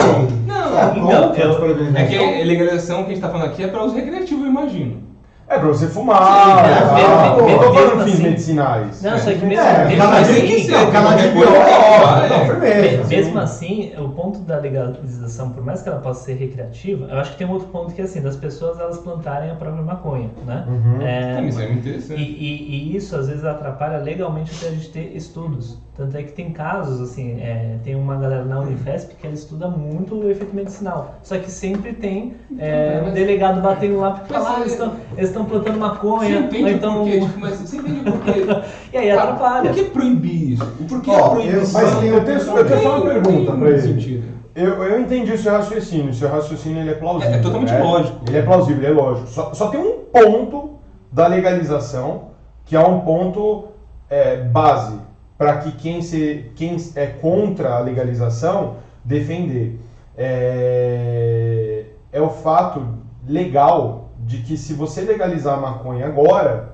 Não, 0.47 0.71
Você 0.71 1.01
é 1.01 1.39
então, 1.39 1.51
disponibilização? 1.51 1.97
É 2.03 2.07
que 2.07 2.17
a 2.17 2.45
legalização 2.45 2.97
que 3.05 3.11
a 3.13 3.15
gente 3.15 3.21
tá 3.23 3.31
falando 3.31 3.47
aqui 3.47 3.63
é 3.65 3.69
para 3.69 3.83
uso 3.83 3.95
recreativo, 3.95 4.45
eu 4.45 4.49
imagino. 4.51 4.97
É 5.49 5.59
pra 5.59 5.69
você 5.69 5.87
fumar. 5.87 6.17
Sim, 6.19 6.87
tal. 6.87 6.95
mesmo- 6.97 7.17
não 7.21 7.37
tô 7.37 7.45
mesmo 7.47 7.75
falando 7.75 8.05
fins 8.05 8.15
assim- 8.15 8.23
medicinais. 8.25 9.03
Não, 9.03 9.19
só 9.19 9.31
que 9.31 9.47
mesmo, 9.47 9.65
É, 9.65 9.85
mesmo 9.87 10.03
assim, 10.03 10.71
Não, 10.73 10.91
coisa, 10.93 11.53
Não, 12.29 12.37
é. 12.37 12.47
firmeza. 12.47 13.03
Me- 13.05 13.17
Mesmo 13.17 13.39
assim, 13.39 13.93
o 13.97 14.09
ponto 14.09 14.41
da 14.41 14.59
legalização, 14.59 15.51
por 15.51 15.65
mais 15.65 15.83
que 15.83 15.89
ela 15.89 15.99
possa 16.01 16.25
ser 16.25 16.35
recreativa, 16.35 17.07
eu 17.11 17.19
acho 17.19 17.33
que 17.33 17.39
tem 17.39 17.47
um 17.47 17.53
outro 17.53 17.69
ponto 17.69 17.95
que 17.95 18.01
é 18.01 18.05
assim, 18.05 18.21
das 18.21 18.37
pessoas 18.37 18.81
elas 18.81 18.99
plantarem 18.99 19.51
a 19.51 19.55
própria 19.55 19.83
maconha, 19.83 20.31
né? 20.45 20.65
Uhum. 20.67 21.01
É, 21.03 21.37
É, 21.39 21.41
mas 21.41 21.59
é 21.61 21.67
muito 21.67 21.77
e, 21.77 21.91
interessante. 21.91 22.21
e- 22.21 22.93
e 22.93 22.97
isso 22.97 23.15
às 23.17 23.29
vezes 23.29 23.45
atrapalha 23.45 23.99
legalmente 23.99 24.51
até 24.57 24.69
a 24.69 24.71
gente 24.75 24.91
ter 24.91 25.13
estudos. 25.17 25.79
Tanto 25.97 26.15
é 26.15 26.23
que 26.23 26.33
tem 26.33 26.53
casos, 26.53 27.01
assim, 27.01 27.41
é, 27.41 27.77
tem 27.83 27.95
uma 27.95 28.17
galera 28.17 28.45
na 28.45 28.61
Unifesp 28.61 29.15
que 29.15 29.27
ela 29.27 29.35
estuda 29.35 29.67
muito 29.67 30.15
o 30.15 30.31
efeito 30.31 30.55
medicinal. 30.55 31.15
Só 31.23 31.39
que 31.39 31.51
sempre 31.51 31.95
tem 31.95 32.35
é, 32.59 33.03
um 33.07 33.13
delegado 33.13 33.63
batendo 33.63 33.99
lá 34.01 34.11
porque 34.11 34.31
Mas 34.33 34.43
fala, 34.45 34.57
ah, 34.57 34.61
é- 34.61 34.63
eles 35.17 35.29
estão 35.31 35.36
estão 35.37 35.45
plantando 35.45 35.75
Você 35.75 35.81
maconha, 35.81 36.37
ou 36.39 36.45
entende 36.45 36.71
então. 36.73 36.95
porquê? 36.95 37.21
Tipo, 37.21 37.41
mas 37.41 37.55
você 37.59 37.77
entende 37.77 38.01
o 38.01 38.13
porquê? 38.13 38.33
E 38.93 38.97
aí 38.99 39.09
Cara, 39.11 39.23
atrapalha. 39.23 39.71
Por 39.71 39.75
que 39.75 39.85
proibir 39.91 40.53
isso? 40.53 40.65
O 40.81 40.85
porquê 40.85 41.11
Ó, 41.11 41.27
a 41.27 41.31
proibição? 41.31 41.83
Mas 41.83 41.99
tem- 41.99 42.09
eu 42.09 42.25
tenho, 42.25 42.39
eu 42.39 42.65
tenho 42.67 42.83
só 42.83 42.97
uma 42.97 43.05
pergunta 43.11 43.53
tem 43.53 43.67
ele. 43.67 43.81
sentido. 43.81 44.37
Eu, 44.55 44.83
eu 44.83 45.01
entendi 45.01 45.33
o 45.33 45.39
seu 45.39 45.53
raciocínio. 45.53 46.11
O 46.11 46.15
seu 46.15 46.29
raciocínio 46.31 46.81
ele 46.81 46.91
é 46.91 46.95
plausível. 46.95 47.35
É- 47.35 47.39
é 47.39 47.43
totalmente 47.43 47.73
né? 47.73 47.83
lógico. 47.83 48.21
Ele 48.27 48.39
é 48.39 48.43
plausível, 48.43 48.83
ele 48.83 48.87
é 48.87 49.03
lógico. 49.03 49.27
Só, 49.29 49.53
só 49.53 49.69
tem 49.69 49.81
um 49.81 49.99
ponto 50.11 50.71
da 51.13 51.27
legalização 51.27 52.29
que 52.65 52.75
é 52.75 52.81
um 52.81 53.01
ponto 53.01 53.67
é, 54.09 54.37
base 54.39 54.99
para 55.37 55.59
que 55.59 55.73
quem, 55.73 56.01
se, 56.01 56.51
quem 56.57 56.77
é 56.95 57.07
contra 57.07 57.75
a 57.75 57.81
legalização 57.81 58.77
defender. 59.05 59.79
É, 60.17 61.85
é 62.11 62.21
o 62.21 62.31
fato 62.31 62.83
legal 63.29 64.06
de 64.27 64.39
que 64.39 64.57
se 64.57 64.75
você 64.75 65.03
legalizar 65.03 65.55
a 65.57 65.61
maconha 65.61 66.07
agora, 66.07 66.73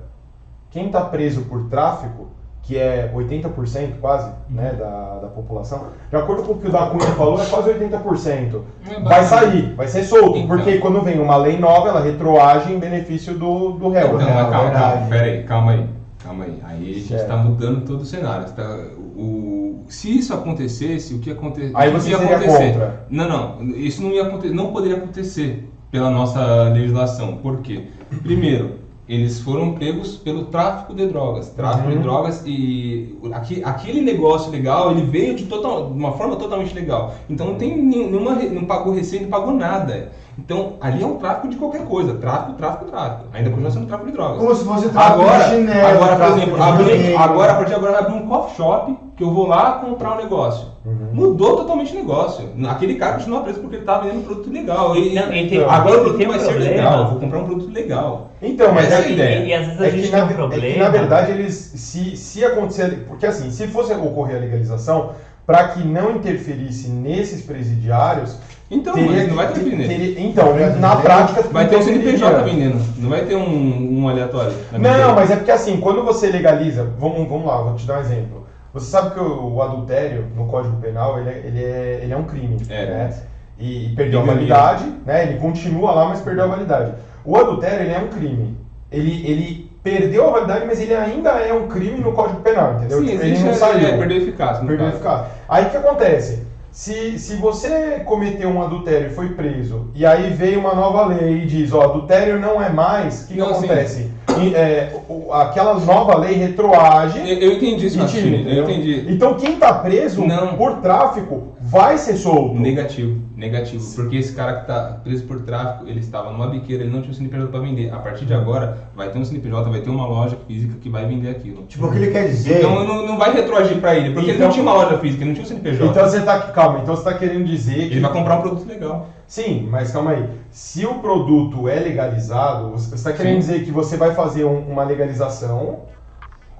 quem 0.71 0.87
está 0.87 1.01
preso 1.01 1.41
por 1.43 1.69
tráfico, 1.69 2.29
que 2.63 2.77
é 2.77 3.11
80% 3.13 3.99
quase 4.01 4.31
né, 4.49 4.73
da, 4.73 5.19
da 5.19 5.27
população, 5.27 5.87
de 6.09 6.15
acordo 6.15 6.43
com 6.43 6.53
o 6.53 6.57
que 6.57 6.67
o 6.67 6.71
da 6.71 6.87
Cunha 6.87 7.11
falou, 7.11 7.39
é 7.39 7.45
quase 7.45 7.69
80%. 7.73 8.61
É 8.89 8.99
Vai 9.01 9.23
sair, 9.25 9.75
vai 9.75 9.87
ser 9.87 10.03
solto, 10.03 10.37
Então. 10.37 10.47
porque 10.47 10.79
quando 10.79 11.01
vem 11.01 11.19
uma 11.19 11.35
lei 11.37 11.57
nova, 11.59 11.89
ela 11.89 12.01
retroage 12.01 12.73
em 12.73 12.79
benefício 12.79 13.37
do, 13.37 13.73
do 13.73 13.89
réu. 13.89 14.07
Então, 14.15 14.17
né? 14.17 14.47
calma, 14.49 14.71
calma, 14.71 15.07
pera 15.07 15.25
aí, 15.25 15.43
calma 15.43 15.71
aí. 15.73 15.89
Calma 16.23 16.45
aí. 16.45 16.59
Aí 16.63 16.89
a 16.89 16.93
gente 16.93 17.13
está 17.13 17.35
mudando 17.37 17.85
todo 17.85 18.01
o 18.01 18.05
cenário. 18.05 18.49
Tá- 18.51 18.79
o, 19.15 19.83
se 19.89 20.17
isso 20.17 20.33
acontecesse, 20.33 21.13
o 21.13 21.19
que 21.19 21.29
aconte, 21.29 21.69
Aí 21.75 21.91
você 21.91 22.09
ia 22.11 22.17
acontecer? 22.17 22.71
contra. 22.71 23.05
Não, 23.09 23.27
não. 23.27 23.61
Isso 23.75 24.01
não, 24.01 24.09
ia, 24.09 24.23
aconte- 24.23 24.49
não 24.49 24.71
poderia 24.71 24.97
acontecer 24.97 25.69
pela 25.93 26.09
nossa 26.09 26.69
legislação. 26.69 27.37
Por 27.37 27.59
quê? 27.59 27.83
Primeiro, 28.23 28.79
eles 29.07 29.39
foram 29.41 29.73
pegos 29.73 30.15
pelo 30.17 30.45
tráfico 30.45 30.95
de 30.95 31.05
drogas. 31.05 31.49
Tráfico 31.49 31.87
Uhum. 31.87 31.95
de 31.97 32.01
drogas 32.01 32.43
e 32.47 33.15
aqui, 33.31 33.61
aquele 33.63 34.01
negócio 34.01 34.51
legal, 34.51 34.89
ele 34.89 35.03
veio 35.03 35.35
de, 35.35 35.45
total, 35.45 35.91
de 35.91 35.99
uma 35.99 36.13
forma 36.13 36.35
totalmente 36.35 36.73
legal. 36.73 37.13
Então 37.29 37.45
não 37.45 37.55
tem 37.55 37.77
nenhuma, 37.77 38.33
não 38.33 38.65
pagou 38.65 38.91
receita, 38.91 39.25
não 39.25 39.29
pagou 39.31 39.53
nada. 39.53 40.11
Então 40.37 40.73
ali 40.81 41.03
é 41.03 41.05
um 41.05 41.17
tráfico 41.17 41.47
de 41.47 41.57
qualquer 41.57 41.83
coisa. 41.85 42.15
Tráfico, 42.15 42.53
tráfico, 42.53 42.85
tráfico. 42.85 43.25
Ainda 43.33 43.49
continua 43.51 43.71
sendo 43.71 43.85
tráfico 43.85 44.09
de 44.09 44.15
drogas. 44.17 44.37
Como 44.39 44.55
se 44.55 44.65
fosse 44.65 44.89
tráfico 44.89 45.21
Agora, 45.21 45.43
de 45.43 45.49
chinelo, 45.51 45.87
agora, 45.87 46.15
por 46.15 46.25
exemplo, 46.37 46.55
videogame. 46.77 47.15
agora, 47.15 47.51
a 47.51 47.55
partir 47.55 47.69
de 47.69 47.75
agora, 47.75 47.99
abrir 47.99 48.13
um 48.15 48.27
coffee 48.27 48.55
shop 48.57 48.97
que 49.15 49.23
eu 49.23 49.31
vou 49.31 49.47
lá 49.47 49.73
comprar 49.73 50.13
um 50.13 50.17
negócio. 50.17 50.67
Uhum. 50.85 51.09
Mudou 51.13 51.57
totalmente 51.57 51.93
o 51.93 51.95
negócio. 51.95 52.49
Aquele 52.67 52.95
cara 52.95 53.13
continua 53.13 53.41
preso 53.41 53.59
porque 53.59 53.75
ele 53.77 53.85
tá 53.85 53.99
vendendo 53.99 54.19
um 54.21 54.23
produto 54.23 54.49
legal. 54.51 54.95
E, 54.97 55.13
Não, 55.13 55.27
tem- 55.29 55.63
agora 55.63 55.97
o 55.97 55.99
produto 56.01 56.17
tem 56.17 56.27
um 56.27 56.31
vai 56.31 56.39
ser 56.39 56.47
problema. 56.47 56.75
legal. 56.75 56.99
Eu 56.99 57.07
vou 57.09 57.19
comprar 57.19 57.39
um 57.39 57.45
produto 57.45 57.71
legal. 57.71 58.29
Então, 58.41 58.73
mas 58.73 58.85
Essa 58.87 58.95
é 58.95 58.97
é 58.97 58.99
a 58.99 59.03
que- 59.03 59.13
ideia. 59.13 59.39
E, 59.39 59.47
e 59.49 59.53
às 59.53 59.65
vezes 59.67 59.81
a 59.81 59.85
É 59.85 59.89
gente 59.91 60.01
que, 60.03 60.09
tem 60.09 60.19
na, 60.19 60.25
um 60.25 60.29
é 60.29 60.33
problema. 60.33 60.73
que, 60.73 60.79
na 60.79 60.89
verdade 60.89 61.31
eles 61.31 61.53
se, 61.75 62.17
se 62.17 62.43
acontecer 62.43 63.05
porque 63.07 63.25
assim 63.27 63.51
se 63.51 63.67
fosse 63.67 63.93
ocorrer 63.93 64.35
a 64.37 64.39
legalização 64.39 65.11
para 65.45 65.67
que 65.69 65.85
não 65.87 66.11
interferisse 66.11 66.89
nesses 66.89 67.41
presidiários 67.45 68.35
Então, 68.73 68.93
teria 68.93 69.11
mas 69.11 69.27
não 69.27 69.35
vai 69.35 69.47
ter 69.53 69.59
nele. 69.63 69.87
teria- 69.87 70.19
então 70.21 70.55
na 70.79 70.95
prática 70.97 71.43
Vai 71.43 71.67
ter 71.67 71.77
um. 71.77 71.81
CNPJ 71.81 72.43
vendendo. 72.43 72.81
Não 72.97 73.09
vai 73.09 73.21
ter 73.25 73.35
um, 73.35 73.99
um 74.01 74.09
aleatório. 74.09 74.53
Não, 74.71 74.79
venda. 74.79 75.13
mas 75.13 75.31
é 75.31 75.35
porque 75.35 75.51
assim, 75.51 75.77
quando 75.79 76.03
você 76.03 76.27
legaliza, 76.27 76.89
vamos, 76.97 77.27
vamos 77.29 77.45
lá, 77.45 77.57
vou 77.61 77.75
te 77.75 77.85
dar 77.85 77.97
um 77.97 78.01
exemplo. 78.01 78.43
Você 78.73 78.87
sabe 78.89 79.11
que 79.13 79.19
o, 79.19 79.53
o 79.55 79.61
adultério 79.61 80.25
no 80.35 80.45
Código 80.47 80.77
Penal 80.77 81.19
ele 81.19 81.29
é, 81.29 81.41
ele 81.45 81.63
é, 81.63 81.99
ele 82.03 82.13
é 82.13 82.17
um 82.17 82.23
crime, 82.23 82.57
É. 82.69 82.85
né? 82.85 83.13
E, 83.59 83.85
e 83.85 83.95
perdeu 83.95 84.21
a 84.21 84.23
validade, 84.25 84.85
né? 85.05 85.23
Ele 85.29 85.37
continua 85.39 85.91
lá, 85.91 86.09
mas 86.09 86.21
perdeu 86.21 86.45
a 86.45 86.47
validade. 86.47 86.91
O 87.23 87.37
adultério 87.37 87.81
ele 87.85 87.93
é 87.93 87.99
um 87.99 88.07
crime. 88.07 88.57
Ele, 88.91 89.27
ele 89.29 89.71
perdeu 89.83 90.27
a 90.27 90.31
validade, 90.31 90.65
mas 90.65 90.79
ele 90.81 90.93
ainda 90.95 91.29
é 91.31 91.53
um 91.53 91.67
crime 91.67 91.99
no 91.99 92.13
Código 92.13 92.41
Penal, 92.41 92.75
entendeu? 92.75 92.99
Sim, 93.01 93.05
Tipo, 93.07 93.23
ele 93.23 93.39
não 93.39 93.53
saiu. 93.53 93.87
é, 93.87 93.97
perdeu 93.97 94.17
eficácia. 94.17 94.65
Perdeu 94.65 94.85
caso. 94.85 94.95
eficácia. 94.97 95.25
Aí 95.47 95.65
o 95.65 95.69
que 95.69 95.77
acontece? 95.77 96.43
Se, 96.73 97.19
se 97.19 97.35
você 97.35 97.99
cometeu 97.99 98.49
um 98.49 98.63
adultério 98.63 99.11
e 99.11 99.13
foi 99.13 99.29
preso, 99.29 99.91
e 99.93 100.03
aí 100.03 100.33
veio 100.33 100.59
uma 100.59 100.73
nova 100.73 101.05
lei 101.05 101.43
e 101.43 101.45
diz, 101.45 101.71
ó, 101.71 101.83
adultério 101.83 102.39
não 102.39 102.59
é 102.59 102.67
mais, 102.67 103.23
o 103.23 103.27
que, 103.27 103.33
que 103.35 103.39
Não, 103.39 103.53
sim. 103.85 104.12
E, 104.41 104.55
é, 104.55 104.95
o- 105.09 105.31
aquela 105.33 105.75
nova 105.79 106.17
lei 106.17 106.33
retroage 106.35 107.19
Eu, 107.19 107.25
eu 107.37 107.51
entendi 107.53 107.85
e 107.85 107.89
tira, 107.89 108.03
raciocínio, 108.03 108.49
eu 108.49 108.63
entendi. 108.63 109.05
Então 109.09 109.33
quem 109.35 109.55
tá 109.57 109.73
preso 109.73 110.25
Não. 110.25 110.55
por 110.55 110.77
tráfico 110.77 111.53
vai 111.61 111.97
ser 111.97 112.15
solto. 112.17 112.59
Negativo, 112.59 113.19
negativo. 113.35 113.83
Porque 113.95 114.17
esse 114.17 114.33
cara 114.33 114.53
que 114.61 114.67
tá 114.67 114.99
preso 115.03 115.23
por 115.23 115.41
tráfico, 115.41 115.87
ele 115.87 115.99
estava 115.99 116.31
numa 116.31 116.47
biqueira, 116.47 116.83
ele 116.83 116.91
não 116.91 117.01
tinha 117.01 117.11
um 117.11 117.15
CNPJ 117.15 117.47
para 117.47 117.59
vender. 117.59 117.91
A 117.93 117.97
partir 117.97 118.25
de 118.25 118.33
agora, 118.33 118.77
vai 118.95 119.09
ter 119.09 119.17
um 119.19 119.25
CNPJ, 119.25 119.69
vai 119.69 119.81
ter 119.81 119.89
uma 119.89 120.05
loja 120.07 120.37
física 120.47 120.75
que 120.81 120.89
vai 120.89 121.05
vender 121.05 121.29
aquilo. 121.29 121.63
Tipo, 121.63 121.87
o 121.87 121.91
que 121.91 121.97
ele 121.97 122.11
quer 122.11 122.27
dizer. 122.27 122.59
Então 122.59 122.85
não, 122.85 123.05
não 123.07 123.17
vai 123.17 123.33
retroagir 123.33 123.77
para 123.77 123.95
ele, 123.95 124.11
porque 124.13 124.29
ele 124.29 124.35
Então- 124.37 124.47
não 124.47 124.53
tinha 124.53 124.63
uma 124.63 124.73
loja 124.73 124.97
física, 124.97 125.23
ele 125.23 125.29
não 125.29 125.35
tinha 125.35 125.45
um 125.45 125.47
CNPJ. 125.49 125.85
Então 125.89 126.03
você 126.03 126.21
tá 126.21 126.39
calma, 126.39 126.79
então 126.79 126.95
você 126.95 127.03
tá 127.03 127.13
querendo 127.13 127.45
dizer 127.45 127.75
que 127.87 127.93
ele 127.93 127.99
vai 128.01 128.11
comprar 128.11 128.37
um 128.37 128.41
produto 128.41 128.67
legal. 128.67 129.07
Sim, 129.33 129.67
mas 129.67 129.89
calma 129.91 130.11
aí. 130.11 130.29
Se 130.51 130.85
o 130.85 130.99
produto 130.99 131.67
é 131.67 131.79
legalizado, 131.79 132.69
você 132.69 132.93
está 132.93 133.11
querendo 133.11 133.39
dizer 133.39 133.65
que 133.65 133.71
você 133.71 133.97
vai 133.97 134.13
fazer 134.13 134.45
um- 134.45 134.69
uma 134.71 134.83
legalização 134.83 135.85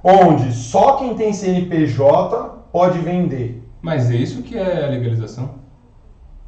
onde 0.03 0.51
só 0.51 0.93
quem 0.93 1.13
tem 1.13 1.31
CNPJ 1.33 2.63
pode 2.71 2.97
vender. 2.97 3.63
Mas 3.79 4.09
é 4.09 4.15
isso 4.15 4.41
que 4.41 4.57
é 4.57 4.85
a 4.85 4.89
legalização? 4.89 5.51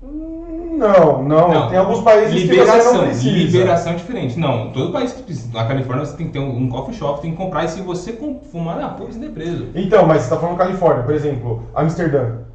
Hum, 0.02 0.78
Não, 0.80 1.22
não, 1.24 1.70
Tem 1.70 1.78
alguns 1.78 2.02
países 2.02 2.34
que 2.34 2.48
você 2.48 2.54
liberação, 2.54 2.94
não 2.96 3.04
precisa. 3.06 3.30
liberação 3.38 3.94
é 3.94 3.96
diferente. 3.96 4.40
Não, 4.40 4.72
todo 4.72 4.92
país 4.92 5.14
que 5.14 5.22
precisa. 5.22 5.54
Na 5.54 5.68
Califórnia 5.68 6.06
você 6.08 6.18
tem 6.18 6.26
que 6.26 6.34
ter 6.34 6.40
um, 6.40 6.58
um 6.58 6.70
coffee 6.70 6.96
shop, 6.96 7.22
tem 7.22 7.32
que 7.32 7.38
comprar 7.38 7.66
e 7.66 7.68
se 7.68 7.82
você 7.82 8.18
fumar 8.52 8.78
na 8.78 8.88
rua, 8.88 9.12
você 9.12 9.24
é 9.24 9.30
preso. 9.30 9.68
Então, 9.76 10.08
mas 10.08 10.24
você 10.24 10.34
está 10.34 10.38
falando 10.38 10.58
Califórnia, 10.58 11.04
por 11.04 11.14
exemplo, 11.14 11.64
Amsterdã. 11.76 12.46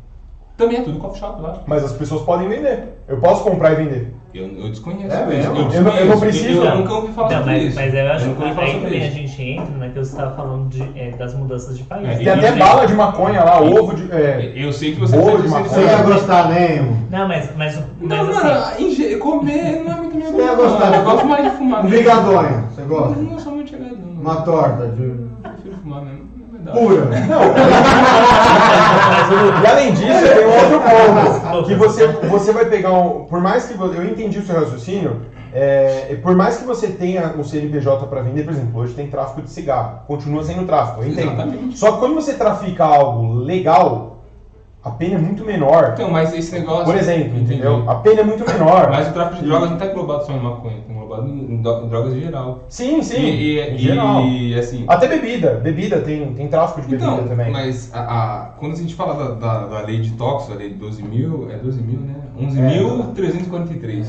Também 0.60 0.78
é 0.78 0.82
tudo 0.82 0.98
coffee 0.98 1.18
shop 1.20 1.40
lá. 1.42 1.62
Mas 1.66 1.84
as 1.84 1.92
pessoas 1.92 2.22
podem 2.22 2.48
vender. 2.48 2.84
Eu 3.08 3.16
posso 3.18 3.42
comprar 3.44 3.72
e 3.72 3.76
vender. 3.76 4.14
Eu, 4.32 4.46
eu 4.46 4.68
desconheço. 4.68 5.12
É 5.12 5.26
mesmo? 5.26 5.56
Eu, 5.56 5.62
Eu 5.62 5.64
não- 5.64 5.72
eu 5.72 5.82
não 5.82 5.92
desconheço. 5.92 6.20
preciso. 6.20 6.62
Eu, 6.62 6.76
nunca 6.78 6.92
ouvi 6.94 7.12
falar 7.14 7.30
Não, 7.30 7.38
sobre 7.38 7.52
mas, 7.52 7.64
isso. 7.64 7.74
mas 7.80 7.94
eu 7.94 8.12
acho 8.12 8.26
nunca 8.28 8.54
que 8.54 8.60
aí 8.60 8.80
também 8.80 9.02
a 9.02 9.10
gente 9.10 9.42
entra 9.42 9.64
naquilo 9.74 9.92
que 9.92 9.98
você 10.04 10.10
estava 10.12 10.36
falando 10.36 10.68
de, 10.68 10.82
é, 10.98 11.10
das 11.10 11.34
mudanças 11.34 11.76
de 11.78 11.82
país. 11.84 12.08
É, 12.08 12.16
Tem 12.16 12.28
até 12.28 12.54
e- 12.54 12.58
bala 12.58 12.86
de 12.86 12.94
maconha 12.94 13.42
lá, 13.42 13.60
ovo 13.60 13.94
de. 13.96 14.12
é, 14.12 14.52
Eu 14.54 14.72
sei 14.72 14.92
que 14.94 15.00
você 15.00 15.16
precisa 15.16 15.36
de 15.38 15.42
de 15.42 15.48
Você 15.48 15.58
maconha. 15.80 15.86
ia 15.86 16.02
gostar, 16.02 16.48
né, 16.48 16.76
Emo? 16.76 17.06
Não, 17.10 17.26
mas, 17.26 17.50
mas, 17.56 17.76
mas 18.00 18.08
Não, 18.08 18.30
assim, 18.30 18.84
inge- 18.86 19.16
comer 19.16 19.82
não 19.84 19.92
é 19.92 19.96
muito 19.96 20.16
minha 20.16 20.30
Você 20.30 20.42
ia 20.42 20.54
gostar. 20.54 20.90
não. 20.90 20.98
Eu 20.98 21.04
gosto 21.04 21.26
mais 21.26 21.44
de 21.44 21.50
fumar. 21.56 21.80
Um 21.84 21.88
mesmo. 21.88 22.04
você 22.70 22.82
gosta? 22.82 23.16
Não, 23.16 23.22
não 23.32 23.38
sou 23.40 23.52
muito 23.54 23.70
chegado. 23.70 23.96
Uma 24.20 24.42
torta 24.42 24.86
de 24.88 25.02
Eu 25.02 25.26
prefiro 25.42 25.76
fumar 25.82 26.02
mesmo. 26.04 26.29
É 26.66 26.70
pura. 26.70 27.08
E 29.62 29.66
além 29.66 29.92
disso, 29.92 30.22
tem 30.22 30.46
um 30.46 30.52
outro 30.52 30.80
ponto. 30.80 31.66
Que 31.66 31.74
você, 31.74 32.06
você 32.06 32.52
vai 32.52 32.64
pegar 32.64 32.92
um. 32.92 33.24
Por 33.24 33.40
mais 33.40 33.66
que 33.66 33.78
eu 33.78 34.04
entendi 34.04 34.38
o 34.38 34.42
seu 34.42 34.58
raciocínio, 34.58 35.22
é, 35.52 36.16
por 36.22 36.34
mais 36.34 36.58
que 36.58 36.64
você 36.64 36.88
tenha 36.88 37.34
o 37.36 37.44
CNPJ 37.44 38.06
para 38.06 38.22
vender, 38.22 38.44
por 38.44 38.52
exemplo, 38.52 38.80
hoje 38.80 38.94
tem 38.94 39.08
tráfico 39.08 39.42
de 39.42 39.50
cigarro. 39.50 40.00
Continua 40.06 40.44
sendo 40.44 40.66
tráfico, 40.66 41.02
eu 41.02 41.08
entendo. 41.08 41.32
Exatamente. 41.32 41.78
Só 41.78 41.92
que 41.92 41.98
quando 41.98 42.14
você 42.14 42.34
trafica 42.34 42.84
algo 42.84 43.34
legal, 43.34 44.18
a 44.82 44.90
pena 44.90 45.16
é 45.16 45.18
muito 45.18 45.44
menor. 45.44 45.92
Então, 45.94 46.10
mas 46.10 46.32
esse 46.32 46.52
negócio. 46.52 46.84
Por 46.84 46.96
exemplo, 46.96 47.38
entendeu? 47.38 47.88
A 47.88 47.96
pena 47.96 48.20
é 48.20 48.24
muito 48.24 48.44
menor. 48.44 48.90
Mas 48.90 49.08
o 49.08 49.12
tráfico 49.12 49.42
de 49.42 49.48
drogas 49.48 49.70
não 49.70 49.76
está 49.76 49.90
englobado 49.90 50.26
só 50.26 50.32
em 50.32 50.40
maconha, 50.40 50.76
englobado 51.10 51.28
em 51.28 51.60
drogas 51.88 52.14
em 52.14 52.20
geral. 52.20 52.64
Sim, 52.68 53.02
sim. 53.02 53.16
E, 53.20 53.58
e, 53.58 53.70
em 53.74 53.78
geral. 53.78 54.24
e, 54.24 54.54
assim. 54.54 54.84
Até 54.86 55.08
bebida. 55.08 55.54
Bebida 55.62 56.00
tem, 56.00 56.32
tem 56.34 56.48
tráfico 56.48 56.80
de 56.82 56.88
bebida 56.88 57.10
Então, 57.10 57.28
também. 57.28 57.50
mas 57.50 57.90
a, 57.92 58.00
a- 58.00 58.44
quando 58.58 58.72
a 58.74 58.76
gente 58.76 58.94
fala 58.94 59.14
da, 59.14 59.34
da, 59.34 59.66
da 59.66 59.80
lei 59.86 60.00
de 60.00 60.12
tóxico, 60.12 60.52
a 60.52 60.56
lei 60.56 60.68
de 60.70 60.74
12 60.76 61.02
mil, 61.02 61.50
é 61.50 61.56
12 61.56 61.80
mil, 61.82 61.98
né? 62.00 62.14
11.343. 62.38 64.06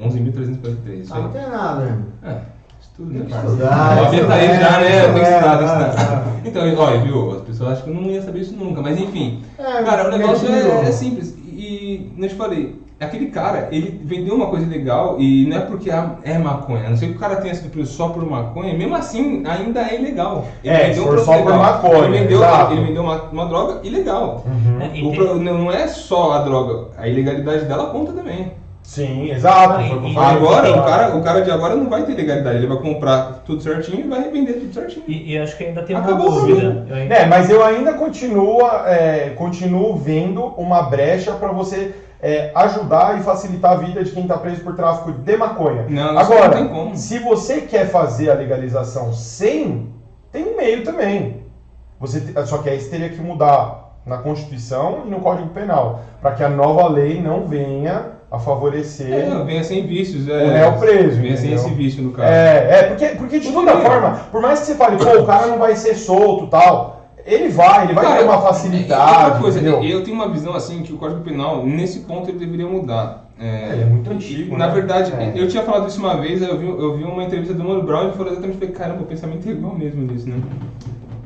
11.343. 0.00 1.00
Isso 1.02 1.12
Ah, 1.14 1.18
não 1.18 1.26
aí. 1.26 1.32
tem 1.32 1.42
nada, 1.48 1.80
né? 1.84 1.98
É, 2.22 2.36
estudo, 2.80 3.12
né, 3.12 3.20
Tem 3.20 3.28
que 3.28 3.34
estudar, 3.46 4.06
Abel 4.06 4.26
tá 4.26 4.36
é, 4.38 4.60
já, 4.60 4.78
né? 4.78 4.86
É, 4.86 5.00
estudado, 5.06 5.62
é, 5.62 5.66
estudado. 5.66 6.28
é. 6.44 6.48
Então, 6.48 6.62
olha, 6.78 7.00
viu? 7.00 7.32
As 7.32 7.40
pessoas 7.42 7.70
acham 7.72 7.84
que 7.84 7.90
eu 7.90 7.94
não 7.94 8.02
ia 8.10 8.22
saber 8.22 8.40
isso 8.40 8.56
nunca, 8.56 8.80
mas 8.80 8.98
enfim. 8.98 9.42
É, 9.58 9.82
Cara, 9.82 10.08
o 10.08 10.16
negócio 10.16 10.50
meio 10.50 10.66
é, 10.66 10.80
que- 10.82 10.86
é 10.86 10.92
simples. 10.92 11.36
E, 11.46 12.10
como 12.12 12.24
eu 12.24 12.28
te 12.28 12.34
falei, 12.36 12.77
aquele 13.00 13.26
cara, 13.26 13.68
ele 13.70 14.00
vendeu 14.04 14.34
uma 14.34 14.46
coisa 14.48 14.66
legal 14.66 15.16
e 15.18 15.46
não 15.46 15.56
é 15.56 15.60
porque 15.60 15.88
é 15.90 16.38
maconha. 16.38 16.86
A 16.86 16.90
não 16.90 16.96
sei 16.96 17.10
que 17.10 17.16
o 17.16 17.18
cara 17.18 17.36
tenha 17.36 17.54
sido 17.54 17.70
preso 17.70 17.92
só 17.92 18.08
por 18.08 18.28
maconha, 18.28 18.74
mesmo 18.74 18.94
assim, 18.96 19.42
ainda 19.46 19.80
é 19.82 19.94
ilegal. 20.00 20.44
Ele 20.64 20.74
É, 20.74 20.88
vendeu 20.88 21.02
se 21.04 21.08
um 21.08 21.18
só 21.24 21.32
por 21.38 21.44
legal. 21.46 21.58
maconha, 21.58 22.04
Ele 22.06 22.18
vendeu, 22.18 22.38
exato. 22.38 22.72
ele 22.72 22.84
vendeu 22.86 23.02
uma, 23.02 23.22
uma 23.30 23.46
droga 23.46 23.80
ilegal. 23.86 24.44
Uhum. 24.46 24.80
É, 24.82 25.14
pro- 25.14 25.36
não 25.38 25.70
é 25.70 25.86
só 25.86 26.32
a 26.32 26.38
droga, 26.40 26.88
a 26.96 27.06
ilegalidade 27.06 27.64
dela 27.66 27.86
conta 27.90 28.12
também. 28.12 28.52
Sim, 28.82 29.30
exato. 29.30 29.74
Ah, 29.80 29.82
e-. 29.82 30.16
Agora, 30.16 30.70
o 30.70 30.82
cara, 30.82 31.16
o 31.16 31.22
cara 31.22 31.40
de 31.42 31.50
agora 31.50 31.76
não 31.76 31.90
vai 31.90 32.04
ter 32.04 32.14
legalidade, 32.14 32.56
ele 32.56 32.66
vai 32.66 32.78
comprar 32.78 33.42
tudo 33.44 33.62
certinho 33.62 34.00
e 34.06 34.08
vai 34.08 34.22
revender 34.22 34.54
tudo 34.54 34.72
certinho. 34.72 35.04
E, 35.06 35.34
e 35.34 35.38
acho 35.38 35.58
que 35.58 35.64
ainda 35.64 35.82
tem 35.82 35.94
uma 35.94 36.04
Acabou 36.06 36.28
o 36.32 36.40
dúvida. 36.46 36.86
Ainda- 36.90 37.14
É, 37.14 37.26
mas 37.26 37.50
eu 37.50 37.62
ainda 37.62 37.92
continuo, 37.92 38.62
é, 38.86 39.30
continuo 39.36 39.94
vendo 39.94 40.42
uma 40.56 40.82
brecha 40.84 41.32
para 41.32 41.52
você 41.52 41.94
é, 42.20 42.50
ajudar 42.54 43.18
e 43.18 43.22
facilitar 43.22 43.72
a 43.72 43.76
vida 43.76 44.02
de 44.02 44.10
quem 44.10 44.22
está 44.22 44.36
preso 44.36 44.62
por 44.62 44.74
tráfico 44.74 45.12
de 45.12 45.36
maconha. 45.36 45.86
Não, 45.88 46.18
Agora, 46.18 46.60
não 46.60 46.94
se 46.94 47.18
você 47.18 47.60
quer 47.62 47.88
fazer 47.88 48.30
a 48.30 48.34
legalização 48.34 49.12
sem, 49.12 49.92
tem 50.32 50.44
um 50.44 50.56
meio 50.56 50.82
também. 50.82 51.44
Você 52.00 52.22
só 52.46 52.58
que 52.58 52.68
aí 52.68 52.80
você 52.80 52.90
teria 52.90 53.08
que 53.08 53.20
mudar 53.20 53.96
na 54.06 54.18
Constituição 54.18 55.02
e 55.06 55.10
no 55.10 55.20
Código 55.20 55.48
Penal, 55.50 56.02
para 56.20 56.32
que 56.32 56.42
a 56.42 56.48
nova 56.48 56.88
lei 56.88 57.20
não 57.20 57.46
venha 57.46 58.18
a 58.30 58.38
favorecer 58.38 59.10
É, 59.12 59.26
não, 59.26 59.44
venha 59.44 59.64
sem 59.64 59.86
vícios. 59.86 60.28
É, 60.28 60.44
o 60.44 60.50
réu 60.50 60.72
preso. 60.72 61.20
Venha 61.20 61.36
sem 61.36 61.52
esse 61.52 61.70
vício 61.70 62.02
no 62.02 62.12
caso. 62.12 62.28
É, 62.28 62.78
é 62.78 62.82
porque, 62.84 63.06
porque 63.08 63.40
de 63.40 63.52
toda 63.52 63.76
forma, 63.78 64.20
por 64.30 64.40
mais 64.40 64.60
que 64.60 64.66
você 64.66 64.74
fale, 64.74 64.96
pô, 64.96 65.20
o 65.20 65.26
cara 65.26 65.46
não 65.46 65.58
vai 65.58 65.76
ser 65.76 65.94
solto 65.94 66.46
tal, 66.46 66.97
ele 67.34 67.48
vai, 67.48 67.84
ele 67.84 67.92
vai 67.94 68.04
Cara, 68.04 68.18
ter 68.18 68.24
uma 68.24 68.40
facilidade. 68.40 69.24
Outra 69.24 69.40
coisa, 69.40 69.60
entendeu? 69.60 69.82
eu 69.84 70.02
tenho 70.02 70.16
uma 70.16 70.28
visão 70.28 70.54
assim 70.54 70.82
que 70.82 70.92
o 70.92 70.96
Código 70.98 71.20
Penal, 71.20 71.64
nesse 71.64 72.00
ponto, 72.00 72.28
ele 72.30 72.38
deveria 72.38 72.66
mudar. 72.66 73.26
É, 73.40 73.70
Ele 73.72 73.82
é 73.82 73.84
muito 73.86 74.10
antigo, 74.10 74.56
Na 74.56 74.66
né? 74.66 74.74
verdade, 74.74 75.12
É. 75.12 75.32
eu 75.36 75.46
tinha 75.46 75.62
falado 75.62 75.86
isso 75.88 76.00
uma 76.00 76.16
vez, 76.16 76.42
eu 76.42 76.58
vi, 76.58 76.66
eu 76.66 76.96
vi 76.96 77.04
uma 77.04 77.22
entrevista 77.22 77.54
do 77.54 77.62
Mano 77.62 77.84
Brown 77.84 78.00
e 78.02 78.04
ele 78.06 78.12
falou 78.16 78.32
exatamente, 78.32 78.66
caramba, 78.68 79.02
o 79.02 79.06
pensamento 79.06 79.48
é 79.48 79.52
igual 79.52 79.76
mesmo 79.76 80.02
nisso, 80.02 80.28
né? 80.28 80.42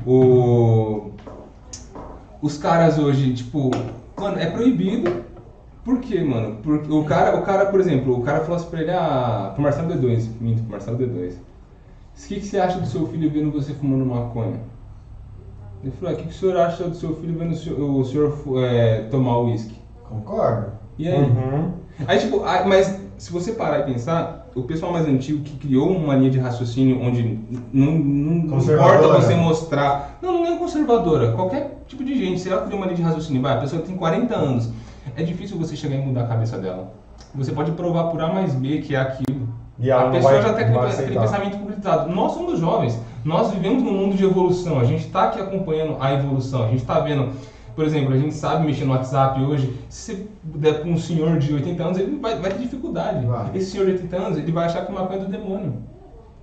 O... 0.05 1.09
Os 2.41 2.57
caras 2.57 2.99
hoje, 2.99 3.33
tipo, 3.33 3.71
mano, 4.19 4.37
é 4.39 4.45
proibido. 4.45 5.23
Por 5.83 5.99
quê, 5.99 6.21
mano? 6.23 6.57
Porque 6.61 6.91
o 6.91 7.03
cara, 7.03 7.35
o 7.37 7.41
cara, 7.41 7.65
por 7.65 7.79
exemplo, 7.79 8.17
o 8.17 8.21
cara 8.21 8.41
falou 8.41 8.57
assim 8.57 8.67
pra 8.69 8.81
ele, 8.81 8.91
ah, 8.91 9.51
pro 9.53 9.63
Marcelo 9.63 9.89
D2, 9.93 10.27
minto, 10.39 10.61
pro 10.63 10.71
Marcelo 10.71 10.97
D2. 10.97 11.31
O 11.33 12.27
que, 12.27 12.35
que 12.35 12.45
você 12.45 12.59
acha 12.59 12.79
do 12.79 12.85
seu 12.85 13.07
filho 13.07 13.29
vendo 13.31 13.51
você 13.51 13.73
fumando 13.73 14.05
maconha? 14.05 14.59
Ele 15.83 15.91
falou, 15.99 16.13
ah, 16.13 16.17
o 16.17 16.17
que, 16.17 16.27
que 16.29 16.33
o 16.33 16.37
senhor 16.37 16.57
acha 16.57 16.83
do 16.85 16.95
seu 16.95 17.13
filho 17.17 17.37
vendo 17.37 17.51
o 17.51 17.55
senhor, 17.55 17.79
o 17.79 18.05
senhor 18.05 18.33
é, 18.65 19.01
tomar 19.11 19.39
uísque? 19.39 19.75
Concordo. 20.07 20.67
E 20.97 21.07
aí? 21.07 21.19
Uhum. 21.19 21.71
Aí, 22.07 22.19
tipo, 22.19 22.41
ah, 22.45 22.63
mas 22.65 22.99
se 23.17 23.31
você 23.31 23.51
parar 23.51 23.79
e 23.79 23.83
pensar, 23.93 24.47
o 24.55 24.63
pessoal 24.63 24.91
mais 24.93 25.07
antigo 25.07 25.43
que 25.43 25.57
criou 25.57 25.89
uma 25.89 26.15
linha 26.15 26.29
de 26.31 26.39
raciocínio 26.39 27.01
onde 27.01 27.39
não, 27.71 27.91
não 27.91 28.33
importa 28.37 29.07
você 29.21 29.35
mostrar. 29.35 30.17
Não, 30.21 30.33
não 30.43 30.45
é 30.53 30.57
conservadora. 30.57 31.31
Qualquer 31.33 31.83
tipo 31.87 32.03
de 32.03 32.15
gente, 32.17 32.39
se 32.39 32.49
ela 32.49 32.61
criou 32.61 32.77
uma 32.77 32.85
linha 32.85 32.97
de 32.97 33.01
raciocínio, 33.03 33.41
vai, 33.41 33.53
a 33.53 33.57
pessoa 33.57 33.81
tem 33.81 33.95
40 33.95 34.35
anos. 34.35 34.69
É 35.17 35.23
difícil 35.23 35.57
você 35.57 35.75
chegar 35.75 35.95
e 35.95 35.99
mudar 35.99 36.23
a 36.23 36.27
cabeça 36.27 36.57
dela. 36.57 36.93
Você 37.35 37.51
pode 37.51 37.71
provar 37.71 38.05
por 38.05 38.21
A 38.21 38.31
mais 38.31 38.53
B 38.55 38.77
que 38.79 38.95
é 38.95 38.99
aquilo. 38.99 39.49
E 39.79 39.91
a 39.91 40.09
pessoa 40.11 40.33
vai- 40.33 40.41
já 40.41 40.53
tem 40.53 40.65
aquele, 40.65 40.77
aquele 41.03 41.19
pensamento 41.19 41.57
publicitado. 41.57 42.13
Nós 42.13 42.31
somos 42.33 42.59
jovens, 42.59 42.99
nós 43.23 43.51
vivemos 43.51 43.81
num 43.83 43.93
mundo 43.93 44.15
de 44.15 44.23
evolução, 44.23 44.79
a 44.79 44.83
gente 44.83 45.05
está 45.05 45.25
aqui 45.25 45.39
acompanhando 45.39 45.97
a 45.99 46.13
evolução, 46.13 46.63
a 46.63 46.67
gente 46.67 46.79
está 46.81 46.99
vendo, 46.99 47.29
por 47.75 47.85
exemplo, 47.85 48.13
a 48.13 48.17
gente 48.17 48.33
sabe 48.35 48.65
mexer 48.65 48.85
no 48.85 48.91
WhatsApp 48.93 49.41
hoje, 49.41 49.73
se 49.89 50.13
você 50.15 50.25
der 50.43 50.81
para 50.81 50.89
um 50.89 50.97
senhor 50.97 51.37
de 51.39 51.53
80 51.53 51.83
anos, 51.83 51.97
ele 51.97 52.17
vai, 52.19 52.37
vai 52.39 52.51
ter 52.51 52.59
dificuldade. 52.59 53.25
Vai. 53.25 53.51
Esse 53.55 53.71
senhor 53.71 53.85
de 53.87 53.93
80 53.93 54.15
anos, 54.17 54.37
ele 54.37 54.51
vai 54.51 54.65
achar 54.65 54.85
que 54.85 54.91
é 54.91 54.95
uma 54.95 55.07
coisa 55.07 55.25
do 55.25 55.31
demônio. 55.31 55.73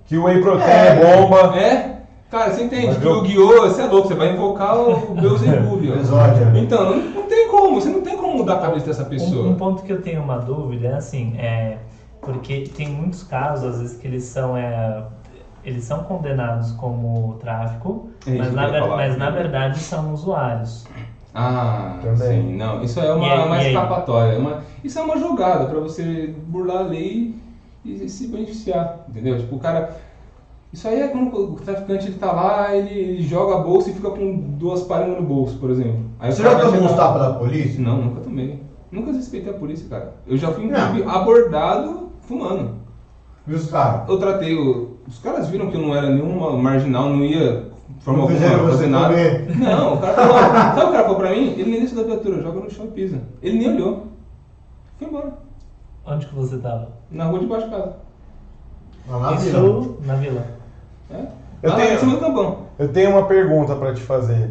Que 0.05 0.17
o 0.17 0.23
whey 0.25 0.41
protein 0.41 0.67
É. 0.69 0.87
é 0.87 1.17
bomba. 1.17 1.57
É? 1.57 2.01
Cara, 2.29 2.51
você 2.53 2.63
entende 2.63 2.97
que 2.97 3.07
o 3.07 3.21
Guiô, 3.21 3.61
você 3.61 3.81
é 3.81 3.85
louco, 3.85 4.07
você 4.07 4.13
vai 4.15 4.33
invocar 4.33 4.77
o 4.77 5.13
Beelzebub. 5.15 5.91
ó. 5.91 5.99
Exódia. 5.99 6.51
Então, 6.55 6.85
não, 6.97 6.97
não 6.97 7.23
tem 7.23 7.47
como, 7.49 7.79
você 7.79 7.89
não 7.89 8.01
tem 8.01 8.15
como 8.17 8.37
mudar 8.37 8.55
a 8.55 8.59
cabeça 8.59 8.85
dessa 8.87 9.03
Um, 9.03 9.09
pessoa. 9.09 9.47
um 9.49 9.55
ponto 9.55 9.83
que 9.83 9.91
eu 9.91 10.01
tenho 10.01 10.21
uma 10.23 10.37
dúvida 10.37 10.87
é 10.87 10.93
assim, 10.95 11.35
é 11.37 11.77
porque 12.21 12.61
tem 12.75 12.87
muitos 12.89 13.23
casos, 13.23 13.65
às 13.65 13.79
vezes, 13.81 13.97
que 13.97 14.07
eles 14.07 14.23
são, 14.23 14.55
é, 14.55 15.03
eles 15.63 15.83
são 15.83 16.03
condenados 16.03 16.71
como 16.73 17.35
tráfico, 17.39 18.09
É 18.25 18.35
mas, 18.37 18.53
na, 18.53 18.67
ver- 18.67 18.87
mas 18.87 19.17
na 19.17 19.29
verdade 19.29 19.79
são 19.79 20.13
usuários. 20.13 20.85
Ah, 21.33 21.97
Também. 22.01 22.17
sim, 22.41 22.55
não, 22.57 22.81
isso 22.83 22.99
é 22.99 23.13
uma, 23.13 23.25
E 23.25 23.31
aí- 23.31 23.45
uma 23.47 23.63
e 23.63 23.67
escapatória, 23.67 24.33
é 24.33 24.37
uma, 24.37 24.63
isso 24.83 24.99
é 24.99 25.01
uma 25.01 25.17
jogada 25.17 25.65
pra 25.65 25.79
você 25.79 26.35
burlar 26.47 26.79
a 26.79 26.87
lei 26.87 27.35
e 27.85 28.09
se 28.09 28.27
beneficiar, 28.27 29.05
entendeu? 29.07 29.37
Tipo, 29.37 29.55
o 29.55 29.59
cara, 29.59 29.95
isso 30.73 30.87
aí 30.87 30.99
é 31.01 31.07
quando 31.07 31.33
o 31.33 31.55
traficante 31.55 32.07
ele 32.07 32.17
tá 32.17 32.31
lá, 32.33 32.75
ele, 32.75 32.89
ele 32.93 33.21
joga 33.23 33.55
a 33.55 33.59
bolsa 33.59 33.89
e 33.89 33.93
fica 33.93 34.09
com 34.09 34.35
duas 34.57 34.83
palmas 34.83 35.17
no 35.19 35.23
bolso, 35.25 35.57
por 35.57 35.69
exemplo. 35.69 36.05
Aí 36.19 36.31
Você 36.31 36.43
já 36.43 36.59
tomou 36.59 36.81
uns 36.83 36.93
tapas 36.93 37.21
da 37.21 37.33
polícia? 37.33 37.81
Não, 37.81 37.97
nunca 37.97 38.21
tomei. 38.21 38.61
Nunca 38.91 39.13
respeitei 39.13 39.53
a 39.53 39.57
polícia, 39.57 39.87
cara. 39.89 40.13
Eu 40.27 40.35
já 40.37 40.51
fui 40.51 40.65
Não. 40.67 40.77
inclusive 40.89 41.09
abordado 41.09 42.09
fumando. 42.21 42.75
E 43.47 43.53
os 43.53 43.71
caras? 43.71 44.07
Eu 44.09 44.17
tratei 44.19 44.55
o. 44.55 44.90
Os 45.11 45.19
caras 45.19 45.49
viram 45.49 45.69
que 45.69 45.75
eu 45.75 45.81
não 45.81 45.93
era 45.93 46.09
nenhuma 46.09 46.51
marginal, 46.57 47.09
não 47.09 47.21
ia 47.25 47.65
de 47.89 48.05
forma 48.05 48.21
alguma 48.21 48.39
fazer 48.39 48.57
você 48.57 48.87
nada. 48.87 49.09
comer. 49.09 49.57
Não, 49.57 49.95
o 49.95 49.97
cara 49.99 50.13
falou, 50.13 50.33
sabe 50.39 50.79
o 50.79 50.91
cara 50.91 51.03
falou 51.03 51.17
pra 51.17 51.31
mim? 51.31 51.47
Ele 51.57 51.69
nem 51.69 51.81
desceu 51.81 51.97
da 51.97 52.03
viatura, 52.13 52.41
joga 52.41 52.59
no 52.61 52.71
chão 52.71 52.85
e 52.85 52.91
pisa. 52.91 53.21
Ele 53.43 53.57
nem 53.59 53.73
olhou. 53.75 54.07
Foi 54.97 55.07
embora. 55.09 55.33
Onde 56.07 56.25
que 56.27 56.33
você 56.33 56.57
tava? 56.59 56.89
Na 57.11 57.25
rua 57.25 57.39
de 57.39 57.45
baixo 57.45 57.65
de 57.65 57.71
casa. 57.75 57.95
Lá 59.09 59.19
na 59.19 59.33
Isso 59.35 59.45
vila. 59.51 59.95
na 60.05 60.15
vila. 60.15 60.45
É? 61.11 61.25
Eu 61.61 61.69
Lá 61.71 61.75
tenho- 61.75 61.93
em 61.93 61.97
cima 61.97 62.13
do 62.13 62.19
campão. 62.21 62.57
Eu 62.79 62.87
tenho 62.87 63.09
uma 63.11 63.25
pergunta 63.27 63.75
pra 63.75 63.93
te 63.93 64.01
fazer. 64.01 64.49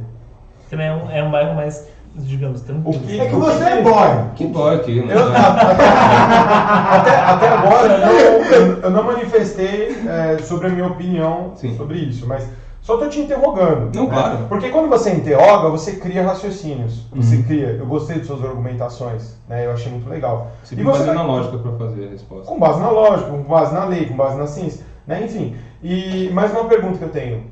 Também 0.69 0.87
é 0.89 0.93
um, 0.95 1.11
é 1.11 1.25
um 1.25 1.31
bairro 1.31 1.55
mais, 1.57 1.89
digamos, 2.15 2.61
tranquilo. 2.63 2.97
O 2.97 3.01
que- 3.07 3.21
É 3.21 3.27
que 3.29 3.35
você 3.37 3.65
é 3.65 3.83
boy. 3.83 4.09
Que 4.35 4.47
boy 4.47 4.75
aqui, 4.77 5.03
né? 5.05 5.15
Eu, 5.15 5.29
até, 5.29 7.17
até 7.21 7.49
agora 7.49 7.93
eu 7.93 7.99
não, 8.01 8.45
eu, 8.51 8.81
eu 8.83 8.91
não 8.91 9.05
manifestei 9.05 9.97
é, 10.07 10.39
sobre 10.43 10.67
a 10.69 10.71
minha 10.71 10.87
opinião 10.87 11.53
Sim. 11.57 11.77
sobre 11.77 11.99
isso, 11.99 12.27
mas 12.27 12.49
só 12.83 12.97
tô 12.97 13.09
te 13.09 13.21
interrogando. 13.21 13.95
Não, 13.95 14.07
claro. 14.07 14.39
Porque 14.49 14.71
quando 14.71 14.89
você 14.89 15.11
interroga, 15.13 15.69
você 15.69 15.93
cria 15.93 16.25
raciocínios. 16.27 17.05
Você 17.15 17.37
Uhum. 17.37 17.43
cria. 17.45 17.67
Eu 17.79 17.87
gostei 17.87 18.19
de 18.21 18.27
suas 18.27 18.43
argumentações, 18.45 19.37
né? 19.49 19.67
Eu 19.67 19.73
achei 19.73 19.93
muito 19.93 20.09
legal. 20.09 20.51
Você 20.65 20.75
E 20.75 20.77
tem 20.79 20.85
você 20.87 21.05
que 21.05 21.11
na 21.13 21.23
lógica 21.23 21.59
pra 21.59 21.73
fazer 21.73 22.07
a 22.07 22.11
resposta. 22.11 22.47
com 22.47 22.59
base 22.59 22.81
na 22.81 22.91
lógica, 22.91 23.31
com 23.31 23.43
base 23.43 23.75
na 23.75 23.85
lei, 23.85 24.07
com 24.07 24.17
base 24.17 24.37
na 24.39 24.47
ciência, 24.47 24.85
né? 25.07 25.23
Enfim. 25.25 25.55
E 25.83 26.31
mais 26.33 26.51
uma 26.53 26.65
pergunta 26.65 26.99
que 26.99 27.05
eu 27.05 27.11
tenho. 27.11 27.45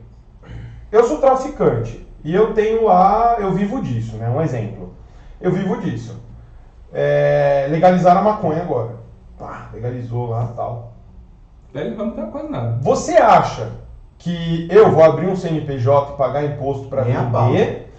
Eu 0.91 1.05
sou 1.05 1.19
traficante 1.19 2.08
e 2.25 2.35
eu 2.35 2.53
tenho 2.53 2.85
lá, 2.85 3.37
eu 3.39 3.53
vivo 3.53 3.81
disso, 3.81 4.17
né? 4.17 4.29
Um 4.29 4.41
exemplo. 4.41 4.95
Eu 5.41 5.53
vivo 5.53 5.81
disso. 5.81 6.21
É, 6.93 7.67
legalizaram 7.71 8.21
a 8.21 8.25
maconha 8.25 8.63
agora. 8.63 8.97
Pá, 9.39 9.69
legalizou 9.73 10.29
lá 10.29 10.53
tal. 10.57 10.93
Ele 11.75 11.95
não 11.95 12.11
tá 12.11 12.23
quase 12.27 12.49
nada. 12.49 12.79
Você 12.83 13.17
acha 13.17 13.73
que 14.19 14.67
eu 14.71 14.91
vou 14.91 15.05
abrir 15.05 15.29
um 15.29 15.37
CNPJ 15.37 16.13
e 16.13 16.17
pagar 16.17 16.45
imposto 16.45 16.89
para 16.89 17.03
a 17.03 17.05
vender? 17.05 17.93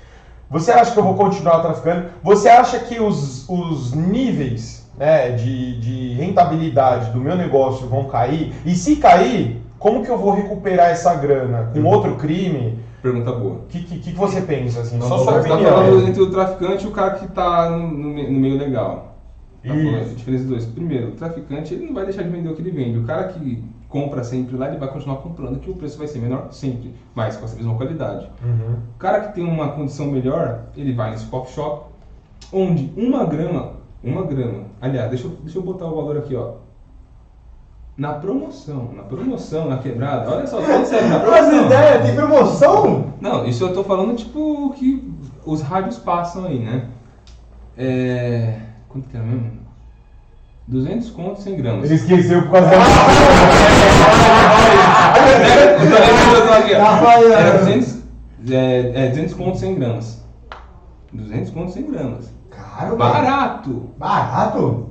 Você 0.49 0.71
acha 0.71 0.91
que 0.91 0.99
eu 0.99 1.03
vou 1.03 1.13
continuar 1.13 1.59
traficando? 1.59 2.07
Você 2.23 2.49
acha 2.49 2.79
que 2.79 2.99
os, 2.99 3.47
os 3.47 3.93
níveis 3.93 4.89
né, 4.97 5.29
de, 5.31 5.79
de 5.79 6.13
rentabilidade 6.15 7.11
do 7.11 7.19
meu 7.19 7.35
negócio 7.35 7.87
vão 7.87 8.05
cair? 8.05 8.53
E 8.65 8.75
se 8.75 8.95
cair, 8.95 9.63
como 9.77 10.03
que 10.03 10.09
eu 10.09 10.17
vou 10.17 10.33
recuperar 10.33 10.89
essa 10.89 11.13
grana? 11.13 11.69
Com 11.71 11.83
outro 11.83 12.15
crime? 12.15 12.83
Pergunta 13.01 13.31
boa. 13.31 13.55
O 13.55 13.65
que, 13.67 13.81
que, 13.83 13.99
que 13.99 14.11
você 14.13 14.41
pensa? 14.41 14.81
Assim? 14.81 14.97
Não, 14.97 15.07
Só 15.07 15.17
sua 15.19 15.41
Você 15.41 15.47
tá 15.47 15.55
opinião. 15.55 15.73
falando 15.75 16.07
entre 16.07 16.21
o 16.21 16.29
traficante 16.31 16.85
e 16.85 16.87
o 16.87 16.91
cara 16.91 17.11
que 17.11 17.27
tá 17.29 17.69
no, 17.69 17.87
no 17.87 18.09
me- 18.09 18.29
no 18.29 18.39
meio 18.39 18.57
legal. 18.57 19.15
Tá 19.65 19.75
Isso. 19.75 20.15
diferença 20.15 20.45
dois. 20.45 20.65
Primeiro, 20.65 21.09
o 21.09 21.11
traficante 21.11 21.73
ele 21.73 21.85
não 21.87 21.93
vai 21.93 22.05
deixar 22.05 22.23
de 22.23 22.29
vender 22.29 22.49
o 22.49 22.55
que 22.55 22.61
ele 22.61 22.71
vende. 22.71 22.97
O 22.99 23.03
cara 23.03 23.25
que 23.29 23.63
compra 23.89 24.23
sempre 24.23 24.55
lá, 24.55 24.67
ele 24.69 24.77
vai 24.77 24.87
continuar 24.89 25.17
comprando, 25.17 25.59
que 25.59 25.69
o 25.69 25.75
preço 25.75 25.97
vai 25.97 26.07
ser 26.07 26.19
menor 26.19 26.47
sempre, 26.51 26.93
mas 27.15 27.35
com 27.35 27.45
essa 27.45 27.55
mesma 27.55 27.75
qualidade. 27.75 28.29
Uhum. 28.43 28.75
O 28.95 28.97
cara 28.99 29.19
que 29.21 29.35
tem 29.35 29.43
uma 29.43 29.69
condição 29.69 30.07
melhor, 30.07 30.61
ele 30.77 30.93
vai 30.93 31.11
nesse 31.11 31.25
coffee 31.25 31.55
shop, 31.55 31.85
onde 32.53 32.91
uma 32.95 33.25
grama, 33.25 33.73
uma 34.03 34.23
grama, 34.23 34.63
aliás, 34.81 35.09
deixa 35.09 35.25
eu, 35.27 35.31
deixa 35.43 35.57
eu 35.57 35.61
botar 35.63 35.85
o 35.87 35.95
valor 35.95 36.17
aqui, 36.17 36.35
ó. 36.35 36.53
Na 37.99 38.13
promoção, 38.13 38.93
na 38.95 39.03
promoção, 39.03 39.67
na 39.67 39.77
quebrada, 39.79 40.31
olha 40.31 40.47
só, 40.47 40.61
falando 40.61 40.85
sério, 40.85 41.09
na 41.09 41.17
As 41.17 41.21
promoção. 41.21 41.65
ideias, 41.65 42.05
tem 42.05 42.15
promoção? 42.15 43.13
Não, 43.19 43.45
isso 43.45 43.61
eu 43.65 43.73
tô 43.73 43.83
falando 43.83 44.15
tipo 44.15 44.39
o 44.39 44.69
que 44.69 45.13
os 45.45 45.61
rádios 45.61 45.97
passam 45.97 46.45
aí, 46.45 46.59
né? 46.59 46.85
É. 47.77 48.53
Quanto 48.87 49.09
que 49.09 49.17
era 49.17 49.25
mesmo? 49.25 49.51
200 50.65 51.09
contos 51.09 51.43
100 51.43 51.57
gramas. 51.57 51.85
Ele 51.85 51.95
esqueceu 51.95 52.41
por 52.43 52.51
causa 52.51 52.69
da. 52.69 52.77
É. 57.17 57.31
Era 57.33 57.57
200, 57.57 57.97
é, 58.49 58.91
é, 58.95 59.09
200 59.09 59.33
contos 59.33 59.59
100 59.59 59.75
gramas. 59.75 60.23
200 61.11 61.51
contos 61.51 61.73
100 61.73 61.91
gramas. 61.91 62.33
Caro. 62.49 62.95
Barato! 62.95 63.89
Barato? 63.97 64.88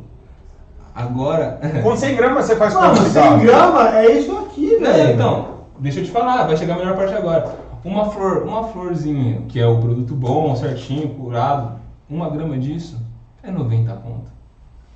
Agora. 0.98 1.60
Com 1.82 1.96
100 1.96 2.16
gramas 2.16 2.44
você 2.44 2.56
faz 2.56 2.74
Mano, 2.74 2.96
quanto 2.96 3.08
100 3.10 3.38
gramas 3.38 3.94
é 3.94 4.18
isso 4.18 4.36
aqui, 4.36 4.76
velho. 4.76 5.14
então, 5.14 5.48
deixa 5.78 6.00
eu 6.00 6.04
te 6.04 6.10
falar, 6.10 6.46
vai 6.46 6.56
chegar 6.56 6.74
a 6.74 6.78
melhor 6.78 6.96
parte 6.96 7.14
agora. 7.14 7.56
Uma 7.84 8.10
flor, 8.10 8.42
uma 8.42 8.64
florzinha, 8.64 9.42
que 9.48 9.60
é 9.60 9.66
o 9.66 9.78
produto 9.78 10.14
bom, 10.14 10.56
certinho, 10.56 11.08
curado, 11.10 11.78
uma 12.10 12.28
grama 12.28 12.58
disso 12.58 13.00
é 13.42 13.50
90 13.50 13.92
conto. 13.92 14.32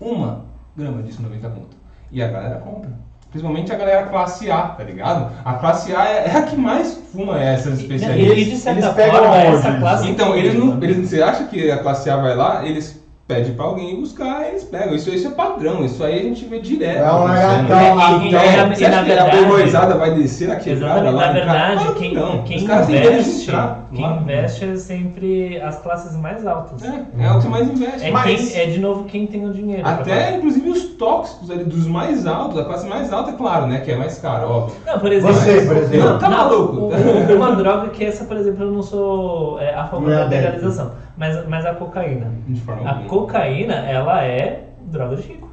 Uma 0.00 0.40
grama 0.76 1.00
disso 1.02 1.20
é 1.20 1.22
90 1.22 1.48
conto. 1.50 1.76
E 2.10 2.20
a 2.20 2.26
galera 2.26 2.56
compra. 2.56 2.90
Principalmente 3.30 3.72
a 3.72 3.76
galera 3.76 4.06
classe 4.08 4.50
A, 4.50 4.62
tá 4.62 4.82
ligado? 4.82 5.32
A 5.44 5.54
classe 5.54 5.94
A 5.94 6.04
é, 6.04 6.28
é 6.28 6.36
a 6.36 6.42
que 6.42 6.56
mais 6.56 6.94
fuma 7.12 7.40
essas 7.40 7.78
E, 7.78 7.82
especialistas. 7.82 8.38
e 8.38 8.44
de 8.44 8.56
certa 8.56 8.80
eles 8.80 8.94
pegam 8.94 9.18
forma, 9.20 9.36
essa 9.36 9.72
classe. 9.78 10.10
Então, 10.10 10.34
eles 10.34 10.54
não. 10.54 10.82
Eles, 10.82 11.08
você 11.08 11.22
acha 11.22 11.44
que 11.44 11.70
a 11.70 11.78
classe 11.78 12.10
A 12.10 12.16
vai 12.16 12.36
lá, 12.36 12.66
eles 12.66 13.01
pedem 13.26 13.54
pra 13.54 13.64
alguém 13.64 13.92
ir 13.92 13.96
buscar, 13.96 14.46
eles 14.48 14.64
pegam. 14.64 14.94
Isso, 14.94 15.08
isso 15.10 15.28
é 15.28 15.30
padrão, 15.30 15.84
isso 15.84 16.02
aí 16.04 16.18
a 16.18 16.22
gente 16.22 16.44
vê 16.44 16.58
direto. 16.60 16.98
É 16.98 17.12
um 17.12 17.24
acontecendo. 17.26 17.68
lagartão, 17.68 18.20
E- 18.20 18.24
e- 18.24 18.28
Então, 18.28 18.40
e 18.44 18.50
você 18.50 18.50
e 18.52 18.52
na 18.52 18.68
acha 18.68 18.74
que 18.76 18.84
a 18.84 19.02
verdade- 19.02 19.36
borboizada 19.36 19.94
vai 19.96 20.14
descer 20.14 20.48
na 20.48 20.56
quebrada 20.56 21.10
lá? 21.10 21.26
Na 21.26 21.32
verdade, 21.32 21.76
Claro 21.84 21.94
quem, 21.98 22.14
não. 22.14 22.42
quem 22.42 22.56
Os 22.58 22.62
caras 22.64 22.86
têm 22.86 22.94
medo 22.96 23.08
de 23.08 23.18
investe, 23.20 23.46
quem 23.92 24.02
lá. 24.04 24.18
investe 24.20 24.64
é 24.64 24.76
sempre 24.76 25.60
as 25.62 25.78
classes 25.78 26.16
mais 26.16 26.46
altas. 26.46 26.82
É, 26.82 27.24
é 27.24 27.30
o 27.32 27.40
que 27.40 27.48
mais 27.48 27.68
investe. 27.70 28.06
É, 28.06 28.10
Mas- 28.10 28.52
quem, 28.52 28.60
é 28.60 28.66
de 28.66 28.80
novo 28.80 29.04
quem 29.04 29.26
tem 29.26 29.46
o 29.48 29.52
dinheiro. 29.52 29.82
Até, 29.86 30.36
inclusive, 30.36 30.68
os 30.68 30.82
tóxicos 30.96 31.50
ali, 31.50 31.64
dos 31.64 31.86
mais 31.86 32.26
altos, 32.26 32.58
a 32.58 32.64
classe 32.64 32.86
mais 32.86 33.12
alta, 33.12 33.30
é 33.30 33.34
claro, 33.34 33.66
né? 33.66 33.80
Que 33.80 33.92
é 33.92 33.96
mais 33.96 34.18
cara, 34.18 34.46
óbvio. 34.46 34.76
Não, 34.86 34.98
por 34.98 35.10
exemplo. 35.12 35.34
Você, 35.34 35.60
por 35.62 35.76
exemplo. 35.76 36.10
Não, 36.10 36.18
tá 36.18 36.28
maluco? 36.28 36.76
o- 36.76 37.36
Uma 37.36 37.54
droga 37.56 37.88
que 37.88 38.04
essa, 38.04 38.24
por 38.24 38.36
exemplo, 38.36 38.64
eu 38.64 38.72
não 38.72 38.82
sou 38.82 39.58
é, 39.60 39.74
a 39.74 39.84
favor 39.86 40.08
Não 40.08 40.12
é 40.12 40.18
da 40.18 40.24
adepto. 40.24 40.44
legalização. 40.46 40.90
Mas, 41.16 41.46
mas 41.48 41.66
a 41.66 41.74
cocaína. 41.74 42.30
De 42.46 42.60
forma 42.60 42.82
A 42.88 42.90
alguma. 42.92 43.08
cocaína, 43.08 43.74
ela 43.74 44.24
é 44.24 44.64
droga 44.82 45.16
de 45.16 45.22
rico. 45.22 45.48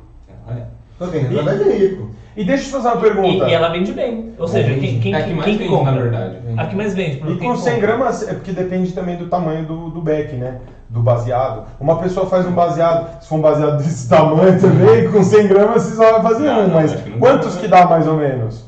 É, 0.47 0.53
é. 0.53 0.64
Ok, 0.99 1.28
não 1.30 1.49
é 1.49 1.55
de 1.57 1.70
rico. 1.72 2.10
E 2.38 2.43
deixa 2.45 2.64
eu 2.64 2.66
te 2.68 2.72
fazer 2.72 2.88
uma 2.89 2.97
E, 2.97 3.01
pergunta. 3.01 3.49
e 3.49 3.53
ela 3.53 3.70
vende 3.70 3.91
bem. 3.91 4.34
Ou 4.38 4.47
seja, 4.47 4.74
quem, 4.80 4.99
quem, 4.99 5.14
É 5.14 5.18
a 5.18 5.24
que 5.24 5.34
mais 5.34 5.45
quem 5.45 5.57
vende, 5.57 5.70
compra? 5.70 5.91
na 5.91 5.97
verdade. 6.01 6.38
A 6.57 6.66
que 6.66 6.76
mais 6.76 6.93
vende. 6.93 7.18
E 7.18 7.38
com 7.38 7.55
100 7.55 7.74
compra. 7.74 7.88
gramas 7.88 8.28
é 8.28 8.34
porque 8.34 8.51
depende 8.51 8.93
também 8.93 9.18
do 9.18 9.28
tamanho 9.28 9.66
do, 9.66 9.89
do 9.89 10.01
beck, 10.01 10.34
né? 10.36 10.60
Do 10.89 11.01
baseado. 11.01 11.66
Uma 11.80 11.97
pessoa 11.99 12.26
faz 12.28 12.45
um 12.47 12.51
baseado, 12.53 13.22
se 13.22 13.28
for 13.28 13.36
um 13.36 13.41
baseado 13.41 13.78
desse 13.78 14.07
tamanho 14.07 14.60
também, 14.60 15.12
com 15.12 15.22
100 15.24 15.47
gramas 15.47 15.84
você 15.84 15.95
só 15.95 16.20
vai 16.20 16.32
fazer 16.34 16.45
Não, 16.47 16.60
um, 16.64 16.68
não, 16.68 16.74
mas 16.76 16.95
que 16.95 17.12
quantos 17.12 17.55
dá, 17.55 17.62
que 17.62 17.68
né? 17.68 17.78
dá 17.78 17.86
mais 17.88 18.07
ou 18.07 18.16
menos? 18.18 18.66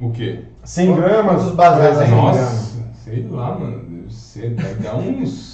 O 0.00 0.10
quê? 0.10 0.40
100 0.64 0.94
gramas? 0.96 1.36
Quantos 1.42 1.54
baseados? 1.54 2.08
Nossa. 2.10 2.40
Nossa, 2.40 2.82
sei 3.04 3.26
lá, 3.30 3.58
mano. 3.58 3.80
Deve 3.88 4.12
ser, 4.12 4.50
deve 4.50 4.82
dar 4.82 4.96
uns. 4.96 5.53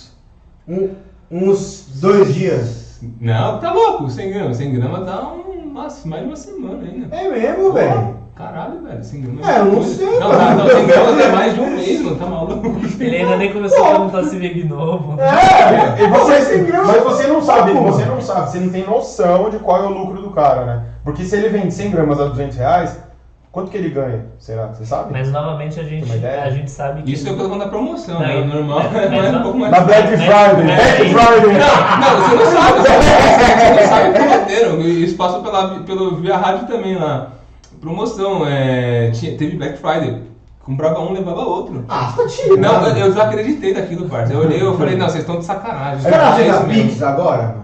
Um- 0.69 0.91
uns 1.31 1.87
dois 2.01 2.35
dias. 2.35 2.99
Não, 3.21 3.59
tá 3.59 3.73
louco, 3.73 4.11
100 4.11 4.31
gramas. 4.31 4.57
100 4.57 4.75
gramas 4.75 5.07
dá 5.07 5.23
um, 5.33 5.73
nossa, 5.73 6.07
mais 6.09 6.23
de 6.23 6.29
uma 6.29 6.37
semana 6.37 6.83
ainda. 6.83 7.17
É 7.17 7.29
mesmo, 7.29 7.73
velho. 7.73 8.21
Caralho, 8.35 8.83
velho, 8.83 9.05
100 9.05 9.21
gramas. 9.23 9.49
É, 9.49 9.59
eu 9.59 9.65
não 9.67 9.75
coisa. 9.75 9.95
sei, 9.97 10.19
Não, 10.21 10.31
tá, 10.31 10.55
não, 10.55 10.69
100 10.69 10.87
gramas 10.87 11.21
é 11.21 11.33
mais 11.33 11.55
de 11.55 11.61
um 11.61 11.71
mês, 11.77 12.01
mano, 12.03 12.17
tá 12.17 12.27
maluco? 12.27 12.81
Ele 13.01 13.17
ainda 13.17 13.37
nem 13.37 13.53
começou 13.53 13.85
a 13.85 13.91
perguntar 13.91 14.25
se 14.25 14.39
veio 14.39 14.55
de 14.55 14.65
novo. 14.65 15.21
É, 15.21 16.03
e 16.03 16.09
você, 16.09 16.31
Mas 16.33 16.45
100 16.45 16.65
gramas 16.65 16.87
mas 16.89 17.03
você 17.03 17.27
não 17.27 17.43
sabe, 17.43 17.73
você 17.73 18.05
não 18.05 18.21
sabe, 18.21 18.51
você 18.51 18.59
não 18.61 18.71
tem 18.71 18.87
noção 18.87 19.51
de 19.51 19.59
qual 19.59 19.83
é 19.83 19.87
o 19.87 19.91
lucro 19.91 20.23
do 20.23 20.31
cara, 20.31 20.65
né? 20.67 20.83
Porque 21.05 21.25
se 21.25 21.37
ele 21.37 21.49
vende 21.49 21.73
100 21.73 21.91
gramas 21.91 22.21
a 22.21 22.25
200 22.27 22.57
reais, 22.57 22.99
quanto 23.53 23.71
que 23.71 23.77
ele 23.77 23.91
ganha? 23.91 24.27
Será? 24.39 24.69
Você 24.69 24.85
sabe? 24.85 25.13
Mas 25.13 25.31
novamente 25.31 25.79
a 25.81 25.83
gente, 25.85 26.11
a 26.27 26.51
gente 26.51 26.71
sabe 26.71 27.03
que. 27.03 27.13
Isso 27.13 27.29
é 27.29 27.33
o 27.33 27.35
que 27.35 27.41
eu 27.41 27.45
tô 27.45 27.51
falando 27.51 27.65
da 27.65 27.71
promoção, 27.71 28.15
Não, 28.21 28.27
né? 28.27 28.37
O 28.37 28.45
normal 28.47 28.81
é 28.81 28.85
mas 28.93 29.11
mais 29.11 29.29
um 29.29 29.33
não- 29.33 29.43
pouco 29.43 29.59
mais. 29.59 29.73
Na 29.73 29.81
Black 29.81 30.09
Friday, 30.09 30.65
mas- 30.65 30.65
Black 30.65 31.15
Friday! 31.15 31.59
Não, 32.01 32.21
você 32.21 32.37
não 32.37 32.47
sabe, 32.61 32.81
você 32.81 33.81
não 33.81 33.89
sabe 33.89 34.09
o 34.09 34.13
que 34.13 34.19
prometeram. 34.19 34.81
Isso 34.81 35.17
passou 35.17 35.43
pela, 35.43 35.81
pelo, 35.81 36.17
via 36.17 36.37
rádio 36.37 36.67
também 36.67 36.97
lá. 36.97 37.29
Promoção, 37.81 38.47
é, 38.47 39.11
tinha, 39.13 39.37
teve 39.37 39.57
Black 39.57 39.79
Friday. 39.79 40.23
Comprava 40.63 41.01
um, 41.01 41.13
levava 41.13 41.41
outro. 41.41 41.85
Ah, 41.89 42.13
tá 42.15 42.27
tirando. 42.27 42.61
Não, 42.61 42.87
eu, 42.87 42.97
eu 42.97 43.09
desacreditei 43.09 43.73
daquilo, 43.75 44.09
parça. 44.09 44.33
Eu 44.35 44.41
olhei 44.41 44.59
e 44.59 44.61
eu 44.61 44.77
falei, 44.77 44.95
não, 44.97 45.07
vocês 45.09 45.23
estão 45.25 45.39
de 45.39 45.45
sacanagem. 45.47 45.97
Os 45.99 46.05
caras 46.05 46.39
É 46.39 46.51
aceita 46.51 46.73
isso. 46.73 46.89
Pix 46.89 47.03
agora? 47.03 47.57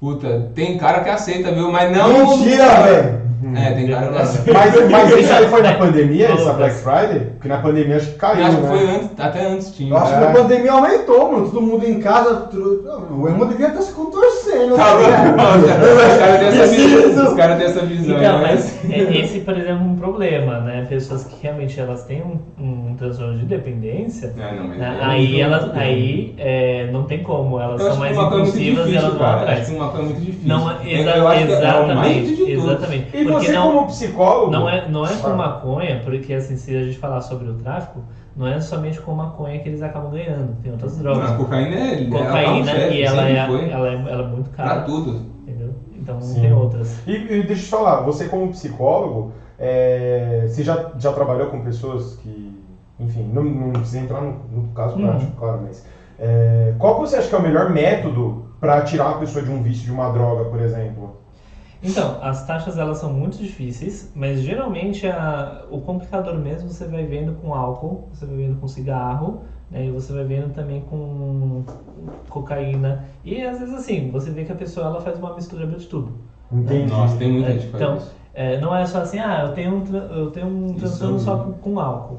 Puta, 0.00 0.50
tem 0.54 0.78
cara 0.78 1.00
que 1.00 1.10
aceita, 1.10 1.52
viu? 1.52 1.70
Mas 1.70 1.94
não. 1.94 2.08
Mentira, 2.08 2.68
velho. 2.82 3.20
É, 3.56 3.70
tem 3.72 3.88
cara 3.88 4.20
aceita. 4.20 4.52
Mas, 4.52 4.90
mas 4.90 5.16
isso 5.18 5.32
aí 5.32 5.48
foi 5.48 5.62
na 5.62 5.74
pandemia, 5.78 6.28
essa 6.32 6.52
Black 6.54 6.74
Friday? 6.76 7.20
Porque 7.34 7.48
na 7.48 7.58
pandemia 7.58 7.96
acho 7.96 8.06
que 8.12 8.18
caiu, 8.18 8.40
Eu 8.40 8.46
acho 8.46 8.56
que 8.56 8.62
né? 8.62 8.68
foi 8.68 8.88
antes, 8.96 9.10
até 9.20 9.46
antes 9.46 9.72
tinha. 9.74 9.90
Eu 9.90 9.96
acho 9.96 10.18
que 10.18 10.24
É. 10.24 10.28
a 10.28 10.32
pandemia 10.32 10.72
aumentou, 10.72 11.32
mano. 11.32 11.50
Todo 11.50 11.62
mundo 11.62 11.84
em 11.86 12.00
casa. 12.00 12.34
tru- 12.50 12.82
Não, 12.84 13.20
O 13.20 13.28
irmão 13.28 13.46
devia 13.48 13.68
estar 13.68 13.82
se 13.82 13.92
contorcendo. 13.92 14.74
Tá 14.76 14.94
né? 14.96 15.34
bom, 15.36 15.58
os 15.58 16.18
caras 16.18 16.38
têm 16.38 16.48
essa 16.48 16.66
visão. 16.66 17.00
Preciso. 17.02 17.22
Os 17.28 17.34
caras 17.34 17.56
têm 17.58 17.66
essa 17.66 17.80
visão. 17.86 18.16
Então, 18.18 18.38
né? 18.38 18.48
mas 18.50 18.84
é- 18.90 19.18
esse, 19.20 19.40
por 19.40 19.54
exemplo, 19.56 19.70
é 19.70 19.84
um 19.84 19.96
problema, 19.96 20.60
né? 20.60 20.86
Pessoas 20.88 21.24
que 21.24 21.34
realmente 21.42 21.78
elas 21.78 22.04
têm 22.04 22.22
um, 22.22 22.38
um 22.62 22.94
transtorno 22.96 23.38
de 23.38 23.44
dependência, 23.44 24.32
É, 24.38 24.54
não, 24.56 24.68
mas 24.68 24.78
né? 24.78 24.98
é 25.00 25.04
aí 25.04 25.40
elas, 25.40 25.70
aí 25.76 26.34
é, 26.38 26.88
não 26.92 27.04
tem 27.04 27.22
como, 27.22 27.60
elas 27.60 27.80
Eu 27.80 27.88
são 27.88 27.96
mais 27.98 28.16
impulsivas 28.16 28.88
e 28.88 28.96
elas 28.96 29.14
vão 29.14 29.26
atrás. 29.26 29.60
Acho 29.60 29.70
que 29.70 29.76
uma 29.76 29.88
coisa 29.88 30.04
muito 30.06 30.20
difícil. 30.20 30.48
Não, 30.48 30.70
exa 30.84 31.10
é 31.10 31.42
exatamente, 31.42 32.50
exatamente. 32.50 33.16
E 33.28 33.32
Porque 33.32 33.46
você, 33.46 33.52
não- 33.52 33.66
como 33.66 33.86
psicólogo. 33.86 34.50
Não 34.50 34.68
é, 34.68 34.88
não 34.88 35.06
é 35.06 35.16
com 35.16 35.34
maconha, 35.34 36.00
porque 36.02 36.32
assim, 36.32 36.56
se 36.56 36.74
a 36.74 36.82
gente 36.82 36.98
falar 36.98 37.20
sobre 37.20 37.48
o 37.48 37.54
tráfico, 37.54 38.02
não 38.34 38.46
é 38.46 38.60
somente 38.60 39.00
com 39.00 39.12
maconha 39.12 39.58
que 39.58 39.68
eles 39.68 39.82
acabam 39.82 40.10
ganhando, 40.10 40.54
tem 40.62 40.70
outras 40.70 40.96
drogas. 40.96 41.28
Não, 41.28 41.34
a 41.34 41.36
cocaína 41.36 41.74
é. 41.76 41.96
Cocaína, 42.08 42.70
é 42.72 42.92
e 42.92 43.02
ela 43.02 43.26
é, 43.26 43.46
foi. 43.46 43.68
ela, 43.68 43.88
é, 43.88 43.92
ela 43.92 44.22
é 44.22 44.24
muito 44.24 44.50
Pra 44.50 44.66
cara, 44.66 44.80
tudo. 44.82 45.20
entendeu? 45.42 45.74
Então 45.92 46.20
Sim. 46.20 46.40
tem 46.40 46.52
outras. 46.52 47.02
E, 47.06 47.12
e 47.12 47.42
deixa 47.44 47.62
eu 47.62 47.64
te 47.66 47.68
falar, 47.70 48.00
você 48.00 48.26
como 48.26 48.48
psicólogo, 48.50 49.30
é, 49.58 50.46
você 50.48 50.62
já, 50.62 50.86
já 50.96 51.12
trabalhou 51.12 51.48
com 51.48 51.60
pessoas 51.60 52.14
que, 52.14 52.52
enfim, 52.98 53.22
não, 53.24 53.42
não 53.42 53.72
precisa 53.72 53.98
entrar 53.98 54.20
no, 54.20 54.36
no 54.50 54.62
caso 54.74 54.96
Uhum. 54.96 55.02
prático, 55.02 55.32
claro, 55.36 55.58
mas 55.60 55.82
é, 56.18 56.74
qual 56.78 56.96
você 56.96 57.16
acha 57.16 57.28
que 57.28 57.34
é 57.34 57.38
o 57.38 57.42
melhor 57.42 57.68
método 57.68 58.42
para 58.60 58.82
tirar 58.82 59.06
uma 59.06 59.18
pessoa 59.18 59.42
de 59.42 59.50
um 59.50 59.60
vício 59.62 59.84
de 59.84 59.90
uma 59.92 60.08
droga, 60.08 60.44
por 60.44 60.60
exemplo? 60.60 61.17
Então, 61.82 62.18
as 62.20 62.44
taxas 62.46 62.76
elas 62.78 62.98
são 62.98 63.12
muito 63.12 63.38
difíceis, 63.38 64.10
mas 64.14 64.40
geralmente 64.40 65.06
a- 65.06 65.64
o 65.70 65.80
complicador 65.80 66.34
mesmo 66.38 66.68
você 66.70 66.86
vai 66.86 67.04
vendo 67.04 67.32
com 67.34 67.54
álcool, 67.54 68.08
você 68.12 68.26
vai 68.26 68.36
vendo 68.36 68.56
com 68.56 68.66
cigarro, 68.66 69.42
né, 69.70 69.86
e 69.86 69.90
você 69.90 70.12
vai 70.12 70.24
vendo 70.24 70.52
também 70.52 70.80
com 70.82 71.62
cocaína. 72.28 73.04
E 73.24 73.42
às 73.42 73.58
vezes 73.58 73.74
assim, 73.74 74.10
você 74.10 74.30
vê 74.30 74.44
que 74.44 74.52
a 74.52 74.54
pessoa 74.54 74.86
ela 74.86 75.00
faz 75.00 75.18
uma 75.18 75.34
mistura 75.34 75.66
de 75.66 75.86
tudo. 75.86 76.12
Entendi. 76.50 76.90
Nossa, 76.90 77.16
tem 77.16 77.30
muita 77.30 77.52
gente 77.52 77.66
que 77.66 77.70
faz 77.72 77.82
Então, 77.82 77.96
isso. 77.96 78.14
é, 78.34 78.56
não 78.56 78.74
é 78.74 78.84
só 78.84 78.98
assim, 79.00 79.18
ah, 79.18 79.40
eu 79.42 79.52
tenho 79.52 79.72
um, 79.76 79.80
tra- 79.82 79.98
eu 79.98 80.30
tenho 80.30 80.46
um 80.46 80.74
transtorno 80.74 81.16
é 81.16 81.18
só 81.18 81.36
com, 81.36 81.42
horrível. 81.42 81.60
com 81.60 81.78
álcool. 81.78 82.18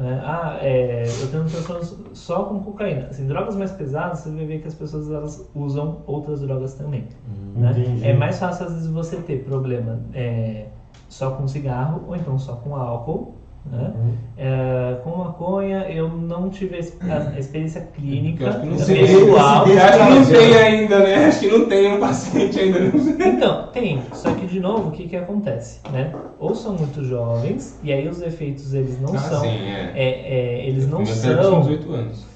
Né? 0.00 0.18
Ah, 0.24 0.56
é, 0.62 1.04
eu 1.20 1.30
tenho 1.30 1.42
um 1.42 1.46
transtorno 1.46 2.16
só 2.16 2.44
com 2.44 2.58
cocaína. 2.60 3.08
Assim, 3.10 3.26
drogas 3.26 3.54
mais 3.54 3.70
pesadas, 3.70 4.20
você 4.20 4.30
vai 4.30 4.46
ver 4.46 4.62
que 4.62 4.66
as 4.66 4.72
pessoas 4.72 5.10
elas 5.10 5.46
usam 5.54 5.98
outras 6.06 6.40
drogas 6.40 6.72
também. 6.72 7.06
né? 7.54 7.70
Entendi. 7.72 8.06
É 8.06 8.14
mais 8.14 8.38
fácil 8.38 8.64
às 8.64 8.72
vezes 8.72 8.86
você 8.86 9.16
ter 9.18 9.44
problema 9.44 10.00
é, 10.14 10.68
só 11.06 11.32
com 11.32 11.46
cigarro 11.46 12.04
ou 12.08 12.16
então 12.16 12.38
só 12.38 12.54
com 12.54 12.74
álcool. 12.74 13.34
Né? 13.70 13.92
Uhum. 13.94 14.14
É, 14.36 14.96
com 15.04 15.10
maconha 15.18 15.84
eu 15.88 16.08
não 16.08 16.48
tive 16.50 16.76
a 16.76 17.36
a 17.36 17.38
experiência 17.38 17.82
clínica, 17.94 18.44
Eu 18.44 18.48
acho 18.50 18.60
que 18.60 18.66
não 18.66 18.78
sei. 18.78 18.98
pessoal. 19.00 19.66
Eu 19.68 19.78
acho 19.80 19.98
que 19.98 20.10
não 20.14 20.26
tem 20.26 20.54
ainda, 20.56 20.98
né? 20.98 21.24
Acho 21.26 21.40
que 21.40 21.48
não 21.48 21.66
tem 21.68 21.92
um 21.94 22.00
paciente 22.00 22.58
ainda. 22.58 22.80
Não. 22.80 23.26
Então, 23.26 23.68
tem. 23.72 24.02
Só 24.12 24.32
que, 24.34 24.46
de 24.46 24.58
novo, 24.58 24.88
o 24.88 24.92
que, 24.92 25.06
que 25.08 25.16
acontece? 25.16 25.80
Né? 25.92 26.12
Ou 26.40 26.54
são 26.54 26.74
muito 26.74 27.04
jovens, 27.04 27.78
e 27.84 27.92
aí 27.92 28.08
os 28.08 28.20
efeitos 28.22 28.74
eles 28.74 29.00
não 29.00 29.14
Ah, 29.14 29.18
são. 29.18 29.40
sim, 29.42 29.48
é. 29.48 29.92
é, 29.94 30.04
é, 30.04 30.66
eles 30.66 30.88
não 30.88 31.04
tinha 31.04 31.14
uns 31.14 31.20
são. 31.20 31.62
8 31.66 31.92
anos. 31.92 32.26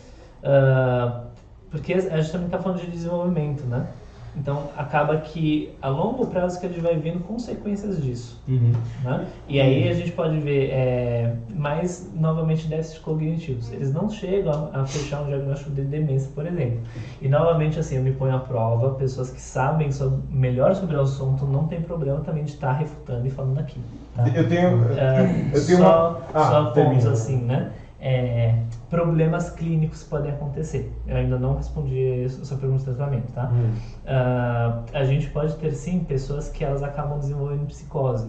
ah, 0.45 1.20
porque 1.70 1.95
a 1.95 1.99
gente 2.20 2.30
também 2.30 2.47
está 2.47 2.59
falando 2.59 2.80
de 2.80 2.87
desenvolvimento, 2.87 3.64
né? 3.66 3.87
Então, 4.37 4.70
acaba 4.76 5.16
que 5.18 5.72
a 5.80 5.89
longo 5.89 6.26
prazo 6.26 6.59
que 6.59 6.66
a 6.66 6.68
gente 6.68 6.80
vai 6.80 6.97
vendo 6.97 7.20
consequências 7.20 8.03
disso. 8.03 8.43
Né? 9.03 9.26
E 9.49 9.61
aí 9.61 9.89
a 9.89 9.93
gente 9.95 10.11
pode 10.12 10.39
ver 10.41 10.70
é, 10.70 11.35
mais 11.55 12.11
novamente 12.14 12.66
déficits 12.66 12.99
cognitivos. 12.99 13.70
Eles 13.72 13.93
não 13.93 14.11
chegam 14.11 14.70
a, 14.72 14.80
a 14.80 14.87
fechar 14.87 15.22
um 15.22 15.26
diagnóstico 15.26 15.70
de 15.70 15.82
demência, 15.82 16.30
por 16.35 16.47
exemplo. 16.47 16.80
E 17.22 17.28
novamente 17.28 17.78
assim, 17.78 17.97
eu 17.97 18.03
me 18.03 18.12
ponho 18.12 18.35
à 18.35 18.39
prova, 18.41 18.95
pessoas 18.95 19.30
que 19.30 19.41
sabem 19.41 19.93
sobre- 19.93 20.20
melhor 20.30 20.74
sobre 20.74 20.97
o 20.97 21.01
assunto 21.01 21.47
não 21.47 21.66
tem 21.68 21.80
problema 21.80 22.20
também 22.20 22.45
de 22.45 22.51
estar 22.51 22.72
refutando 22.72 23.26
e 23.26 23.30
falando 23.30 23.61
aqui. 23.61 23.80
tá? 24.16 24.24
Eu 24.35 24.49
tenho. 24.49 24.85
É, 24.99 25.20
eu 25.57 25.64
tenho 25.66 25.78
só 25.78 26.09
uma. 26.11 26.18
Ah, 26.35 26.51
só 26.51 26.64
pontos 26.70 27.07
assim, 27.07 27.37
né? 27.37 27.70
É, 28.01 28.55
problemas 28.95 29.51
clínicos 29.51 30.05
podem 30.05 30.31
acontecer. 30.31 30.93
Eu 31.05 31.17
ainda 31.17 31.37
não 31.37 31.57
respondi 31.57 32.25
a 32.25 32.29
sua 32.29 32.57
pergunta 32.57 32.79
de 32.79 32.85
tratamento, 32.85 33.27
tá? 33.33 33.51
Hum. 33.53 33.75
Ah, 34.07 34.83
a 34.93 35.03
gente 35.05 35.29
pode 35.31 35.57
ter 35.57 35.73
sim 35.73 36.05
pessoas 36.05 36.49
que 36.49 36.63
elas 36.63 36.81
acabam 36.81 37.19
desenvolvendo 37.19 37.67
psicose, 37.67 38.29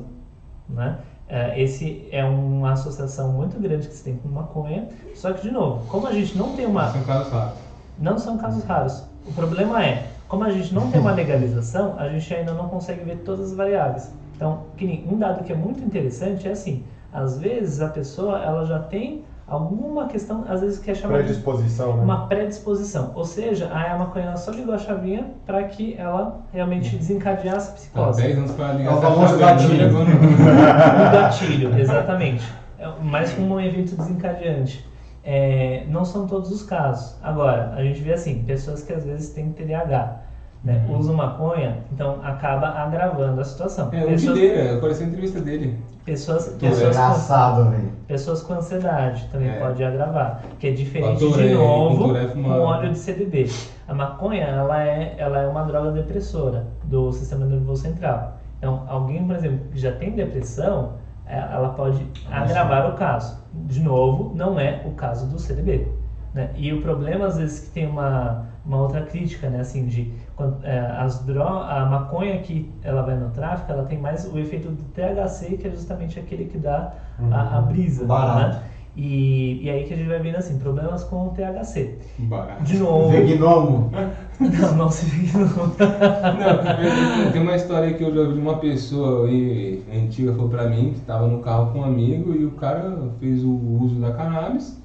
né? 0.68 0.98
Ah, 1.30 1.58
esse 1.58 2.08
é 2.12 2.26
uma 2.26 2.72
associação 2.72 3.32
muito 3.32 3.60
grande 3.60 3.88
que 3.88 3.94
se 3.94 4.04
tem 4.04 4.18
com 4.18 4.28
maconha. 4.28 4.88
Só 5.14 5.34
que 5.34 5.44
de 5.44 5.52
novo, 5.52 5.86
como 5.88 6.08
a 6.08 6.12
gente 6.12 6.36
não 6.36 6.54
tem 6.56 6.66
uma, 6.66 6.88
São 6.88 7.04
casos 7.04 7.32
raros. 7.32 7.54
não 8.00 8.18
são 8.18 8.38
casos 8.38 8.64
raros. 8.64 9.04
O 9.28 9.34
problema 9.34 9.86
é, 9.86 10.08
como 10.28 10.46
a 10.46 10.50
gente 10.50 10.74
não 10.74 10.90
tem 10.90 11.00
uma 11.00 11.12
legalização, 11.14 11.94
a 12.00 12.10
gente 12.10 12.34
ainda 12.34 12.54
não 12.54 12.70
consegue 12.70 13.04
ver 13.04 13.18
todas 13.18 13.52
as 13.52 13.54
variáveis. 13.56 14.12
Então, 14.36 14.64
um 15.08 15.18
dado 15.18 15.44
que 15.44 15.54
é 15.54 15.56
muito 15.56 15.84
interessante 15.84 16.48
é 16.48 16.52
assim, 16.52 16.84
às 17.14 17.38
vezes 17.38 17.82
a 17.82 17.88
pessoa 17.88 18.40
ela 18.40 18.66
já 18.66 18.80
tem 18.80 19.24
alguma 19.48 20.08
questão, 20.08 20.44
às 20.48 20.62
vezes 20.62 20.80
que 20.80 20.90
é 20.90 20.96
chamada 20.96 21.20
de 21.20 21.26
Predisposição, 21.26 21.98
né? 21.98 22.04
uma 22.04 22.28
predisposição. 22.28 23.12
Ou 23.16 23.24
seja, 23.26 23.70
a 23.72 23.98
maconha 23.98 24.36
só 24.38 24.52
ligou 24.52 24.74
a 24.74 24.78
chavinha 24.78 25.32
para 25.46 25.64
que 25.64 25.96
ela 25.98 26.42
realmente 26.52 26.96
desencadeasse 26.96 27.70
a 27.70 27.72
Tá, 27.72 27.76
psicose. 27.76 28.22
10 28.22 28.38
anos 28.40 28.52
pra 28.52 28.74
ligar 28.74 28.92
É 28.94 28.96
o 28.96 29.24
essa 29.24 29.38
gatilho. 29.38 29.90
O 29.96 31.12
gatilho, 31.12 31.80
exatamente. 31.80 32.44
É 32.80 32.88
mais 33.02 33.32
como 33.34 33.56
um 33.56 33.60
evento 33.62 33.96
desencadeante. 33.96 34.86
É, 35.24 35.86
não 35.90 36.06
são 36.06 36.28
todos 36.28 36.52
os 36.52 36.64
casos. 36.64 37.16
Agora, 37.24 37.74
a 37.76 37.84
gente 37.84 38.00
vê 38.02 38.14
assim, 38.14 38.44
pessoas 38.44 38.84
que 38.84 38.94
às 38.94 39.04
vezes 39.04 39.30
têm 39.30 39.52
TDAH, 39.52 40.22
né, 40.64 40.84
Uhum. 40.88 40.98
usam 40.98 41.16
maconha, 41.16 41.78
então 41.92 42.20
acaba 42.24 42.70
agravando 42.70 43.40
a 43.40 43.44
situação. 43.44 43.90
É, 43.92 44.04
o 44.04 44.08
pessoas, 44.08 44.40
dele, 44.40 44.70
apareceu 44.78 45.06
a 45.06 45.10
entrevista 45.10 45.40
dele. 45.42 45.80
pessoas, 46.04 46.48
é 46.48 46.58
pessoas, 46.58 46.98
com, 46.98 47.74
pessoas 48.08 48.42
com 48.42 48.54
ansiedade 48.54 49.28
também 49.32 49.50
É. 49.50 49.60
pode 49.60 49.84
agravar, 49.84 50.42
que 50.60 50.68
é 50.68 50.72
diferente 50.72 51.20
de 51.20 51.26
Tourette, 51.32 51.54
novo 51.54 52.14
com 52.34 52.44
com 52.44 52.50
óleo 52.50 52.92
de 52.92 53.00
CBD. 53.00 53.50
A 53.88 53.94
maconha, 53.94 54.44
ela 54.46 54.82
é, 54.84 55.16
ela 55.18 55.40
é 55.40 55.48
uma 55.48 55.64
droga 55.64 55.92
depressora 55.92 56.66
do 56.84 57.12
sistema 57.12 57.46
nervoso 57.46 57.84
central. 57.84 58.38
Então, 58.58 58.84
alguém, 58.88 59.24
por 59.26 59.36
exemplo, 59.36 59.60
que 59.72 59.78
já 59.80 59.92
tem 59.92 60.12
depressão, 60.12 60.94
é, 61.28 61.38
ela 61.38 61.70
pode 61.70 62.04
agravar 62.32 62.90
o 62.90 62.94
caso. 62.94 63.38
De 63.54 63.80
novo, 63.80 64.32
não 64.36 64.60
é 64.60 64.82
o 64.86 64.92
caso 64.92 65.28
do 65.28 65.38
CDB. 65.38 65.88
Né? 66.34 66.50
E 66.56 66.74
o 66.74 66.82
problema, 66.82 67.28
às 67.28 67.38
vezes, 67.38 67.60
que 67.60 67.70
tem 67.70 67.88
uma, 67.88 68.46
uma 68.66 68.82
outra 68.82 69.02
crítica, 69.02 69.50
né? 69.50 69.60
Assim, 69.62 69.86
de 69.86 70.12
quando, 70.36 70.64
é, 70.66 70.80
as 70.80 71.24
dro 71.24 71.44
a 71.44 71.86
maconha 71.86 72.40
que 72.40 72.70
ela 72.84 73.02
vai 73.02 73.16
no 73.16 73.30
tráfico, 73.30 73.72
ela 73.72 73.86
tem 73.86 73.98
mais 73.98 74.26
o 74.32 74.38
efeito 74.38 74.70
do 74.70 74.84
THC, 74.84 75.58
que 75.58 75.68
é 75.68 75.72
justamente 75.72 76.20
aquele 76.20 76.46
que 76.46 76.58
dá 76.58 76.94
a, 77.32 77.58
a 77.58 77.62
brisa. 77.62 78.06
Barato. 78.06 78.58
Né? 78.58 78.64
E, 78.98 79.62
e 79.64 79.70
aí 79.70 79.84
que 79.84 79.94
a 79.94 79.98
gente 79.98 80.08
vai 80.08 80.20
vendo, 80.20 80.38
assim, 80.38 80.58
problemas 80.58 81.04
com 81.04 81.28
o 81.28 81.30
THC. 81.32 81.98
Barato. 82.20 82.64
De 82.64 82.78
novo... 82.78 83.10
Vegnomo. 83.10 83.92
Não, 84.38 84.76
não 84.76 84.90
se 84.90 85.32
não. 85.34 85.48
Não, 85.48 87.32
tem 87.32 87.42
uma 87.42 87.56
história 87.56 87.94
que 87.94 88.04
eu 88.04 88.14
já 88.14 88.24
vi 88.28 88.34
de 88.34 88.40
uma 88.42 88.58
pessoa 88.58 89.30
aí, 89.30 89.82
antiga 89.90 90.34
falou 90.34 90.50
pra 90.50 90.68
mim 90.68 90.92
que 90.94 91.00
tava 91.00 91.26
no 91.26 91.40
carro 91.40 91.72
com 91.72 91.80
um 91.80 91.86
amigo 91.86 92.34
e 92.34 92.44
o 92.44 92.52
cara 92.52 92.98
fez 93.18 93.46
o 93.46 93.54
uso 93.54 93.96
da 93.96 94.12
cannabis, 94.12 94.78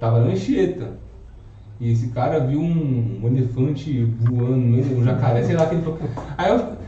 tava 0.00 0.18
na 0.18 0.32
Anchieta. 0.32 1.03
E 1.84 1.92
esse 1.92 2.08
cara 2.08 2.40
viu 2.40 2.60
um, 2.60 3.20
um 3.22 3.26
elefante 3.26 4.10
voando 4.20 4.54
um 4.56 5.04
jacaré, 5.04 5.42
sei 5.42 5.54
lá 5.54 5.66
que 5.66 5.74
ele 5.74 5.82
falou. 5.82 5.98
Aí 6.38 6.50
eu, 6.50 6.78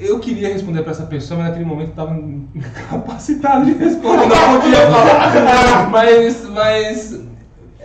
eu 0.00 0.18
queria 0.18 0.52
responder 0.52 0.82
pra 0.82 0.90
essa 0.90 1.04
pessoa, 1.04 1.38
mas 1.38 1.50
naquele 1.50 1.64
momento 1.64 1.90
eu 1.90 1.94
tava 1.94 2.18
incapacitado 2.52 3.66
de 3.66 3.74
responder, 3.74 4.26
não 4.26 4.60
podia 4.60 4.90
falar. 4.90 5.90
Mas, 5.90 6.48
mas 6.50 7.27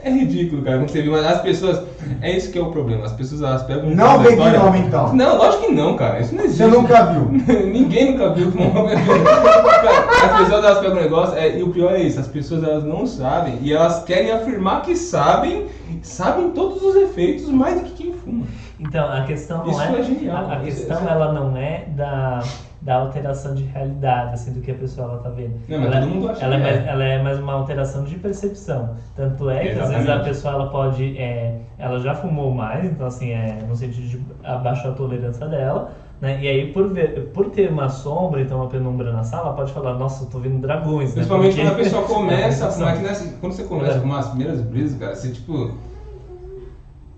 é 0.03 0.09
ridículo, 0.11 0.61
cara, 0.61 0.77
quando 0.77 0.89
você 0.89 1.01
viu. 1.01 1.11
Mas 1.11 1.25
as 1.25 1.41
pessoas. 1.41 1.81
É 2.21 2.35
isso 2.35 2.51
que 2.51 2.57
é 2.59 2.61
o 2.61 2.71
problema. 2.71 3.05
As 3.05 3.13
pessoas 3.13 3.41
elas 3.41 3.63
pegam 3.63 3.89
Não 3.89 4.21
da 4.21 4.29
história- 4.29 4.59
Vegnomo, 4.59 4.77
então. 4.77 5.13
Não, 5.15 5.37
lógico 5.37 5.63
que 5.67 5.71
não, 5.73 5.95
cara. 5.95 6.19
Isso 6.19 6.35
não 6.35 6.43
existe. 6.43 6.63
Você 6.63 6.69
nunca 6.69 7.03
viu. 7.05 7.31
Ninguém 7.71 8.11
nunca 8.11 8.29
viu 8.33 8.51
como 8.51 8.69
uma 8.69 8.89
Cara, 8.93 10.35
As 10.35 10.39
pessoas 10.41 10.63
elas 10.65 10.79
pegam 10.79 10.97
um 10.97 11.01
negócio, 11.01 11.37
é, 11.37 11.57
e 11.59 11.63
o 11.63 11.69
pior 11.69 11.93
é 11.93 12.01
isso, 12.01 12.19
as 12.19 12.27
pessoas 12.27 12.63
elas 12.63 12.83
não 12.83 13.05
sabem 13.05 13.57
e 13.61 13.73
elas 13.73 14.03
querem 14.03 14.31
afirmar 14.31 14.81
que 14.81 14.95
sabem, 14.95 15.65
sabem 16.01 16.49
todos 16.51 16.81
os 16.81 16.95
efeitos 16.95 17.49
mais 17.49 17.79
do 17.81 17.85
que 17.87 18.03
quem 18.03 18.13
fuma. 18.13 18.45
Então, 18.85 19.07
a 19.11 19.23
questão 19.23 19.59
não 19.63 19.71
Isso 19.71 19.81
é. 19.81 19.99
é 19.99 20.03
genial, 20.03 20.45
a, 20.49 20.53
a 20.55 20.59
questão 20.59 21.07
é- 21.07 21.11
ela 21.11 21.31
não 21.33 21.55
é 21.55 21.85
da, 21.87 22.43
da 22.81 22.95
alteração 22.95 23.53
de 23.53 23.63
realidade, 23.63 24.33
assim, 24.33 24.51
do 24.51 24.59
que 24.59 24.71
a 24.71 24.75
pessoa 24.75 25.07
ela 25.07 25.17
tá 25.19 25.29
vendo. 25.29 25.53
Não, 25.69 25.79
mas 25.79 25.87
ela, 25.87 25.99
todo 26.01 26.09
mundo 26.09 26.29
acha 26.29 26.43
ela, 26.45 26.55
é 26.55 26.59
que 26.61 26.67
é. 26.67 26.71
mais, 26.73 26.87
ela 26.87 27.03
é 27.03 27.21
mais 27.23 27.37
uma 27.39 27.53
alteração 27.53 28.03
de 28.03 28.15
percepção. 28.17 28.89
Tanto 29.15 29.49
é 29.49 29.59
que 29.61 29.69
às 29.69 29.75
vezes 29.77 29.93
a 29.95 29.99
Exatamente. 29.99 30.27
pessoa 30.27 30.53
ela 30.53 30.65
pode. 30.69 31.17
É, 31.17 31.55
ela 31.77 31.99
já 31.99 32.13
fumou 32.13 32.51
mais, 32.51 32.85
então 32.85 33.07
assim, 33.07 33.29
é, 33.31 33.63
no 33.67 33.75
sentido 33.75 34.05
de 34.07 34.19
abaixar 34.43 34.91
a 34.91 34.95
tolerância 34.95 35.47
dela. 35.47 35.91
Né? 36.19 36.39
E 36.41 36.47
aí, 36.47 36.71
por, 36.71 36.87
ver, 36.89 37.31
por 37.33 37.47
ter 37.49 37.69
uma 37.69 37.89
sombra, 37.89 38.41
então 38.41 38.57
uma 38.59 38.67
penumbra 38.67 39.11
na 39.11 39.23
sala, 39.23 39.47
ela 39.47 39.55
pode 39.55 39.73
falar, 39.73 39.93
nossa, 39.95 40.23
eu 40.23 40.27
tô 40.27 40.39
vendo 40.39 40.59
dragões. 40.61 41.09
né? 41.09 41.15
Principalmente 41.15 41.55
Porque- 41.55 41.67
quando 41.67 41.73
a 41.73 41.83
pessoa 41.83 42.03
começa 42.07 42.67
a 42.67 42.71
fumar, 42.71 42.95
que 42.95 43.01
nessa, 43.03 43.33
quando 43.39 43.51
você 43.53 43.63
começa 43.63 43.97
a 43.97 44.01
fumar 44.01 44.19
as 44.19 44.27
primeiras 44.29 44.61
brisas, 44.61 44.97
cara, 44.99 45.15
você 45.15 45.31
tipo. 45.31 45.71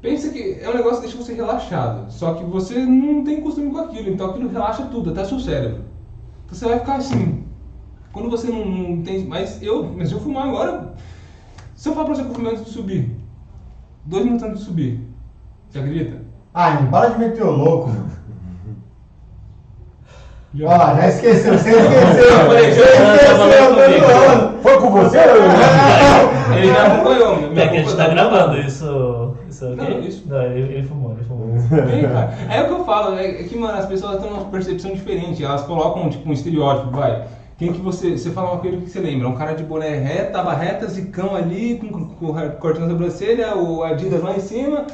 Pensa 0.05 0.29
que 0.29 0.59
é 0.61 0.69
um 0.69 0.75
negócio 0.75 0.97
que 0.97 1.07
deixa 1.07 1.17
você 1.17 1.33
relaxado. 1.33 2.11
Só 2.11 2.35
que 2.35 2.43
você 2.43 2.77
não 2.77 3.23
tem 3.23 3.41
costume 3.41 3.71
com 3.71 3.79
aquilo, 3.79 4.11
então 4.11 4.29
aquilo 4.29 4.47
relaxa 4.47 4.85
tudo, 4.85 5.09
até 5.09 5.25
seu 5.25 5.39
cérebro. 5.39 5.83
Então 6.45 6.55
você 6.55 6.67
vai 6.67 6.77
ficar 6.77 6.97
assim. 6.97 7.43
Quando 8.13 8.29
você 8.29 8.47
não, 8.47 8.63
não 8.63 9.01
tem. 9.01 9.25
Mas 9.25 9.59
eu. 9.63 9.91
Mas 9.97 10.11
eu 10.11 10.19
fumar 10.19 10.47
agora. 10.47 10.93
Se 11.75 11.89
eu 11.89 11.93
falar 11.95 12.05
pra 12.05 12.15
você 12.15 12.21
que 12.21 12.29
eu 12.29 12.35
fumei 12.35 12.51
antes 12.51 12.65
de 12.65 12.69
subir. 12.69 13.17
Dois 14.05 14.23
minutos 14.25 14.45
antes 14.45 14.59
de 14.59 14.65
subir. 14.65 15.07
Você 15.71 15.79
acredita? 15.79 16.21
Ah, 16.53 16.81
não 16.81 16.91
para 16.91 17.09
de 17.09 17.17
meter 17.17 17.43
o 17.43 17.49
louco. 17.49 17.89
Ó, 20.63 20.95
já 20.95 21.07
esqueceu, 21.09 21.53
você 21.57 21.69
esqueceu. 21.69 22.23
Eu 22.25 22.45
falei, 22.45 22.71
Você 22.71 22.79
já- 22.79 23.15
esqueceu, 23.15 23.37
já- 23.51 24.37
tá. 24.39 24.53
Foi 24.61 24.77
com 24.79 24.91
você? 24.91 25.17
Ele 26.55 26.71
me 26.71 26.77
acompanhou. 26.77 27.35
me 27.51 27.61
É 27.61 27.67
que 27.67 27.77
a 27.77 27.79
gente 27.81 27.95
tá 27.95 28.07
gravando 28.07 28.57
isso. 28.59 29.33
Isso 29.49 29.65
aqui? 29.65 29.75
Não, 29.75 29.99
isso- 30.01 30.23
Não, 30.27 30.41
ele, 30.43 30.73
ele 30.75 30.83
fumou, 30.83 31.11
ele 31.13 31.23
fumou. 31.25 31.55
Cara. 31.69 32.33
É 32.49 32.61
o 32.61 32.65
que 32.67 32.71
eu 32.71 32.85
falo, 32.85 33.17
é 33.19 33.33
que, 33.33 33.57
mano, 33.57 33.77
as 33.77 33.85
pessoas 33.85 34.21
têm 34.21 34.29
uma 34.31 34.45
percepção 34.45 34.91
diferente. 34.93 35.43
Elas 35.43 35.61
colocam, 35.63 36.09
tipo, 36.09 36.29
um 36.29 36.33
estereótipo, 36.33 36.91
vai. 36.91 37.23
Quem 37.57 37.71
que 37.71 37.79
você. 37.81 38.17
Você 38.17 38.31
fala 38.31 38.51
uma 38.51 38.59
coisa 38.59 38.77
que 38.77 38.89
você 38.89 38.99
lembra? 38.99 39.27
Um 39.29 39.35
cara 39.35 39.53
de 39.53 39.63
boné 39.63 39.89
reta, 40.53 40.87
zicão 40.87 41.35
ali, 41.35 41.77
com, 41.77 41.87
com, 41.89 42.05
com 42.33 42.49
cortando 42.59 42.85
a 42.85 42.89
sobrancelha, 42.89 43.55
o 43.55 43.83
Adidas 43.83 44.21
lá 44.21 44.35
em 44.35 44.39
cima. 44.41 44.85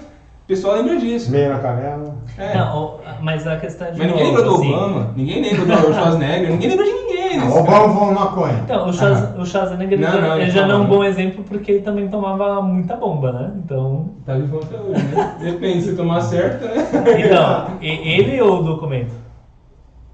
O 0.51 0.53
pessoal 0.53 0.75
lembra 0.75 0.97
disso. 0.97 1.31
Meia 1.31 1.47
na 1.53 1.59
canela. 1.59 2.13
É. 2.37 2.57
Não, 2.57 2.99
mas 3.21 3.47
a 3.47 3.55
questão 3.55 3.89
de 3.89 3.99
Mas 3.99 4.07
ninguém 4.11 4.33
novo, 4.33 4.35
lembra 4.37 4.49
do 4.49 4.55
assim, 4.57 4.73
Obama, 4.73 5.13
ninguém 5.15 5.41
lembra 5.43 5.65
do 5.77 5.93
Schwarzenegger, 5.93 6.49
ninguém 6.51 6.69
lembra 6.71 6.85
de 6.85 6.91
ninguém. 6.91 7.37
Não, 7.37 7.45
nesse 7.45 7.57
O 7.59 7.63
cara. 7.63 7.77
Obama 7.79 7.93
fumou 7.93 8.13
maconha. 8.13 8.59
Então, 8.65 8.89
o, 8.89 8.93
Schwarz, 8.93 9.39
o 9.39 9.45
Schwarzenegger 9.45 9.93
ele 9.93 10.01
Não, 10.05 10.11
já- 10.11 10.19
não, 10.19 10.33
ele 10.35 10.43
ele 10.43 10.51
já 10.51 10.67
não 10.67 10.75
é 10.75 10.77
um 10.79 10.87
bom 10.87 11.03
exemplo 11.05 11.45
porque 11.45 11.71
ele 11.71 11.81
também 11.83 12.09
tomava 12.09 12.61
muita 12.61 12.97
bomba, 12.97 13.31
né? 13.31 13.53
Então, 13.63 14.09
Tá 14.25 14.33
vivo 14.33 14.59
até 14.61 14.75
hoje, 14.77 15.05
né? 15.05 15.37
Depende, 15.39 15.83
se 15.83 15.95
tomar 15.95 16.19
certo, 16.19 16.65
né? 16.65 16.85
então 17.25 17.77
ele 17.81 18.41
ou 18.41 18.59
o 18.59 18.63
documento? 18.63 19.13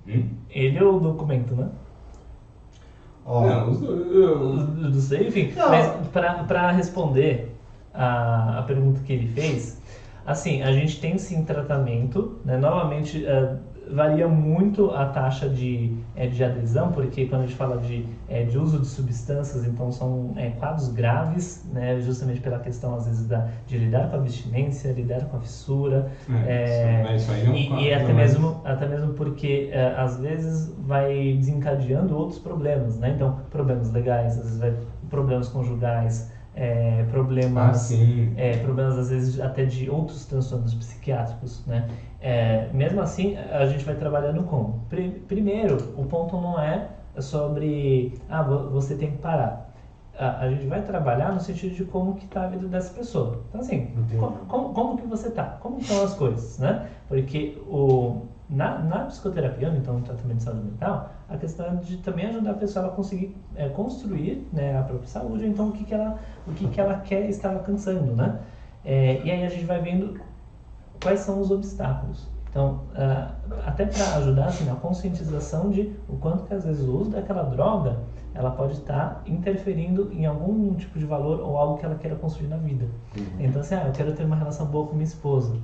Hum? 0.07 0.23
Ele 0.51 0.84
ou 0.84 0.97
o 0.97 0.99
documento, 0.99 1.55
né? 1.55 1.65
Ó, 3.26 3.41
Não, 3.41 3.72
os 3.72 3.80
dois. 3.80 4.05
Não 4.77 4.93
sei, 5.01 5.30
enfim. 5.30 5.51
Não. 5.55 5.69
Mas 5.69 5.91
para 6.14 6.69
responder 6.73 7.57
a, 7.91 8.59
a 8.59 8.61
pergunta 8.61 9.01
que 9.03 9.11
ele 9.14 9.27
fez, 9.30 9.81
assim, 10.28 10.62
a 10.64 10.72
gente 10.72 10.99
tem 10.99 11.18
sim 11.18 11.44
tratamento, 11.45 12.40
né? 12.45 12.58
Novamente, 12.58 13.26
eh, 13.26 13.56
varia 13.90 14.28
muito 14.28 14.91
a 14.91 15.06
taxa 15.06 15.49
de, 15.49 15.98
eh, 16.16 16.28
de 16.28 16.44
adesão, 16.44 16.91
porque 16.91 17.26
quando 17.28 17.44
a 17.44 17.45
gente 17.45 17.56
fala 17.56 17.78
de, 17.78 18.06
eh, 18.28 18.44
de 18.44 18.58
uso 18.58 18.80
de 18.80 18.88
substâncias, 18.88 19.66
então 19.66 19.91
são 19.91 20.34
eh, 20.38 20.52
quadros 20.52 20.90
graves, 20.90 21.66
né? 21.72 21.99
Justamente 22.02 22.41
pela 22.41 22.60
questão, 22.60 22.95
às 22.95 23.06
vezes, 23.06 23.26
da, 23.28 23.48
de 23.66 23.78
lidar 23.78 24.10
com 24.10 24.18
a 24.18 24.20
abstinência, 24.20 24.91
lidar 24.91 25.26
com 25.30 25.38
a 25.38 25.40
fissura. 25.40 26.12
É, 26.30 27.08
É, 27.08 27.16
isso 27.16 27.32
é 27.32 27.49
um 27.49 27.56
e, 27.56 27.68
quadro, 27.68 27.86
e 27.86 27.94
até, 27.94 28.14
mesmo, 28.14 28.62
até 28.66 28.88
mesmo 28.88 29.14
porque 29.14 29.70
é, 29.72 29.94
às 29.98 30.18
vezes 30.20 30.74
vai 30.78 31.34
desencadeando 31.38 32.16
outros 32.18 32.40
problemas, 32.40 32.98
né? 32.99 33.12
Então, 33.12 33.40
problemas 33.49 33.90
legais, 33.91 34.38
às 34.38 34.44
vezes 34.45 34.60
vai 34.60 34.74
problemas 35.10 35.48
conjugais, 35.49 36.32
é, 36.58 37.06
Ah, 37.54 37.72
problemas, 37.72 37.78
sim. 37.78 38.34
é, 38.36 38.58
problemas 38.58 38.98
às 38.98 39.10
vezes 39.10 39.40
até 39.40 39.66
de 39.66 39.90
outros 39.90 40.26
transtornos 40.26 40.74
psiquiátricos, 40.74 41.64
né? 41.66 41.88
É, 42.20 42.68
mesmo 42.74 43.00
assim, 43.02 43.36
a 43.38 43.66
gente 43.66 43.86
vai 43.86 43.96
trabalhando 43.96 44.44
com. 44.44 44.74
Pri- 44.90 45.12
primeiro, 45.28 45.94
o 45.96 46.06
ponto 46.06 46.38
não 46.40 46.60
é 46.60 46.90
sobre, 47.20 48.12
ah, 48.30 48.42
vo- 48.42 48.70
você 48.70 48.96
tem 48.96 49.12
que 49.12 49.18
parar. 49.18 49.66
A, 50.18 50.44
a 50.46 50.50
gente 50.50 50.66
vai 50.66 50.82
trabalhar 50.82 51.32
no 51.32 51.40
sentido 51.40 51.74
de 51.76 51.84
como 51.84 52.16
que 52.16 52.26
está 52.26 52.44
a 52.44 52.48
vida 52.48 52.68
dessa 52.68 52.92
pessoa. 52.92 53.38
Então, 53.50 53.62
assim, 53.62 53.92
Entendi. 53.96 54.18
co- 54.18 54.32
como, 54.48 54.74
como 54.74 54.98
que 54.98 55.06
você 55.06 55.30
tá? 55.30 55.46
Como 55.60 55.80
estão 55.80 56.02
as 56.02 56.14
coisas, 56.14 56.58
né? 56.58 56.82
Porque 57.08 57.56
o, 57.68 58.22
na, 58.50 58.78
na 58.80 59.06
psicoterapia, 59.06 59.72
então 59.76 59.96
no 59.96 60.02
tratamento 60.02 60.38
de 60.38 60.44
saúde 60.44 60.62
mental, 60.64 61.08
a 61.30 61.38
questão 61.38 61.66
é 61.66 61.76
de 61.76 61.98
também 61.98 62.26
ajudar 62.28 62.52
a 62.52 62.56
pessoa 62.56 62.88
a 62.88 62.90
conseguir 62.90 63.36
é, 63.56 63.68
construir 63.70 64.48
né, 64.54 64.78
a 64.78 64.84
própria 64.84 65.08
saúde, 65.08 65.45
então 65.45 65.70
o 65.70 65.72
que, 65.72 65.84
que, 65.84 65.94
ela, 65.94 66.20
o 66.48 66.54
que, 66.54 66.68
que 66.68 66.80
ela 66.80 66.99
quer 66.99 67.30
estar 67.30 67.54
alcançando, 67.54 68.16
né? 68.16 68.40
É, 68.86 69.22
e 69.24 69.32
aí 69.32 69.45
a 69.45 69.49
gente 69.49 69.66
vai 69.66 69.82
vendo 69.82 70.20
quais 71.02 71.20
são 71.20 71.41
os 71.41 71.52
obstáculos. 71.52 72.28
Então, 72.49 72.82
ah, 72.95 73.36
até 73.66 73.86
para 73.86 74.16
ajudar 74.16 74.45
assim, 74.45 74.66
na 74.66 74.76
conscientização 74.76 75.70
de 75.70 75.94
o 76.08 76.16
quanto 76.16 76.45
que 76.45 76.54
às 76.54 76.64
vezes 76.64 76.88
o 76.88 76.98
uso 76.98 77.12
daquela 77.12 77.44
droga 77.44 77.99
ela 78.34 78.52
pode 78.52 78.74
estar 78.74 79.22
interferindo 79.26 80.12
em 80.14 80.26
algum 80.26 80.74
tipo 80.76 80.98
de 80.98 81.06
valor 81.06 81.41
ou 81.41 81.58
algo 81.58 81.78
que 81.78 81.86
ela 81.86 81.95
queira 81.95 82.16
construir 82.16 82.48
na 82.48 82.58
vida. 82.58 82.88
Então, 83.40 83.62
assim, 83.62 83.76
ah, 83.76 83.84
eu 83.88 83.91
quero 83.91 84.14
ter 84.14 84.24
uma 84.24 84.36
relação 84.36 84.66
boa 84.66 84.88
com 84.88 84.94
minha 84.94 85.04
esposa. 85.04 85.56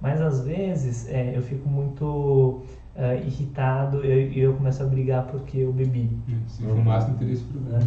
Mas 0.00 0.20
às 0.20 0.44
vezes 0.44 1.08
é, 1.08 1.36
eu 1.36 1.42
fico 1.42 1.68
muito 1.68 2.62
ah, 2.98 3.14
irritado 3.14 4.04
e 4.04 4.40
eu, 4.40 4.50
eu 4.50 4.56
começo 4.56 4.82
a 4.82 4.86
brigar 4.86 5.24
porque 5.26 5.58
eu 5.58 5.72
bebi. 5.72 6.18
Se 6.48 6.62
fumasse, 6.64 7.10
não 7.10 7.16
teria 7.16 7.34
esse 7.34 7.44
problema. 7.44 7.80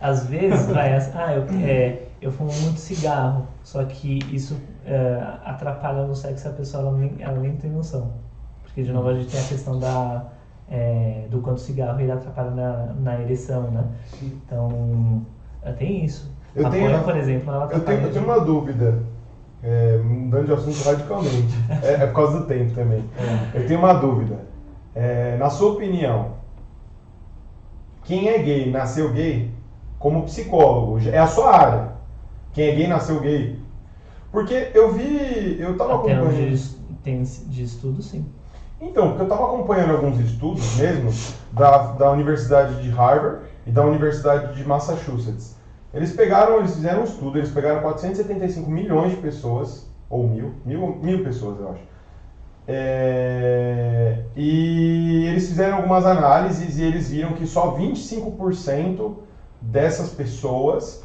Às 0.00 0.26
vezes, 0.26 0.66
vai, 0.66 0.94
assim, 0.94 1.12
ah, 1.14 1.34
eu, 1.34 1.44
é, 1.64 2.08
eu 2.20 2.32
fumo 2.32 2.50
muito 2.62 2.78
cigarro, 2.78 3.46
só 3.62 3.84
que 3.84 4.18
isso 4.34 4.56
é, 4.84 5.22
atrapalha 5.44 6.04
no 6.06 6.14
sexo 6.14 6.46
e 6.46 6.50
a 6.50 6.52
pessoa 6.52 6.82
ela 6.82 6.98
nem, 6.98 7.14
ela 7.20 7.38
nem 7.38 7.52
tem 7.56 7.70
noção. 7.70 8.12
Porque, 8.62 8.82
de 8.82 8.92
novo, 8.92 9.08
a 9.08 9.14
gente 9.14 9.30
tem 9.30 9.40
a 9.40 9.44
questão 9.44 9.78
da, 9.78 10.26
é, 10.70 11.26
do 11.30 11.40
quanto 11.40 11.58
o 11.58 11.60
cigarro 11.60 12.00
ele 12.00 12.10
atrapalha 12.10 12.50
na, 12.50 12.86
na 12.94 13.20
ereção, 13.20 13.70
né? 13.70 13.84
Então, 14.22 15.22
é, 15.62 15.72
tem 15.72 16.04
isso. 16.04 16.32
Eu 16.54 16.66
a 16.66 16.70
tenho- 16.70 16.84
maconha, 16.90 17.04
por 17.04 17.16
exemplo, 17.16 17.50
ela 17.52 17.64
Eu 17.64 17.68
tenho, 17.68 17.80
atrapalha... 17.82 18.06
eu 18.06 18.12
tenho 18.12 18.24
uma 18.24 18.40
dúvida, 18.40 18.98
é, 19.64 19.98
mudando 20.04 20.46
de 20.46 20.52
assunto 20.52 20.82
radicalmente. 20.84 21.54
É, 21.82 21.92
é 21.94 22.06
por 22.06 22.14
causa 22.16 22.40
do 22.40 22.46
tempo 22.46 22.74
também. 22.74 23.04
Eu 23.54 23.66
tenho 23.66 23.78
uma 23.80 23.94
dúvida. 23.94 24.40
É, 24.94 25.36
na 25.38 25.48
sua 25.50 25.72
opinião, 25.72 26.34
quem 28.04 28.28
é 28.28 28.38
gay 28.38 28.70
nasceu 28.70 29.12
gay? 29.12 29.50
Como 29.98 30.24
psicólogo, 30.24 30.98
é 31.08 31.18
a 31.18 31.26
sua 31.26 31.56
área. 31.56 31.88
Quem 32.52 32.68
é 32.68 32.74
gay 32.74 32.86
nasceu 32.86 33.20
gay. 33.20 33.58
Porque 34.30 34.70
eu 34.74 34.92
vi, 34.92 35.56
eu 35.58 35.76
tava 35.76 35.94
Até 35.94 36.02
onde 36.02 36.12
acompanhando. 36.20 36.52
es- 36.52 36.76
tem 37.02 37.22
de 37.22 37.62
estudo, 37.62 38.02
sim. 38.02 38.26
Então, 38.80 39.08
porque 39.08 39.22
eu 39.22 39.26
estava 39.26 39.44
acompanhando 39.44 39.92
alguns 39.92 40.18
estudos 40.20 40.76
mesmo 40.76 41.10
da, 41.52 41.78
da 41.92 42.10
Universidade 42.10 42.82
de 42.82 42.90
Harvard 42.90 43.40
e 43.66 43.70
da 43.70 43.82
Universidade 43.84 44.54
de 44.54 44.66
Massachusetts. 44.66 45.53
Eles 45.94 46.12
pegaram, 46.12 46.58
eles 46.58 46.74
fizeram 46.74 47.02
um 47.02 47.04
estudo, 47.04 47.38
eles 47.38 47.50
pegaram 47.50 47.80
475 47.80 48.68
milhões 48.68 49.12
de 49.12 49.18
pessoas, 49.18 49.88
ou 50.10 50.26
mil, 50.26 50.52
mil, 50.64 50.98
mil 51.00 51.22
pessoas, 51.22 51.60
eu 51.60 51.70
acho. 51.70 51.80
É, 52.66 54.20
e 54.34 55.26
eles 55.26 55.46
fizeram 55.48 55.76
algumas 55.76 56.04
análises 56.06 56.78
e 56.78 56.82
eles 56.82 57.10
viram 57.10 57.32
que 57.32 57.46
só 57.46 57.76
25% 57.76 59.12
dessas 59.60 60.10
pessoas 60.10 61.04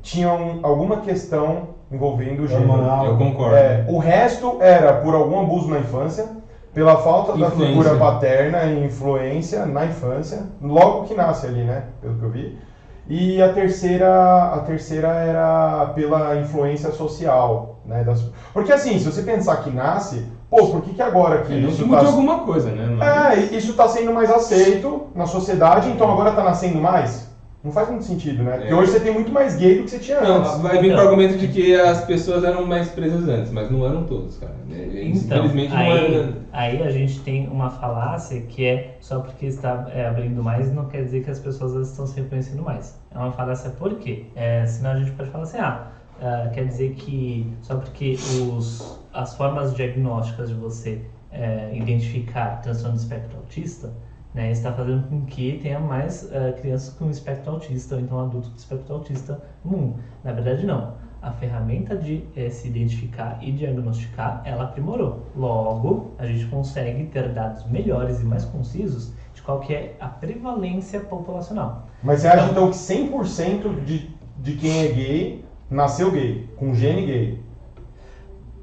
tinham 0.00 0.60
alguma 0.62 0.98
questão 0.98 1.68
envolvendo 1.90 2.44
o 2.44 2.48
gênero. 2.48 2.70
Hormonal. 2.70 3.06
Eu 3.06 3.18
concordo. 3.18 3.56
É, 3.56 3.84
o 3.88 3.98
resto 3.98 4.58
era 4.60 4.94
por 4.94 5.14
algum 5.14 5.40
abuso 5.40 5.68
na 5.68 5.80
infância, 5.80 6.28
pela 6.72 6.96
falta 6.96 7.32
da 7.36 7.48
Influência. 7.48 7.66
figura 7.66 7.96
paterna 7.96 8.64
e 8.64 8.84
influência 8.86 9.66
na 9.66 9.84
infância, 9.84 10.46
logo 10.60 11.04
que 11.04 11.14
nasce 11.14 11.46
ali, 11.46 11.64
né? 11.64 11.84
Pelo 12.00 12.16
que 12.16 12.22
eu 12.24 12.30
vi. 12.30 12.58
E 13.08 13.42
a 13.42 13.52
terceira, 13.52 14.44
a 14.54 14.58
terceira 14.60 15.08
era 15.08 15.86
pela 15.94 16.36
influência 16.36 16.92
social, 16.92 17.80
né? 17.84 18.04
das- 18.04 18.24
Porque 18.54 18.72
assim, 18.72 18.98
se 18.98 19.04
você 19.04 19.22
pensar 19.22 19.56
que 19.56 19.70
nasce, 19.70 20.26
pô, 20.48 20.68
por 20.68 20.82
que, 20.82 20.94
que 20.94 21.02
agora 21.02 21.42
que 21.42 21.52
É, 21.52 21.58
isso 21.58 21.78
se 21.78 21.84
mude 21.84 22.00
tá... 22.00 22.06
alguma 22.06 22.38
coisa, 22.40 22.70
né? 22.70 22.86
Mas- 22.96 23.52
É, 23.52 23.56
isso 23.56 23.72
está 23.72 23.88
sendo 23.88 24.12
mais 24.12 24.30
aceito 24.30 25.08
na 25.14 25.26
sociedade, 25.26 25.90
então 25.90 26.10
agora 26.10 26.30
está 26.30 26.44
nascendo 26.44 26.80
mais? 26.80 27.28
Não 27.64 27.70
faz 27.70 27.88
muito 27.88 28.04
sentido, 28.04 28.42
né? 28.42 28.56
Porque 28.56 28.72
É. 28.72 28.74
hoje 28.74 28.90
você 28.90 29.00
tem 29.00 29.12
muito 29.14 29.30
mais 29.30 29.54
gay 29.56 29.76
do 29.78 29.84
que 29.84 29.90
você 29.90 29.98
tinha 30.00 30.18
antes. 30.18 30.52
Não, 30.54 30.62
vai 30.62 30.78
vir 30.80 30.86
Então. 30.90 30.96
com 30.98 31.04
o 31.04 31.08
argumento 31.10 31.38
de 31.38 31.46
que 31.48 31.74
as 31.76 32.04
pessoas 32.04 32.42
eram 32.42 32.66
mais 32.66 32.88
presas 32.88 33.28
antes, 33.28 33.52
mas 33.52 33.70
não 33.70 33.86
eram 33.86 34.02
todos, 34.04 34.36
cara. 34.38 34.52
É, 34.70 35.04
Então, 35.04 35.44
Infelizmente 35.46 35.70
não 35.70 35.78
aí, 35.78 36.14
era. 36.14 36.32
aí 36.52 36.82
a 36.82 36.90
gente 36.90 37.20
tem 37.20 37.46
uma 37.48 37.70
falácia 37.70 38.40
que 38.42 38.64
é 38.64 38.96
só 39.00 39.20
porque 39.20 39.46
está 39.46 39.86
é, 39.94 40.06
abrindo 40.06 40.42
mais 40.42 40.72
não 40.72 40.86
quer 40.86 41.04
dizer 41.04 41.22
que 41.22 41.30
as 41.30 41.38
pessoas 41.38 41.88
estão 41.88 42.04
se 42.04 42.20
reconhecendo 42.20 42.62
mais. 42.62 42.98
É 43.14 43.18
uma 43.18 43.30
falácia 43.30 43.70
por 43.70 43.94
quê? 43.94 44.24
É, 44.34 44.66
senão 44.66 44.90
a 44.90 44.96
gente 44.96 45.12
pode 45.12 45.30
falar 45.30 45.44
assim, 45.44 45.58
ah, 45.58 45.86
ah, 46.20 46.50
quer 46.52 46.64
dizer 46.66 46.94
que 46.94 47.46
só 47.62 47.76
porque 47.76 48.16
os, 48.50 48.98
as 49.14 49.34
formas 49.36 49.72
diagnósticas 49.74 50.48
de 50.48 50.54
você 50.56 51.00
é, 51.30 51.70
identificar 51.74 52.60
transtorno 52.60 52.96
do 52.96 53.00
espectro 53.00 53.36
autista, 53.38 53.90
né, 54.34 54.50
está 54.50 54.72
fazendo 54.72 55.08
com 55.08 55.24
que 55.26 55.58
tenha 55.62 55.78
mais 55.78 56.30
ah, 56.32 56.52
crianças 56.52 56.94
com 56.94 57.10
espectro 57.10 57.52
autista, 57.52 57.96
ou 57.96 58.00
então 58.00 58.18
adultos 58.20 58.50
com 58.50 58.56
espectro 58.56 58.94
autista 58.94 59.42
no 59.64 59.70
mundo. 59.70 59.96
Na 60.24 60.32
verdade, 60.32 60.66
não. 60.66 60.94
A 61.20 61.30
ferramenta 61.30 61.96
de 61.96 62.24
eh, 62.34 62.50
se 62.50 62.66
identificar 62.66 63.38
e 63.40 63.52
diagnosticar, 63.52 64.42
ela 64.44 64.64
aprimorou. 64.64 65.26
Logo, 65.36 66.14
a 66.18 66.26
gente 66.26 66.46
consegue 66.46 67.04
ter 67.04 67.28
dados 67.28 67.64
melhores 67.70 68.20
e 68.20 68.24
mais 68.24 68.44
concisos 68.44 69.12
de 69.32 69.40
qual 69.40 69.60
que 69.60 69.72
é 69.72 69.94
a 70.00 70.08
prevalência 70.08 70.98
populacional. 70.98 71.86
Mas 72.02 72.22
você 72.22 72.26
acha 72.26 72.50
então 72.50 72.68
que 72.68 72.76
100% 72.76 73.84
de, 73.84 74.10
de 74.38 74.56
quem 74.56 74.84
é 74.84 74.88
gay 74.88 75.44
nasceu 75.70 76.10
gay, 76.10 76.48
com 76.56 76.74
gene 76.74 77.06
gay? 77.06 77.41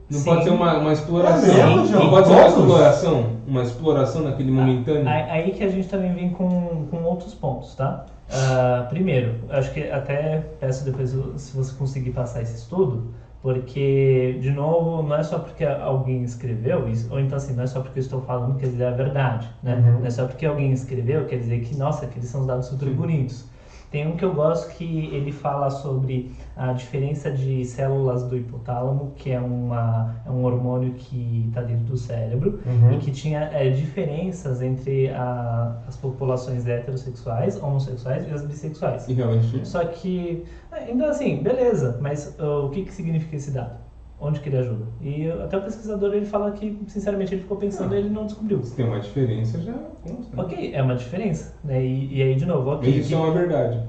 Não 0.09 0.19
Sim. 0.19 0.25
pode 0.25 0.43
ser 0.43 0.49
uma, 0.49 0.77
uma 0.77 0.91
exploração. 0.91 1.53
É 1.53 1.75
mesmo, 1.75 1.99
não 1.99 2.09
pode 2.09 2.27
ser 2.27 2.33
uma 2.33 2.47
exploração. 2.47 3.25
Uma 3.45 3.63
exploração 3.63 4.23
naquele 4.23 4.51
momentâneo. 4.51 5.07
Aí, 5.07 5.51
que 5.51 5.63
a 5.63 5.69
gente 5.69 5.87
também 5.87 6.13
vem 6.13 6.29
com, 6.31 6.87
com 6.89 7.03
outros 7.03 7.33
pontos, 7.35 7.75
tá? 7.75 8.05
Ah, 8.31 8.85
primeiro, 8.89 9.35
acho 9.49 9.71
que 9.71 9.83
até 9.89 10.39
peço 10.59 10.83
depois 10.85 11.15
se 11.37 11.55
você 11.55 11.75
conseguir 11.75 12.11
passar 12.11 12.41
esse 12.41 12.55
estudo, 12.55 13.07
Porque, 13.41 14.37
de 14.41 14.51
novo, 14.51 15.01
não 15.01 15.15
é 15.15 15.23
só 15.23 15.39
porque 15.39 15.63
alguém 15.63 16.23
escreveu 16.23 16.89
isso, 16.89 17.07
ou 17.09 17.19
então 17.21 17.37
assim, 17.37 17.53
não 17.53 17.63
é 17.63 17.67
só 17.67 17.79
porque 17.79 17.99
eu 17.99 18.01
estou 18.01 18.19
falando 18.21 18.57
quer 18.57 18.67
dizer 18.67 18.83
a 18.85 18.91
verdade, 18.91 19.49
né? 19.63 19.75
Uhum. 19.75 19.99
Não 19.99 20.05
é 20.05 20.09
só 20.09 20.25
porque 20.25 20.45
alguém 20.45 20.73
escreveu 20.73 21.25
quer 21.25 21.37
dizer 21.37 21.61
que, 21.61 21.75
nossa, 21.77 22.05
aqueles 22.05 22.27
são 22.27 22.41
os 22.41 22.47
dados 22.47 22.67
super 22.67 22.89
bonitos. 22.89 23.45
Tem 23.89 24.05
um 24.07 24.15
que 24.15 24.23
eu 24.23 24.33
gosto 24.33 24.75
que 24.75 24.83
ele 25.07 25.31
fala 25.31 25.69
sobre 25.71 26.31
a 26.55 26.73
diferença 26.73 27.31
de 27.31 27.65
células 27.65 28.23
do 28.23 28.37
hipotálamo, 28.37 29.13
que 29.15 29.31
é, 29.31 29.39
uma, 29.39 30.21
é 30.25 30.29
um 30.29 30.43
hormônio 30.43 30.93
que 30.93 31.45
está 31.47 31.61
dentro 31.63 31.85
do 31.85 31.97
cérebro, 31.97 32.59
Uhum. 32.65 32.93
e 32.93 32.97
que 32.97 33.11
tinha 33.11 33.49
é, 33.51 33.69
diferenças 33.69 34.61
entre 34.61 35.09
a- 35.09 35.75
as 35.87 35.95
populações 35.97 36.65
heterossexuais, 36.65 37.55
homossexuais 37.55 38.25
e 38.25 38.31
as 38.31 38.41
bissexuais. 38.43 39.07
E 39.07 39.13
realmente 39.13 39.65
Só 39.67 39.83
que, 39.85 40.43
ainda 40.71 41.09
assim, 41.09 41.41
beleza, 41.41 41.97
mas 41.99 42.25
uh, 42.37 42.63
o 42.65 42.69
que, 42.69 42.83
que 42.83 42.93
significa 42.93 43.35
esse 43.35 43.49
dado? 43.51 43.88
Onde 44.21 44.41
que 44.41 44.49
ele 44.49 44.57
ajuda? 44.57 44.85
E 44.99 45.27
uh, 45.27 45.43
até 45.43 45.57
o 45.57 45.61
pesquisador 45.61 46.13
ele 46.13 46.25
fala 46.25 46.51
que, 46.51 46.77
sinceramente, 46.87 47.33
ele 47.33 47.41
ficou 47.41 47.55
pensando 47.57 47.95
e 47.95 47.99
ele 47.99 48.09
não 48.09 48.25
descobriu. 48.25 48.61
se 48.63 48.75
tem 48.75 48.85
uma 48.85 48.99
diferença, 48.99 49.61
já 49.61 49.73
consta. 50.03 50.35
né? 50.35 50.43
Ok, 50.43 50.71
é 50.73 50.81
uma 50.83 50.95
diferença, 50.95 51.53
né? 51.63 51.81
E, 51.81 52.17
e 52.17 52.21
aí, 52.21 52.35
de 52.35 52.45
novo, 52.45 52.69
ok. 52.71 52.87
Mas 52.89 53.05
isso 53.05 53.13
é 53.13 53.17
uma 53.17 53.31
verdade. 53.31 53.79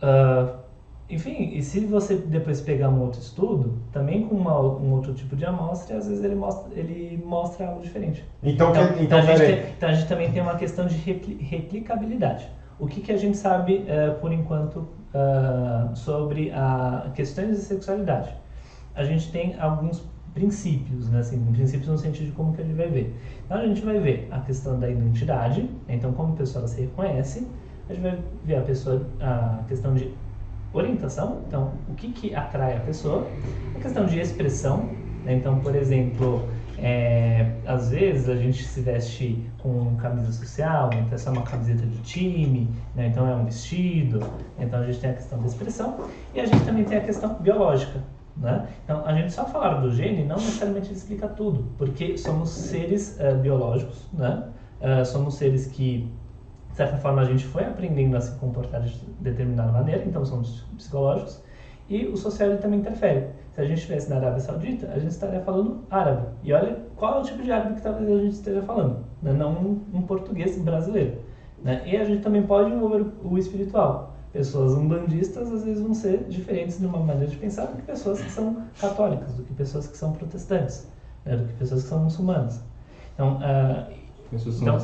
Ah, 0.00 0.54
enfim, 1.10 1.50
e 1.52 1.62
se 1.62 1.80
você 1.86 2.14
depois 2.16 2.60
pegar 2.60 2.90
um 2.90 3.00
outro 3.00 3.18
estudo, 3.20 3.72
também 3.90 4.22
com 4.22 4.34
uma- 4.34 4.60
um 4.60 4.92
outro 4.92 5.12
tipo 5.14 5.34
de 5.34 5.44
amostra, 5.44 5.96
às 5.96 6.06
vezes 6.06 6.22
ele 6.22 6.34
mostra, 6.34 6.70
ele 6.78 7.20
mostra 7.24 7.66
algo 7.66 7.80
diferente. 7.80 8.24
Então, 8.42 8.70
Então, 8.70 8.84
que- 8.86 9.02
então, 9.02 9.04
então 9.04 9.18
a 9.18 9.22
gente 9.22 9.38
tem, 9.46 9.70
então 9.76 9.88
a 9.88 9.92
gente 9.92 10.06
também 10.06 10.30
tem 10.30 10.42
uma 10.42 10.54
questão 10.54 10.86
de 10.86 10.96
repli- 10.96 11.38
replicabilidade. 11.42 12.48
O 12.78 12.86
que, 12.86 13.00
que 13.00 13.10
a 13.10 13.16
gente 13.16 13.36
sabe, 13.36 13.84
eh, 13.88 14.10
por 14.20 14.32
enquanto, 14.32 14.86
ah, 15.12 15.90
sobre 15.94 16.50
a 16.52 17.10
questões 17.14 17.56
de 17.56 17.62
sexualidade? 17.62 18.36
A 18.98 19.04
gente 19.04 19.30
tem 19.30 19.54
alguns 19.60 20.02
princípios, 20.34 21.08
né? 21.08 21.20
assim, 21.20 21.40
princípios 21.52 21.88
no 21.88 21.96
sentido 21.96 22.26
de 22.26 22.32
como 22.32 22.52
que 22.52 22.60
a 22.60 22.64
gente 22.64 22.74
vai 22.74 22.88
ver. 22.88 23.16
Então 23.44 23.58
a 23.58 23.64
gente 23.64 23.80
vai 23.80 24.00
ver 24.00 24.26
a 24.32 24.40
questão 24.40 24.78
da 24.78 24.90
identidade, 24.90 25.62
né? 25.86 25.94
então 25.94 26.12
como 26.12 26.32
a 26.32 26.36
pessoa 26.36 26.66
se 26.66 26.80
reconhece, 26.80 27.46
a 27.88 27.94
gente 27.94 28.02
vai 28.02 28.18
ver 28.44 28.56
a 28.56 28.62
pessoa, 28.62 29.06
a 29.20 29.62
questão 29.68 29.94
de 29.94 30.12
orientação, 30.72 31.42
então 31.46 31.74
o 31.88 31.94
que, 31.94 32.10
que 32.10 32.34
atrai 32.34 32.76
a 32.76 32.80
pessoa, 32.80 33.24
a 33.76 33.78
questão 33.80 34.04
de 34.04 34.18
expressão, 34.18 34.90
né? 35.24 35.34
então 35.34 35.60
por 35.60 35.76
exemplo, 35.76 36.48
é, 36.76 37.52
às 37.64 37.90
vezes 37.90 38.28
a 38.28 38.34
gente 38.34 38.64
se 38.64 38.80
veste 38.80 39.44
com 39.58 39.94
camisa 39.94 40.32
social, 40.32 40.90
então 40.92 41.14
é 41.14 41.18
só 41.18 41.30
uma 41.30 41.42
camiseta 41.42 41.86
de 41.86 41.98
time, 41.98 42.68
né? 42.96 43.06
então 43.06 43.28
é 43.28 43.34
um 43.36 43.44
vestido, 43.44 44.20
então 44.58 44.80
a 44.80 44.86
gente 44.86 44.98
tem 44.98 45.10
a 45.10 45.14
questão 45.14 45.38
da 45.38 45.46
expressão 45.46 46.08
e 46.34 46.40
a 46.40 46.46
gente 46.46 46.64
também 46.64 46.82
tem 46.82 46.98
a 46.98 47.02
questão 47.02 47.34
biológica. 47.34 48.17
Né? 48.38 48.68
Então, 48.84 49.04
a 49.04 49.12
gente 49.12 49.32
só 49.32 49.44
falar 49.44 49.80
do 49.80 49.90
gene 49.90 50.24
não 50.24 50.36
necessariamente 50.36 50.92
explica 50.92 51.26
tudo, 51.26 51.64
porque 51.76 52.16
somos 52.16 52.50
seres 52.50 53.18
eh, 53.18 53.34
biológicos, 53.34 54.06
né? 54.12 54.44
Eh, 54.80 55.04
somos 55.04 55.34
seres 55.34 55.66
que, 55.66 56.08
de 56.70 56.76
certa 56.76 56.96
forma, 56.98 57.22
a 57.22 57.24
gente 57.24 57.44
foi 57.44 57.64
aprendendo 57.64 58.16
a 58.16 58.20
se 58.20 58.38
comportar 58.38 58.82
de 58.82 58.96
determinada 59.20 59.72
maneira, 59.72 60.04
então 60.04 60.24
somos 60.24 60.64
psicológicos, 60.76 61.42
e 61.88 62.06
o 62.06 62.16
social 62.16 62.56
também 62.58 62.80
interfere. 62.80 63.26
Se 63.52 63.60
a 63.60 63.64
gente 63.64 63.78
estivesse 63.78 64.10
na 64.10 64.16
Arábia 64.16 64.40
Saudita, 64.40 64.88
a 64.92 64.98
gente 64.98 65.10
estaria 65.10 65.40
falando 65.40 65.84
árabe. 65.90 66.28
E 66.44 66.52
olha 66.52 66.78
qual 66.94 67.16
é 67.16 67.20
o 67.20 67.22
tipo 67.24 67.42
de 67.42 67.50
árabe 67.50 67.76
que 67.76 67.82
talvez 67.82 68.08
a 68.08 68.22
gente 68.22 68.34
esteja 68.34 68.62
falando, 68.62 69.04
né? 69.22 69.32
não 69.32 69.52
um, 69.52 69.84
um 69.94 70.02
português 70.02 70.56
brasileiro. 70.60 71.18
Né? 71.62 71.82
E 71.86 71.96
a 71.96 72.04
gente 72.04 72.22
também 72.22 72.42
pode 72.42 72.70
envolver 72.70 73.06
o 73.24 73.36
espiritual. 73.36 74.14
Pessoas 74.32 74.74
umbandistas 74.74 75.50
às 75.50 75.64
vezes 75.64 75.82
vão 75.82 75.94
ser 75.94 76.24
diferentes 76.28 76.78
de 76.78 76.86
uma 76.86 76.98
maneira 76.98 77.26
de 77.28 77.36
pensar 77.36 77.66
do 77.66 77.76
que 77.76 77.82
pessoas 77.82 78.20
que 78.20 78.30
são 78.30 78.62
católicas, 78.80 79.32
do 79.34 79.42
que 79.42 79.54
pessoas 79.54 79.86
que 79.86 79.96
são 79.96 80.12
protestantes, 80.12 80.86
né? 81.24 81.36
do 81.36 81.44
que 81.44 81.52
pessoas 81.54 81.82
que 81.82 81.88
são 81.88 82.00
muçulmanas. 82.00 82.60
Então, 83.14 83.38
ah, 83.42 83.86
Pessoas 84.30 84.56
são 84.56 84.66
Então, 84.76 84.78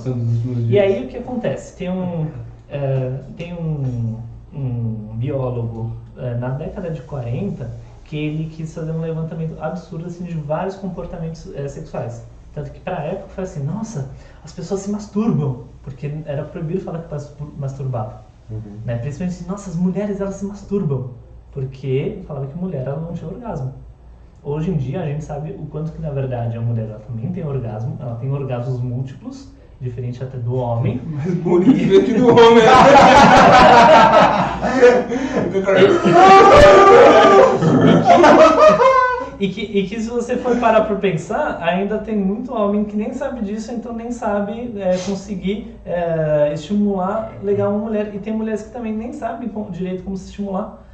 dias. 0.54 0.70
e 0.70 0.78
aí 0.78 1.04
o 1.04 1.08
que 1.08 1.18
acontece? 1.18 1.76
Tem 1.76 1.90
um, 1.90 2.26
eh, 2.70 3.20
tem 3.36 3.52
um, 3.52 4.16
um 4.54 5.16
biólogo 5.18 5.92
eh, 6.16 6.34
na 6.36 6.48
década 6.48 6.90
de 6.90 7.02
40 7.02 7.70
que 8.04 8.16
ele 8.16 8.46
quis 8.48 8.72
fazer 8.74 8.92
um 8.92 9.02
levantamento 9.02 9.54
absurdo 9.62 10.06
assim, 10.06 10.24
de 10.24 10.32
vários 10.34 10.76
comportamentos 10.76 11.46
eh, 11.54 11.68
sexuais. 11.68 12.24
Tanto 12.54 12.70
que 12.70 12.80
para 12.80 12.96
a 13.00 13.02
época 13.02 13.28
foi 13.28 13.44
assim, 13.44 13.62
nossa, 13.62 14.08
as 14.42 14.52
pessoas 14.52 14.80
se 14.80 14.90
masturbam, 14.90 15.64
porque 15.82 16.10
era 16.24 16.44
proibido 16.44 16.80
falar 16.80 17.00
que 17.00 17.08
mas- 17.10 17.30
masturbava. 17.58 18.23
Uhum. 18.50 18.78
Né? 18.84 18.98
Principalmente 18.98 19.48
nossa, 19.48 19.70
as 19.70 19.76
mulheres 19.76 20.20
elas 20.20 20.36
se 20.36 20.44
masturbam, 20.44 21.10
porque 21.52 22.22
falava 22.26 22.46
que 22.46 22.56
mulher 22.56 22.86
ela 22.86 23.00
não 23.00 23.12
tinha 23.12 23.30
orgasmo. 23.30 23.74
Hoje 24.42 24.70
em 24.70 24.76
dia 24.76 25.00
a 25.00 25.06
gente 25.06 25.24
sabe 25.24 25.52
o 25.52 25.66
quanto 25.66 25.92
que 25.92 26.00
na 26.00 26.10
verdade 26.10 26.56
a 26.56 26.60
mulher 26.60 26.88
ela 26.88 27.00
também 27.00 27.30
tem 27.32 27.46
orgasmo, 27.46 27.96
ela 27.98 28.14
tem 28.16 28.30
orgasmos 28.30 28.80
múltiplos, 28.80 29.48
diferente 29.80 30.22
até 30.22 30.36
do 30.36 30.54
homem. 30.56 31.00
Mais 31.06 31.34
bonito 31.34 32.04
que 32.04 32.14
do 32.14 32.28
homem. 32.28 32.64
E 39.38 39.48
que, 39.48 39.60
e 39.62 39.86
que 39.86 40.00
se 40.00 40.08
você 40.08 40.36
for 40.36 40.58
parar 40.58 40.82
para 40.82 40.96
pensar, 40.96 41.58
ainda 41.62 41.98
tem 41.98 42.16
muito 42.16 42.52
homem 42.54 42.84
que 42.84 42.96
nem 42.96 43.12
sabe 43.12 43.42
disso, 43.42 43.72
então 43.72 43.92
nem 43.92 44.10
sabe 44.10 44.72
é, 44.78 44.96
conseguir 44.98 45.76
é, 45.84 46.50
estimular 46.52 47.32
legal 47.42 47.72
uma 47.72 47.80
mulher. 47.80 48.14
E 48.14 48.18
tem 48.18 48.32
mulheres 48.32 48.62
que 48.62 48.70
também 48.72 48.92
nem 48.92 49.12
sabem 49.12 49.50
direito 49.70 50.04
como 50.04 50.16
se 50.16 50.26
estimular. 50.26 50.84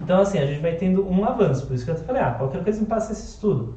Então, 0.00 0.20
assim, 0.20 0.38
a 0.38 0.46
gente 0.46 0.60
vai 0.60 0.74
tendo 0.74 1.08
um 1.08 1.24
avanço. 1.24 1.66
Por 1.66 1.74
isso 1.74 1.84
que 1.84 1.90
eu 1.90 1.96
falei, 1.96 2.20
ah, 2.22 2.32
qualquer 2.32 2.62
coisa 2.62 2.80
me 2.80 2.86
passa 2.86 3.12
esse 3.12 3.28
estudo. 3.28 3.76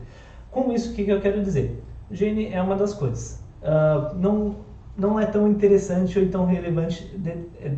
Com 0.51 0.71
isso, 0.71 0.91
o 0.91 0.95
que, 0.95 1.05
que 1.05 1.11
eu 1.11 1.21
quero 1.21 1.41
dizer? 1.41 1.81
Gene 2.11 2.49
é 2.51 2.61
uma 2.61 2.75
das 2.75 2.93
coisas. 2.93 3.41
Ah, 3.63 4.11
não, 4.15 4.55
não 4.97 5.19
é 5.19 5.25
tão 5.25 5.47
interessante 5.47 6.19
ou 6.19 6.27
tão 6.27 6.45
relevante 6.45 7.03
de- 7.17 7.45
eh, 7.61 7.71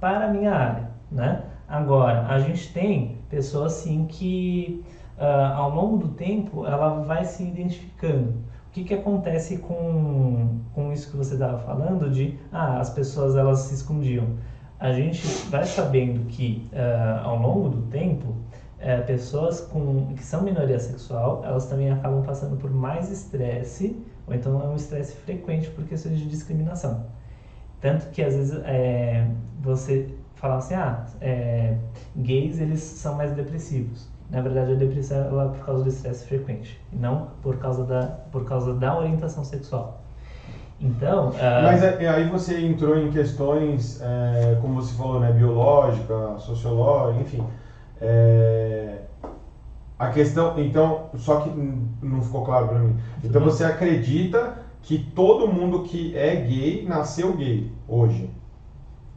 para 0.00 0.26
a 0.26 0.28
minha 0.28 0.52
área, 0.52 0.90
né? 1.10 1.42
Agora, 1.66 2.26
a 2.28 2.38
gente 2.38 2.72
tem 2.72 3.16
pessoas, 3.28 3.74
assim, 3.78 4.06
que 4.08 4.84
ah, 5.18 5.54
ao 5.56 5.74
longo 5.74 5.96
do 5.98 6.08
tempo 6.08 6.66
ela 6.66 7.02
vai 7.02 7.24
se 7.24 7.42
identificando. 7.42 8.30
O 8.68 8.70
que, 8.70 8.84
que 8.84 8.94
acontece 8.94 9.58
com, 9.58 10.60
com 10.74 10.92
isso 10.92 11.10
que 11.10 11.16
você 11.16 11.34
estava 11.34 11.58
falando 11.58 12.10
de, 12.10 12.38
ah, 12.52 12.78
as 12.78 12.90
pessoas 12.90 13.34
elas 13.36 13.60
se 13.60 13.74
escondiam. 13.74 14.26
A 14.78 14.92
gente 14.92 15.26
vai 15.48 15.64
sabendo 15.64 16.26
que 16.26 16.68
ah, 16.72 17.22
ao 17.24 17.38
longo 17.38 17.68
do 17.68 17.82
tempo 17.88 18.34
eh, 18.80 19.00
pessoas 19.00 19.60
com, 19.60 20.14
que 20.14 20.22
são 20.22 20.42
minoria 20.42 20.78
sexual, 20.78 21.42
elas 21.44 21.66
também 21.66 21.90
acabam 21.90 22.22
passando 22.22 22.56
por 22.56 22.70
mais 22.70 23.10
estresse, 23.10 23.96
ou 24.24 24.34
então 24.34 24.62
é 24.62 24.68
um 24.68 24.76
estresse 24.76 25.16
frequente 25.16 25.68
por 25.70 25.84
questões 25.84 26.18
de 26.18 26.28
discriminação. 26.28 27.06
Tanto 27.80 28.08
que 28.10 28.22
às 28.22 28.34
vezes 28.34 28.60
é, 28.64 29.28
você 29.60 30.14
fala 30.36 30.58
assim, 30.58 30.74
ah, 30.74 31.04
é, 31.20 31.76
gays 32.16 32.60
eles 32.60 32.80
são 32.80 33.16
mais 33.16 33.32
depressivos. 33.32 34.08
Na 34.30 34.40
verdade, 34.42 34.72
a 34.72 34.74
depressão 34.74 35.18
ela 35.24 35.44
é 35.44 35.48
por 35.48 35.64
causa 35.64 35.82
do 35.82 35.88
estresse 35.88 36.26
frequente, 36.26 36.80
não 36.92 37.30
por 37.42 37.56
causa 37.58 37.84
da, 37.84 38.06
por 38.30 38.44
causa 38.44 38.74
da 38.74 38.96
orientação 38.98 39.44
sexual. 39.44 40.02
Então, 40.80 41.34
ah, 41.40 41.62
Mas 41.62 41.82
é- 41.82 42.08
aí 42.08 42.28
você 42.28 42.60
entrou 42.64 42.96
em 42.96 43.10
questões, 43.10 44.00
é, 44.00 44.56
como 44.60 44.74
você 44.80 44.94
falou, 44.94 45.20
né, 45.20 45.30
biológica, 45.32 46.38
sociológica, 46.38 47.20
enfim. 47.22 47.46
É, 48.00 49.00
a 49.98 50.10
questão, 50.10 50.58
então, 50.58 51.10
só 51.16 51.40
que 51.40 51.50
não 52.02 52.22
ficou 52.22 52.44
claro 52.44 52.68
pra 52.68 52.78
mim. 52.78 52.96
Então 53.22 53.40
você 53.42 53.64
acredita 53.64 54.58
que 54.82 54.98
todo 54.98 55.48
mundo 55.48 55.82
que 55.82 56.16
é 56.16 56.36
gay 56.36 56.84
nasceu 56.86 57.34
gay 57.36 57.72
hoje? 57.88 58.30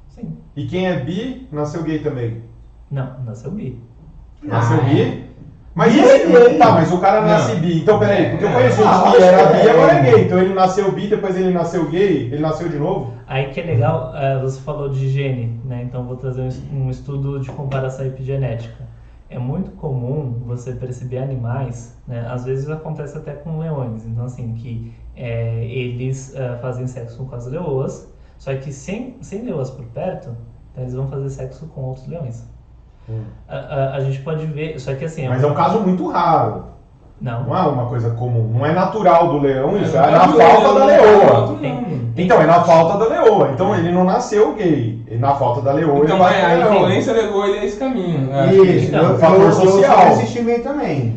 sim. 0.07 0.43
E 0.55 0.65
quem 0.65 0.87
é 0.87 0.95
bi 1.03 1.45
nasceu 1.51 1.83
gay 1.83 1.99
também? 2.01 2.41
Não, 2.89 3.23
nasceu 3.23 3.51
bi. 3.51 3.90
Nasceu 4.43 4.77
Ah, 4.79 4.83
bi? 4.83 5.31
Mas, 5.73 5.93
Bi 5.93 5.99
esse- 5.99 6.23
é 6.35 6.49
gay. 6.49 6.57
tá, 6.57 6.71
mas 6.71 6.91
o 6.91 6.97
cara 6.99 7.21
Não. 7.21 7.27
nasce 7.29 7.55
bi. 7.55 7.79
Então, 7.79 7.97
peraí, 7.97 8.29
porque 8.31 8.43
eu 8.43 8.51
conheço 8.51 8.81
Ah, 8.83 9.03
gente 9.05 9.17
que 9.17 9.23
era 9.23 9.45
bi 9.45 9.57
e 9.65 9.69
agora 9.69 9.93
é 9.93 9.97
é. 9.97 10.11
gay. 10.11 10.25
Então 10.25 10.39
ele 10.39 10.53
nasceu 10.53 10.91
bi, 10.91 11.07
depois 11.07 11.37
ele 11.37 11.51
nasceu 11.51 11.85
gay, 11.89 12.25
ele 12.31 12.41
nasceu 12.41 12.67
de 12.67 12.77
novo? 12.77 13.13
Aí 13.25 13.49
que 13.51 13.59
é 13.61 13.63
legal, 13.63 14.11
você 14.41 14.59
falou 14.61 14.89
de 14.89 15.07
gene, 15.07 15.57
né? 15.63 15.83
Então 15.83 16.03
vou 16.03 16.17
trazer 16.17 16.41
um 16.41 16.47
es- 16.47 16.61
estudo 16.97 17.39
de 17.39 17.49
comparação 17.51 18.05
epigenética. 18.05 18.83
É 19.29 19.39
muito 19.39 19.71
comum 19.71 20.41
você 20.45 20.73
perceber 20.73 21.19
animais, 21.19 21.95
né? 22.05 22.27
Às 22.29 22.43
vezes 22.43 22.69
acontece 22.69 23.17
até 23.17 23.31
com 23.31 23.59
leões. 23.59 24.05
Então 24.05 24.25
assim, 24.25 24.53
que 24.55 24.91
eh, 25.15 25.63
eles 25.69 26.33
eh, 26.35 26.57
fazem 26.61 26.85
sexo 26.85 27.23
com 27.23 27.33
as 27.33 27.45
leoas, 27.47 28.11
só 28.37 28.53
que 28.55 28.73
sem, 28.73 29.15
sem 29.21 29.43
leoas 29.43 29.69
por 29.69 29.85
perto, 29.85 30.35
então 30.71 30.83
eles 30.83 30.93
vão 30.93 31.07
fazer 31.07 31.29
sexo 31.29 31.65
com 31.67 31.79
outros 31.81 32.07
leões. 32.07 32.43
A, 33.47 33.55
a- 33.57 33.95
a 33.95 33.99
gente 33.99 34.19
pode 34.21 34.45
ver, 34.45 34.79
só 34.79 34.93
que 34.95 35.05
assim... 35.05 35.27
Mas 35.27 35.43
é 35.43 35.47
um 35.47 35.53
caso 35.53 35.79
muito 35.81 36.07
raro. 36.07 36.65
Não, 37.19 37.43
Não 37.43 37.55
é 37.55 37.61
uma 37.61 37.85
coisa 37.85 38.09
comum. 38.11 38.49
Não 38.57 38.65
é 38.65 38.71
natural 38.73 39.27
do 39.29 39.39
leão 39.39 39.77
isso, 39.79 39.95
é, 39.95 40.01
não 40.01 40.11
na 40.11 40.19
falta 40.27 40.37
leão, 40.37 40.73
da 40.79 40.85
leoa. 40.85 41.57
Então, 42.17 42.41
é 42.41 42.45
na 42.47 42.63
falta 42.63 42.97
da 42.97 43.05
leoa. 43.07 43.51
Então, 43.53 43.75
ele 43.75 43.91
não 43.91 44.03
nasceu 44.03 44.55
gay. 44.55 44.99
E 45.07 45.17
na 45.17 45.35
falta 45.35 45.61
da 45.61 45.71
leoa, 45.73 45.99
Então 46.03 46.15
ele 46.15 46.17
vai 46.17 46.41
a 46.41 46.49
pro 46.49 46.57
leão. 46.57 46.75
influência 46.85 47.13
levou 47.13 47.45
ele 47.45 47.59
a 47.59 47.65
esse 47.65 47.77
caminho. 47.77 48.33
Acho 48.33 48.65
Isso, 48.65 48.89
que- 48.89 48.95
eu, 48.95 49.03
um 49.03 49.17
fator 49.19 49.53
social. 49.53 50.25
time 50.25 50.51
aí 50.51 50.59
também. 50.61 51.15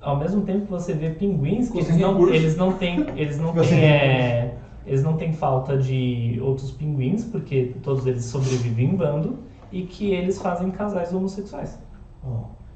Ao 0.00 0.16
mesmo 0.16 0.42
tempo 0.42 0.66
que 0.66 0.70
você 0.70 0.92
vê 0.94 1.10
pinguins 1.10 1.68
que 1.68 1.78
eles 1.78 1.96
não, 1.96 2.28
eles 2.28 2.56
não 2.56 2.72
têm, 2.72 3.06
eles 3.16 3.38
não 3.38 3.52
têm, 3.52 3.84
é, 3.84 4.52
eles 4.86 5.02
não 5.02 5.14
têm 5.14 5.32
falta 5.32 5.76
de 5.76 6.40
outros 6.42 6.70
pinguins, 6.70 7.24
porque 7.24 7.74
todos 7.82 8.06
eles 8.06 8.24
sobrevivem 8.24 8.86
em 8.86 8.94
bando 8.94 9.38
e 9.72 9.82
que 9.82 10.12
eles 10.12 10.40
fazem 10.40 10.70
casais 10.70 11.12
homossexuais. 11.12 11.78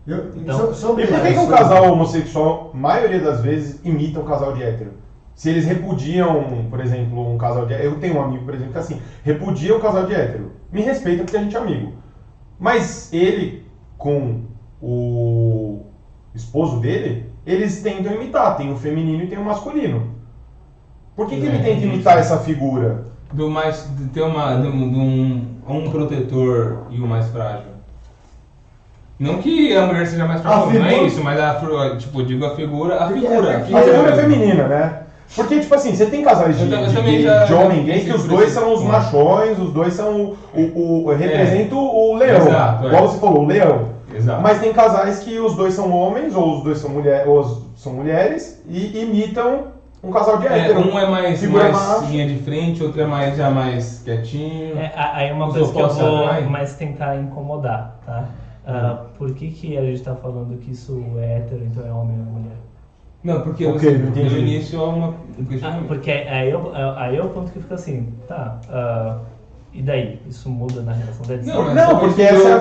Eu, 0.06 0.32
Então, 0.36 0.58
so- 0.58 0.74
sobre 0.74 1.04
E 1.04 1.06
por 1.06 1.20
que, 1.20 1.32
que 1.32 1.38
um 1.38 1.46
casal 1.48 1.92
homossexual, 1.92 2.70
maioria 2.74 3.20
das 3.20 3.40
vezes, 3.42 3.80
imita 3.84 4.20
um 4.20 4.24
casal 4.24 4.52
de 4.52 4.62
hétero? 4.62 4.92
Se 5.34 5.48
eles 5.50 5.64
repudiam, 5.64 6.66
por 6.70 6.78
exemplo, 6.80 7.32
um 7.34 7.36
casal 7.38 7.66
de 7.66 7.74
Eu 7.74 7.98
tenho 7.98 8.16
um 8.18 8.22
amigo, 8.22 8.44
por 8.44 8.54
exemplo, 8.54 8.72
que 8.72 8.78
assim, 8.78 9.00
repudia 9.22 9.74
o 9.74 9.80
casal 9.80 10.06
de 10.06 10.14
hétero. 10.14 10.52
Me 10.70 10.82
respeita 10.82 11.24
porque 11.24 11.36
a 11.36 11.42
gente 11.42 11.56
é 11.56 11.58
amigo. 11.58 11.94
Mas 12.58 13.12
ele, 13.12 13.64
com 13.98 14.42
o 14.80 15.86
esposo 16.34 16.78
dele, 16.78 17.30
eles 17.44 17.82
tentam 17.82 18.12
imitar. 18.14 18.56
Tem 18.56 18.70
o 18.72 18.76
feminino 18.76 19.24
e 19.24 19.26
tem 19.26 19.38
o 19.38 19.44
masculino. 19.44 20.14
Por 21.16 21.28
que, 21.28 21.36
que 21.40 21.46
ele 21.46 21.56
É, 21.56 21.62
tenta 21.62 21.78
isso. 21.78 21.86
imitar 21.86 22.18
essa 22.18 22.38
figura? 22.38 23.06
Do 23.32 23.51
mais. 23.51 23.88
De 23.98 24.05
ter 24.10 24.22
uma. 24.22 24.55
De 24.60 24.68
um, 24.68 24.90
de 24.92 24.98
um, 24.98 25.46
um 25.68 25.90
protetor 25.90 26.86
e 26.90 27.01
o 27.01 27.06
mais 27.06 27.28
frágil. 27.28 27.74
Não 29.18 29.38
que 29.38 29.76
a 29.76 29.86
mulher 29.86 30.06
seja 30.06 30.26
mais 30.26 30.40
frágil, 30.42 30.66
não 30.66 30.86
é 30.86 30.88
figura- 30.90 31.06
isso, 31.06 31.22
mas 31.22 31.40
a, 31.40 31.96
tipo, 31.96 32.20
eu 32.20 32.26
digo 32.26 32.44
a 32.44 32.55
figura, 32.56 32.96
a 32.96 33.06
Porque 33.06 33.20
figura. 33.20 33.51
é- 33.51 33.56
A 33.56 33.60
figura 33.64 34.10
é 34.10 34.16
feminina, 34.16 34.66
né? 34.68 35.01
Porque, 35.36 35.60
tipo 35.60 35.74
assim, 35.74 35.94
você 35.94 36.06
tem 36.06 36.22
casais 36.22 36.59
de, 36.59 36.68
de, 36.68 37.01
gay- 37.02 37.22
já- 37.22 37.44
de 37.44 37.55
homem 37.55 37.84
gay 37.84 38.05
que 38.05 38.12
os 38.12 38.24
dois 38.24 38.51
são 38.51 38.72
os 38.74 38.82
É. 38.82 38.84
machões, 38.84 39.59
os 39.59 39.72
dois 39.72 39.94
são 39.94 40.36
o. 40.55 40.60
o, 40.60 41.05
o 41.06 41.14
representa 41.14 41.74
o 41.74 42.14
leão. 42.16 42.36
Exato, 42.46 42.84
é. 42.84 42.86
igual 42.88 43.09
você 43.09 43.18
falou, 43.18 43.42
o 43.42 43.46
leão. 43.46 43.88
Exato. 44.14 44.42
Mas 44.42 44.60
tem 44.60 44.72
casais 44.72 45.20
que 45.20 45.38
os 45.38 45.55
dois 45.56 45.74
são 45.74 45.90
homens, 45.92 46.34
ou 46.36 46.59
os 46.59 46.62
dois 46.64 46.78
são, 46.78 46.90
mulher, 46.90 47.26
ou 47.26 47.40
os- 47.40 47.62
são 47.76 47.94
mulheres, 47.94 48.62
e 48.68 49.01
imitam 49.02 49.73
um 50.05 50.10
casal 50.10 50.39
de 50.39 50.47
É, 50.47 50.59
hétero. 50.59 50.81
um 50.81 50.98
é 50.98 51.06
mais, 51.09 51.43
mais 51.51 52.02
linha 52.02 52.26
de 52.28 52.36
frente, 52.39 52.82
outro 52.82 53.01
é 53.01 53.06
mais 53.06 53.36
já 53.36 53.51
mais 53.51 54.02
quietinho. 54.05 54.78
É, 54.78 54.93
aí 54.94 55.28
é 55.31 55.32
uma 55.32 55.51
coisa 55.51 55.72
que 55.72 55.81
eu 55.81 55.89
vou 55.89 56.43
mais 56.51 56.74
tentar 56.76 57.16
incomodar, 57.16 57.98
tá? 58.05 58.24
Ah, 58.66 58.98
por 59.18 59.32
que, 59.32 59.51
que 59.51 59.76
a 59.76 59.82
gente 59.85 60.02
tá 60.02 60.14
falando 60.14 60.56
que 60.59 60.70
isso 60.72 60.98
é 61.18 61.36
hétero, 61.39 61.64
então 61.64 61.86
é 61.86 61.93
homem 61.93 62.16
ou 62.18 62.40
mulher? 62.40 62.56
Não, 63.22 63.40
porque 63.40 63.66
Ok, 63.66 63.78
você 63.78 63.93
deu 63.98 64.39
início 64.39 64.81
a 64.81 64.89
uma, 64.89 65.09
um 65.09 65.14
Ah, 65.62 65.81
porque 65.86 66.10
aí 66.10 66.51
é, 66.51 66.56
o- 66.56 66.72
aí 66.97 67.16
é 67.16 67.22
o 67.22 67.28
ponto 67.28 67.51
que 67.52 67.60
fica 67.60 67.74
assim, 67.74 68.12
tá, 68.28 68.59
ah, 68.68 69.16
e 69.74 69.82
daí? 69.82 70.20
Isso 70.28 70.48
muda 70.48 70.82
na 70.82 70.92
relação? 70.92 71.26
Não, 71.42 71.64
mas 71.64 71.74
Não, 71.74 71.90
só 71.90 71.96
porque 71.96 72.22
essa 72.22 72.48
é 72.48 72.52
a-. 72.52 72.59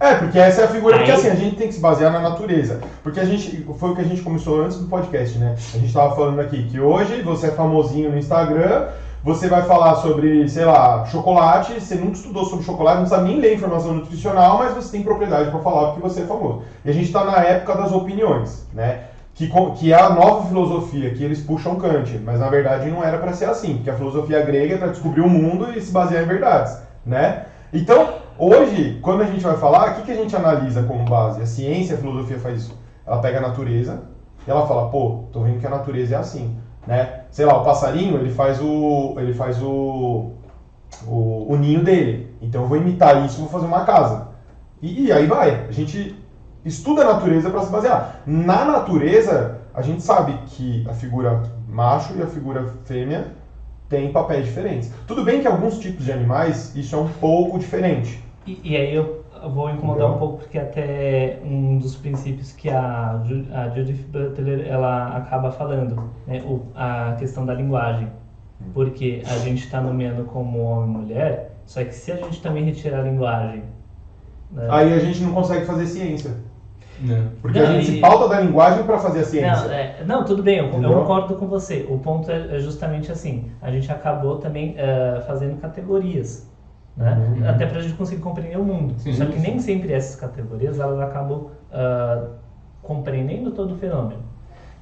É, 0.00 0.14
porque 0.16 0.38
essa 0.38 0.62
é 0.62 0.64
a 0.64 0.68
figura, 0.68 0.96
porque 0.96 1.12
Aí- 1.12 1.16
assim, 1.16 1.28
a 1.28 1.34
gente 1.36 1.56
tem 1.56 1.68
que 1.68 1.74
se 1.74 1.80
basear 1.80 2.12
na 2.12 2.18
natureza. 2.18 2.80
Porque 3.04 3.20
a 3.20 3.24
gente, 3.24 3.64
foi 3.78 3.90
o 3.90 3.94
que 3.94 4.00
a 4.00 4.04
gente 4.04 4.22
começou 4.22 4.62
antes 4.62 4.78
do 4.78 4.88
podcast, 4.88 5.38
né? 5.38 5.54
A 5.74 5.78
gente 5.78 5.92
tava 5.92 6.16
falando 6.16 6.40
aqui 6.40 6.64
que 6.64 6.80
hoje 6.80 7.22
você 7.22 7.46
é 7.46 7.50
famosinho 7.52 8.10
no 8.10 8.18
Instagram, 8.18 8.88
você 9.22 9.48
vai 9.48 9.62
falar 9.62 9.96
sobre, 9.96 10.48
sei 10.48 10.64
lá, 10.64 11.04
chocolate, 11.06 11.80
você 11.80 11.94
nunca 11.94 12.12
estudou 12.12 12.44
sobre 12.44 12.64
chocolate, 12.64 13.00
não 13.00 13.06
sabe 13.06 13.28
nem 13.28 13.40
ler 13.40 13.54
informação 13.54 13.94
nutricional, 13.94 14.58
mas 14.58 14.74
você 14.74 14.92
tem 14.92 15.02
propriedade 15.02 15.50
para 15.50 15.60
falar 15.60 15.92
porque 15.92 16.02
você 16.02 16.22
é 16.22 16.26
famoso. 16.26 16.62
E 16.84 16.90
a 16.90 16.92
gente 16.92 17.12
tá 17.12 17.24
na 17.24 17.38
época 17.44 17.74
das 17.76 17.92
opiniões, 17.92 18.66
né? 18.74 19.02
Que, 19.38 19.48
que 19.76 19.92
é 19.92 19.96
a 19.96 20.10
nova 20.10 20.48
filosofia, 20.48 21.14
que 21.14 21.22
eles 21.22 21.40
puxam 21.40 21.76
Kant, 21.76 22.18
mas 22.24 22.40
na 22.40 22.48
verdade 22.48 22.90
não 22.90 23.04
era 23.04 23.18
para 23.18 23.32
ser 23.32 23.44
assim, 23.44 23.76
porque 23.76 23.88
a 23.88 23.94
filosofia 23.94 24.42
grega 24.42 24.74
é 24.74 24.78
para 24.78 24.88
descobrir 24.88 25.20
o 25.20 25.28
mundo 25.28 25.70
e 25.70 25.80
se 25.80 25.92
basear 25.92 26.24
em 26.24 26.26
verdades, 26.26 26.76
né? 27.06 27.46
Então, 27.72 28.14
hoje, 28.36 28.98
quando 29.00 29.22
a 29.22 29.26
gente 29.26 29.44
vai 29.44 29.56
falar, 29.56 29.92
o 29.92 29.94
que, 29.94 30.02
que 30.02 30.10
a 30.10 30.16
gente 30.16 30.34
analisa 30.34 30.82
como 30.82 31.04
base? 31.04 31.40
A 31.40 31.46
ciência, 31.46 31.94
a 31.94 31.98
filosofia 31.98 32.36
faz 32.40 32.62
isso. 32.62 32.76
Ela 33.06 33.18
pega 33.20 33.38
a 33.38 33.42
natureza 33.42 34.02
e 34.44 34.50
ela 34.50 34.66
fala, 34.66 34.90
pô, 34.90 35.26
tô 35.32 35.42
vendo 35.42 35.60
que 35.60 35.66
a 35.68 35.70
natureza 35.70 36.16
é 36.16 36.18
assim, 36.18 36.58
né? 36.84 37.20
Sei 37.30 37.46
lá, 37.46 37.60
o 37.60 37.64
passarinho, 37.64 38.16
ele 38.16 38.30
faz 38.30 38.60
o 38.60 39.14
ele 39.18 39.34
faz 39.34 39.62
o 39.62 40.32
o, 41.06 41.52
o 41.52 41.56
ninho 41.56 41.84
dele. 41.84 42.34
Então 42.42 42.62
eu 42.62 42.68
vou 42.68 42.76
imitar 42.76 43.24
isso, 43.24 43.38
vou 43.38 43.48
fazer 43.48 43.66
uma 43.66 43.84
casa. 43.84 44.26
E, 44.82 45.06
e 45.06 45.12
aí 45.12 45.26
vai. 45.28 45.66
A 45.68 45.70
gente 45.70 46.16
estuda 46.64 47.02
a 47.02 47.14
natureza 47.14 47.50
para 47.50 47.60
se 47.60 47.70
basear. 47.70 48.20
Na 48.26 48.64
natureza, 48.64 49.58
a 49.74 49.82
gente 49.82 50.02
sabe 50.02 50.36
que 50.46 50.84
a 50.88 50.94
figura 50.94 51.42
macho 51.68 52.14
e 52.16 52.22
a 52.22 52.26
figura 52.26 52.66
fêmea 52.84 53.26
têm 53.88 54.12
papéis 54.12 54.46
diferentes. 54.46 54.92
Tudo 55.06 55.24
bem 55.24 55.40
que 55.40 55.46
alguns 55.46 55.78
tipos 55.78 56.04
de 56.04 56.12
animais 56.12 56.74
isso 56.76 56.94
é 56.94 56.98
um 56.98 57.08
pouco 57.08 57.58
diferente. 57.58 58.22
E, 58.46 58.60
e 58.64 58.76
aí 58.76 58.94
eu 58.94 59.24
vou 59.54 59.70
incomodar 59.70 60.08
Entendeu? 60.08 60.16
um 60.16 60.18
pouco 60.18 60.38
porque 60.38 60.58
até 60.58 61.38
um 61.44 61.78
dos 61.78 61.94
princípios 61.96 62.52
que 62.52 62.68
a, 62.68 63.22
a 63.52 63.68
Judith 63.70 64.04
Butler 64.08 64.66
ela 64.66 65.16
acaba 65.16 65.50
falando, 65.50 66.10
né, 66.26 66.42
o, 66.42 66.62
a 66.74 67.14
questão 67.18 67.46
da 67.46 67.54
linguagem. 67.54 68.08
Porque 68.74 69.22
a 69.24 69.38
gente 69.38 69.64
está 69.64 69.80
nomeando 69.80 70.24
como 70.24 70.60
homem 70.60 70.88
e 70.88 70.98
mulher, 70.98 71.52
só 71.64 71.84
que 71.84 71.94
se 71.94 72.10
a 72.10 72.16
gente 72.16 72.42
também 72.42 72.64
retirar 72.64 73.00
a 73.00 73.02
linguagem, 73.02 73.62
né, 74.50 74.66
Aí 74.68 74.92
a 74.92 74.98
gente 74.98 75.22
não 75.22 75.32
consegue 75.32 75.64
fazer 75.64 75.86
ciência. 75.86 76.32
Né? 77.00 77.30
Porque 77.40 77.58
Não, 77.60 77.66
a 77.68 77.72
gente 77.72 77.82
e- 77.90 77.94
se 77.94 78.00
pauta 78.00 78.28
da 78.28 78.40
linguagem 78.40 78.84
para 78.84 78.98
fazer 78.98 79.20
a 79.20 79.24
ciência. 79.24 79.68
Não, 79.68 79.72
é, 79.72 80.04
não, 80.04 80.24
tudo 80.24 80.42
bem, 80.42 80.58
eu, 80.58 80.66
eu 80.66 80.92
concordo 80.94 81.34
com 81.36 81.46
você. 81.46 81.86
O 81.88 81.98
ponto 81.98 82.30
é, 82.30 82.56
é 82.56 82.58
justamente 82.58 83.12
assim: 83.12 83.50
a 83.62 83.70
gente 83.70 83.90
acabou 83.90 84.38
também 84.38 84.74
eh, 84.76 85.22
fazendo 85.26 85.60
categorias, 85.60 86.48
né? 86.96 87.16
Uhum. 87.16 87.48
Até 87.48 87.66
para 87.66 87.78
a 87.78 87.82
gente 87.82 87.94
conseguir 87.94 88.20
compreender 88.20 88.58
o 88.58 88.64
mundo. 88.64 88.94
Sim, 88.98 89.12
Só 89.12 89.26
que 89.26 89.38
nem 89.38 89.58
sempre 89.60 89.92
essas 89.92 90.16
categorias 90.16 90.80
elas 90.80 90.98
acabam 91.00 91.46
ah, 91.72 92.30
compreendendo 92.82 93.52
todo 93.52 93.74
o 93.74 93.76
fenômeno. 93.76 94.22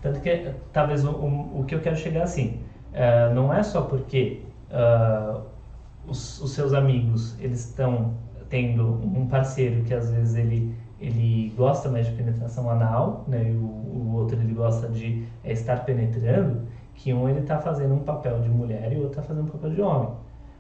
Tanto 0.01 0.20
que 0.20 0.51
talvez 0.72 1.05
o, 1.05 1.10
o, 1.10 1.60
o 1.60 1.64
que 1.64 1.74
eu 1.74 1.80
quero 1.80 1.97
chegar 1.97 2.22
assim, 2.22 2.60
eh, 2.94 3.30
não 3.34 3.52
é 3.52 3.62
só 3.62 3.82
porque 3.82 4.40
ah, 4.70 5.40
os, 6.06 6.40
os 6.40 6.52
seus 6.52 6.72
amigos 6.72 7.36
eles 7.40 7.68
estão 7.68 8.12
tendo 8.48 9.01
um 9.02 9.26
parceiro 9.26 9.82
que 9.82 9.93
às 9.93 10.10
vezes 10.10 10.36
ele 10.36 10.74
ele 11.01 11.52
gosta 11.56 11.89
mais 11.89 12.06
de 12.06 12.12
penetração 12.12 12.70
anal, 12.70 13.24
né, 13.28 13.51
e 13.51 13.56
o, 13.56 13.64
o 13.64 14.14
outro 14.14 14.40
ele 14.40 14.55
gosta 14.55 14.89
de 14.89 15.27
é, 15.44 15.52
estar 15.52 15.85
penetrando, 15.85 16.62
que 16.94 17.12
um 17.12 17.28
ele 17.28 17.40
está 17.40 17.59
fazendo 17.59 17.94
um 17.94 18.05
papel 18.05 18.40
de 18.40 18.48
mulher 18.48 18.93
e 18.93 18.97
o 18.97 19.02
outro 19.02 19.20
está 19.20 19.23
fazendo 19.23 19.47
um 19.47 19.51
papel 19.51 19.70
de 19.70 19.81
homem. 19.81 20.09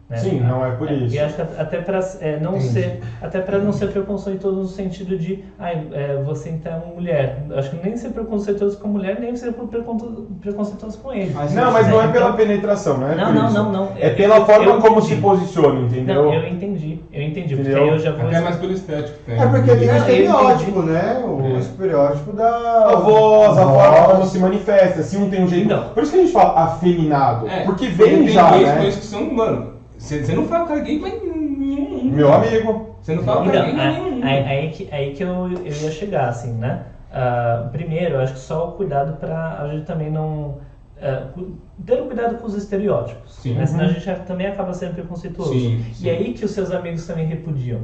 Né? 0.08 0.16
Sim, 0.18 0.38
não 0.38 0.64
é 0.64 0.70
por 0.70 0.88
isso. 0.88 1.12
E 1.12 1.18
acho 1.18 1.34
que 1.34 1.42
até 1.42 1.80
para 1.80 1.98
não 2.40 2.52
Entendi. 2.54 2.68
ser 2.68 3.00
até 3.20 3.40
para 3.40 3.58
não 3.58 3.72
ser 3.72 3.88
preconceituoso 3.88 4.56
no 4.56 4.68
sentido 4.68 5.18
de, 5.18 5.42
ai, 5.58 5.84
é, 5.92 6.22
você 6.24 6.50
então 6.50 6.72
é 6.72 6.76
uma 6.76 6.94
mulher. 6.94 7.42
Acho 7.56 7.70
que 7.70 7.84
nem 7.84 7.96
ser 7.96 8.10
preconceituoso 8.10 8.78
com 8.78 8.86
a 8.86 8.90
mulher, 8.92 9.18
nem 9.18 9.34
ser 9.34 9.52
precon- 9.54 9.98
preconceituoso 10.40 10.98
com 10.98 11.12
ele. 11.12 11.32
Mas 11.34 11.52
Não, 11.52 11.72
mas 11.72 11.88
não 11.88 11.96
é 12.00 12.04
Então- 12.04 12.12
pela 12.12 12.32
penetração, 12.34 12.98
não 12.98 13.08
é 13.10 13.16
Não, 13.16 13.24
por 13.26 13.34
não, 13.34 13.44
isso. 13.46 13.54
não, 13.54 13.72
não. 13.72 13.92
É 13.98 14.10
pela 14.10 14.36
eu- 14.36 14.46
forma 14.46 14.64
eu 14.66 14.80
como 14.80 15.02
se 15.02 15.16
posiciona, 15.16 15.80
entendeu? 15.80 16.22
Não, 16.26 16.34
eu 16.34 16.46
entendi, 16.46 17.00
eu 17.12 17.22
entendi, 17.22 17.56
porque 17.56 17.70
Entendeu? 17.70 17.82
aí 17.82 17.88
eu 17.90 17.98
já 17.98 18.12
vou 18.12 18.26
Até 18.28 18.40
mais 18.40 18.56
pelo 18.58 18.72
estético 18.74 19.18
tem. 19.26 19.34
É 19.42 19.46
porque 19.48 19.74
tem 19.76 19.88
o 19.88 19.92
Não, 19.92 19.96
estereótipo, 19.98 20.82
né? 20.82 21.24
O 21.26 21.46
É. 21.46 21.58
estereótipo 21.58 22.32
da. 22.32 22.46
A 22.92 22.94
voz, 22.94 23.58
a 23.58 23.64
voz. 23.64 23.86
forma 23.88 24.08
como 24.14 24.26
se 24.26 24.38
manifesta, 24.38 25.00
assim 25.00 25.20
um 25.20 25.28
tem 25.28 25.42
um 25.42 25.48
jeito. 25.48 25.64
Então. 25.66 25.88
Por 25.88 26.04
isso 26.04 26.12
que 26.12 26.18
a 26.18 26.22
gente 26.22 26.32
fala 26.32 26.62
afeminado. 26.64 27.48
É, 27.48 27.64
porque 27.64 27.88
vem 27.88 28.28
já, 28.28 28.52
né? 28.52 28.84
que 28.84 28.92
são, 29.04 29.32
mano, 29.34 29.74
você 29.98 30.22
você 30.24 30.34
não 30.34 30.44
fala 30.46 30.66
cara 30.66 30.80
gay, 30.80 30.98
mas 30.98 31.12
nenhum 31.22 31.88
mundo. 31.98 32.14
Meu 32.14 32.32
amigo. 32.32 32.96
Você 33.00 33.14
não 33.14 33.22
fala 33.22 33.40
Então, 33.42 33.52
cara 33.52 33.70
gay, 33.72 33.80
aí, 33.80 33.92
nenhum 33.92 34.10
mundo. 34.12 34.24
aí, 34.24 34.42
aí 34.44 34.70
que, 34.70 34.88
aí 34.92 35.12
que 35.14 35.22
eu, 35.22 35.48
eu 35.50 35.64
ia 35.64 35.90
chegar, 35.90 36.28
assim, 36.28 36.52
né? 36.52 36.82
Ah, 37.12 37.68
primeiro, 37.72 38.16
eu 38.16 38.20
acho 38.20 38.34
que 38.34 38.38
só 38.40 38.68
o 38.68 38.72
cuidado 38.72 39.16
para 39.18 39.60
a 39.62 39.68
gente 39.72 39.84
também 39.86 40.10
não. 40.10 40.58
cu- 41.34 41.56
ter 41.84 42.00
um 42.02 42.06
cuidado 42.06 42.36
com 42.36 42.46
os 42.46 42.54
estereótipos. 42.54 43.34
Sim. 43.36 43.54
Né? 43.54 43.66
Senão 43.66 43.84
a 43.84 43.88
Uhum. 43.88 43.94
gente 43.94 44.20
também 44.26 44.46
acaba 44.46 44.72
sendo 44.74 44.94
preconceituoso. 44.94 45.52
Sim, 45.52 45.84
sim. 45.92 46.06
E 46.06 46.10
aí 46.10 46.32
que 46.32 46.44
os 46.44 46.50
seus 46.50 46.70
amigos 46.72 47.06
também 47.06 47.26
repudiam. 47.26 47.82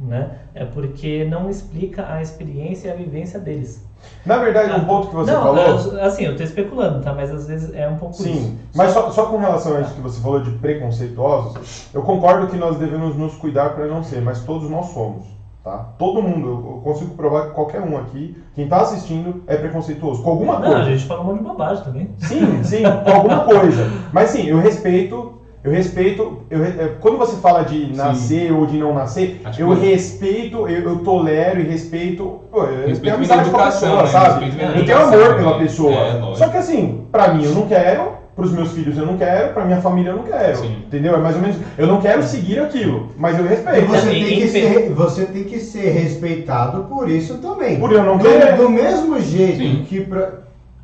Né? 0.00 0.30
É 0.54 0.64
porque 0.64 1.24
não 1.24 1.50
explica 1.50 2.06
a 2.12 2.22
experiência 2.22 2.88
e 2.88 2.90
a 2.92 2.94
vivência 2.94 3.40
deles. 3.40 3.84
Na 4.24 4.38
verdade, 4.38 4.78
um 4.78 4.84
ponto 4.84 5.08
que 5.08 5.14
você 5.14 5.32
não, 5.32 5.42
falou. 5.42 6.00
assim, 6.00 6.24
eu 6.24 6.36
tô 6.36 6.42
especulando, 6.42 7.02
tá? 7.02 7.12
Mas 7.12 7.32
às 7.32 7.48
vezes 7.48 7.74
é 7.74 7.88
um 7.88 7.96
pouco 7.96 8.14
isso. 8.14 8.22
Sim, 8.22 8.58
mas 8.74 8.92
só, 8.92 9.10
só 9.10 9.26
com 9.26 9.38
relação 9.38 9.76
a 9.76 9.80
isso 9.80 9.94
que 9.94 10.00
você 10.00 10.20
falou 10.20 10.40
de 10.40 10.52
preconceituosos, 10.52 11.88
eu 11.92 12.02
concordo 12.02 12.46
que 12.46 12.56
nós 12.56 12.76
devemos 12.76 13.16
nos 13.16 13.34
cuidar 13.34 13.70
para 13.70 13.86
não 13.86 14.02
ser, 14.04 14.20
mas 14.20 14.44
todos 14.44 14.70
nós 14.70 14.86
somos, 14.86 15.26
tá? 15.64 15.88
Todo 15.98 16.22
mundo, 16.22 16.48
eu 16.48 16.80
consigo 16.84 17.14
provar 17.14 17.48
que 17.48 17.54
qualquer 17.54 17.80
um 17.80 17.96
aqui, 17.96 18.36
quem 18.54 18.64
está 18.64 18.82
assistindo, 18.82 19.42
é 19.46 19.56
preconceituoso 19.56 20.22
com 20.22 20.30
alguma 20.30 20.60
Não, 20.60 20.66
coisa. 20.68 20.76
a 20.82 20.84
gente 20.84 21.04
fala 21.04 21.22
um 21.22 21.24
monte 21.24 21.38
de 21.38 21.44
bobagem 21.44 21.84
também. 21.84 22.10
Sim, 22.18 22.62
sim, 22.62 22.82
com 23.04 23.10
alguma 23.10 23.40
coisa. 23.40 23.90
Mas 24.12 24.30
sim, 24.30 24.46
eu 24.46 24.60
respeito. 24.60 25.37
Eu 25.68 25.74
respeito. 25.74 26.38
Eu, 26.50 26.64
é, 26.64 26.90
quando 27.00 27.18
você 27.18 27.36
fala 27.36 27.62
de 27.62 27.94
nascer 27.94 28.50
ou 28.52 28.64
de 28.66 28.78
não 28.78 28.94
nascer, 28.94 29.40
Acho 29.44 29.60
eu 29.60 29.76
que- 29.76 29.86
respeito, 29.86 30.66
eu, 30.68 30.82
eu 30.82 30.98
tolero 31.00 31.60
e 31.60 31.64
respeito. 31.64 32.40
Pô, 32.50 32.62
eu 32.64 32.88
Respeito 32.88 33.00
tenho 33.02 33.14
amizade 33.16 33.50
com 33.50 33.56
a 33.58 33.64
pessoa, 33.66 34.02
né? 34.02 34.08
sabe? 34.08 34.52
Eu 34.76 34.84
tenho 34.86 34.98
amor 34.98 35.18
pela 35.18 35.34
também. 35.52 35.58
pessoa. 35.58 35.92
É. 35.94 36.34
Só 36.34 36.48
que 36.48 36.56
assim, 36.56 37.04
pra 37.12 37.34
mim 37.34 37.44
eu 37.44 37.54
não 37.54 37.66
quero, 37.68 38.12
pros 38.34 38.52
meus 38.52 38.72
filhos 38.72 38.96
eu 38.96 39.04
não 39.04 39.18
quero, 39.18 39.52
pra 39.52 39.64
minha 39.66 39.80
família 39.80 40.10
eu 40.10 40.16
não 40.16 40.22
quero. 40.22 40.56
Sim. 40.56 40.76
Entendeu? 40.86 41.14
É 41.14 41.18
mais 41.18 41.36
ou 41.36 41.42
menos. 41.42 41.56
Eu 41.76 41.86
não 41.86 42.00
quero 42.00 42.22
seguir 42.22 42.60
aquilo, 42.60 43.08
mas 43.18 43.38
eu 43.38 43.44
respeito. 43.46 43.86
você, 43.86 44.08
tem 44.10 44.24
que 44.40 44.48
ser, 44.48 44.90
você 44.94 45.24
tem 45.26 45.44
que 45.44 45.58
ser 45.60 45.90
respeitado 45.90 46.84
por 46.84 47.10
isso 47.10 47.38
também. 47.38 47.78
Por 47.78 47.92
eu 47.92 48.02
não 48.02 48.16
do, 48.16 48.24
querer. 48.24 48.56
do 48.56 48.70
mesmo 48.70 49.20
jeito 49.20 49.58
Sim. 49.58 49.84
que, 49.86 50.00
pra, 50.00 50.30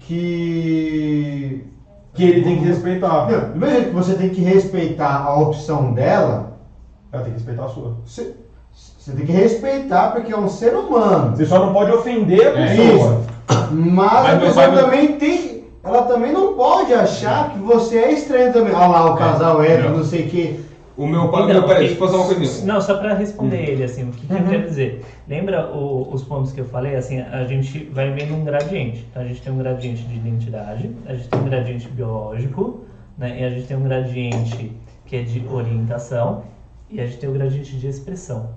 que. 0.00 1.64
Que 2.14 2.24
ele 2.24 2.42
tem 2.42 2.58
que 2.58 2.64
respeitar. 2.64 3.28
Não, 3.30 3.50
do 3.52 3.58
mesmo 3.58 3.70
jeito 3.74 3.88
que 3.88 3.94
você 3.94 4.14
tem 4.14 4.28
que 4.30 4.40
respeitar 4.40 5.22
a 5.24 5.36
opção 5.38 5.92
dela, 5.92 6.52
Ela 7.12 7.22
tem 7.24 7.32
que 7.32 7.38
respeitar 7.38 7.64
a 7.64 7.68
sua. 7.68 7.96
você, 8.06 8.34
você 8.98 9.12
tem 9.12 9.26
que 9.26 9.32
respeitar 9.32 10.12
porque 10.12 10.32
é 10.32 10.36
um 10.38 10.48
ser 10.48 10.74
humano. 10.74 11.36
Você 11.36 11.44
só 11.46 11.58
não 11.66 11.72
pode 11.72 11.90
ofender 11.92 12.46
a 12.46 12.60
É 12.60 12.76
pessoa. 12.76 13.22
Mas, 13.72 14.12
Mas 14.12 14.34
a 14.34 14.38
pessoa 14.38 14.68
também 14.72 15.12
tem. 15.18 15.64
Ela 15.82 16.02
também 16.04 16.32
não 16.32 16.54
pode 16.54 16.94
achar 16.94 17.50
que 17.50 17.58
você 17.58 17.98
é 17.98 18.12
estranho 18.12 18.52
também. 18.52 18.72
Olha 18.74 18.86
lá, 18.86 19.12
o 19.12 19.16
É, 19.16 19.18
casal 19.18 19.62
não. 19.62 19.98
não 19.98 20.04
sei 20.04 20.22
o 20.22 20.30
quê. 20.30 20.60
O 20.96 21.06
meu 21.06 21.28
pai, 21.28 21.42
Então, 21.42 21.54
meu, 21.54 21.66
peraí, 21.66 21.86
deixa 21.86 21.94
eu 21.94 21.98
fazer 21.98 22.16
uma 22.16 22.26
coisinha. 22.34 22.72
Não, 22.72 22.80
só 22.80 22.96
para 22.98 23.14
responder 23.14 23.68
ele, 23.68 23.82
assim, 23.82 24.04
o 24.08 24.12
que, 24.12 24.26
que 24.28 24.32
Uhum. 24.32 24.38
eu 24.38 24.46
quero 24.46 24.62
dizer? 24.62 25.04
Lembra 25.26 25.74
o- 25.74 26.08
os 26.12 26.22
pontos 26.22 26.52
que 26.52 26.60
eu 26.60 26.64
falei? 26.66 26.94
Assim, 26.94 27.20
a 27.20 27.44
gente 27.44 27.84
vai 27.86 28.12
vendo 28.12 28.34
um 28.34 28.44
gradiente. 28.44 29.04
Então, 29.10 29.22
a 29.22 29.26
gente 29.26 29.42
tem 29.42 29.52
um 29.52 29.58
gradiente 29.58 30.04
de 30.04 30.14
identidade, 30.14 30.94
a 31.04 31.14
gente 31.14 31.28
tem 31.28 31.40
um 31.40 31.44
gradiente 31.44 31.88
biológico, 31.88 32.82
né? 33.18 33.40
E 33.40 33.44
a 33.44 33.50
gente 33.50 33.66
tem 33.66 33.76
um 33.76 33.82
gradiente 33.82 34.70
que 35.04 35.16
é 35.16 35.22
de 35.22 35.44
orientação 35.48 36.44
e 36.88 37.00
a 37.00 37.06
gente 37.06 37.18
tem 37.18 37.28
o 37.28 37.32
gradiente 37.32 37.76
de 37.76 37.86
expressão. 37.88 38.50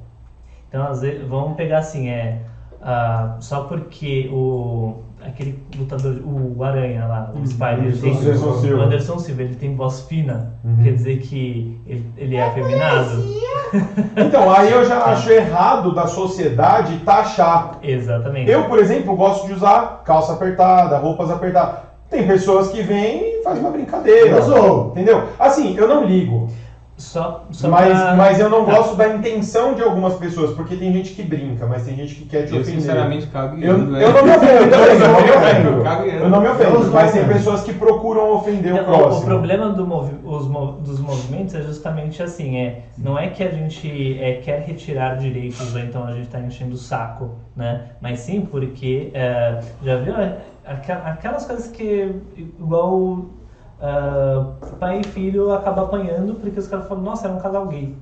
Então, 0.70 0.86
às 0.86 1.02
vezes, 1.02 1.26
vamos 1.28 1.56
pegar 1.58 1.80
assim, 1.80 2.08
é 2.10 2.42
ah, 2.80 3.38
só 3.40 3.62
porque 3.64 4.30
o 4.32 4.94
aquele 5.26 5.60
lutador, 5.78 6.16
o 6.24 6.64
Aranha 6.64 7.06
lá, 7.06 7.32
o 7.34 7.46
Spider, 7.46 7.86
ele 7.86 7.98
tem, 7.98 8.18
Anderson 8.18 8.54
Silva. 8.54 8.78
o 8.78 8.86
Anderson 8.86 9.20
Silva, 9.20 9.42
ele 9.44 9.56
tem 9.56 9.76
voz 9.76 10.02
fina, 10.02 10.54
Uhum. 10.64 10.84
quer 10.84 10.94
dizer 10.94 11.18
que 11.20 11.80
ele, 11.86 12.10
ele 12.18 12.36
é 12.36 12.44
afeminado? 12.44 13.10
Então, 14.16 14.50
aí 14.50 14.72
eu 14.72 14.86
já 14.86 15.04
acho 15.06 15.30
errado 15.30 15.94
da 15.94 16.08
sociedade 16.08 17.00
taxar. 17.00 17.80
Exatamente. 17.84 18.50
Eu, 18.50 18.64
por 18.64 18.80
exemplo, 18.80 19.14
gosto 19.16 19.46
de 19.48 19.54
usar 19.54 20.04
calça 20.06 20.32
apertada, 20.34 20.98
roupas 20.98 21.30
apertadas. 21.30 21.80
Tem 22.10 22.26
pessoas 22.26 22.70
que 22.70 22.82
vêm 22.82 23.40
e 23.40 23.44
fazem 23.44 23.62
uma 23.62 23.72
brincadeira. 23.72 24.30
Eu 24.38 24.42
sou. 24.44 24.92
Entendeu? 24.92 25.24
Assim, 25.38 25.76
eu 25.76 25.86
não 25.86 26.06
ligo. 26.06 26.48
Só, 26.98 27.46
só 27.52 27.70
Mas, 27.70 27.96
pra- 28.02 28.16
mas 28.16 28.40
eu 28.40 28.50
não 28.50 28.66
Tá. 28.66 28.74
gosto 28.74 28.96
da 28.96 29.08
intenção 29.10 29.76
de 29.76 29.84
algumas 29.84 30.16
pessoas, 30.16 30.56
porque 30.56 30.76
tem 30.76 30.92
gente 30.92 31.12
que 31.14 31.22
brinca, 31.22 31.68
mas 31.68 31.84
tem 31.86 31.96
gente 31.96 32.16
que 32.16 32.26
quer 32.26 32.48
te 32.48 32.56
Eu, 32.56 32.62
ofender. 32.62 32.82
sinceramente, 32.82 33.28
cago 33.28 33.56
em 33.56 33.62
Eu, 33.62 33.78
eu 34.00 34.14
não 34.14 34.24
me 34.24 34.32
ofendo 34.32 34.70
também, 34.72 34.90
eu 34.94 35.00
não 35.00 35.22
me 35.22 35.30
ofendo. 35.30 35.84
Cago 35.84 36.06
em 36.06 36.10
ando. 36.12 36.24
Eu 36.24 36.30
não 36.30 36.42
me 36.42 36.48
ofendo, 36.48 36.92
mas 36.92 37.12
tem 37.14 37.28
pessoas 37.28 37.62
que 37.62 37.74
procuram 37.74 38.32
ofender 38.34 38.74
o 38.74 38.84
próximo. 38.84 39.22
o 39.22 39.26
problema 39.26 39.70
do 39.70 39.86
movi- 39.86 40.18
os 40.24 40.48
mo- 40.48 40.72
dos 40.80 41.00
movimentos 41.00 41.54
é 41.54 41.62
justamente 41.62 42.24
assim, 42.24 42.58
é, 42.58 42.82
não 42.98 43.16
é 43.18 43.28
que 43.28 43.44
a 43.44 43.52
gente 43.52 44.18
é, 44.20 44.34
quer 44.44 44.62
retirar 44.62 45.18
direitos 45.18 45.76
ou 45.76 45.80
então 45.80 46.04
a 46.04 46.14
gente 46.14 46.24
está 46.26 46.40
enchendo 46.40 46.74
o 46.74 46.78
saco, 46.78 47.36
né? 47.56 47.90
Mas 48.02 48.22
sim 48.22 48.42
porque 48.42 49.12
é, 49.14 49.60
já 49.84 49.98
viu 49.98 50.16
é, 50.16 50.38
aquelas 50.66 51.46
coisas 51.46 51.68
que 51.68 52.12
igual 52.60 53.26
ah, 53.82 54.54
pai 54.80 55.02
e 55.02 55.08
filho 55.08 55.52
acabam 55.52 55.86
apanhando 55.86 56.36
porque 56.36 56.60
os 56.60 56.68
caras 56.68 56.88
falam, 56.88 57.04
nossa, 57.04 57.28
era 57.28 57.36
um 57.36 57.40
casal 57.40 57.68
gay, 57.68 57.96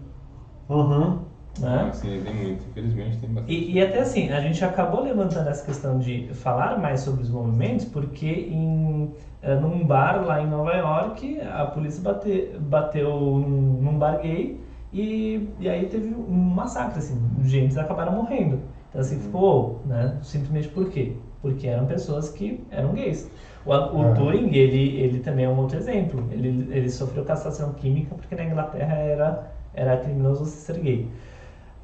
Uhum. 0.70 1.20
né? 1.60 1.90
Sim, 1.94 2.22
tem 2.24 2.34
muito. 2.34 2.66
Infelizmente, 2.70 3.18
tem 3.18 3.30
bastante. 3.30 3.54
E, 3.54 3.74
e 3.74 3.82
até 3.82 4.00
assim, 4.02 4.32
a 4.32 4.40
gente 4.40 4.64
acabou 4.66 5.04
levantando 5.04 5.48
essa 5.50 5.64
questão 5.66 6.00
de 6.00 6.28
falar 6.34 6.80
mais 6.80 7.02
sobre 7.02 7.22
os 7.24 7.30
movimentos, 7.30 7.86
porque 7.86 8.28
em, 8.28 9.14
eh, 9.42 9.56
num 9.56 9.86
bar 9.86 10.26
lá 10.26 10.42
em 10.42 10.48
Nova 10.48 10.74
York, 10.74 11.40
a 11.42 11.66
polícia 11.66 12.02
bate, 12.02 12.56
bateu 12.60 13.10
num, 13.10 13.80
num 13.82 13.98
bar 13.98 14.20
gay 14.22 14.60
e, 14.92 15.48
e 15.60 15.70
aí 15.70 15.86
teve 15.88 16.14
um 16.16 16.34
massacre, 16.34 16.98
assim, 17.00 17.20
gente 17.44 17.78
acabaram 17.80 18.14
morrendo. 18.14 18.60
Então 18.90 19.02
assim, 19.02 19.20
ficou, 19.20 19.82
né, 19.86 20.18
simplesmente 20.24 20.70
por 20.70 20.90
quê? 20.90 21.14
Porque 21.42 21.68
eram 21.68 21.86
pessoas 21.86 22.30
que 22.30 22.66
eram 22.72 22.94
gays. 22.94 23.30
O, 23.66 23.74
o 24.02 24.06
É. 24.06 24.14
Turing, 24.14 24.52
ele, 24.54 24.98
ele 25.00 25.20
também 25.20 25.46
é 25.46 25.50
um 25.50 25.58
outro 25.58 25.78
exemplo. 25.78 26.28
Ele, 26.32 26.50
ele 26.76 26.90
sofreu 26.90 27.24
castração 27.26 27.74
química 27.74 28.16
porque 28.16 28.36
na 28.36 28.46
Inglaterra 28.46 28.96
era, 28.96 29.44
era 29.74 29.98
criminoso 29.98 30.46
você 30.46 30.60
ser 30.74 30.80
gay. 30.80 31.12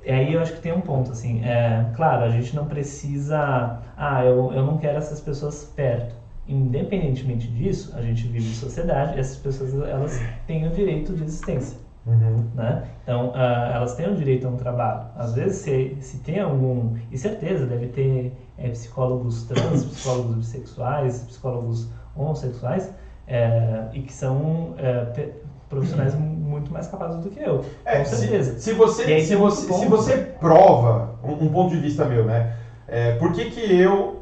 E 0.03 0.11
aí 0.11 0.33
eu 0.33 0.41
acho 0.41 0.53
que 0.53 0.59
tem 0.59 0.71
um 0.71 0.81
ponto, 0.81 1.11
assim, 1.11 1.41
é, 1.43 1.85
claro, 1.93 2.23
a 2.23 2.29
gente 2.29 2.55
não 2.55 2.65
precisa, 2.67 3.77
ah, 3.95 4.23
eu, 4.23 4.51
eu 4.51 4.63
não 4.63 4.75
quero 4.77 4.97
essas 4.97 5.21
pessoas 5.21 5.63
perto. 5.63 6.15
Independentemente 6.45 7.47
disso, 7.49 7.91
a 7.95 8.01
gente 8.01 8.27
vive 8.27 8.49
em 8.49 8.53
sociedade 8.53 9.13
e 9.15 9.19
essas 9.19 9.37
pessoas, 9.37 9.73
elas 9.73 10.23
têm 10.45 10.65
o 10.65 10.71
direito 10.71 11.13
de 11.13 11.23
existência, 11.23 11.77
Uhum. 12.05 12.51
né? 12.53 12.83
Então, 13.03 13.31
ah, 13.35 13.69
elas 13.73 13.93
têm 13.93 14.07
o 14.07 14.13
direito 14.13 14.47
a 14.47 14.49
um 14.49 14.55
trabalho. 14.57 15.03
Às 15.15 15.33
vezes, 15.33 15.57
se, 15.57 15.97
se 16.01 16.19
tem 16.19 16.39
algum, 16.39 16.91
e 17.09 17.17
certeza, 17.17 17.65
deve 17.65 17.87
ter 17.87 18.33
é, 18.57 18.69
psicólogos 18.69 19.43
trans, 19.43 19.83
psicólogos 19.85 20.35
bissexuais, 20.35 21.23
psicólogos 21.23 21.87
homossexuais, 22.15 22.91
é, 23.27 23.85
e 23.93 24.01
que 24.01 24.13
são 24.13 24.73
é, 24.77 25.29
profissionais 25.69 26.13
mu- 26.13 26.25
muito 26.25 26.71
mais 26.71 26.87
capazes 26.87 27.21
do 27.23 27.29
que 27.29 27.39
eu, 27.39 27.63
É, 27.85 27.99
com 27.99 28.05
se, 28.05 28.15
certeza. 28.17 28.59
se 28.59 28.73
você, 28.73 29.05
E 29.05 29.13
aí 29.13 29.21
se, 29.21 29.35
você, 29.35 29.67
ponto. 29.67 29.79
se 29.79 29.85
você 29.85 30.17
prova, 30.39 31.15
um, 31.23 31.45
um 31.45 31.49
ponto 31.51 31.69
de 31.69 31.77
vista 31.77 32.05
meu, 32.05 32.25
né? 32.25 32.53
É, 32.87 33.13
por 33.15 33.31
que, 33.31 33.45
que 33.45 33.73
eu 33.73 34.19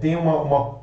tenho 0.00 0.20
uma, 0.20 0.40
uma 0.40 0.74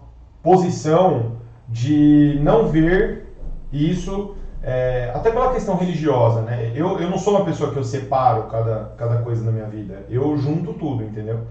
posição 0.44 1.32
de 1.68 2.38
não 2.42 2.66
ver 2.68 3.26
isso, 3.72 4.36
é, 4.62 5.12
até 5.14 5.32
pela 5.32 5.52
questão 5.52 5.76
religiosa, 5.78 6.42
né? 6.42 6.72
Eu, 6.74 7.00
eu 7.00 7.10
não 7.10 7.18
sou 7.18 7.36
uma 7.36 7.46
pessoa 7.46 7.72
que 7.72 7.78
eu 7.78 7.84
separo 7.84 8.44
cada, 8.50 8.92
cada 8.98 9.18
coisa 9.22 9.46
na 9.46 9.52
minha 9.52 9.68
vida, 9.68 10.04
eu 10.10 10.36
junto 10.38 10.74
tudo, 10.74 11.04
entendeu? 11.04 11.42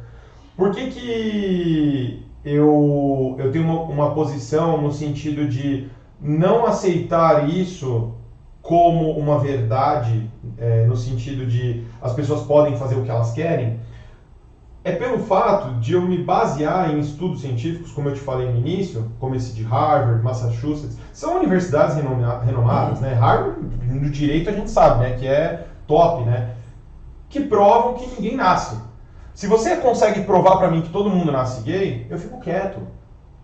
Por 0.59 0.73
que, 0.73 0.89
que 0.89 2.21
eu, 2.45 3.37
eu 3.39 3.53
tenho 3.53 3.65
uma, 3.65 3.83
uma 3.85 4.13
posição 4.13 4.83
no 4.83 4.91
sentido 4.91 5.47
de 5.47 5.87
não 6.21 6.67
aceitar 6.67 7.49
isso 7.49 8.11
como 8.61 9.13
uma 9.17 9.39
verdade, 9.39 10.29
é, 10.59 10.85
no 10.85 10.97
sentido 10.97 11.47
de 11.47 11.85
as 12.03 12.13
pessoas 12.13 12.43
podem 12.43 12.75
fazer 12.75 12.97
o 12.97 13.05
que 13.05 13.11
elas 13.11 13.31
querem, 13.31 13.79
é 14.83 14.91
pelo 14.91 15.21
fato 15.21 15.79
de 15.79 15.93
eu 15.93 16.05
me 16.05 16.19
basear 16.19 16.91
em 16.91 16.99
estudos 16.99 17.41
científicos, 17.41 17.93
como 17.93 18.09
eu 18.09 18.15
te 18.15 18.21
falei 18.21 18.49
no 18.49 18.57
início, 18.57 19.07
como 19.21 19.37
esse 19.37 19.53
de 19.53 19.63
Harvard, 19.63 20.25
Massachusetts, 20.25 20.99
são 21.13 21.37
universidades 21.37 21.95
renoma- 21.95 22.41
renomadas, 22.43 23.01
né? 23.01 23.13
Harvard, 23.13 23.61
no 23.87 24.11
direito 24.11 24.51
a 24.51 24.53
gente 24.53 24.71
sabe, 24.71 24.99
né, 24.99 25.13
que 25.13 25.27
é 25.27 25.67
top, 25.87 26.25
né? 26.25 26.49
Que 27.29 27.41
provam 27.41 27.95
que 27.95 28.07
ninguém 28.07 28.35
nasce. 28.35 28.88
Se 29.39 29.47
você 29.47 29.77
consegue 29.77 30.23
provar 30.23 30.57
pra 30.57 30.69
mim 30.69 30.83
que 30.83 30.89
todo 30.89 31.09
mundo 31.09 31.31
nasce 31.31 31.63
gay, 31.63 32.09
eu 32.11 32.19
fico 32.19 32.41
quieto. 32.41 32.81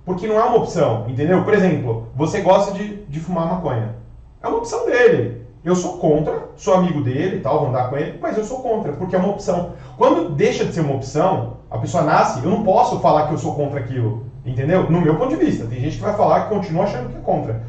Porque 0.05 0.27
não 0.27 0.41
é 0.41 0.43
uma 0.43 0.57
opção, 0.57 1.05
entendeu? 1.07 1.45
Por 1.45 1.55
exemplo, 1.55 2.09
você 2.16 2.41
gosta 2.41 2.73
de, 2.73 3.05
de 3.05 3.21
fumar 3.21 3.47
maconha. 3.47 3.95
É 4.43 4.49
uma 4.49 4.59
opção 4.59 4.87
dele. 4.87 5.47
Eu 5.65 5.77
sou 5.77 5.99
contra, 5.99 6.49
sou 6.57 6.75
amigo 6.75 7.01
dele 7.01 7.39
tal, 7.39 7.61
vou 7.61 7.69
andar 7.69 7.91
com 7.91 7.97
ele, 7.97 8.19
mas 8.21 8.37
eu 8.37 8.43
sou 8.43 8.59
contra, 8.59 8.91
porque 8.95 9.15
é 9.15 9.19
uma 9.21 9.31
opção. 9.31 9.75
Quando 9.97 10.31
deixa 10.31 10.65
de 10.65 10.73
ser 10.73 10.81
uma 10.81 10.97
opção, 10.97 11.59
a 11.71 11.79
pessoa 11.79 12.03
nasce, 12.03 12.43
eu 12.43 12.51
não 12.51 12.65
posso 12.65 12.99
falar 12.99 13.29
que 13.29 13.35
eu 13.35 13.39
sou 13.39 13.55
contra 13.55 13.79
aquilo, 13.79 14.27
entendeu? 14.45 14.91
No 14.91 15.01
meu 15.01 15.15
ponto 15.15 15.37
de 15.39 15.45
vista. 15.45 15.65
Tem 15.65 15.79
gente 15.79 15.99
que 15.99 16.03
vai 16.03 16.16
falar 16.16 16.41
que 16.41 16.55
continua 16.57 16.87
achando 16.87 17.11
que 17.11 17.19
é 17.19 17.21
contra. 17.21 17.62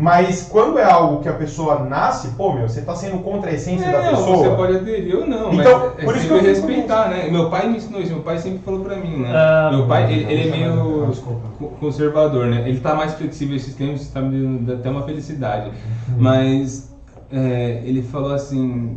Mas 0.00 0.48
quando 0.50 0.78
é 0.78 0.84
algo 0.90 1.20
que 1.20 1.28
a 1.28 1.34
pessoa 1.34 1.80
nasce, 1.84 2.28
pô, 2.28 2.54
meu, 2.54 2.66
você 2.66 2.80
tá 2.80 2.94
sendo 2.94 3.18
contra 3.18 3.50
a 3.50 3.52
essência 3.52 3.84
É, 3.84 3.92
da 3.92 4.00
não, 4.00 4.10
pessoa. 4.16 4.36
Você 4.38 4.50
pode 4.56 4.76
aderir 4.78 5.14
ou 5.18 5.26
não, 5.26 5.52
Então, 5.52 5.78
mas 5.78 5.98
é 5.98 6.04
por 6.06 6.16
isso 6.16 6.26
que 6.26 6.32
eu 6.32 6.40
respeitar, 6.42 7.10
né? 7.10 7.28
Meu 7.28 7.50
pai 7.50 7.68
me 7.68 7.76
ensinou 7.76 8.00
isso, 8.00 8.14
meu 8.14 8.22
pai 8.22 8.38
sempre 8.38 8.60
falou 8.60 8.80
pra 8.80 8.96
mim, 8.96 9.18
né? 9.18 9.30
Ah, 9.34 9.70
meu 9.70 9.86
pai, 9.86 10.10
ele, 10.10 10.32
ele 10.32 10.48
é 10.48 10.52
Ah, 10.52 10.56
meio 10.56 11.06
desculpa. 11.08 11.48
co- 11.58 11.66
conservador, 11.78 12.46
né? 12.46 12.66
Ele 12.66 12.80
tá 12.80 12.94
mais 12.94 13.12
flexível 13.12 13.54
esses 13.56 13.74
tempos, 13.74 14.00
isso 14.00 14.12
tá 14.12 14.22
me 14.22 14.40
dando 14.40 14.72
até 14.72 14.88
uma 14.88 15.02
felicidade. 15.02 15.70
Mas 16.16 16.90
é, 17.30 17.82
ele 17.84 18.00
falou 18.00 18.32
assim, 18.32 18.96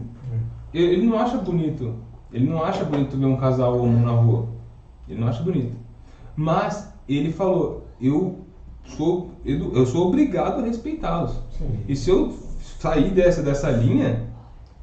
ele, 0.74 0.94
ele 0.94 1.06
não 1.06 1.20
acha 1.20 1.36
bonito, 1.38 1.96
ele 2.32 2.48
não 2.48 2.64
acha 2.64 2.86
bonito 2.86 3.18
ver 3.18 3.26
um 3.26 3.36
casal 3.36 3.78
homo 3.78 4.00
na 4.06 4.12
rua. 4.12 4.46
Ele 5.10 5.20
não 5.20 5.28
acha 5.28 5.44
bonito. 5.44 5.76
Mas 6.34 6.90
ele 7.10 7.30
falou, 7.30 7.84
eu 8.00 8.38
sou, 8.86 9.32
eu 9.46 9.86
sou 9.86 10.08
obrigado 10.08 10.60
a 10.62 10.66
respeitá-los. 10.66 11.40
E 11.88 11.96
se 11.96 12.10
eu 12.10 12.32
sair 12.80 13.12
dessa, 13.12 13.42
dessa 13.42 13.70
linha, 13.70 14.22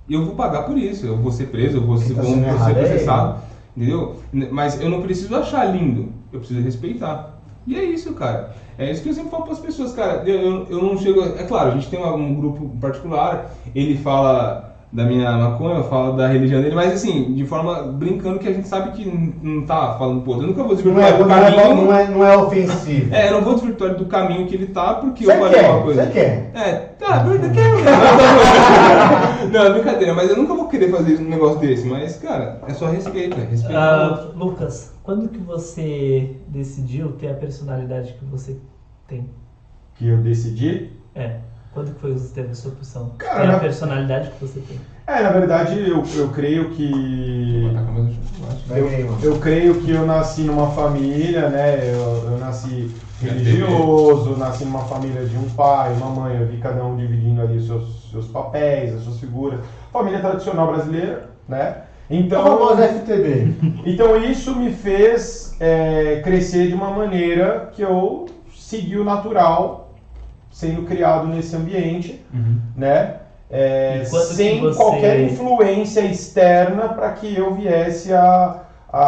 eu 0.08 0.24
vou 0.24 0.34
pagar 0.34 0.62
por 0.62 0.76
isso. 0.78 1.06
Eu 1.06 1.16
vou 1.16 1.30
ser 1.30 1.46
preso, 1.46 1.78
eu 1.78 1.82
vou 1.86 1.96
ser, 1.98 2.14
tá 2.14 2.22
vou 2.22 2.32
ser 2.34 2.40
é 2.70 2.74
processado. 2.74 3.38
Entendeu? 3.76 4.16
Mas 4.50 4.80
eu 4.80 4.88
não 4.90 5.00
preciso 5.02 5.34
achar 5.36 5.64
lindo, 5.64 6.12
eu 6.32 6.40
preciso 6.40 6.60
respeitar. 6.60 7.38
E 7.66 7.76
é 7.76 7.84
isso, 7.84 8.12
cara. 8.14 8.54
É 8.76 8.90
isso 8.90 9.02
que 9.02 9.10
eu 9.10 9.12
sempre 9.12 9.30
falo 9.30 9.44
para 9.44 9.52
as 9.52 9.58
pessoas, 9.58 9.92
cara. 9.92 10.22
Eu, 10.28 10.40
eu, 10.40 10.66
eu 10.70 10.82
não 10.82 10.98
chego. 10.98 11.20
É 11.22 11.44
claro, 11.44 11.70
a 11.70 11.74
gente 11.74 11.88
tem 11.88 11.98
uma- 12.00 12.14
um 12.14 12.34
grupo 12.34 12.68
particular, 12.80 13.52
ele 13.74 13.96
fala 13.98 14.69
da 14.92 15.04
minha 15.04 15.30
maconha, 15.38 15.84
fala 15.84 16.16
da 16.16 16.26
religião 16.26 16.60
dele, 16.60 16.74
mas 16.74 16.92
assim, 16.94 17.32
de 17.34 17.46
forma 17.46 17.82
brincando 17.92 18.40
que 18.40 18.48
a 18.48 18.52
gente 18.52 18.66
sabe 18.66 18.90
que 18.90 19.04
não- 19.08 19.32
não 19.60 19.64
tá 19.64 19.94
falando, 19.96 20.22
pô, 20.22 20.32
eu 20.34 20.42
nunca 20.42 20.64
vou 20.64 20.68
Não 20.70 20.74
desvirtuar 20.74 21.06
é, 21.08 21.12
do 21.16 21.26
não, 21.26 21.36
é, 21.36 21.50
caminho. 21.56 21.84
não, 21.86 21.94
é, 21.94 22.08
não 22.08 22.24
é 22.24 22.36
ofensivo. 22.36 23.14
É, 23.14 23.28
eu 23.28 23.32
não 23.34 23.42
vou 23.42 23.54
desvirtuar 23.54 23.94
do 23.94 24.06
caminho 24.06 24.48
que 24.48 24.54
ele 24.56 24.66
tá, 24.66 24.94
porque 24.94 25.24
Você 25.24 25.32
eu 25.32 25.38
falei 25.38 25.60
quer, 25.60 25.70
uma 25.70 25.82
coisa. 25.82 26.04
você 26.06 26.10
quer. 26.10 26.50
É, 26.54 26.72
tá, 26.98 27.22
verdade, 27.22 27.54
quero. 27.54 27.76
Não, 29.52 29.60
é 29.64 29.72
brincadeira, 29.72 30.14
mas 30.14 30.30
eu 30.30 30.36
nunca 30.36 30.54
vou 30.54 30.68
querer 30.68 30.90
fazer 30.90 31.18
um 31.18 31.28
negócio 31.28 31.58
desse, 31.60 31.86
mas, 31.86 32.16
cara, 32.16 32.60
é 32.68 32.72
só 32.74 32.86
respeito, 32.86 33.36
é 33.38 33.44
respeito. 33.44 33.76
Ah, 33.76 34.30
Lucas, 34.34 34.92
quando 35.02 35.28
que 35.28 35.38
você 35.38 36.36
decidiu 36.48 37.12
ter 37.12 37.28
a 37.30 37.34
personalidade 37.34 38.14
que 38.14 38.24
você 38.24 38.56
tem? 39.08 39.28
Que 39.96 40.08
eu 40.08 40.18
decidi. 40.18 40.90
É. 41.14 41.36
Quando 41.72 41.92
que 41.92 42.00
foi 42.00 42.12
você 42.12 42.34
teve 42.34 42.50
essa 42.50 42.68
opção? 42.68 43.12
Cara, 43.18 43.42
a 43.44 43.46
na- 43.52 43.58
personalidade 43.60 44.30
que 44.30 44.44
você 44.44 44.60
tem. 44.60 44.80
É, 45.06 45.22
na 45.22 45.30
verdade, 45.30 45.78
eu, 45.88 46.02
eu 46.16 46.28
creio 46.28 46.70
que. 46.70 47.60
Vou 47.62 47.70
botar 47.70 47.82
com 47.84 47.90
a 47.90 47.94
mesma 47.94 48.10
chocolate. 48.28 48.64
Vai 48.68 48.80
aí, 48.80 49.04
mano. 49.04 49.18
Eu 49.22 49.38
creio 49.38 49.74
que 49.80 49.90
eu 49.90 50.06
nasci 50.06 50.42
numa 50.42 50.70
família, 50.70 51.48
né? 51.48 51.90
Eu, 51.92 52.30
eu 52.32 52.38
nasci 52.38 52.90
religioso, 53.20 54.36
nasci 54.36 54.64
numa 54.64 54.84
família 54.84 55.24
de 55.24 55.36
um 55.36 55.48
pai, 55.50 55.92
uma 55.94 56.10
mãe, 56.10 56.36
eu 56.40 56.46
vi 56.46 56.58
cada 56.58 56.84
um 56.84 56.96
dividindo 56.96 57.40
ali 57.42 57.58
os 57.58 57.66
seus, 57.66 58.10
seus 58.10 58.26
papéis, 58.28 58.94
as 58.94 59.02
suas 59.02 59.18
figuras. 59.20 59.60
Família 59.92 60.20
tradicional 60.20 60.68
brasileira, 60.72 61.30
né? 61.48 61.82
Então, 62.08 62.40
Então, 62.42 62.58
famosa 62.58 62.84
FTB. 62.86 63.54
então 63.86 64.16
isso 64.24 64.56
me 64.56 64.72
fez 64.72 65.56
é, 65.60 66.20
crescer 66.24 66.66
de 66.68 66.74
uma 66.74 66.90
maneira 66.90 67.70
que 67.72 67.82
eu 67.82 68.26
segui 68.56 68.96
o 68.98 69.04
natural, 69.04 69.79
sendo 70.50 70.82
criado 70.82 71.26
nesse 71.28 71.54
ambiente, 71.56 72.20
né? 72.74 73.16
É, 73.50 74.00
que 74.00 74.06
sem 74.06 74.60
você- 74.60 74.76
qualquer 74.76 75.20
influência 75.20 76.00
externa 76.02 76.88
para 76.90 77.12
que 77.12 77.34
eu 77.36 77.52
viesse 77.54 78.12
a, 78.12 78.60
a- 78.92 78.98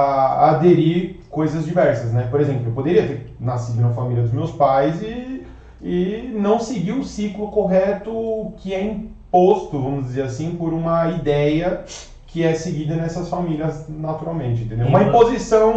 a 0.47 0.51
aderir 0.51 1.17
coisas 1.31 1.65
diversas, 1.65 2.13
né? 2.13 2.27
Por 2.31 2.41
exemplo, 2.41 2.67
eu 2.69 2.73
poderia 2.73 3.07
ter 3.07 3.37
nascido 3.39 3.81
na 3.81 3.91
família 3.91 4.23
dos 4.23 4.33
meus 4.33 4.51
pais 4.51 5.01
e, 5.03 5.45
e 5.81 6.31
não 6.35 6.59
seguir 6.59 6.93
o 6.93 7.05
ciclo 7.05 7.49
correto 7.51 8.53
que 8.57 8.75
é 8.75 8.83
imposto, 8.83 9.81
vamos 9.81 10.07
dizer 10.07 10.23
assim, 10.23 10.57
por 10.57 10.73
uma 10.73 11.07
ideia 11.09 11.85
que 12.27 12.43
é 12.45 12.55
seguida 12.55 12.97
nessas 12.97 13.29
famílias 13.29 13.87
naturalmente, 13.89 14.63
entendeu? 14.63 14.87
E 14.87 14.89
Uma 14.89 15.01
vo- 15.01 15.09
imposição 15.09 15.77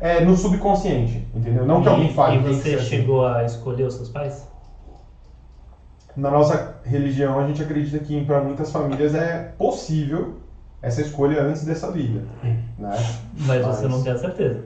é, 0.00 0.20
no 0.24 0.36
subconsciente, 0.36 1.24
entendeu? 1.34 1.66
Não 1.66 1.80
que 1.82 1.88
e, 1.88 1.90
alguém 1.90 2.10
fale. 2.10 2.36
E 2.36 2.42
que 2.42 2.54
você 2.54 2.62
ser 2.62 2.74
assim. 2.76 2.88
chegou 2.88 3.26
a 3.26 3.44
escolher 3.44 3.84
os 3.86 3.94
seus 3.94 4.08
pais? 4.08 4.46
Na 6.18 6.30
nossa 6.30 6.74
religião, 6.82 7.38
a 7.38 7.44
gente 7.44 7.62
acredita 7.62 7.98
que 7.98 8.20
para 8.22 8.40
muitas 8.40 8.70
famílias 8.70 9.14
é 9.14 9.36
possível 9.56 10.36
essa 10.82 11.00
escolha 11.00 11.40
antes 11.40 11.62
dessa 11.64 11.88
vida, 11.88 12.22
né? 12.76 12.96
Mas 13.32 13.64
você 13.64 13.86
Mas- 13.86 13.90
não 13.90 14.00
tem 14.00 14.12
a 14.12 14.16
certeza. 14.16 14.60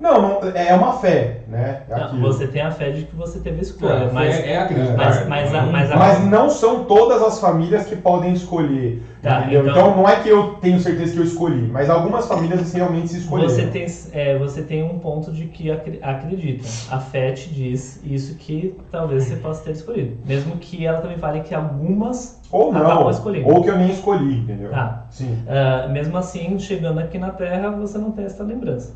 Não, 0.00 0.22
não, 0.22 0.50
é 0.54 0.74
uma 0.74 0.94
fé, 0.94 1.42
né? 1.46 1.82
É 1.88 1.94
Não, 1.98 2.20
você 2.22 2.46
tem 2.46 2.62
a 2.62 2.70
fé 2.70 2.90
de 2.90 3.04
que 3.04 3.14
você 3.14 3.38
teve 3.38 3.58
a 3.58 3.62
escolha, 3.62 3.92
Cara, 3.92 4.10
mas, 4.12 4.34
é, 4.34 4.52
é 4.52 4.58
acreditar. 4.58 4.96
mas, 4.96 5.28
mas, 5.28 5.54
a, 5.54 5.62
mas, 5.66 5.92
a- 5.92 5.96
Mas 5.96 6.24
não 6.24 6.48
são 6.48 6.84
todas 6.84 7.22
as 7.22 7.38
famílias 7.38 7.84
que 7.86 7.96
podem 7.96 8.32
escolher, 8.32 9.02
Tá, 9.20 9.40
entendeu? 9.40 9.60
então- 9.68 9.72
Então, 9.90 9.96
não 9.98 10.08
é 10.08 10.16
que 10.16 10.28
eu 10.30 10.54
tenho 10.54 10.80
certeza 10.80 11.12
que 11.12 11.18
eu 11.18 11.24
escolhi, 11.24 11.68
mas 11.70 11.90
algumas 11.90 12.26
famílias 12.26 12.60
assim, 12.62 12.78
realmente 12.78 13.08
se 13.08 13.18
escolheram. 13.18 13.50
você 13.50 13.66
tem, 13.66 13.86
é, 14.12 14.38
você 14.38 14.62
tem 14.62 14.82
um 14.82 14.98
ponto 14.98 15.30
de 15.32 15.44
que 15.46 15.70
acre- 15.70 15.98
acredita. 16.02 16.66
A 16.90 16.98
fé 16.98 17.32
te 17.32 17.50
diz 17.52 18.00
isso 18.02 18.36
que 18.36 18.74
talvez 18.90 19.24
você 19.24 19.36
possa 19.36 19.62
ter 19.64 19.72
escolhido. 19.72 20.16
Mesmo 20.24 20.56
que 20.56 20.86
ela 20.86 21.02
também 21.02 21.18
fale 21.18 21.40
que 21.40 21.54
algumas. 21.54 22.40
Ou 22.50 22.72
não, 22.72 23.06
ou 23.44 23.62
que 23.62 23.68
eu 23.70 23.76
nem 23.78 23.90
escolhi, 23.90 24.38
entendeu? 24.38 24.70
Tá. 24.70 25.04
Sim. 25.10 25.38
ah, 25.46 25.86
mesmo 25.88 26.16
assim, 26.16 26.58
chegando 26.58 26.98
aqui 27.00 27.18
na 27.18 27.30
Terra, 27.30 27.70
você 27.70 27.98
não 27.98 28.10
tem 28.12 28.24
essa 28.24 28.42
lembrança. 28.42 28.94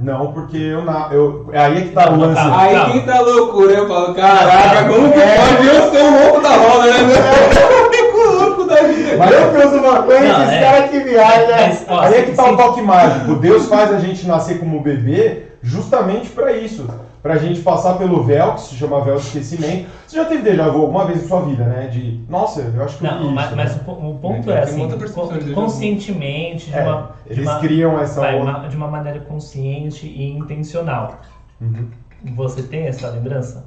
Não, 0.00 0.32
porque 0.32 0.56
eu, 0.56 0.82
na, 0.82 1.08
eu 1.12 1.46
é 1.52 1.58
aí 1.60 1.76
é 1.76 1.80
que 1.82 1.88
tá 1.90 2.08
o 2.08 2.12
Não, 2.12 2.20
lance. 2.20 2.34
tá. 2.40 2.58
Aí 2.58 2.74
Calma. 2.74 2.90
quem 2.92 3.00
tá 3.02 3.20
loucura, 3.20 3.72
eu 3.72 3.86
falo, 3.86 4.14
caraca, 4.14 4.84
como 4.88 5.12
que 5.12 5.18
pode 5.20 5.66
eu 5.66 5.90
ser 5.90 6.02
o 6.02 6.22
louco 6.22 6.40
da 6.40 6.48
roda, 6.56 6.86
né? 6.86 7.00
Eu 7.70 7.90
fico 7.92 8.18
louco 8.32 8.64
da 8.64 8.76
eu 9.62 9.70
Deus 9.70 9.82
uma 9.82 10.02
coisa, 10.02 10.28
Não, 10.28 10.42
esse 10.44 10.54
é. 10.54 10.60
cara 10.60 10.88
que 10.88 11.00
viaja. 11.00 11.46
Mas, 11.56 11.84
ó, 11.88 12.00
Aí 12.00 12.14
é 12.14 12.22
que 12.22 12.32
tá 12.32 12.50
o 12.50 12.56
toque 12.56 12.82
mágico. 12.82 13.34
Deus 13.36 13.66
faz 13.68 13.92
a 13.92 13.98
gente 13.98 14.26
nascer 14.26 14.58
como 14.58 14.80
bebê 14.80 15.44
justamente 15.62 16.30
pra 16.30 16.52
isso. 16.52 16.86
Pra 17.22 17.36
gente 17.36 17.60
passar 17.60 17.98
pelo 17.98 18.22
véu, 18.22 18.54
que 18.54 18.62
se 18.62 18.76
chama 18.76 19.02
véu 19.04 19.16
de 19.16 19.26
esquecimento. 19.26 19.90
Você 20.06 20.16
já 20.16 20.24
teve 20.24 20.42
déjà 20.42 20.68
vu 20.70 20.80
alguma 20.80 21.04
vez 21.04 21.22
em 21.22 21.28
sua 21.28 21.42
vida, 21.42 21.64
né? 21.64 21.86
De, 21.88 22.18
nossa, 22.26 22.62
eu 22.74 22.82
acho 22.82 22.96
que 22.96 23.04
eu 23.04 23.10
Não, 23.10 23.24
isso, 23.24 23.34
mas, 23.34 23.50
né? 23.50 23.56
mas 23.56 23.76
o, 23.76 23.78
po- 23.80 23.92
o 23.92 24.14
ponto 24.18 24.50
é 24.50 24.54
outra 24.80 25.04
assim, 25.06 25.38
de 25.38 25.52
conscientemente, 25.52 26.70
de 26.70 26.78
É, 26.78 26.82
uma, 26.82 27.10
de 27.26 27.32
eles 27.34 27.46
uma- 27.46 27.58
criam 27.60 28.00
essa 28.00 28.20
vai, 28.22 28.40
uma- 28.40 28.60
de 28.68 28.74
uma 28.74 28.88
maneira 28.88 29.20
consciente 29.20 30.06
e 30.06 30.30
intencional. 30.32 31.16
Uhum. 31.60 31.88
Você 32.36 32.62
tem 32.62 32.86
essa 32.86 33.08
lembrança? 33.10 33.64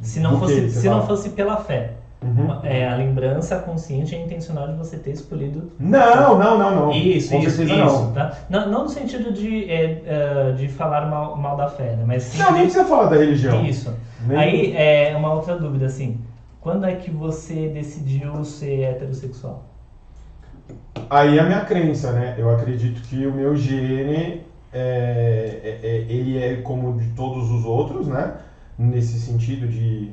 Se 0.00 0.20
não 0.20 0.34
que 0.34 0.38
fosse, 0.38 0.70
se 0.70 0.88
não 0.88 1.04
fosse 1.04 1.30
pela 1.30 1.56
fé, 1.56 1.94
Uhum. 2.22 2.60
é 2.62 2.88
a 2.88 2.94
lembrança 2.94 3.56
consciente 3.58 4.14
e 4.14 4.18
intencional 4.18 4.68
de 4.68 4.74
você 4.74 4.96
ter 4.96 5.10
escolhido 5.10 5.70
Não, 5.78 6.38
não, 6.38 6.56
não, 6.56 6.74
não. 6.74 6.92
isso, 6.92 7.32
Com 7.32 7.40
isso, 7.40 7.62
isso, 7.62 7.74
não. 7.76 8.12
tá? 8.12 8.32
Não, 8.48 8.70
não 8.70 8.82
no 8.84 8.88
sentido 8.88 9.32
de, 9.32 9.68
é, 9.70 10.02
é, 10.04 10.52
de 10.52 10.68
falar 10.68 11.06
mal, 11.10 11.36
mal 11.36 11.56
da 11.56 11.68
fé, 11.68 11.96
né? 11.96 12.04
Mas 12.06 12.22
sim 12.24 12.38
Não, 12.38 12.52
nem 12.52 12.62
precisa 12.62 12.84
falar 12.84 13.06
da 13.06 13.16
religião. 13.16 13.64
isso. 13.64 13.92
Nem- 14.24 14.38
Aí 14.38 14.72
é 14.76 15.14
uma 15.16 15.32
outra 15.32 15.56
dúvida 15.56 15.86
assim. 15.86 16.20
Quando 16.60 16.86
é 16.86 16.94
que 16.94 17.10
você 17.10 17.66
decidiu 17.68 18.44
ser 18.44 18.82
heterossexual? 18.84 19.64
Aí 21.10 21.36
é 21.36 21.40
a 21.40 21.44
minha 21.44 21.64
crença, 21.64 22.12
né? 22.12 22.34
Eu 22.38 22.48
acredito 22.50 23.02
que 23.02 23.26
o 23.26 23.32
meu 23.32 23.54
gene, 23.56 24.42
é, 24.72 25.78
é- 25.82 25.86
é- 25.86 26.04
ele 26.08 26.38
é 26.38 26.56
como 26.62 26.96
de 26.96 27.08
todos 27.08 27.50
os 27.50 27.64
outros, 27.64 28.06
né? 28.06 28.34
Nesse 28.78 29.18
sentido 29.18 29.66
de 29.66 30.12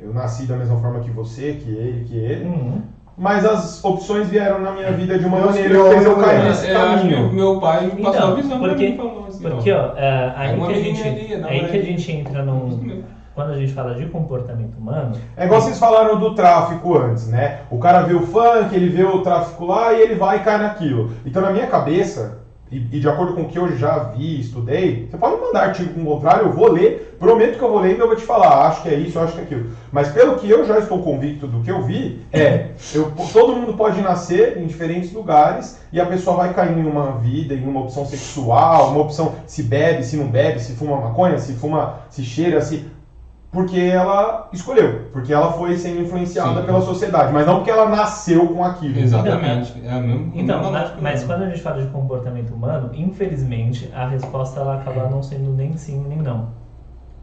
eu 0.00 0.12
nasci 0.12 0.46
da 0.46 0.56
mesma 0.56 0.78
forma 0.78 1.00
que 1.00 1.10
você, 1.10 1.52
que 1.54 1.70
ele, 1.70 2.04
que 2.04 2.16
ele. 2.16 2.44
Uhum. 2.46 2.82
Mas 3.16 3.44
as 3.44 3.84
opções 3.84 4.28
vieram 4.28 4.58
na 4.60 4.72
minha 4.72 4.90
vida 4.92 5.18
de 5.18 5.26
uma 5.26 5.36
Deus 5.36 5.50
maneira 5.50 5.68
que 5.84 5.90
fez 5.90 6.04
eu 6.06 6.16
cair 6.16 6.44
nesse 6.44 6.66
É, 6.66 6.72
eu 6.74 6.80
acho 6.80 7.02
que 7.06 7.10
caminho. 7.14 7.28
o 7.28 7.32
meu 7.32 7.60
pai 7.60 7.84
me 7.84 8.02
passou 8.02 8.10
Então, 8.14 8.32
a 8.32 8.34
visão 8.34 8.58
pra 8.58 8.68
porque- 8.70 8.88
mim, 8.88 8.96
falou 8.96 9.26
assim, 9.28 9.42
Porque, 9.42 9.72
ó, 9.72 9.92
é, 9.96 10.32
aí, 10.34 10.58
que 10.58 10.64
a 10.72 10.74
gente, 10.74 11.02
ali, 11.02 11.18
aí 11.18 11.28
que 11.28 11.36
a 11.36 11.40
verdade. 11.68 11.82
gente 11.84 12.12
entra 12.12 12.42
num. 12.42 13.02
Quando 13.34 13.52
a 13.52 13.56
gente 13.56 13.72
fala 13.72 13.94
de 13.94 14.06
comportamento 14.06 14.76
humano, 14.76 15.12
É 15.36 15.44
igual 15.46 15.60
vocês 15.60 15.78
falaram 15.78 16.18
do 16.18 16.34
tráfico 16.34 16.98
antes, 16.98 17.28
né? 17.28 17.60
O 17.70 17.78
cara 17.78 18.02
vê 18.02 18.12
o 18.14 18.26
funk, 18.26 18.74
ele 18.74 18.88
vê 18.90 19.04
o 19.04 19.20
tráfico 19.22 19.64
lá 19.64 19.92
e 19.94 20.02
ele 20.02 20.14
vai 20.16 20.38
e 20.38 20.40
cai 20.40 20.58
naquilo. 20.58 21.10
Então, 21.24 21.40
na 21.40 21.50
minha 21.50 21.66
cabeça, 21.66 22.41
e, 22.72 22.96
e 22.96 23.00
de 23.00 23.08
acordo 23.08 23.34
com 23.34 23.42
o 23.42 23.48
que 23.48 23.58
eu 23.58 23.76
já 23.76 23.98
vi, 23.98 24.40
estudei, 24.40 25.06
você 25.10 25.18
pode 25.18 25.40
mandar 25.40 25.64
artigo 25.64 25.92
com 25.92 26.02
o 26.02 26.14
contrário, 26.14 26.46
eu 26.46 26.52
vou 26.52 26.72
ler, 26.72 27.16
prometo 27.18 27.58
que 27.58 27.62
eu 27.62 27.70
vou 27.70 27.80
ler 27.80 27.96
e 27.96 27.98
eu 27.98 28.06
vou 28.06 28.16
te 28.16 28.24
falar, 28.24 28.66
acho 28.66 28.82
que 28.82 28.88
é 28.88 28.94
isso, 28.94 29.18
acho 29.18 29.34
que 29.34 29.40
é 29.40 29.42
aquilo. 29.44 29.70
Mas 29.92 30.08
pelo 30.08 30.36
que 30.36 30.48
eu 30.48 30.64
já 30.64 30.78
estou 30.78 31.02
convicto 31.02 31.46
do 31.46 31.60
que 31.62 31.70
eu 31.70 31.82
vi, 31.82 32.22
é, 32.32 32.70
eu, 32.94 33.12
todo 33.32 33.54
mundo 33.54 33.74
pode 33.74 34.00
nascer 34.00 34.56
em 34.56 34.66
diferentes 34.66 35.12
lugares 35.12 35.78
e 35.92 36.00
a 36.00 36.06
pessoa 36.06 36.36
vai 36.38 36.54
cair 36.54 36.76
em 36.76 36.86
uma 36.86 37.18
vida, 37.18 37.54
em 37.54 37.68
uma 37.68 37.82
opção 37.82 38.06
sexual, 38.06 38.92
uma 38.92 39.02
opção 39.02 39.34
se 39.46 39.62
bebe, 39.62 40.02
se 40.02 40.16
não 40.16 40.26
bebe, 40.26 40.58
se 40.58 40.72
fuma 40.72 40.96
maconha, 40.96 41.38
se 41.38 41.52
fuma, 41.52 42.00
se 42.08 42.24
cheira, 42.24 42.62
se 42.62 42.86
porque 43.52 43.78
ela 43.78 44.48
escolheu, 44.50 45.10
porque 45.12 45.30
ela 45.30 45.52
foi 45.52 45.76
sendo 45.76 46.00
influenciada 46.00 46.60
Sim. 46.60 46.66
pela 46.66 46.80
sociedade, 46.80 47.32
mas 47.34 47.46
não 47.46 47.56
porque 47.56 47.70
ela 47.70 47.86
nasceu 47.86 48.46
com 48.48 48.64
aquilo. 48.64 48.98
Exatamente. 48.98 49.74
É 49.84 49.92
a 49.92 50.00
mesma, 50.00 50.32
Então, 50.34 50.72
lógica, 50.72 50.96
mas 51.02 51.22
quando 51.22 51.42
a 51.42 51.48
gente 51.50 51.60
fala 51.60 51.82
de 51.82 51.88
comportamento 51.88 52.54
humano, 52.54 52.90
infelizmente 52.94 53.90
a 53.94 54.06
resposta 54.08 54.58
ela 54.58 54.76
acaba 54.76 55.06
não 55.08 55.22
sendo 55.22 55.52
nem 55.52 55.76
sim 55.76 56.02
nem 56.08 56.18
não. 56.18 56.48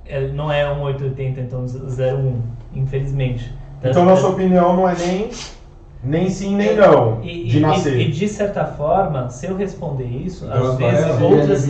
É, 0.06 0.28
não 0.28 0.52
é 0.52 0.72
um 0.72 0.82
880, 0.84 1.42
então 1.42 1.66
01, 1.66 2.42
infelizmente. 2.74 3.52
Então, 3.84 4.06
na 4.06 4.16
sua 4.16 4.30
opinião, 4.30 4.76
não 4.76 4.88
é 4.88 4.96
nem, 4.96 5.30
nem 6.04 6.30
sim, 6.30 6.56
nem 6.56 6.76
não, 6.76 7.24
E, 7.24 7.48
de 7.48 7.58
e- 7.58 7.60
nascer. 7.62 7.98
e- 7.98 8.08
e 8.08 8.12
de 8.12 8.28
certa 8.28 8.66
forma, 8.66 9.30
se 9.30 9.48
eu 9.48 9.56
responder 9.56 10.06
isso, 10.06 10.46
Então, 10.46 10.68
às 10.72 10.78
vezes 10.78 11.22
outras. 11.22 11.70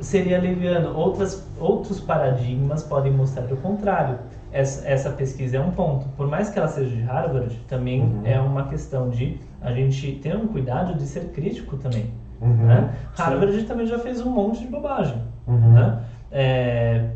Seria 0.00 0.40
leviano. 0.40 0.96
Outras, 0.96 1.46
outros 1.58 2.00
paradigmas 2.00 2.82
podem 2.82 3.12
mostrar 3.12 3.44
o 3.52 3.56
contrário. 3.56 4.18
Essa, 4.52 4.86
essa 4.88 5.10
pesquisa 5.10 5.56
é 5.58 5.60
um 5.60 5.70
ponto. 5.70 6.06
Por 6.16 6.26
mais 6.26 6.48
que 6.48 6.58
ela 6.58 6.68
seja 6.68 6.94
de 6.94 7.02
Harvard, 7.02 7.54
também 7.68 8.02
Uhum. 8.02 8.22
é 8.24 8.40
uma 8.40 8.64
questão 8.68 9.08
de 9.10 9.38
a 9.60 9.72
gente 9.72 10.12
ter 10.22 10.36
um 10.36 10.46
cuidado 10.48 10.94
de 10.94 11.04
ser 11.06 11.26
crítico 11.32 11.76
também. 11.76 12.10
Uhum, 12.40 12.66
né? 12.66 12.94
sim. 13.14 13.22
Harvard 13.22 13.62
também 13.64 13.86
já 13.86 13.98
fez 13.98 14.20
um 14.20 14.30
monte 14.30 14.60
de 14.60 14.68
bobagem. 14.68 15.20
Uhum. 15.46 15.72
Né? 15.72 15.98
É, 16.30 17.10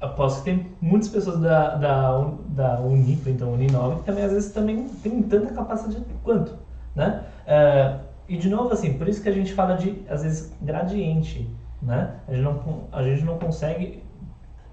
aposto 0.00 0.38
que 0.38 0.44
tem 0.44 0.66
muitas 0.80 1.08
pessoas 1.08 1.40
da, 1.40 1.74
da, 1.76 2.30
da 2.48 2.80
Unico, 2.80 3.28
então 3.28 3.52
Uninove, 3.52 3.96
que 4.00 4.04
também 4.04 4.24
às 4.24 4.32
vezes 4.32 4.52
também 4.52 4.88
tem 5.02 5.22
tanta 5.22 5.52
capacidade 5.52 6.04
quanto. 6.22 6.54
Né? 6.94 7.22
É, 7.46 7.94
e 8.28 8.36
de 8.36 8.48
novo, 8.48 8.72
assim, 8.72 8.92
por 8.94 9.08
isso 9.08 9.22
que 9.22 9.28
a 9.28 9.32
gente 9.32 9.52
fala 9.54 9.74
de, 9.74 10.02
às 10.08 10.22
vezes, 10.22 10.52
gradiente. 10.60 11.48
Né? 11.80 12.10
A, 12.26 12.32
gente 12.32 12.42
não, 12.44 12.84
a 12.92 13.02
gente 13.02 13.24
não 13.24 13.38
consegue 13.38 14.02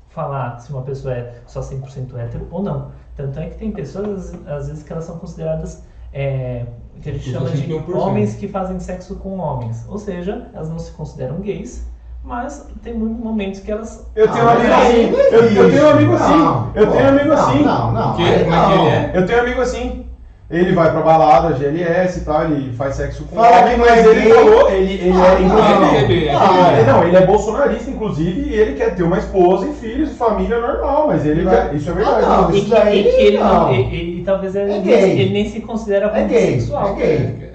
falar 0.09 0.59
se 0.59 0.71
uma 0.71 0.81
pessoa 0.81 1.13
é 1.13 1.35
só 1.45 1.59
100% 1.59 2.15
hétero 2.17 2.47
ou 2.51 2.63
não. 2.63 2.91
Tanto 3.15 3.39
é 3.39 3.47
que 3.49 3.57
tem 3.57 3.71
pessoas, 3.71 4.33
às 4.47 4.67
vezes, 4.67 4.83
que 4.83 4.91
elas 4.91 5.05
são 5.05 5.17
consideradas 5.17 5.83
é, 6.13 6.65
que 7.01 7.09
a 7.09 7.13
gente 7.13 7.29
chama 7.31 7.49
de 7.49 7.61
51%. 7.67 7.95
homens 7.95 8.35
que 8.35 8.47
fazem 8.47 8.79
sexo 8.79 9.15
com 9.17 9.37
homens. 9.37 9.85
Ou 9.87 9.97
seja, 9.97 10.49
elas 10.53 10.69
não 10.69 10.79
se 10.79 10.91
consideram 10.93 11.39
gays, 11.41 11.85
mas 12.23 12.67
tem 12.81 12.93
muitos 12.93 13.19
momentos 13.23 13.59
que 13.59 13.71
elas. 13.71 14.09
Eu 14.15 14.27
tenho 14.31 14.45
um 14.45 14.47
Ah, 14.47 14.53
amigo 14.53 14.73
assim. 14.73 14.95
aí 14.95 15.11
não 15.11 15.19
Eu, 15.19 15.51
eu 15.51 15.69
tenho 15.71 15.85
um 15.85 15.89
amigo 15.89 16.13
assim. 16.13 16.71
Eu 16.75 16.91
tenho 16.91 17.03
um 17.03 17.07
amigo 17.09 17.33
assim. 17.33 17.63
Não, 17.63 17.91
não. 17.91 18.19
É 18.25 18.43
que 18.43 18.49
não. 18.49 18.87
é? 18.87 19.11
Eu 19.13 19.25
tenho 19.25 19.37
um 19.37 19.41
amigo 19.41 19.61
assim. 19.61 20.04
Ele 20.47 20.73
vai 20.73 20.91
pra 20.91 21.01
balada, 21.01 21.55
GLS 21.55 22.19
e 22.19 22.21
tal, 22.23 22.43
ele 22.43 22.71
faz 22.73 22.93
sexo 22.95 23.23
com 23.25 23.35
Fala 23.35 23.61
homem, 23.61 23.73
que 23.73 23.77
não 23.79 23.85
mas 23.87 24.05
é 24.05 24.09
ele 24.11 24.29
falou, 24.31 24.69
ele, 24.69 24.93
ele 24.93 25.11
Ah, 25.19 25.25
é, 25.33 25.41
inclusive, 25.41 25.73
não, 25.73 25.85
é 25.85 25.95
é 25.95 26.35
Ah, 26.35 26.69
gay. 26.69 26.79
ele- 26.81 26.91
não, 26.91 27.03
ele 27.03 27.17
é 27.17 27.25
bolsonarista, 27.25 27.89
inclusive, 27.89 28.41
e 28.41 28.53
ele 28.53 28.73
quer 28.75 28.93
ter 28.93 29.01
uma 29.01 29.17
esposa 29.17 29.65
e 29.67 29.73
filhos 29.73 30.11
e 30.11 30.13
família 30.13 30.59
normal, 30.61 31.07
mas 31.07 31.25
ele 31.25 31.41
vai, 31.43 31.73
isso 31.75 31.89
é 31.89 31.93
verdade. 31.93 32.25
Ah, 32.29 32.41
não, 32.43 32.51
E, 32.51 32.57
isso 32.59 32.65
que- 32.65 32.71
daí 32.75 33.01
e 33.01 33.07
ele, 33.07 33.37
não, 33.39 33.53
não. 33.63 33.73
e, 33.73 33.81
e- 33.81 34.19
e 34.19 34.23
talvez 34.23 34.55
ele, 34.55 34.65
É 34.71 34.73
nem- 34.75 34.83
gay. 34.83 35.19
ele 35.19 35.33
nem 35.33 35.49
se 35.49 35.59
considera 35.61 36.05
É 36.05 36.09
como 36.09 36.27
gay, 36.27 36.59
sexual. 36.59 36.89
é 36.89 36.93
gay. 36.93 37.49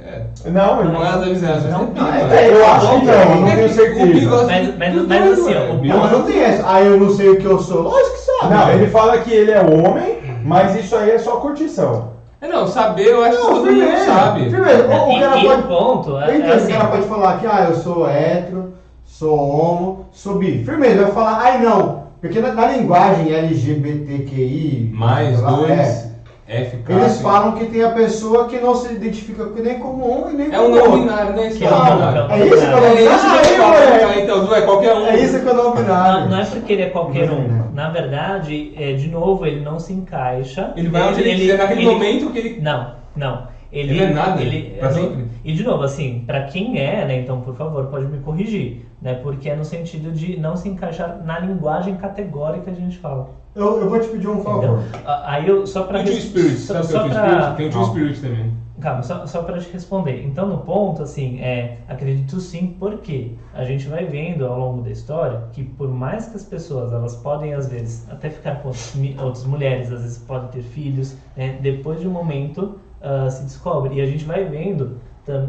É, 0.44 0.50
Não, 0.50 0.80
ele 0.80 0.90
não 0.92 1.04
é 1.04 1.08
as 1.10 1.22
amizades, 1.22 1.64
Não, 1.70 1.84
não, 1.94 2.12
é 2.12 2.44
é. 2.48 2.50
Eu 2.50 2.66
acho 2.66 2.88
que 2.98 3.06
não, 3.06 3.14
eu 3.14 3.36
não 3.36 3.48
É 3.48 3.54
tenho 3.54 3.68
que 3.68 3.74
certeza. 3.74 4.02
o 4.02 4.06
bi 4.08 4.24
gosta 4.24 4.46
Mas- 4.46 4.76
mas- 4.78 5.06
mas 5.06 5.32
assim, 5.38 5.54
ué. 5.54 5.70
o 5.70 5.74
Bi 5.74 5.80
bi- 5.82 5.88
Não, 5.90 5.98
mas 5.98 6.10
não 6.10 6.22
tem 6.24 6.40
essa. 6.42 6.64
Ah, 6.66 6.82
eu 6.82 6.98
não 6.98 7.10
sei 7.10 7.28
o 7.28 7.36
que 7.36 7.44
eu 7.44 7.58
sou. 7.60 7.82
Lógico 7.82 8.14
que 8.16 8.18
sabe. 8.18 8.52
Não, 8.54 8.70
ele 8.72 8.86
fala 8.88 9.18
que 9.18 9.32
ele 9.32 9.52
é 9.52 9.60
homem, 9.60 10.18
mas 10.44 10.74
isso 10.74 10.96
aí 10.96 11.10
é 11.12 11.18
só 11.20 11.36
curtição. 11.36 12.18
É, 12.42 12.48
não, 12.48 12.66
saber 12.66 13.06
eu 13.08 13.22
acho 13.22 13.36
que 13.36 13.42
Não, 13.42 13.50
todo 13.50 13.66
mundo 13.66 13.80
firmeza. 13.80 14.04
sabe. 14.06 14.50
Firmeza. 14.50 14.86
O, 14.86 15.10
o 15.16 15.20
cara 15.20 15.36
e 15.38 15.44
pode. 15.44 15.62
ponto 15.64 16.18
é, 16.18 16.36
Eu 16.38 16.44
é 16.44 16.52
assim, 16.54 16.72
o 16.72 16.76
cara 16.78 16.88
pode 16.88 17.02
falar 17.06 17.38
que 17.38 17.46
ah, 17.46 17.66
eu 17.68 17.74
sou 17.76 18.08
hétero, 18.08 18.72
sou 19.04 19.36
homo, 19.38 20.06
sou 20.12 20.36
bi. 20.38 20.64
Firmeza, 20.64 21.02
vai 21.02 21.12
falar, 21.12 21.38
ai 21.42 21.58
não. 21.62 22.00
Porque 22.20 22.40
na, 22.40 22.52
na 22.52 22.66
linguagem 22.68 23.30
LGBTQI, 23.32 24.90
Mais 24.94 25.40
lá, 25.40 25.50
dois, 25.52 26.10
é, 26.48 26.64
FK. 26.64 26.92
eles 26.92 27.20
falam 27.20 27.52
que 27.52 27.66
tem 27.66 27.82
a 27.84 27.90
pessoa 27.90 28.46
que 28.46 28.58
não 28.58 28.74
se 28.74 28.92
identifica 28.92 29.44
nem 29.62 29.78
como 29.78 30.26
um 30.26 30.30
e 30.30 30.34
nem 30.34 30.46
É 30.48 30.56
como 30.56 30.68
não 30.70 30.76
outro. 30.82 30.98
binário, 31.00 31.32
não 31.36 31.42
é 31.42 31.46
isso 31.48 31.58
Que 31.58 31.58
que 31.58 31.64
é 31.64 31.68
é 31.68 31.70
não 31.70 31.84
binário. 31.84 32.28
binário. 32.28 32.32
É 32.32 32.46
isso 32.46 32.56
que 32.56 32.64
eu 32.64 32.78
É 32.78 32.80
não 32.80 32.94
isso 32.94 33.30
que 33.30 33.54
binário. 33.54 34.08
né? 34.08 34.20
então, 34.22 34.54
é 34.54 34.60
qualquer 34.62 34.94
um. 34.94 35.06
É 35.06 35.16
isso 35.18 35.40
que 35.40 35.46
eu 35.46 35.54
não 35.54 35.64
Não, 35.64 35.76
binário. 35.76 36.28
não 36.28 36.38
é 36.40 36.44
porque 36.44 36.72
ele 36.72 36.82
é 36.82 36.90
qualquer 36.90 37.30
um. 37.30 37.59
Na 37.72 37.88
verdade, 37.90 38.72
é, 38.76 38.92
de 38.94 39.08
novo, 39.08 39.46
ele 39.46 39.60
não 39.60 39.78
se 39.78 39.92
encaixa. 39.92 40.72
Ele 40.76 40.88
vai 40.88 41.08
onde 41.08 41.20
ele, 41.20 41.34
quiser, 41.40 41.58
naquele 41.58 41.80
ele- 41.82 41.90
momento 41.90 42.30
que 42.32 42.38
ele. 42.38 42.60
Não, 42.60 42.94
não. 43.16 43.48
Ele, 43.72 43.90
Ele 43.90 44.02
é 44.02 44.10
nada, 44.12 44.42
ele- 44.42 44.74
pra 44.80 44.88
no- 44.88 44.94
sempre. 44.94 45.24
E 45.44 45.52
de 45.52 45.62
novo, 45.62 45.84
assim, 45.84 46.24
pra 46.26 46.42
quem 46.42 46.78
é, 46.80 47.04
né? 47.06 47.20
Então, 47.20 47.40
por 47.40 47.54
favor, 47.54 47.86
pode 47.86 48.06
me 48.06 48.18
corrigir, 48.18 48.84
né? 49.00 49.14
Porque 49.14 49.48
é 49.48 49.54
no 49.54 49.64
sentido 49.64 50.10
de 50.10 50.36
não 50.36 50.56
se 50.56 50.68
encaixar 50.68 51.22
na 51.24 51.38
linguagem 51.38 51.94
categórica 51.96 52.64
que 52.64 52.70
a 52.70 52.74
gente 52.74 52.98
fala. 52.98 53.30
Eu, 53.54 53.80
eu 53.80 53.88
vou 53.88 54.00
te 54.00 54.08
pedir 54.08 54.26
um 54.28 54.42
favor. 54.42 54.80
Ah, 55.04 55.22
Aí 55.34 55.46
eu 55.48 55.64
só 55.68 55.84
pra 55.84 56.00
E 56.02 56.10
o 56.10 56.20
Spirit, 56.20 56.56
só, 56.56 56.82
sabe 56.82 57.08
o 57.08 57.12
que 57.12 57.12
é 57.12 57.12
só 57.14 57.28
o 57.30 57.44
Spirit? 57.44 57.56
Tem 57.56 57.80
o. 57.80 57.84
Spirit 57.84 58.20
também. 58.20 58.52
Calma, 58.80 59.02
só, 59.02 59.26
só 59.26 59.42
para 59.42 59.60
te 59.60 59.70
responder. 59.72 60.24
Então, 60.24 60.46
no 60.48 60.58
ponto, 60.64 61.02
assim, 61.02 61.38
é, 61.40 61.82
acredito 61.86 62.40
sim, 62.40 62.76
porque 62.78 63.36
a 63.52 63.64
gente 63.64 63.86
vai 63.88 64.06
vendo 64.06 64.46
ao 64.46 64.56
longo 64.58 64.80
da 64.80 64.90
história 64.90 65.38
que 65.52 65.62
por 65.62 65.90
mais 65.90 66.26
que 66.26 66.36
as 66.36 66.44
pessoas, 66.44 66.90
elas 66.92 67.14
podem, 67.14 67.52
às 67.52 67.66
vezes, 67.66 68.08
até 68.08 68.30
ficar 68.30 68.54
com 68.62 68.68
outras, 68.68 68.94
mi- 68.94 69.14
outras 69.18 69.44
mulheres, 69.44 69.90
às 69.90 70.00
vezes 70.02 70.18
podem 70.18 70.48
ter 70.48 70.62
filhos, 70.62 71.14
né, 71.36 71.52
depois 71.60 72.00
de 72.00 72.06
um 72.06 72.10
momento 72.10 72.78
ah, 73.00 73.28
se 73.28 73.42
descobre. 73.42 73.96
E 73.96 74.00
a 74.00 74.06
gente 74.06 74.24
vai 74.24 74.44
vendo, 74.44 74.96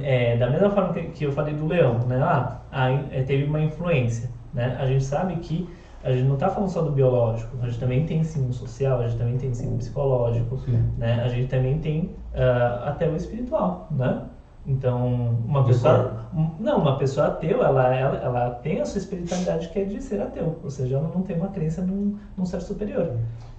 é, 0.02 0.36
da 0.36 0.48
mesma 0.48 0.70
forma 0.70 0.92
que, 0.92 1.04
que 1.10 1.26
eu 1.26 1.32
falei 1.32 1.54
do 1.54 1.66
leão, 1.66 2.00
né, 2.06 2.20
ah, 2.22 2.90
é, 3.10 3.22
teve 3.22 3.44
uma 3.46 3.62
influência, 3.62 4.30
né, 4.52 4.76
a 4.78 4.86
gente 4.86 5.04
sabe 5.04 5.38
que 5.38 5.70
a 6.04 6.12
gente 6.12 6.24
não 6.24 6.34
está 6.34 6.50
falando 6.50 6.70
só 6.70 6.82
do 6.82 6.92
biológico, 6.92 7.56
a 7.62 7.66
gente 7.68 7.80
também 7.80 8.06
tem 8.06 8.24
sim 8.24 8.50
o 8.50 8.54
social, 8.54 9.00
a 9.00 9.08
gente 9.08 9.18
também 9.18 9.38
tem 9.38 9.54
sim 9.54 9.74
o 9.74 9.78
psicológico, 9.78 10.58
Sim. 10.60 10.84
né? 10.98 11.22
A 11.24 11.28
gente 11.28 11.48
também 11.48 11.78
tem 11.80 12.16
ah, 12.34 12.84
até 12.88 13.08
o 13.08 13.16
espiritual, 13.16 13.88
né? 13.92 14.24
Então, 14.66 15.40
uma 15.46 15.64
pessoa, 15.64 16.28
não, 16.60 16.78
uma 16.78 16.98
pessoa 16.98 17.28
ateu, 17.28 17.64
ela, 17.64 17.96
ela, 17.96 18.18
ela 18.18 18.50
tem 18.52 18.80
a 18.80 18.86
sua 18.86 19.00
espiritualidade 19.00 19.70
que 19.70 19.80
é 19.80 19.86
de 19.86 20.02
ser 20.02 20.22
ateu, 20.22 20.60
ou 20.64 20.70
seja, 20.70 20.98
ela 20.98 21.10
não 21.14 21.24
tem 21.24 21.36
uma 21.36 21.48
crença 21.48 21.82
num, 21.82 22.16
num 22.38 22.46
ser 22.46 22.62
superior, 22.62 23.16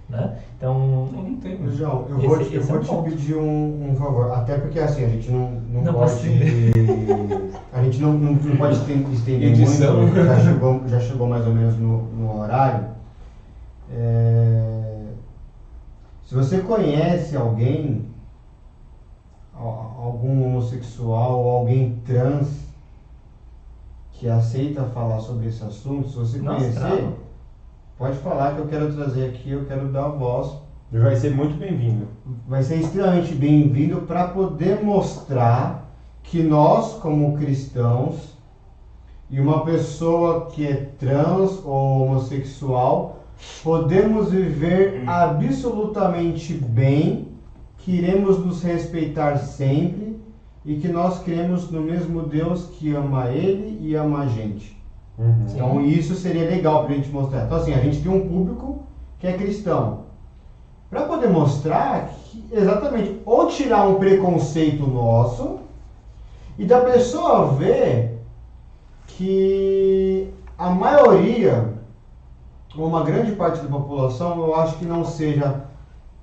né? 0.09 0.37
Então, 0.57 1.07
Não, 1.11 1.23
não 1.23 1.35
tem. 1.37 1.57
mas- 1.59 1.75
João, 1.75 2.05
eu 2.09 2.19
vou, 2.19 2.39
Esse- 2.41 2.49
te, 2.49 2.55
eu 2.55 2.61
é 2.61 2.65
vou 2.65 2.77
um 2.77 2.81
te 2.81 2.87
ponto. 2.89 3.03
pedir 3.09 3.35
um, 3.35 3.91
um 3.91 3.95
favor. 3.95 4.31
Até 4.31 4.57
porque 4.57 4.79
assim, 4.79 5.03
a 5.05 5.09
gente 5.09 5.31
não, 5.31 5.51
não, 5.51 5.81
Não 5.81 5.93
pode. 5.93 6.13
A 7.73 7.81
gente 7.83 7.99
não, 8.01 8.13
não, 8.13 8.33
não 8.33 8.57
pode 8.57 8.75
esten- 8.77 9.11
estender 9.11 9.49
Edição. 9.49 9.97
muito. 10.01 10.15
Já 10.15 10.39
chegou, 10.39 10.81
já 10.87 10.99
chegou 10.99 11.27
mais 11.27 11.45
ou 11.47 11.53
menos 11.53 11.75
no, 11.79 12.03
no 12.03 12.39
horário. 12.39 12.85
É, 13.91 15.05
se 16.23 16.35
você 16.35 16.59
conhece 16.59 17.35
alguém, 17.35 18.05
al- 19.55 19.95
algum 20.03 20.45
homossexual 20.45 21.39
ou 21.43 21.49
alguém 21.49 21.99
trans 22.05 22.47
que 24.11 24.29
aceita 24.29 24.83
falar 24.85 25.19
sobre 25.19 25.47
esse 25.47 25.63
assunto, 25.63 26.07
se 26.09 26.15
você 26.15 26.37
Nossa, 26.39 26.59
conhecer, 26.59 26.79
bravo. 26.79 27.13
Pode 27.97 28.17
falar 28.19 28.55
que 28.55 28.61
eu 28.61 28.67
quero 28.67 28.93
trazer 28.93 29.29
aqui, 29.29 29.51
eu 29.51 29.65
quero 29.65 29.91
dar 29.91 30.07
voz 30.09 30.63
Vai 31.01 31.15
ser 31.15 31.35
muito 31.35 31.57
bem-vindo. 31.57 32.07
vai 32.47 32.61
ser 32.61 32.75
extremamente 32.75 33.33
bem-vindo 33.33 34.01
para 34.01 34.27
poder 34.27 34.83
mostrar 34.83 35.91
que 36.21 36.43
nós, 36.43 36.93
como 37.01 37.35
cristãos, 37.35 38.37
e 39.27 39.39
uma 39.39 39.65
pessoa 39.65 40.51
que 40.51 40.67
é 40.67 40.91
trans 40.99 41.65
ou 41.65 42.03
homossexual, 42.03 43.23
podemos 43.63 44.29
viver 44.29 45.03
absolutamente 45.07 46.53
bem, 46.53 47.29
que 47.79 47.93
iremos 47.95 48.37
nos 48.37 48.61
respeitar 48.61 49.37
sempre 49.37 50.15
e 50.63 50.75
que 50.75 50.89
nós 50.89 51.23
cremos 51.23 51.71
no 51.71 51.81
mesmo 51.81 52.21
Deus 52.21 52.67
que 52.67 52.93
ama 52.93 53.29
Ele 53.29 53.79
e 53.81 53.95
ama 53.95 54.19
a 54.19 54.27
gente. 54.27 54.82
Uhum. 55.17 55.45
Então 55.47 55.81
isso 55.81 56.15
seria 56.15 56.49
legal 56.49 56.83
para 56.83 56.93
a 56.93 56.97
gente 56.97 57.09
mostrar. 57.09 57.45
Então 57.45 57.57
assim, 57.57 57.73
a 57.73 57.79
gente 57.79 58.01
tem 58.01 58.11
um 58.11 58.27
público 58.27 58.83
que 59.19 59.27
é 59.27 59.33
cristão. 59.33 60.03
Para 60.89 61.03
poder 61.03 61.29
mostrar 61.29 62.09
que, 62.25 62.45
exatamente, 62.51 63.19
ou 63.25 63.47
tirar 63.47 63.87
um 63.87 63.95
preconceito 63.95 64.85
nosso 64.85 65.59
e 66.57 66.65
da 66.65 66.81
pessoa 66.81 67.53
ver 67.53 68.21
que 69.07 70.31
a 70.57 70.69
maioria, 70.69 71.73
ou 72.77 72.87
uma 72.87 73.03
grande 73.03 73.31
parte 73.31 73.61
da 73.61 73.69
população, 73.69 74.37
eu 74.37 74.55
acho 74.55 74.77
que 74.77 74.85
não 74.85 75.03
seja 75.03 75.63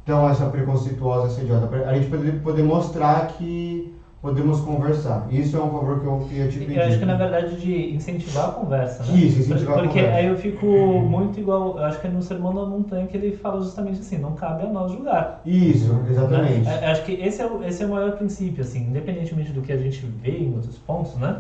tão 0.05 0.29
essa 0.29 0.47
preconceituosa, 0.47 1.27
essa 1.27 1.43
idiota. 1.43 1.69
A 1.87 1.95
gente 1.95 2.09
poder, 2.09 2.43
poder 2.43 2.62
mostrar 2.62 3.27
que 3.29 3.95
podemos 4.21 4.61
conversar. 4.61 5.27
Isso 5.33 5.57
é 5.57 5.61
um 5.61 5.71
favor 5.71 6.01
que 6.01 6.07
eu 6.07 6.19
queria 6.29 6.47
te 6.49 6.59
pedir. 6.59 6.77
eu 6.77 6.83
acho 6.83 6.99
que 6.99 7.05
na 7.05 7.15
verdade 7.15 7.57
de 7.57 7.95
incentivar 7.95 8.45
a 8.47 8.49
conversa, 8.49 9.05
né? 9.05 9.13
Isso, 9.19 9.39
incentivar 9.41 9.79
a 9.79 9.83
Porque 9.83 9.89
conversa. 9.89 10.17
aí 10.17 10.25
eu 10.27 10.35
fico 10.37 10.67
muito 11.03 11.39
igual, 11.41 11.77
eu 11.79 11.85
acho 11.85 11.99
que 11.99 12.07
é 12.07 12.11
no 12.11 12.23
Sermão 12.23 12.53
da 12.55 12.65
Montanha 12.65 13.07
que 13.07 13.17
ele 13.17 13.33
fala 13.33 13.61
justamente 13.61 14.01
assim, 14.01 14.19
não 14.19 14.35
cabe 14.35 14.63
a 14.63 14.69
nós 14.69 14.91
julgar. 14.93 15.41
Isso, 15.45 15.93
Né? 15.95 16.11
exatamente. 16.11 16.69
É, 16.69 16.87
Acho 16.91 17.03
que 17.03 17.13
esse 17.13 17.41
é, 17.41 17.47
o, 17.47 17.63
esse 17.63 17.83
é 17.83 17.87
o 17.87 17.89
maior 17.89 18.13
princípio, 18.13 18.61
assim, 18.63 18.81
independentemente 18.81 19.53
do 19.53 19.63
que 19.63 19.73
a 19.73 19.77
gente 19.77 20.05
vê 20.07 20.39
em 20.39 20.53
outros 20.53 20.79
pontos, 20.79 21.15
né? 21.15 21.37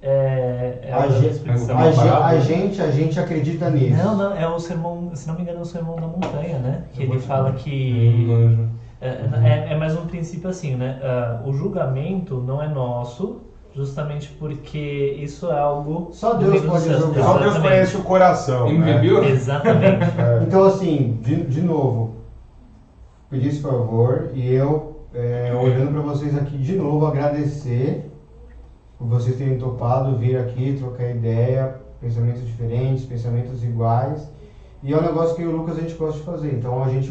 É, 0.00 0.78
é 0.82 0.92
A, 0.92 1.02
a 1.02 1.08
ge- 1.08 1.26
explicação. 1.28 1.76
a 1.78 1.84
a 1.86 1.92
parábola. 1.92 2.40
gente, 2.40 2.80
a 2.80 2.90
gente 2.90 3.18
acredita 3.20 3.70
nisso. 3.70 3.96
Não, 3.96 4.14
não, 4.14 4.32
é 4.32 4.46
o 4.46 4.58
sermão, 4.58 5.14
se 5.14 5.26
não 5.26 5.34
me 5.34 5.42
engano, 5.42 5.58
é 5.58 5.62
o 5.62 5.64
sermão 5.64 5.98
da 5.98 6.06
montanha, 6.08 6.58
né? 6.58 6.82
Que 6.92 7.02
Eu 7.04 7.06
ele 7.12 7.18
fala 7.18 7.50
Não 7.50 7.56
que. 7.56 8.68
É, 9.02 9.68
é, 9.68 9.72
é 9.72 9.76
mais 9.76 9.96
um 9.96 10.06
princípio 10.06 10.48
assim, 10.48 10.76
né? 10.76 11.00
Ah, 11.02 11.42
o 11.44 11.52
julgamento 11.52 12.36
não 12.36 12.62
é 12.62 12.68
nosso, 12.68 13.40
justamente 13.74 14.28
porque 14.38 15.18
isso 15.20 15.50
é 15.50 15.58
algo. 15.58 16.10
Só 16.12 16.34
Deus 16.34 16.60
pode 16.60 16.84
julgar. 16.84 17.24
Só 17.24 17.38
Deus 17.38 17.46
Exatamente. 17.46 17.60
conhece 17.60 17.96
o 17.96 18.02
coração. 18.04 18.72
Né? 18.72 19.04
Exatamente. 19.28 20.12
É. 20.16 20.44
Então, 20.46 20.64
assim, 20.64 21.18
de, 21.20 21.42
de 21.46 21.62
novo, 21.62 22.14
pedir 23.28 23.48
esse 23.48 23.60
favor 23.60 24.30
e 24.34 24.54
eu, 24.54 25.00
é, 25.12 25.52
olhando 25.60 25.90
para 25.92 26.02
vocês 26.02 26.38
aqui 26.38 26.56
de 26.56 26.76
novo, 26.76 27.04
agradecer 27.06 28.08
por 28.98 29.08
vocês 29.08 29.36
terem 29.36 29.58
topado 29.58 30.16
vir 30.16 30.38
aqui, 30.38 30.76
trocar 30.78 31.10
ideia, 31.10 31.74
pensamentos 32.00 32.46
diferentes, 32.46 33.04
pensamentos 33.04 33.64
iguais. 33.64 34.30
E 34.80 34.92
é 34.92 34.96
um 34.96 35.02
negócio 35.02 35.34
que 35.34 35.44
o 35.44 35.50
Lucas 35.50 35.76
a 35.76 35.80
gente 35.80 35.94
gosta 35.94 36.20
de 36.20 36.24
fazer. 36.24 36.52
Então, 36.54 36.84
a 36.84 36.88
gente, 36.88 37.10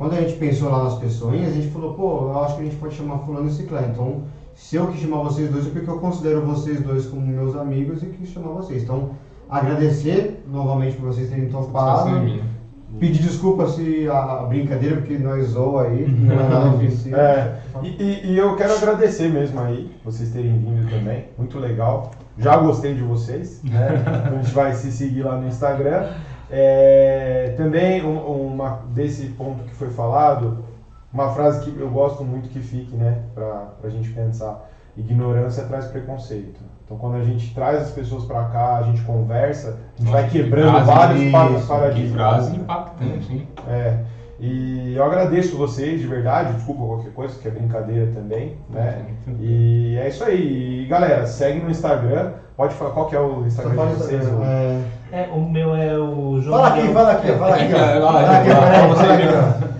quando 0.00 0.14
a 0.14 0.20
gente 0.22 0.38
pensou 0.38 0.70
lá 0.70 0.84
nas 0.84 0.94
pessoinhas, 0.94 1.50
a 1.52 1.54
gente 1.56 1.68
falou, 1.68 1.92
pô, 1.92 2.28
eu 2.30 2.42
acho 2.42 2.54
que 2.56 2.62
a 2.62 2.64
gente 2.64 2.76
pode 2.76 2.94
chamar 2.94 3.18
Fulano 3.18 3.48
e 3.48 3.52
Ciclano. 3.52 3.88
Então, 3.92 4.22
se 4.54 4.76
eu 4.76 4.86
quis 4.86 4.98
chamar 5.02 5.18
vocês 5.24 5.50
dois, 5.50 5.66
é 5.66 5.70
porque 5.70 5.90
eu 5.90 5.98
considero 5.98 6.40
vocês 6.40 6.80
dois 6.80 7.04
como 7.04 7.20
meus 7.26 7.54
amigos 7.54 8.02
e 8.02 8.06
quis 8.06 8.30
chamar 8.30 8.48
vocês. 8.54 8.82
Então, 8.82 9.10
agradecer 9.48 10.42
novamente 10.50 10.96
por 10.96 11.06
vocês 11.08 11.28
terem 11.28 11.48
topado. 11.50 12.08
É. 12.46 12.50
Pedir 12.98 13.22
desculpa 13.22 13.68
se 13.68 14.08
a, 14.08 14.44
brincadeira, 14.48 14.96
porque 14.96 15.16
nós 15.18 15.48
zoa 15.48 15.82
aí, 15.84 16.08
não 16.08 16.32
é 16.34 16.48
nada 16.48 16.70
ofensivo. 16.70 17.14
É, 17.16 17.58
e, 17.82 17.88
e- 18.02 18.26
e 18.32 18.38
eu 18.38 18.56
quero 18.56 18.72
agradecer 18.74 19.28
mesmo 19.28 19.60
aí, 19.60 19.94
vocês 20.04 20.30
terem 20.30 20.58
vindo 20.58 20.88
também, 20.90 21.26
muito 21.38 21.58
legal. 21.58 22.10
Já 22.38 22.56
gostei 22.56 22.94
de 22.94 23.02
vocês, 23.02 23.60
né? 23.62 24.02
A 24.32 24.42
gente 24.42 24.52
vai 24.54 24.72
se 24.74 24.90
seguir 24.90 25.22
lá 25.22 25.36
no 25.36 25.46
Instagram. 25.46 26.08
É, 26.50 27.54
também 27.56 28.04
um- 28.04 28.46
uma 28.52 28.80
desse 28.92 29.26
ponto 29.28 29.64
que 29.64 29.74
foi 29.74 29.90
falado, 29.90 30.64
uma 31.12 31.30
frase 31.32 31.60
que 31.64 31.78
eu 31.80 31.88
gosto 31.90 32.24
muito 32.24 32.48
que 32.48 32.60
fique, 32.60 32.94
né, 32.96 33.18
pra, 33.34 33.68
pra 33.80 33.90
gente 33.90 34.08
pensar. 34.10 34.68
Ignorância 34.96 35.64
traz 35.64 35.86
preconceito. 35.86 36.60
Então, 36.84 36.98
quando 36.98 37.16
a 37.16 37.22
gente 37.24 37.54
traz 37.54 37.82
as 37.82 37.90
pessoas 37.90 38.24
pra 38.24 38.44
cá, 38.46 38.78
a 38.78 38.82
gente 38.82 39.00
conversa, 39.02 39.78
a 39.96 40.02
gente 40.02 40.10
vai 40.10 40.24
Que 40.28 40.42
quebrando 40.42 40.70
frase, 40.72 40.86
vários 40.86 41.32
pa- 41.32 41.46
isso, 41.46 41.60
Que 41.62 41.66
paradigmas. 41.68 42.12
frase 42.20 42.56
impactante, 42.56 43.32
hein? 43.32 43.48
É. 43.68 43.98
E 44.40 44.94
eu 44.96 45.04
agradeço 45.04 45.56
vocês, 45.56 46.00
de 46.00 46.06
verdade. 46.06 46.54
Desculpa 46.54 46.84
qualquer 46.86 47.12
coisa, 47.12 47.38
que 47.38 47.46
é 47.46 47.50
brincadeira 47.50 48.10
também, 48.12 48.56
né? 48.70 49.04
E 49.38 49.96
é 50.02 50.08
isso 50.08 50.24
aí. 50.24 50.82
E, 50.82 50.86
galera, 50.86 51.26
segue 51.26 51.60
no 51.60 51.70
Instagram. 51.70 52.32
Pode 52.56 52.74
falar 52.74 52.90
qual 52.90 53.06
que 53.06 53.14
é 53.14 53.20
o 53.20 53.46
Instagram 53.46 53.86
de 53.88 53.94
vocês? 53.94 54.26
o- 54.26 54.42
é... 54.42 54.80
É, 55.12 55.28
o 55.32 55.40
meu 55.40 55.74
é 55.74 55.96
o 55.98 56.40
João 56.40 56.56
Fala 56.58 56.68
aqui, 56.68 56.78
Miguel- 56.82 56.94
fala 56.94 57.12
aqui, 57.12 57.32
fala 57.32 57.54
aqui. 57.56 57.74
ó. 57.74 57.78
Fala 58.12 58.38
aqui, 58.38 58.50
fala 58.50 59.14
aqui. 59.14 59.70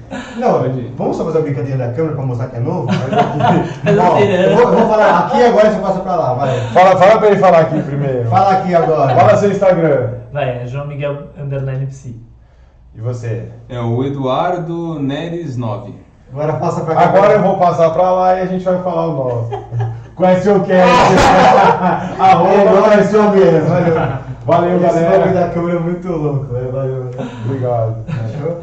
Não, 0.40 0.62
vamos 0.96 1.16
só 1.16 1.24
fazer 1.24 1.38
a 1.38 1.42
brincadeira 1.42 1.78
da 1.86 1.92
câmera 1.92 2.16
pra 2.16 2.24
mostrar 2.26 2.48
que 2.48 2.56
é 2.56 2.60
novo? 2.60 2.88
Ó, 2.90 4.18
eu, 4.18 4.56
vou, 4.56 4.62
eu 4.72 4.78
vou 4.78 4.88
falar 4.88 5.18
aqui 5.18 5.36
e 5.38 5.44
agora 5.46 5.70
você 5.70 5.78
passa 5.80 6.00
pra 6.00 6.16
lá, 6.16 6.34
vai. 6.34 6.58
Fala, 6.72 6.96
fala 6.96 7.18
pra 7.18 7.28
ele 7.28 7.36
falar 7.38 7.58
aqui 7.60 7.80
primeiro. 7.82 8.28
Fala 8.28 8.52
aqui 8.54 8.74
agora. 8.74 9.14
Fala 9.14 9.36
seu 9.36 9.50
Instagram. 9.52 10.08
Vai, 10.32 10.62
é 10.62 10.66
João 10.66 10.86
Miguel 10.88 11.16
Underline 11.40 11.86
Psi. 11.86 12.20
E 12.94 13.00
você? 13.00 13.50
É 13.68 13.78
o 13.80 14.02
Eduardo 14.04 14.98
Neres 14.98 15.56
9. 15.56 15.94
Agora 16.32 16.54
passa 16.54 16.80
pra 16.84 16.94
cá. 16.94 17.02
Agora 17.02 17.32
eu 17.34 17.42
vou 17.42 17.56
passar 17.58 17.90
pra 17.90 18.10
lá 18.10 18.38
e 18.38 18.42
a 18.42 18.46
gente 18.46 18.64
vai 18.64 18.82
falar 18.82 19.06
o 19.08 19.12
nosso. 19.16 19.50
Conhece 20.20 20.50
o 20.50 20.60
que? 20.60 20.72
Arroba 22.20 22.82
o 23.16 23.30
mesmo. 23.30 23.68
Valeu. 23.70 23.94
Valeu, 24.44 24.76
Esse 24.76 25.00
galera. 25.00 25.32
da 25.32 25.48
câmera 25.48 25.78
é 25.78 25.80
muito 25.80 26.08
louco, 26.12 26.52
né? 26.52 26.68
Valeu. 26.70 27.10
Obrigado. 27.46 27.96
Fechou? 28.06 28.60